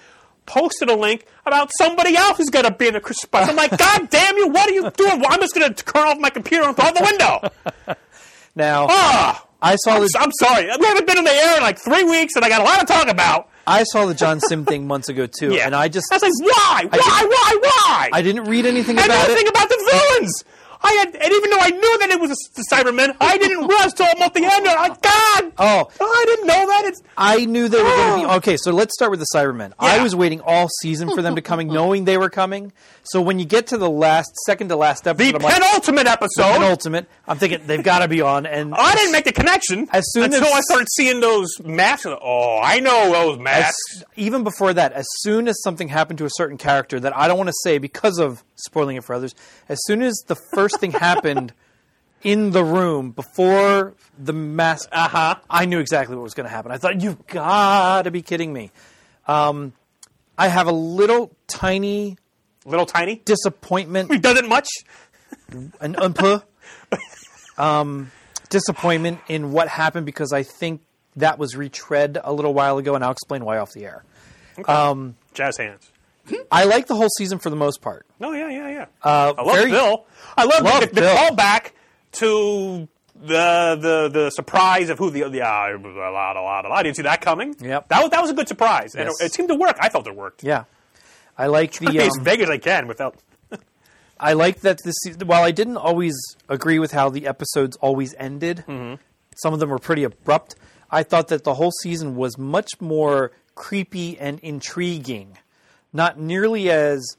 Posted 0.45 0.89
a 0.91 0.97
link 0.97 1.25
about 1.47 1.71
somebody 1.79 2.17
else 2.17 2.37
who's 2.37 2.51
going 2.51 2.65
to 2.65 2.73
be 2.73 2.89
in 2.89 2.95
the 2.95 3.01
Christmas 3.01 3.23
special. 3.23 3.51
I'm 3.51 3.57
like, 3.57 3.79
God 3.79 4.11
damn 4.11 4.37
you! 4.37 4.49
What 4.49 4.69
are 4.69 4.73
you 4.73 4.91
doing? 4.91 5.21
Well, 5.21 5.29
I'm 5.31 5.39
just 5.41 5.55
going 5.55 5.73
to 5.73 5.85
turn 5.85 6.05
off 6.09 6.19
my 6.19 6.31
computer 6.31 6.67
and 6.67 6.75
throw 6.77 6.87
out 6.87 6.95
the 6.97 7.05
window. 7.05 7.95
Now, 8.57 8.87
Ah, 8.91 9.47
I 9.63 9.77
saw 9.77 9.99
the 10.01 10.11
I'm 10.19 10.33
sorry. 10.41 10.65
We 10.79 10.87
haven't 10.87 11.07
been 11.07 11.19
in 11.19 11.25
the 11.25 11.31
air 11.33 11.57
in 11.57 11.63
like 11.63 11.79
three 11.79 12.03
weeks, 12.05 12.35
and 12.37 12.45
I 12.45 12.49
got 12.49 12.61
a 12.61 12.65
lot 12.65 12.81
to 12.81 12.87
talk 12.87 13.09
about. 13.09 13.49
I 13.67 13.85
saw 13.85 14.07
the 14.07 14.15
John 14.15 14.41
Simm 14.41 14.65
thing 14.65 14.87
months 14.89 15.09
ago 15.09 15.27
too, 15.27 15.55
Yeah. 15.55 15.67
and 15.67 15.75
I 15.77 15.87
just 15.89 16.13
I 16.13 16.17
was 16.17 16.23
like, 16.23 16.33
why, 16.53 16.85
why, 16.91 17.27
why, 17.29 17.59
why? 17.63 18.11
I 18.13 18.21
didn't 18.23 18.45
read 18.45 18.67
anything 18.67 18.99
I 18.99 19.05
about 19.05 19.27
didn't 19.29 19.47
it. 19.47 19.51
about 19.51 19.69
the 19.69 19.91
villains. 19.93 20.45
I 20.85 20.93
had, 20.95 21.15
and 21.15 21.33
even 21.33 21.51
though 21.51 21.61
I 21.61 21.71
knew 21.71 21.99
that 22.01 22.11
it 22.11 22.21
was 22.21 22.33
a, 22.33 22.35
the 22.57 22.65
Cybermen, 22.69 23.15
I 23.21 23.39
didn't 23.39 23.59
realize 23.69 23.95
till 23.95 24.05
at 24.07 24.35
the 24.35 24.43
end. 24.43 24.67
I'm 24.67 24.91
like, 24.91 25.01
God, 25.01 25.53
Oh. 25.59 25.89
I 26.23 26.25
didn't 26.25 26.47
know 26.47 26.67
that. 26.67 26.83
It's 26.87 27.03
I 27.17 27.45
knew 27.45 27.69
they 27.69 27.79
were 27.79 27.85
going 27.85 28.21
to 28.21 28.27
be 28.27 28.33
oh. 28.33 28.37
okay. 28.37 28.57
So 28.57 28.71
let's 28.73 28.95
start 28.95 29.11
with 29.11 29.21
the 29.21 29.27
Cybermen. 29.35 29.73
I 29.79 30.03
was 30.03 30.15
waiting 30.15 30.41
all 30.41 30.69
season 30.81 31.11
for 31.11 31.23
them 31.23 31.35
to 31.37 31.43
coming, 31.43 31.69
knowing 31.73 32.05
they 32.05 32.17
were 32.17 32.31
coming. 32.31 32.73
So 33.03 33.21
when 33.21 33.39
you 33.39 33.45
get 33.45 33.69
to 33.69 33.79
the 33.79 33.91
last, 33.91 34.31
second 34.47 34.69
to 34.69 34.77
last 34.77 35.07
episode, 35.07 35.33
the 35.33 35.37
I'm 35.37 35.43
like, 35.43 35.55
penultimate 35.55 36.07
episode. 36.07 36.53
penultimate. 36.53 37.09
I'm 37.27 37.39
thinking 37.39 37.67
they've 37.67 37.83
got 37.83 38.01
to 38.01 38.09
be 38.09 38.21
on. 38.21 38.47
And 38.47 38.73
oh, 38.73 38.77
I 38.79 38.95
didn't 38.95 39.13
make 39.13 39.25
the 39.25 39.33
connection 39.33 39.89
As 39.93 40.05
soon 40.13 40.25
until 40.25 40.45
as- 40.45 40.55
I 40.55 40.61
started 40.61 40.89
seeing 40.93 41.21
those 41.21 41.61
masks. 41.61 42.07
Oh, 42.07 42.61
I 42.63 42.81
know 42.81 43.11
those 43.13 43.37
as, 43.37 43.43
masks. 43.43 44.05
even 44.17 44.45
before 44.45 44.73
that, 44.75 44.93
as 44.93 45.07
soon 45.19 45.49
as 45.49 45.61
something 45.63 45.89
happened 45.89 46.19
to 46.19 46.25
a 46.25 46.31
certain 46.31 46.59
character 46.59 47.01
that 47.01 47.17
I 47.17 47.29
don't 47.29 47.37
want 47.37 47.49
to 47.49 47.57
say 47.65 47.79
because 47.79 48.19
of 48.19 48.45
spoiling 48.57 48.97
it 48.97 49.05
for 49.05 49.15
others, 49.15 49.35
as 49.69 49.79
soon 49.85 50.03
as 50.03 50.15
the 50.27 50.37
first 50.55 50.79
thing 50.79 50.93
happened 50.93 51.53
in 52.23 52.51
the 52.51 52.65
room 52.65 53.11
before 53.11 53.95
the 54.19 54.33
mask, 54.33 54.89
Uh-huh. 54.93 55.37
I 55.51 55.65
knew 55.67 55.79
exactly 55.81 56.17
what 56.17 56.23
was 56.23 56.35
going 56.35 56.45
to 56.49 56.51
happen. 56.55 56.71
I 56.73 56.79
thought, 56.79 57.01
you've 57.01 57.27
got 57.27 58.03
to 58.03 58.11
be 58.11 58.23
kidding 58.23 58.53
me. 58.53 58.71
Um, 59.27 59.73
I 60.39 60.49
have 60.49 60.67
a 60.67 60.73
little 60.73 61.31
tiny 61.47 62.17
Little 62.65 62.87
tiny. 62.87 63.17
disappointment, 63.25 64.11
He 64.13 64.19
doesn't 64.19 64.49
much. 64.49 64.69
an 65.81 65.95
umpa, 65.95 66.43
um, 67.59 68.11
disappointment 68.49 69.21
in 69.29 69.53
what 69.53 69.69
happened 69.69 70.07
because 70.07 70.33
I 70.33 70.43
think 70.43 70.81
that 71.17 71.39
was 71.39 71.57
retread 71.57 72.19
a 72.23 72.33
little 72.33 72.55
while 72.55 72.79
ago, 72.79 72.95
and 72.95 73.05
I'll 73.05 73.11
explain 73.13 73.45
why 73.45 73.59
off 73.59 73.73
the 73.73 73.85
air. 73.85 74.05
Jazz 75.35 75.57
hands. 75.57 75.91
I 76.51 76.65
like 76.65 76.87
the 76.87 76.95
whole 76.95 77.09
season 77.19 77.39
for 77.39 77.51
the 77.51 77.57
most 77.57 77.81
part. 77.83 78.07
Oh 78.21 78.33
yeah, 78.33 78.49
yeah, 78.49 78.69
yeah. 78.69 78.87
Uh, 79.03 79.35
I 79.37 79.43
love 79.43 79.57
very- 79.57 79.71
Bill. 79.71 80.07
I 80.37 80.45
love, 80.45 80.63
Love 80.63 80.81
the, 80.83 80.87
the 80.87 81.01
Bill. 81.01 81.17
callback 81.17 81.71
to 82.13 82.89
the 83.15 83.79
the 83.81 84.09
the 84.13 84.31
surprise 84.31 84.89
of 84.89 84.99
who 84.99 85.11
the 85.11 85.21
yeah 85.33 85.71
it 85.73 85.81
was 85.81 85.95
a 85.95 86.11
lot 86.11 86.37
a 86.37 86.41
lot 86.43 86.65
a 86.65 86.69
lot. 86.69 86.79
I 86.79 86.83
didn't 86.83 86.97
see 86.97 87.03
that 87.03 87.21
coming. 87.21 87.55
Yep. 87.61 87.89
that 87.89 88.01
was 88.03 88.11
that 88.11 88.21
was 88.23 88.31
a 88.31 88.35
good 88.35 88.49
surprise, 88.49 88.95
and 88.95 89.09
it, 89.09 89.15
it 89.21 89.33
seemed 89.33 89.49
to 89.51 89.55
work. 89.55 89.77
I 89.81 89.89
felt 89.89 90.07
it 90.07 90.15
worked. 90.17 90.43
Yeah, 90.43 90.65
I 91.37 91.47
like 91.47 91.73
the. 91.75 91.87
Be 91.91 91.99
as 92.01 92.17
Um, 92.19 92.25
vague 92.25 92.41
as 92.41 92.51
I 92.51 92.59
can 92.59 92.87
without. 92.87 93.17
I 94.21 94.33
like 94.33 94.61
that 94.61 94.79
this. 94.85 94.95
While 95.25 95.43
I 95.43 95.51
didn't 95.51 95.77
always 95.77 96.15
agree 96.49 96.79
with 96.79 96.93
how 96.93 97.11
the 97.11 97.27
episodes 97.27 97.77
always 97.77 98.15
ended, 98.19 98.65
some 98.67 99.53
of 99.55 99.61
them 99.61 99.71
were 99.71 99.79
pretty 99.79 100.05
abrupt. 100.05 100.55
I 100.91 101.03
thought 101.03 101.29
that 101.29 101.45
the 101.45 101.55
whole 101.55 101.73
season 101.83 102.17
was 102.17 102.37
much 102.37 102.69
more 102.81 103.33
creepy 103.55 104.19
and 104.19 104.39
intriguing, 104.41 105.39
not 105.93 106.19
nearly 106.19 106.71
as 106.71 107.17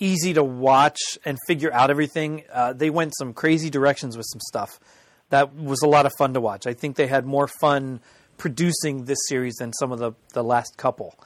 easy 0.00 0.34
to 0.34 0.42
watch 0.42 0.98
and 1.24 1.38
figure 1.46 1.72
out 1.72 1.90
everything. 1.90 2.44
Uh, 2.52 2.72
they 2.72 2.90
went 2.90 3.14
some 3.16 3.32
crazy 3.32 3.70
directions 3.70 4.16
with 4.16 4.26
some 4.26 4.40
stuff. 4.40 4.80
That 5.28 5.54
was 5.54 5.82
a 5.82 5.88
lot 5.88 6.06
of 6.06 6.12
fun 6.18 6.34
to 6.34 6.40
watch. 6.40 6.66
I 6.66 6.74
think 6.74 6.96
they 6.96 7.06
had 7.06 7.26
more 7.26 7.48
fun 7.60 8.00
producing 8.38 9.04
this 9.04 9.18
series 9.28 9.54
than 9.56 9.72
some 9.74 9.92
of 9.92 9.98
the, 9.98 10.12
the 10.32 10.42
last 10.42 10.76
couple. 10.76 11.16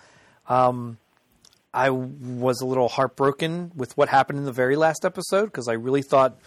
I 1.73 1.91
was 1.91 2.61
a 2.61 2.67
little 2.67 2.89
heartbroken 2.89 3.73
with 3.75 3.97
what 3.97 4.09
happened 4.09 4.39
in 4.39 4.45
the 4.45 4.53
very 4.53 4.77
last 4.77 5.05
episode 5.05 5.47
because 5.47 5.69
I 5.69 5.73
really 5.73 6.03
thought 6.03 6.39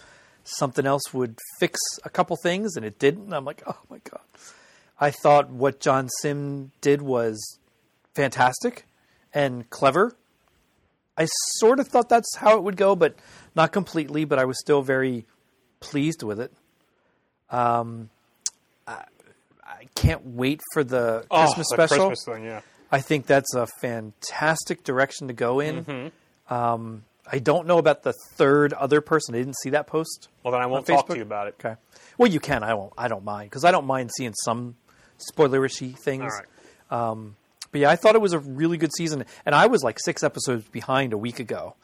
something 0.44 0.86
else 0.86 1.12
would 1.12 1.38
fix 1.60 1.78
a 2.04 2.10
couple 2.10 2.36
things 2.42 2.76
and 2.76 2.84
it 2.84 2.98
didn't. 2.98 3.32
I'm 3.32 3.44
like, 3.44 3.62
oh 3.66 3.78
my 3.90 3.98
god. 4.10 4.22
I 5.00 5.10
thought 5.10 5.50
what 5.50 5.80
John 5.80 6.08
Simm 6.20 6.72
did 6.80 7.02
was 7.02 7.58
fantastic 8.14 8.86
and 9.34 9.68
clever. 9.70 10.16
I 11.18 11.26
sort 11.56 11.80
of 11.80 11.88
thought 11.88 12.08
that's 12.08 12.36
how 12.36 12.56
it 12.56 12.62
would 12.62 12.76
go, 12.76 12.94
but 12.94 13.16
not 13.56 13.72
completely. 13.72 14.24
But 14.24 14.38
I 14.38 14.44
was 14.44 14.58
still 14.60 14.82
very 14.82 15.26
pleased 15.80 16.22
with 16.22 16.40
it. 16.40 16.52
Um, 17.50 18.10
I, 18.86 19.04
I 19.64 19.86
can't 19.94 20.24
wait 20.24 20.60
for 20.72 20.84
the 20.84 21.24
Oh, 21.30 21.44
Christmas 21.44 21.66
the 21.70 21.74
special. 21.74 22.06
Christmas 22.08 22.24
thing, 22.24 22.44
yeah. 22.44 22.60
I 22.90 23.00
think 23.00 23.26
that's 23.26 23.54
a 23.54 23.66
fantastic 23.80 24.82
direction 24.84 25.28
to 25.28 25.34
go 25.34 25.60
in. 25.60 25.84
Mm-hmm. 25.84 26.54
Um, 26.54 27.04
I 27.30 27.38
don't 27.38 27.66
know 27.66 27.76
about 27.78 28.02
the 28.02 28.14
third 28.36 28.72
other 28.72 29.00
person. 29.02 29.34
I 29.34 29.38
didn't 29.38 29.56
see 29.62 29.70
that 29.70 29.86
post. 29.86 30.28
Well, 30.42 30.52
then 30.52 30.62
I 30.62 30.66
won't 30.66 30.86
talk 30.86 31.08
to 31.08 31.16
you 31.16 31.22
about 31.22 31.48
it. 31.48 31.56
Okay. 31.60 31.76
Well, 32.16 32.30
you 32.30 32.40
can. 32.40 32.62
I 32.62 32.72
won't. 32.74 32.94
I 32.96 33.08
don't 33.08 33.24
mind 33.24 33.50
because 33.50 33.64
I 33.64 33.70
don't 33.72 33.86
mind 33.86 34.10
seeing 34.16 34.32
some 34.44 34.76
spoilerishy 35.32 35.98
things. 35.98 36.32
All 36.90 37.08
right. 37.20 37.26
But 37.70 37.80
yeah, 37.82 37.90
I 37.90 37.96
thought 37.96 38.14
it 38.14 38.20
was 38.20 38.32
a 38.32 38.38
really 38.38 38.78
good 38.78 38.90
season, 38.96 39.24
and 39.44 39.54
I 39.54 39.66
was 39.66 39.82
like 39.82 39.98
six 40.00 40.22
episodes 40.22 40.64
behind 40.68 41.12
a 41.12 41.18
week 41.18 41.38
ago, 41.40 41.74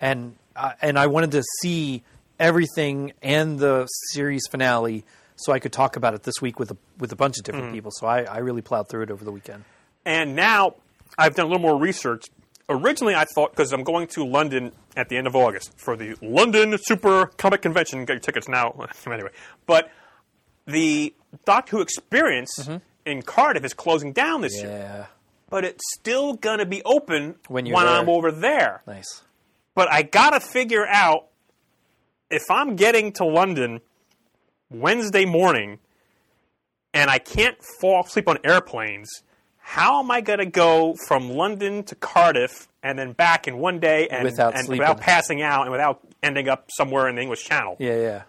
and 0.00 0.36
uh, 0.56 0.72
and 0.80 0.98
I 0.98 1.06
wanted 1.08 1.32
to 1.32 1.42
see 1.60 2.02
everything 2.38 3.12
and 3.22 3.58
the 3.58 3.86
series 4.12 4.42
finale 4.50 5.04
so 5.36 5.52
I 5.52 5.58
could 5.58 5.72
talk 5.72 5.96
about 5.96 6.14
it 6.14 6.22
this 6.24 6.40
week 6.40 6.58
with 6.58 6.70
a 6.70 6.76
with 6.98 7.12
a 7.12 7.16
bunch 7.16 7.38
of 7.38 7.44
different 7.44 7.66
Mm-hmm. 7.66 7.74
people. 7.74 7.90
So 7.92 8.06
I, 8.06 8.22
I 8.22 8.38
really 8.38 8.62
plowed 8.62 8.88
through 8.88 9.02
it 9.02 9.10
over 9.10 9.24
the 9.24 9.32
weekend. 9.32 9.64
And 10.04 10.34
now 10.36 10.74
I've 11.18 11.34
done 11.34 11.46
a 11.46 11.48
little 11.48 11.62
more 11.62 11.76
research. 11.78 12.26
Originally, 12.68 13.14
I 13.14 13.24
thought 13.24 13.50
because 13.50 13.72
I'm 13.72 13.82
going 13.84 14.06
to 14.08 14.24
London 14.24 14.72
at 14.96 15.08
the 15.08 15.16
end 15.16 15.26
of 15.26 15.34
August 15.34 15.72
for 15.78 15.96
the 15.96 16.16
London 16.22 16.76
Super 16.82 17.26
Comic 17.26 17.62
Convention. 17.62 18.04
Get 18.04 18.12
your 18.14 18.20
tickets 18.20 18.48
now. 18.48 18.86
anyway, 19.06 19.30
but 19.66 19.90
the 20.66 21.12
Doctor 21.44 21.76
Who 21.76 21.82
Experience 21.82 22.68
in 23.04 23.22
Cardiff 23.22 23.64
is 23.64 23.74
closing 23.74 24.12
down 24.12 24.42
this 24.42 24.54
year. 24.60 25.08
But 25.52 25.64
it's 25.64 25.84
still 25.94 26.34
going 26.34 26.58
to 26.58 26.66
be 26.66 26.82
open 26.84 27.36
When 27.46 27.66
there. 27.66 27.76
I'm 27.76 28.08
over 28.08 28.32
there. 28.32 28.82
nice. 28.86 29.22
But 29.74 29.90
I 29.90 30.02
got 30.02 30.30
to 30.30 30.40
figure 30.40 30.86
out 30.86 31.28
if 32.30 32.50
I'm 32.50 32.74
getting 32.76 33.12
to 33.12 33.24
London 33.24 33.80
Wednesday 34.70 35.24
morning 35.24 35.78
and 36.94 37.10
I 37.10 37.18
can't 37.18 37.56
fall 37.80 38.04
asleep 38.04 38.28
on 38.28 38.38
airplanes, 38.44 39.08
how 39.58 40.02
am 40.02 40.10
I 40.10 40.20
going 40.20 40.40
to 40.40 40.46
go 40.46 40.96
from 41.06 41.30
London 41.30 41.84
to 41.84 41.94
Cardiff 41.94 42.68
and 42.82 42.98
then 42.98 43.12
back 43.12 43.46
in 43.46 43.58
one 43.58 43.78
day 43.78 44.08
and, 44.08 44.24
Without 44.24 44.54
and 44.56 44.68
without 44.68 45.00
passing 45.00 45.40
out 45.42 45.62
and 45.62 45.70
without 45.70 46.00
ending 46.22 46.48
up 46.48 46.68
somewhere 46.70 47.08
in 47.08 47.16
the 47.16 47.22
English 47.22 47.44
Channel? 47.44 47.76
Yeah, 47.78 47.96
yeah, 47.96 48.22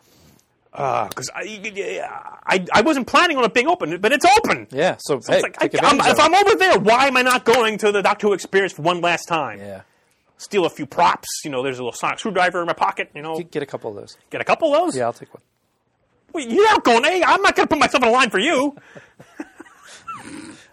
Because 0.73 1.29
I, 1.35 2.01
I, 2.47 2.65
I 2.73 2.81
wasn't 2.81 3.05
planning 3.05 3.37
on 3.37 3.43
it 3.43 3.53
being 3.53 3.67
open, 3.67 4.01
but 4.01 4.11
it's 4.11 4.25
open. 4.37 4.67
yeah. 4.71 4.95
So, 4.99 5.19
So 5.19 5.31
hey, 5.31 5.39
it's 5.39 5.43
like, 5.61 5.83
I, 5.83 5.87
I'm, 5.87 5.99
if 5.99 6.19
I'm 6.19 6.33
over 6.33 6.55
there, 6.55 6.79
why 6.79 7.05
am 7.07 7.15
I 7.15 7.21
not 7.21 7.45
going 7.45 7.77
to 7.77 7.91
the 7.91 8.01
Doctor 8.01 8.27
Who 8.27 8.33
Experience 8.33 8.73
for 8.73 8.81
one 8.81 8.99
last 8.99 9.25
time? 9.27 9.59
yeah, 9.59 9.81
Steal 10.37 10.65
a 10.65 10.69
few 10.71 10.87
props. 10.87 11.27
You 11.45 11.51
know, 11.51 11.61
there's 11.61 11.77
a 11.77 11.83
little 11.83 11.95
sonic 11.97 12.17
screwdriver 12.19 12.59
in 12.61 12.65
my 12.65 12.73
pocket. 12.73 13.11
You 13.13 13.21
know, 13.21 13.39
get, 13.39 13.61
a 13.61 13.67
couple 13.67 13.91
of 13.91 13.95
those. 13.97 14.17
get 14.31 14.41
a 14.41 14.43
couple 14.43 14.73
of 14.73 14.81
those. 14.81 14.97
Yeah, 14.97 15.05
I'll 15.05 15.13
take 15.13 15.31
one. 15.33 15.43
Well, 16.33 16.43
you're 16.43 16.65
not 16.65 16.83
going. 16.83 17.03
Hey, 17.03 17.23
I'm 17.23 17.41
not 17.43 17.55
going 17.55 17.67
to 17.67 17.69
put 17.69 17.79
myself 17.79 18.01
in 18.03 18.09
a 18.09 18.11
line 18.11 18.31
for 18.31 18.39
you. 18.39 18.75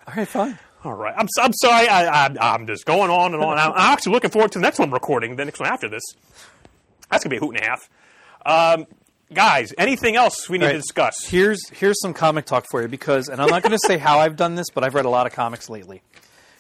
All 0.09 0.15
right, 0.17 0.27
fine. 0.27 0.59
All 0.83 0.95
right. 0.95 1.15
I'm, 1.17 1.29
I'm 1.39 1.53
sorry. 1.53 1.87
I, 1.89 2.27
I, 2.27 2.55
I'm 2.55 2.67
just 2.67 2.87
going 2.87 3.11
on 3.11 3.35
and 3.35 3.43
on. 3.43 3.59
I'm, 3.59 3.73
I'm 3.73 3.93
actually 3.93 4.13
looking 4.13 4.31
forward 4.31 4.53
to 4.53 4.59
the 4.59 4.63
next 4.63 4.79
one 4.79 4.91
recording, 4.91 5.37
the 5.37 5.45
next 5.45 5.61
one 5.61 5.69
after 5.69 5.89
this. 5.89 6.03
That's 7.11 7.23
going 7.25 7.29
to 7.29 7.29
be 7.29 7.37
a 7.37 7.41
hoot 7.41 7.55
and 7.57 7.65
a 7.65 7.69
half. 7.69 7.89
Um, 8.81 8.87
guys, 9.33 9.73
anything 9.79 10.17
else 10.17 10.49
we 10.49 10.59
need 10.59 10.67
All 10.67 10.73
to 10.73 10.79
discuss? 10.79 11.25
Here's 11.27 11.69
here's 11.71 12.01
some 12.01 12.15
comic 12.15 12.45
talk 12.47 12.67
for 12.71 12.83
you 12.83 12.89
because, 12.89 13.29
and 13.29 13.41
I'm 13.41 13.49
not 13.49 13.63
going 13.63 13.73
to 13.73 13.79
say 13.87 13.99
how 13.99 14.19
I've 14.19 14.37
done 14.37 14.55
this, 14.55 14.71
but 14.71 14.85
I've 14.85 14.95
read 14.95 15.05
a 15.05 15.11
lot 15.11 15.27
of 15.27 15.33
comics 15.33 15.69
lately. 15.69 16.03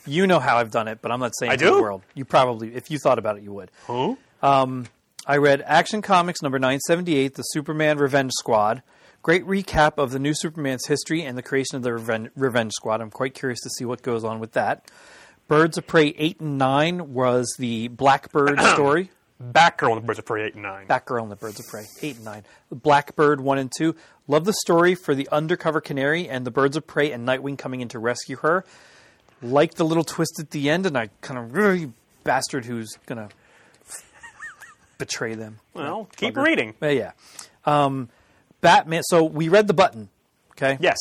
You 0.06 0.26
know 0.26 0.38
how 0.40 0.56
I've 0.56 0.70
done 0.70 0.88
it, 0.88 1.00
but 1.02 1.12
I'm 1.12 1.20
not 1.20 1.32
saying 1.38 1.52
I 1.52 1.56
to 1.56 1.64
the 1.66 1.80
world. 1.82 2.02
You 2.14 2.24
probably, 2.24 2.74
if 2.74 2.90
you 2.90 2.98
thought 2.98 3.18
about 3.18 3.36
it, 3.36 3.42
you 3.42 3.52
would. 3.52 3.70
Huh? 3.86 4.14
Um, 4.42 4.86
I 5.26 5.36
read 5.36 5.62
Action 5.66 6.00
Comics 6.00 6.40
number 6.42 6.58
978, 6.58 7.34
The 7.34 7.42
Superman 7.42 7.98
Revenge 7.98 8.32
Squad. 8.32 8.82
Great 9.22 9.46
recap 9.46 9.98
of 9.98 10.12
the 10.12 10.18
new 10.18 10.32
Superman's 10.34 10.86
history 10.86 11.22
and 11.22 11.36
the 11.36 11.42
creation 11.42 11.76
of 11.76 11.82
the 11.82 11.90
Reven- 11.90 12.30
Revenge 12.34 12.72
Squad. 12.72 13.02
I'm 13.02 13.10
quite 13.10 13.34
curious 13.34 13.60
to 13.60 13.70
see 13.76 13.84
what 13.84 14.00
goes 14.00 14.24
on 14.24 14.40
with 14.40 14.52
that. 14.52 14.90
Birds 15.46 15.76
of 15.76 15.86
Prey 15.86 16.14
8 16.16 16.40
and 16.40 16.56
9 16.56 17.12
was 17.12 17.54
the 17.58 17.88
Blackbird 17.88 18.58
story. 18.72 19.10
Batgirl 19.42 19.92
and 19.92 20.02
the 20.02 20.06
Birds 20.06 20.18
of 20.18 20.26
Prey 20.26 20.44
8 20.46 20.54
and 20.54 20.62
9. 20.62 20.86
Batgirl 20.86 21.22
and 21.22 21.30
the 21.30 21.36
Birds 21.36 21.58
of 21.60 21.66
Prey, 21.66 21.86
8 22.02 22.16
and 22.16 22.24
9. 22.24 22.44
Blackbird 22.70 23.40
1 23.40 23.58
and 23.58 23.72
2. 23.76 23.94
Love 24.28 24.44
the 24.44 24.52
story 24.52 24.94
for 24.94 25.14
the 25.14 25.28
undercover 25.30 25.80
canary 25.80 26.28
and 26.28 26.46
the 26.46 26.50
Birds 26.50 26.76
of 26.76 26.86
Prey 26.86 27.10
and 27.10 27.26
Nightwing 27.26 27.56
coming 27.56 27.80
in 27.80 27.88
to 27.88 27.98
rescue 27.98 28.36
her. 28.36 28.64
Like 29.42 29.74
the 29.74 29.84
little 29.84 30.04
twist 30.04 30.38
at 30.38 30.50
the 30.50 30.68
end, 30.68 30.84
and 30.84 30.98
I 30.98 31.08
kind 31.22 31.38
of 31.38 31.54
really 31.54 31.90
bastard 32.24 32.66
who's 32.66 32.90
going 33.06 33.26
to 33.28 33.34
betray 34.98 35.34
them. 35.34 35.58
well, 35.72 36.08
keep 36.16 36.36
reading. 36.36 36.74
Yeah, 36.82 36.90
yeah. 36.90 37.12
Um, 37.64 38.10
Batman. 38.60 39.02
So 39.04 39.24
we 39.24 39.48
read 39.48 39.66
the 39.66 39.74
button. 39.74 40.10
Okay. 40.52 40.76
Yes. 40.80 40.98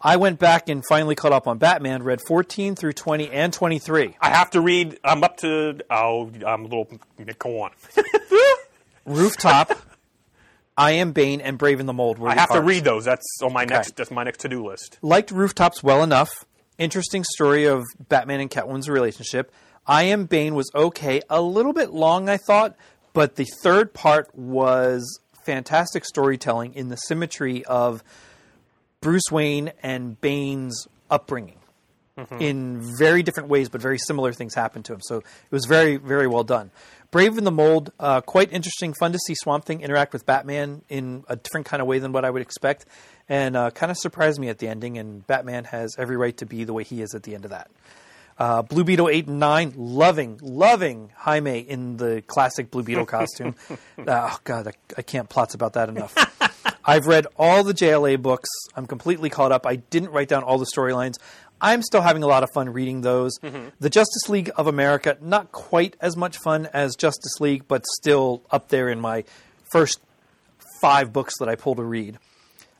I 0.00 0.16
went 0.16 0.38
back 0.38 0.68
and 0.68 0.82
finally 0.86 1.14
caught 1.14 1.32
up 1.32 1.46
on 1.46 1.58
Batman. 1.58 2.02
Read 2.02 2.20
14 2.26 2.74
through 2.74 2.94
20 2.94 3.30
and 3.30 3.52
23. 3.52 4.16
I 4.20 4.30
have 4.30 4.50
to 4.50 4.60
read. 4.60 4.98
I'm 5.04 5.22
up 5.22 5.36
to. 5.38 5.78
Oh, 5.90 6.30
I'm 6.46 6.64
a 6.64 6.68
little. 6.68 6.88
Go 7.38 7.60
on. 7.62 7.72
Rooftop. 9.04 9.72
I 10.76 10.92
am 10.92 11.12
Bane 11.12 11.42
and 11.42 11.58
Brave 11.58 11.80
in 11.80 11.86
the 11.86 11.92
Mold. 11.92 12.18
Were 12.18 12.28
I 12.28 12.34
have 12.34 12.52
to 12.52 12.62
read 12.62 12.84
those. 12.84 13.04
That's 13.04 13.26
on 13.42 13.52
my 13.52 13.66
next. 13.66 13.96
That's 13.96 14.10
my 14.10 14.24
next 14.24 14.40
to-do 14.40 14.66
list. 14.66 14.98
liked 15.02 15.30
Rooftops 15.30 15.82
well 15.82 16.02
enough. 16.02 16.30
Interesting 16.78 17.24
story 17.34 17.66
of 17.66 17.84
Batman 18.08 18.40
and 18.40 18.50
Catwoman's 18.50 18.88
relationship. 18.88 19.52
I 19.86 20.04
Am 20.04 20.24
Bane 20.24 20.54
was 20.54 20.70
okay. 20.74 21.20
A 21.28 21.42
little 21.42 21.74
bit 21.74 21.90
long, 21.90 22.30
I 22.30 22.38
thought, 22.38 22.74
but 23.12 23.36
the 23.36 23.46
third 23.62 23.92
part 23.92 24.34
was 24.34 25.20
fantastic 25.44 26.06
storytelling 26.06 26.72
in 26.74 26.88
the 26.88 26.96
symmetry 26.96 27.64
of 27.66 28.02
Bruce 29.00 29.30
Wayne 29.30 29.72
and 29.82 30.20
Bane's 30.20 30.86
upbringing. 31.10 31.56
In 32.38 32.82
very 32.98 33.22
different 33.22 33.48
ways, 33.48 33.70
but 33.70 33.80
very 33.80 33.96
similar 33.96 34.34
things 34.34 34.54
happened 34.54 34.84
to 34.84 34.92
him. 34.92 35.00
So 35.00 35.18
it 35.18 35.24
was 35.50 35.64
very, 35.64 35.96
very 35.96 36.26
well 36.26 36.44
done. 36.44 36.70
Brave 37.10 37.38
in 37.38 37.44
the 37.44 37.50
Mold, 37.50 37.92
uh, 37.98 38.20
quite 38.20 38.52
interesting. 38.52 38.92
Fun 38.92 39.12
to 39.12 39.18
see 39.18 39.34
Swamp 39.34 39.64
Thing 39.64 39.80
interact 39.80 40.12
with 40.12 40.26
Batman 40.26 40.82
in 40.90 41.24
a 41.28 41.36
different 41.36 41.64
kind 41.66 41.80
of 41.80 41.88
way 41.88 41.98
than 41.98 42.12
what 42.12 42.26
I 42.26 42.30
would 42.30 42.42
expect, 42.42 42.84
and 43.26 43.56
uh, 43.56 43.70
kind 43.70 43.90
of 43.90 43.96
surprised 43.96 44.38
me 44.38 44.50
at 44.50 44.58
the 44.58 44.68
ending. 44.68 44.98
And 44.98 45.26
Batman 45.26 45.64
has 45.64 45.96
every 45.96 46.18
right 46.18 46.36
to 46.36 46.44
be 46.44 46.64
the 46.64 46.74
way 46.74 46.84
he 46.84 47.00
is 47.00 47.14
at 47.14 47.22
the 47.22 47.34
end 47.34 47.46
of 47.46 47.52
that. 47.52 47.70
Uh, 48.38 48.62
Blue 48.62 48.84
Beetle 48.84 49.08
8 49.08 49.26
and 49.28 49.40
9, 49.40 49.74
loving, 49.76 50.38
loving 50.42 51.12
Jaime 51.16 51.58
in 51.58 51.96
the 51.96 52.22
classic 52.26 52.70
Blue 52.70 52.82
Beetle 52.82 53.06
costume. 53.06 53.54
oh, 54.06 54.38
God, 54.44 54.68
I, 54.68 54.72
I 54.98 55.02
can't 55.02 55.28
plots 55.28 55.54
about 55.54 55.72
that 55.72 55.88
enough. 55.88 56.14
I've 56.90 57.06
read 57.06 57.26
all 57.36 57.62
the 57.62 57.72
JLA 57.72 58.20
books. 58.20 58.48
I'm 58.74 58.86
completely 58.86 59.30
caught 59.30 59.52
up. 59.52 59.64
I 59.66 59.76
didn't 59.76 60.10
write 60.10 60.28
down 60.28 60.42
all 60.42 60.58
the 60.58 60.66
storylines. 60.74 61.18
I'm 61.60 61.82
still 61.82 62.00
having 62.00 62.22
a 62.22 62.26
lot 62.26 62.42
of 62.42 62.48
fun 62.54 62.70
reading 62.70 63.02
those. 63.02 63.38
The 63.78 63.90
Justice 63.90 64.28
League 64.28 64.50
of 64.56 64.66
America, 64.66 65.16
not 65.20 65.52
quite 65.52 65.94
as 66.00 66.16
much 66.16 66.38
fun 66.38 66.68
as 66.72 66.96
Justice 66.96 67.38
League, 67.38 67.68
but 67.68 67.84
still 67.98 68.42
up 68.50 68.68
there 68.68 68.88
in 68.88 68.98
my 69.00 69.24
first 69.72 70.00
five 70.80 71.12
books 71.12 71.34
that 71.38 71.48
I 71.48 71.54
pull 71.54 71.74
to 71.76 71.82
read. 71.82 72.18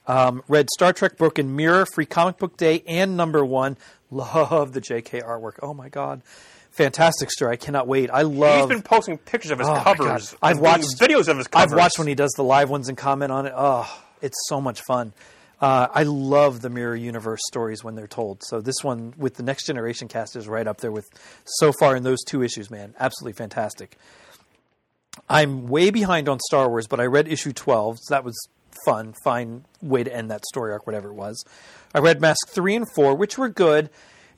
Um, 0.07 0.43
read 0.49 0.69
Star 0.70 0.93
Trek 0.93 1.16
Broken 1.16 1.55
Mirror, 1.55 1.87
Free 1.95 2.07
Comic 2.07 2.39
Book 2.39 2.57
Day, 2.57 2.82
and 2.87 3.16
number 3.16 3.45
one. 3.45 3.77
Love 4.11 4.73
the 4.73 4.81
JK 4.81 5.23
artwork. 5.23 5.59
Oh 5.62 5.73
my 5.73 5.89
god, 5.89 6.23
fantastic 6.71 7.31
story! 7.31 7.53
I 7.53 7.57
cannot 7.57 7.87
wait. 7.87 8.11
I 8.11 8.23
love. 8.23 8.69
He's 8.69 8.77
been 8.77 8.83
posting 8.83 9.19
pictures 9.19 9.51
of 9.51 9.59
his 9.59 9.69
Oh 9.69 9.81
covers. 9.83 10.35
I've 10.43 10.61
watched 10.61 10.99
videos 10.99 11.29
of 11.29 11.39
his 11.39 11.47
covers. 11.47 11.73
I've 11.73 11.77
watched 11.77 11.99
when 11.99 12.09
he 12.09 12.15
does 12.15 12.33
the 12.33 12.45
live 12.45 12.71
ones 12.71 12.89
and 12.89 12.97
comment 12.97 13.33
on 13.33 13.47
it. 13.47 13.53
Oh, 13.57 14.03
it's 14.23 14.39
so 14.49 14.61
much 14.61 14.83
fun. 14.83 15.13
Uh, 15.61 15.89
I 15.93 16.05
love 16.05 16.63
the 16.63 16.71
Mirror 16.71 16.97
Universe 16.97 17.41
stories 17.47 17.85
when 17.85 17.95
they're 17.95 18.07
told. 18.07 18.43
So 18.45 18.61
this 18.63 18.83
one 18.83 19.13
with 19.19 19.35
the 19.35 19.43
Next 19.43 19.67
Generation 19.67 20.09
cast 20.09 20.35
is 20.35 20.49
right 20.49 20.67
up 20.67 20.81
there 20.81 20.91
with 20.91 21.07
so 21.45 21.71
far 21.79 21.97
in 21.97 22.03
those 22.03 22.23
two 22.27 22.43
issues. 22.43 22.71
Man, 22.71 22.95
absolutely 22.99 23.35
fantastic. 23.35 23.99
I'm 25.29 25.69
way 25.69 25.91
behind 25.91 26.29
on 26.29 26.39
Star 26.41 26.69
Wars, 26.69 26.87
but 26.87 26.99
I 26.99 27.05
read 27.05 27.29
issue 27.29 27.53
12, 27.53 27.99
so 28.01 28.15
that 28.15 28.25
was 28.25 28.37
fun. 28.87 29.13
Fine 29.23 29.65
way 29.83 30.03
to 30.03 30.15
end 30.15 30.31
that 30.31 30.47
story 30.47 30.73
arc, 30.73 30.87
whatever 30.87 31.11
it 31.11 31.15
was. 31.15 31.45
I 31.95 31.99
read 31.99 32.21
Mask 32.23 32.49
3 32.49 32.77
and 32.77 32.87
4, 32.95 33.15
which 33.15 33.37
were 33.37 33.49
good. 33.49 33.91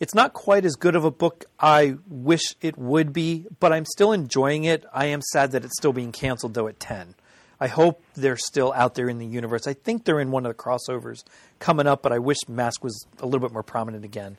It's 0.03 0.15
not 0.17 0.33
quite 0.33 0.65
as 0.65 0.75
good 0.75 0.97
of 0.97 1.05
a 1.05 1.13
book 1.13 1.45
I 1.61 1.95
wish 2.09 2.43
it 2.61 2.77
would 2.77 3.13
be, 3.13 3.47
but 3.61 3.73
I'm 3.73 3.85
still 3.85 4.11
enjoying 4.11 4.65
it. 4.65 4.85
I 4.93 5.07
am 5.07 5.23
sad 5.23 5.53
that 5.53 5.65
it's 5.65 5.77
still 5.79 5.93
being 5.93 6.11
canceled, 6.11 6.55
though, 6.55 6.67
at 6.67 6.81
10. 6.81 7.15
I 7.61 7.69
hope 7.69 8.03
they're 8.15 8.37
still 8.37 8.73
out 8.73 8.97
there 8.97 9.09
in 9.09 9.19
the 9.19 9.27
universe. 9.27 9.69
I 9.69 9.75
think 9.75 10.05
they're 10.05 10.19
in 10.19 10.33
one 10.33 10.45
of 10.45 10.57
the 10.57 10.61
crossovers 10.61 11.23
coming 11.61 11.87
up, 11.87 12.03
but 12.03 12.11
I 12.11 12.19
wish 12.19 12.39
Mask 12.49 12.83
was 12.83 13.07
a 13.21 13.27
little 13.27 13.39
bit 13.47 13.53
more 13.53 13.63
prominent 13.63 14.05
again. 14.05 14.39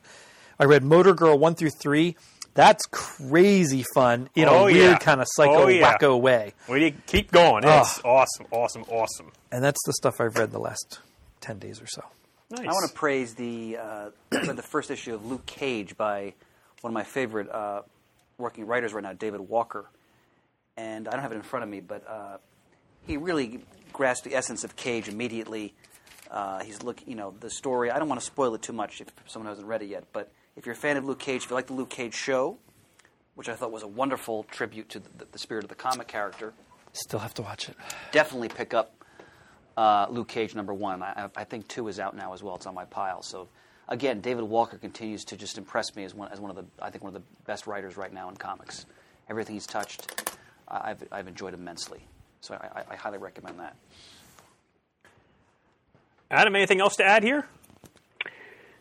I 0.60 0.64
read 0.64 0.84
Motor 0.84 1.14
Girl 1.14 1.38
1 1.38 1.54
through 1.54 1.70
3. 1.70 2.14
That's 2.52 2.84
crazy 2.90 3.86
fun 3.94 4.28
in 4.34 4.46
Oh, 4.46 4.64
a 4.64 4.64
weird 4.66 4.76
yeah. 4.90 4.98
kind 4.98 5.22
of 5.22 5.26
psycho 5.34 5.62
Oh, 5.64 5.68
yeah. 5.68 5.96
wacko 5.96 6.20
way. 6.20 6.52
Well, 6.68 6.76
you 6.76 6.92
keep 7.06 7.32
going. 7.32 7.64
It's 7.64 8.00
Oh. 8.04 8.10
awesome, 8.10 8.46
awesome, 8.50 8.84
awesome. 8.90 9.32
And 9.50 9.64
that's 9.64 9.80
the 9.86 9.94
stuff 9.94 10.20
I've 10.20 10.36
read 10.36 10.50
the 10.52 10.60
last 10.60 10.98
10 11.40 11.58
days 11.58 11.80
or 11.80 11.86
so. 11.86 12.02
Nice. 12.50 12.60
I 12.60 12.64
want 12.72 12.88
to 12.88 12.94
praise 12.94 13.34
the 13.34 13.78
uh, 13.80 14.10
the 14.30 14.62
first 14.62 14.90
issue 14.90 15.14
of 15.14 15.24
Luke 15.24 15.46
Cage 15.46 15.96
by 15.96 16.34
one 16.82 16.90
of 16.90 16.94
my 16.94 17.02
favorite 17.04 17.50
uh, 17.50 17.82
working 18.38 18.66
writers 18.66 18.92
right 18.92 19.02
now, 19.02 19.12
David 19.12 19.40
Walker. 19.40 19.86
and 20.76 21.08
I 21.08 21.12
don't 21.12 21.20
have 21.22 21.32
it 21.32 21.36
in 21.36 21.42
front 21.42 21.62
of 21.62 21.68
me, 21.70 21.80
but 21.80 22.06
uh, 22.08 22.36
he 23.06 23.16
really 23.16 23.60
grasped 23.92 24.24
the 24.28 24.34
essence 24.34 24.64
of 24.64 24.76
Cage 24.76 25.08
immediately. 25.08 25.72
Uh, 26.30 26.62
he's 26.64 26.82
looking, 26.82 27.08
you 27.08 27.14
know, 27.16 27.32
the 27.40 27.48
story. 27.50 27.90
I 27.90 27.98
don't 27.98 28.08
want 28.08 28.20
to 28.20 28.26
spoil 28.26 28.54
it 28.54 28.62
too 28.62 28.72
much 28.72 29.00
if 29.00 29.08
someone 29.26 29.48
hasn't 29.48 29.66
read 29.66 29.82
it 29.82 29.88
yet, 29.88 30.04
but 30.12 30.30
if 30.56 30.66
you're 30.66 30.74
a 30.74 30.76
fan 30.78 30.96
of 30.96 31.04
Luke 31.04 31.18
Cage, 31.20 31.44
if 31.44 31.50
you 31.50 31.54
like 31.56 31.66
the 31.68 31.74
Luke 31.74 31.90
Cage 31.90 32.14
show, 32.14 32.58
which 33.36 33.48
I 33.48 33.54
thought 33.54 33.72
was 33.72 33.82
a 33.82 33.88
wonderful 33.88 34.44
tribute 34.50 34.88
to 34.90 34.98
the, 34.98 35.26
the 35.32 35.38
spirit 35.38 35.64
of 35.64 35.68
the 35.70 35.74
comic 35.76 36.08
character, 36.08 36.52
Still 36.92 37.18
have 37.20 37.34
to 37.34 37.42
watch 37.42 37.68
it. 37.68 37.76
definitely 38.12 38.48
pick 38.48 38.72
up 38.74 38.94
uh, 39.76 40.06
Luke 40.10 40.28
Cage 40.28 40.54
number 40.54 40.72
one. 40.74 41.02
I, 41.02 41.28
I 41.36 41.44
think 41.44 41.68
two 41.68 41.88
is 41.88 41.98
out 41.98 42.16
now 42.16 42.32
as 42.34 42.42
well. 42.42 42.56
It's 42.56 42.66
on 42.66 42.74
my 42.74 42.84
pile. 42.84 43.22
So 43.22 43.48
again, 43.88 44.20
David 44.20 44.44
Walker 44.44 44.78
continues 44.78 45.24
to 45.26 45.36
just 45.36 45.58
impress 45.58 45.94
me 45.96 46.04
as 46.04 46.14
one 46.14 46.30
as 46.32 46.40
one 46.40 46.50
of 46.50 46.56
the 46.56 46.64
I 46.80 46.90
think 46.90 47.02
one 47.04 47.14
of 47.14 47.20
the 47.22 47.26
best 47.46 47.66
writers 47.66 47.96
right 47.96 48.12
now 48.12 48.28
in 48.28 48.36
comics. 48.36 48.86
Everything 49.28 49.54
he's 49.54 49.66
touched, 49.66 50.28
I- 50.68 50.90
I've 50.90 51.04
I've 51.12 51.28
enjoyed 51.28 51.54
immensely. 51.54 52.00
So 52.40 52.54
I, 52.54 52.80
I, 52.80 52.84
I 52.90 52.96
highly 52.96 53.18
recommend 53.18 53.58
that. 53.60 53.74
Adam, 56.30 56.56
anything 56.56 56.80
else 56.80 56.96
to 56.96 57.04
add 57.04 57.22
here? 57.22 57.46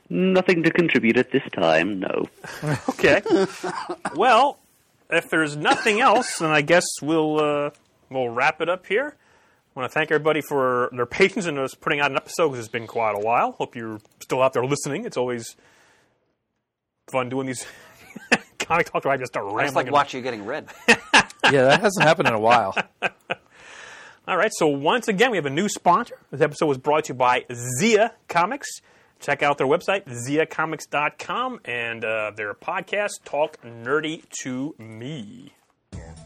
Nothing 0.09 0.63
to 0.63 0.71
contribute 0.71 1.17
at 1.17 1.31
this 1.31 1.43
time, 1.53 1.99
no. 1.99 2.25
Okay. 2.89 3.21
well, 4.15 4.59
if 5.09 5.29
there's 5.29 5.55
nothing 5.55 6.01
else, 6.01 6.39
then 6.39 6.49
I 6.51 6.61
guess 6.61 6.85
we'll 7.01 7.39
uh, 7.39 7.69
we'll 8.09 8.29
wrap 8.29 8.61
it 8.61 8.69
up 8.69 8.85
here. 8.85 9.15
I 9.75 9.79
want 9.79 9.91
to 9.91 9.93
thank 9.93 10.11
everybody 10.11 10.41
for 10.41 10.89
their 10.93 11.05
patience 11.07 11.45
in 11.47 11.57
us 11.57 11.73
putting 11.73 11.99
out 11.99 12.11
an 12.11 12.17
episode 12.17 12.49
because 12.49 12.59
it's 12.59 12.71
been 12.71 12.85
quite 12.87 13.15
a 13.15 13.19
while. 13.19 13.53
Hope 13.53 13.75
you're 13.75 13.99
still 14.21 14.41
out 14.43 14.53
there 14.53 14.63
listening. 14.65 15.05
It's 15.05 15.17
always 15.17 15.55
fun 17.11 17.29
doing 17.29 17.47
these 17.47 17.65
comic 18.59 18.91
talk 18.91 19.03
where 19.03 19.13
I 19.13 19.17
just 19.17 19.31
start 19.31 19.45
rambling. 19.45 19.63
I 19.63 19.65
just 19.67 19.75
like 19.75 19.85
and- 19.87 19.93
watching 19.93 20.19
you 20.19 20.23
getting 20.23 20.45
red. 20.45 20.67
Yeah, 21.51 21.63
that 21.65 21.81
hasn't 21.81 22.07
happened 22.07 22.29
in 22.29 22.33
a 22.33 22.39
while. 22.39 22.73
All 24.27 24.37
right, 24.37 24.49
so 24.53 24.65
once 24.67 25.09
again, 25.09 25.29
we 25.29 25.35
have 25.37 25.45
a 25.45 25.49
new 25.49 25.67
sponsor. 25.67 26.17
This 26.31 26.39
episode 26.39 26.67
was 26.67 26.77
brought 26.77 27.03
to 27.05 27.13
you 27.13 27.17
by 27.17 27.43
Zia 27.51 28.13
Comics. 28.29 28.69
Check 29.19 29.43
out 29.43 29.57
their 29.57 29.67
website, 29.67 30.05
ziacomics.com, 30.05 31.59
and 31.65 32.05
uh, 32.05 32.31
their 32.33 32.53
podcast, 32.53 33.11
Talk 33.25 33.61
Nerdy 33.61 34.23
to 34.43 34.73
Me. 34.79 35.51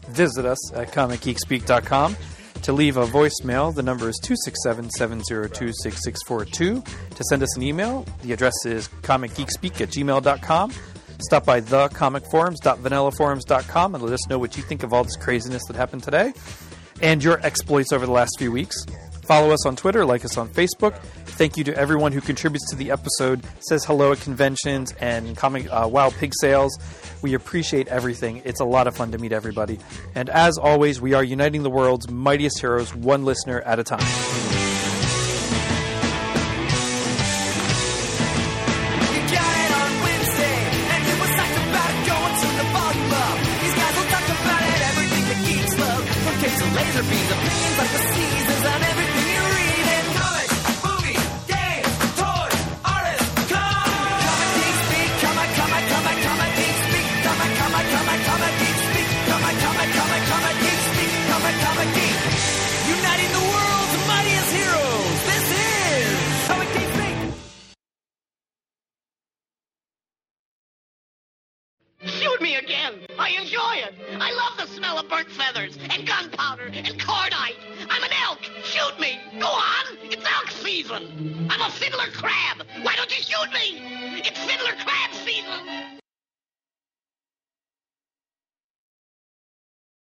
Visit 0.08 0.46
us 0.46 0.72
at 0.72 0.92
comicgeekspeak.com. 0.92 2.16
To 2.62 2.72
leave 2.72 2.96
a 2.96 3.06
voicemail, 3.06 3.74
the 3.74 3.82
number 3.82 4.08
is 4.08 4.18
267 4.22 4.90
702 4.90 5.72
6642. 5.72 6.82
To 7.14 7.24
send 7.24 7.42
us 7.42 7.56
an 7.56 7.62
email, 7.62 8.06
the 8.22 8.32
address 8.32 8.66
is 8.66 8.88
comicgeekspeak 9.02 9.80
at 9.80 9.90
gmail.com. 9.90 10.72
Stop 11.20 11.44
by 11.44 11.60
thecomicforums.vanillaforums.com 11.60 13.94
and 13.94 14.04
let 14.04 14.12
us 14.12 14.28
know 14.28 14.38
what 14.38 14.56
you 14.56 14.62
think 14.62 14.82
of 14.82 14.92
all 14.92 15.02
this 15.02 15.16
craziness 15.16 15.64
that 15.66 15.76
happened 15.76 16.02
today 16.02 16.32
and 17.00 17.22
your 17.22 17.44
exploits 17.44 17.92
over 17.92 18.06
the 18.06 18.12
last 18.12 18.36
few 18.38 18.52
weeks. 18.52 18.84
Follow 19.28 19.50
us 19.50 19.66
on 19.66 19.76
Twitter, 19.76 20.06
like 20.06 20.24
us 20.24 20.38
on 20.38 20.48
Facebook. 20.48 20.98
Thank 21.26 21.58
you 21.58 21.64
to 21.64 21.76
everyone 21.76 22.12
who 22.12 22.22
contributes 22.22 22.70
to 22.70 22.76
the 22.76 22.90
episode, 22.90 23.42
says 23.60 23.84
hello 23.84 24.12
at 24.12 24.20
conventions 24.22 24.94
and 25.00 25.36
comic 25.36 25.68
uh, 25.70 25.86
Wild 25.86 26.14
Pig 26.14 26.32
sales. 26.40 26.78
We 27.20 27.34
appreciate 27.34 27.88
everything. 27.88 28.40
It's 28.46 28.60
a 28.60 28.64
lot 28.64 28.86
of 28.86 28.96
fun 28.96 29.12
to 29.12 29.18
meet 29.18 29.32
everybody. 29.32 29.80
And 30.14 30.30
as 30.30 30.56
always, 30.56 30.98
we 31.02 31.12
are 31.12 31.22
uniting 31.22 31.62
the 31.62 31.68
world's 31.68 32.08
mightiest 32.08 32.58
heroes, 32.58 32.94
one 32.94 33.26
listener 33.26 33.60
at 33.60 33.78
a 33.78 33.84
time. 33.84 34.77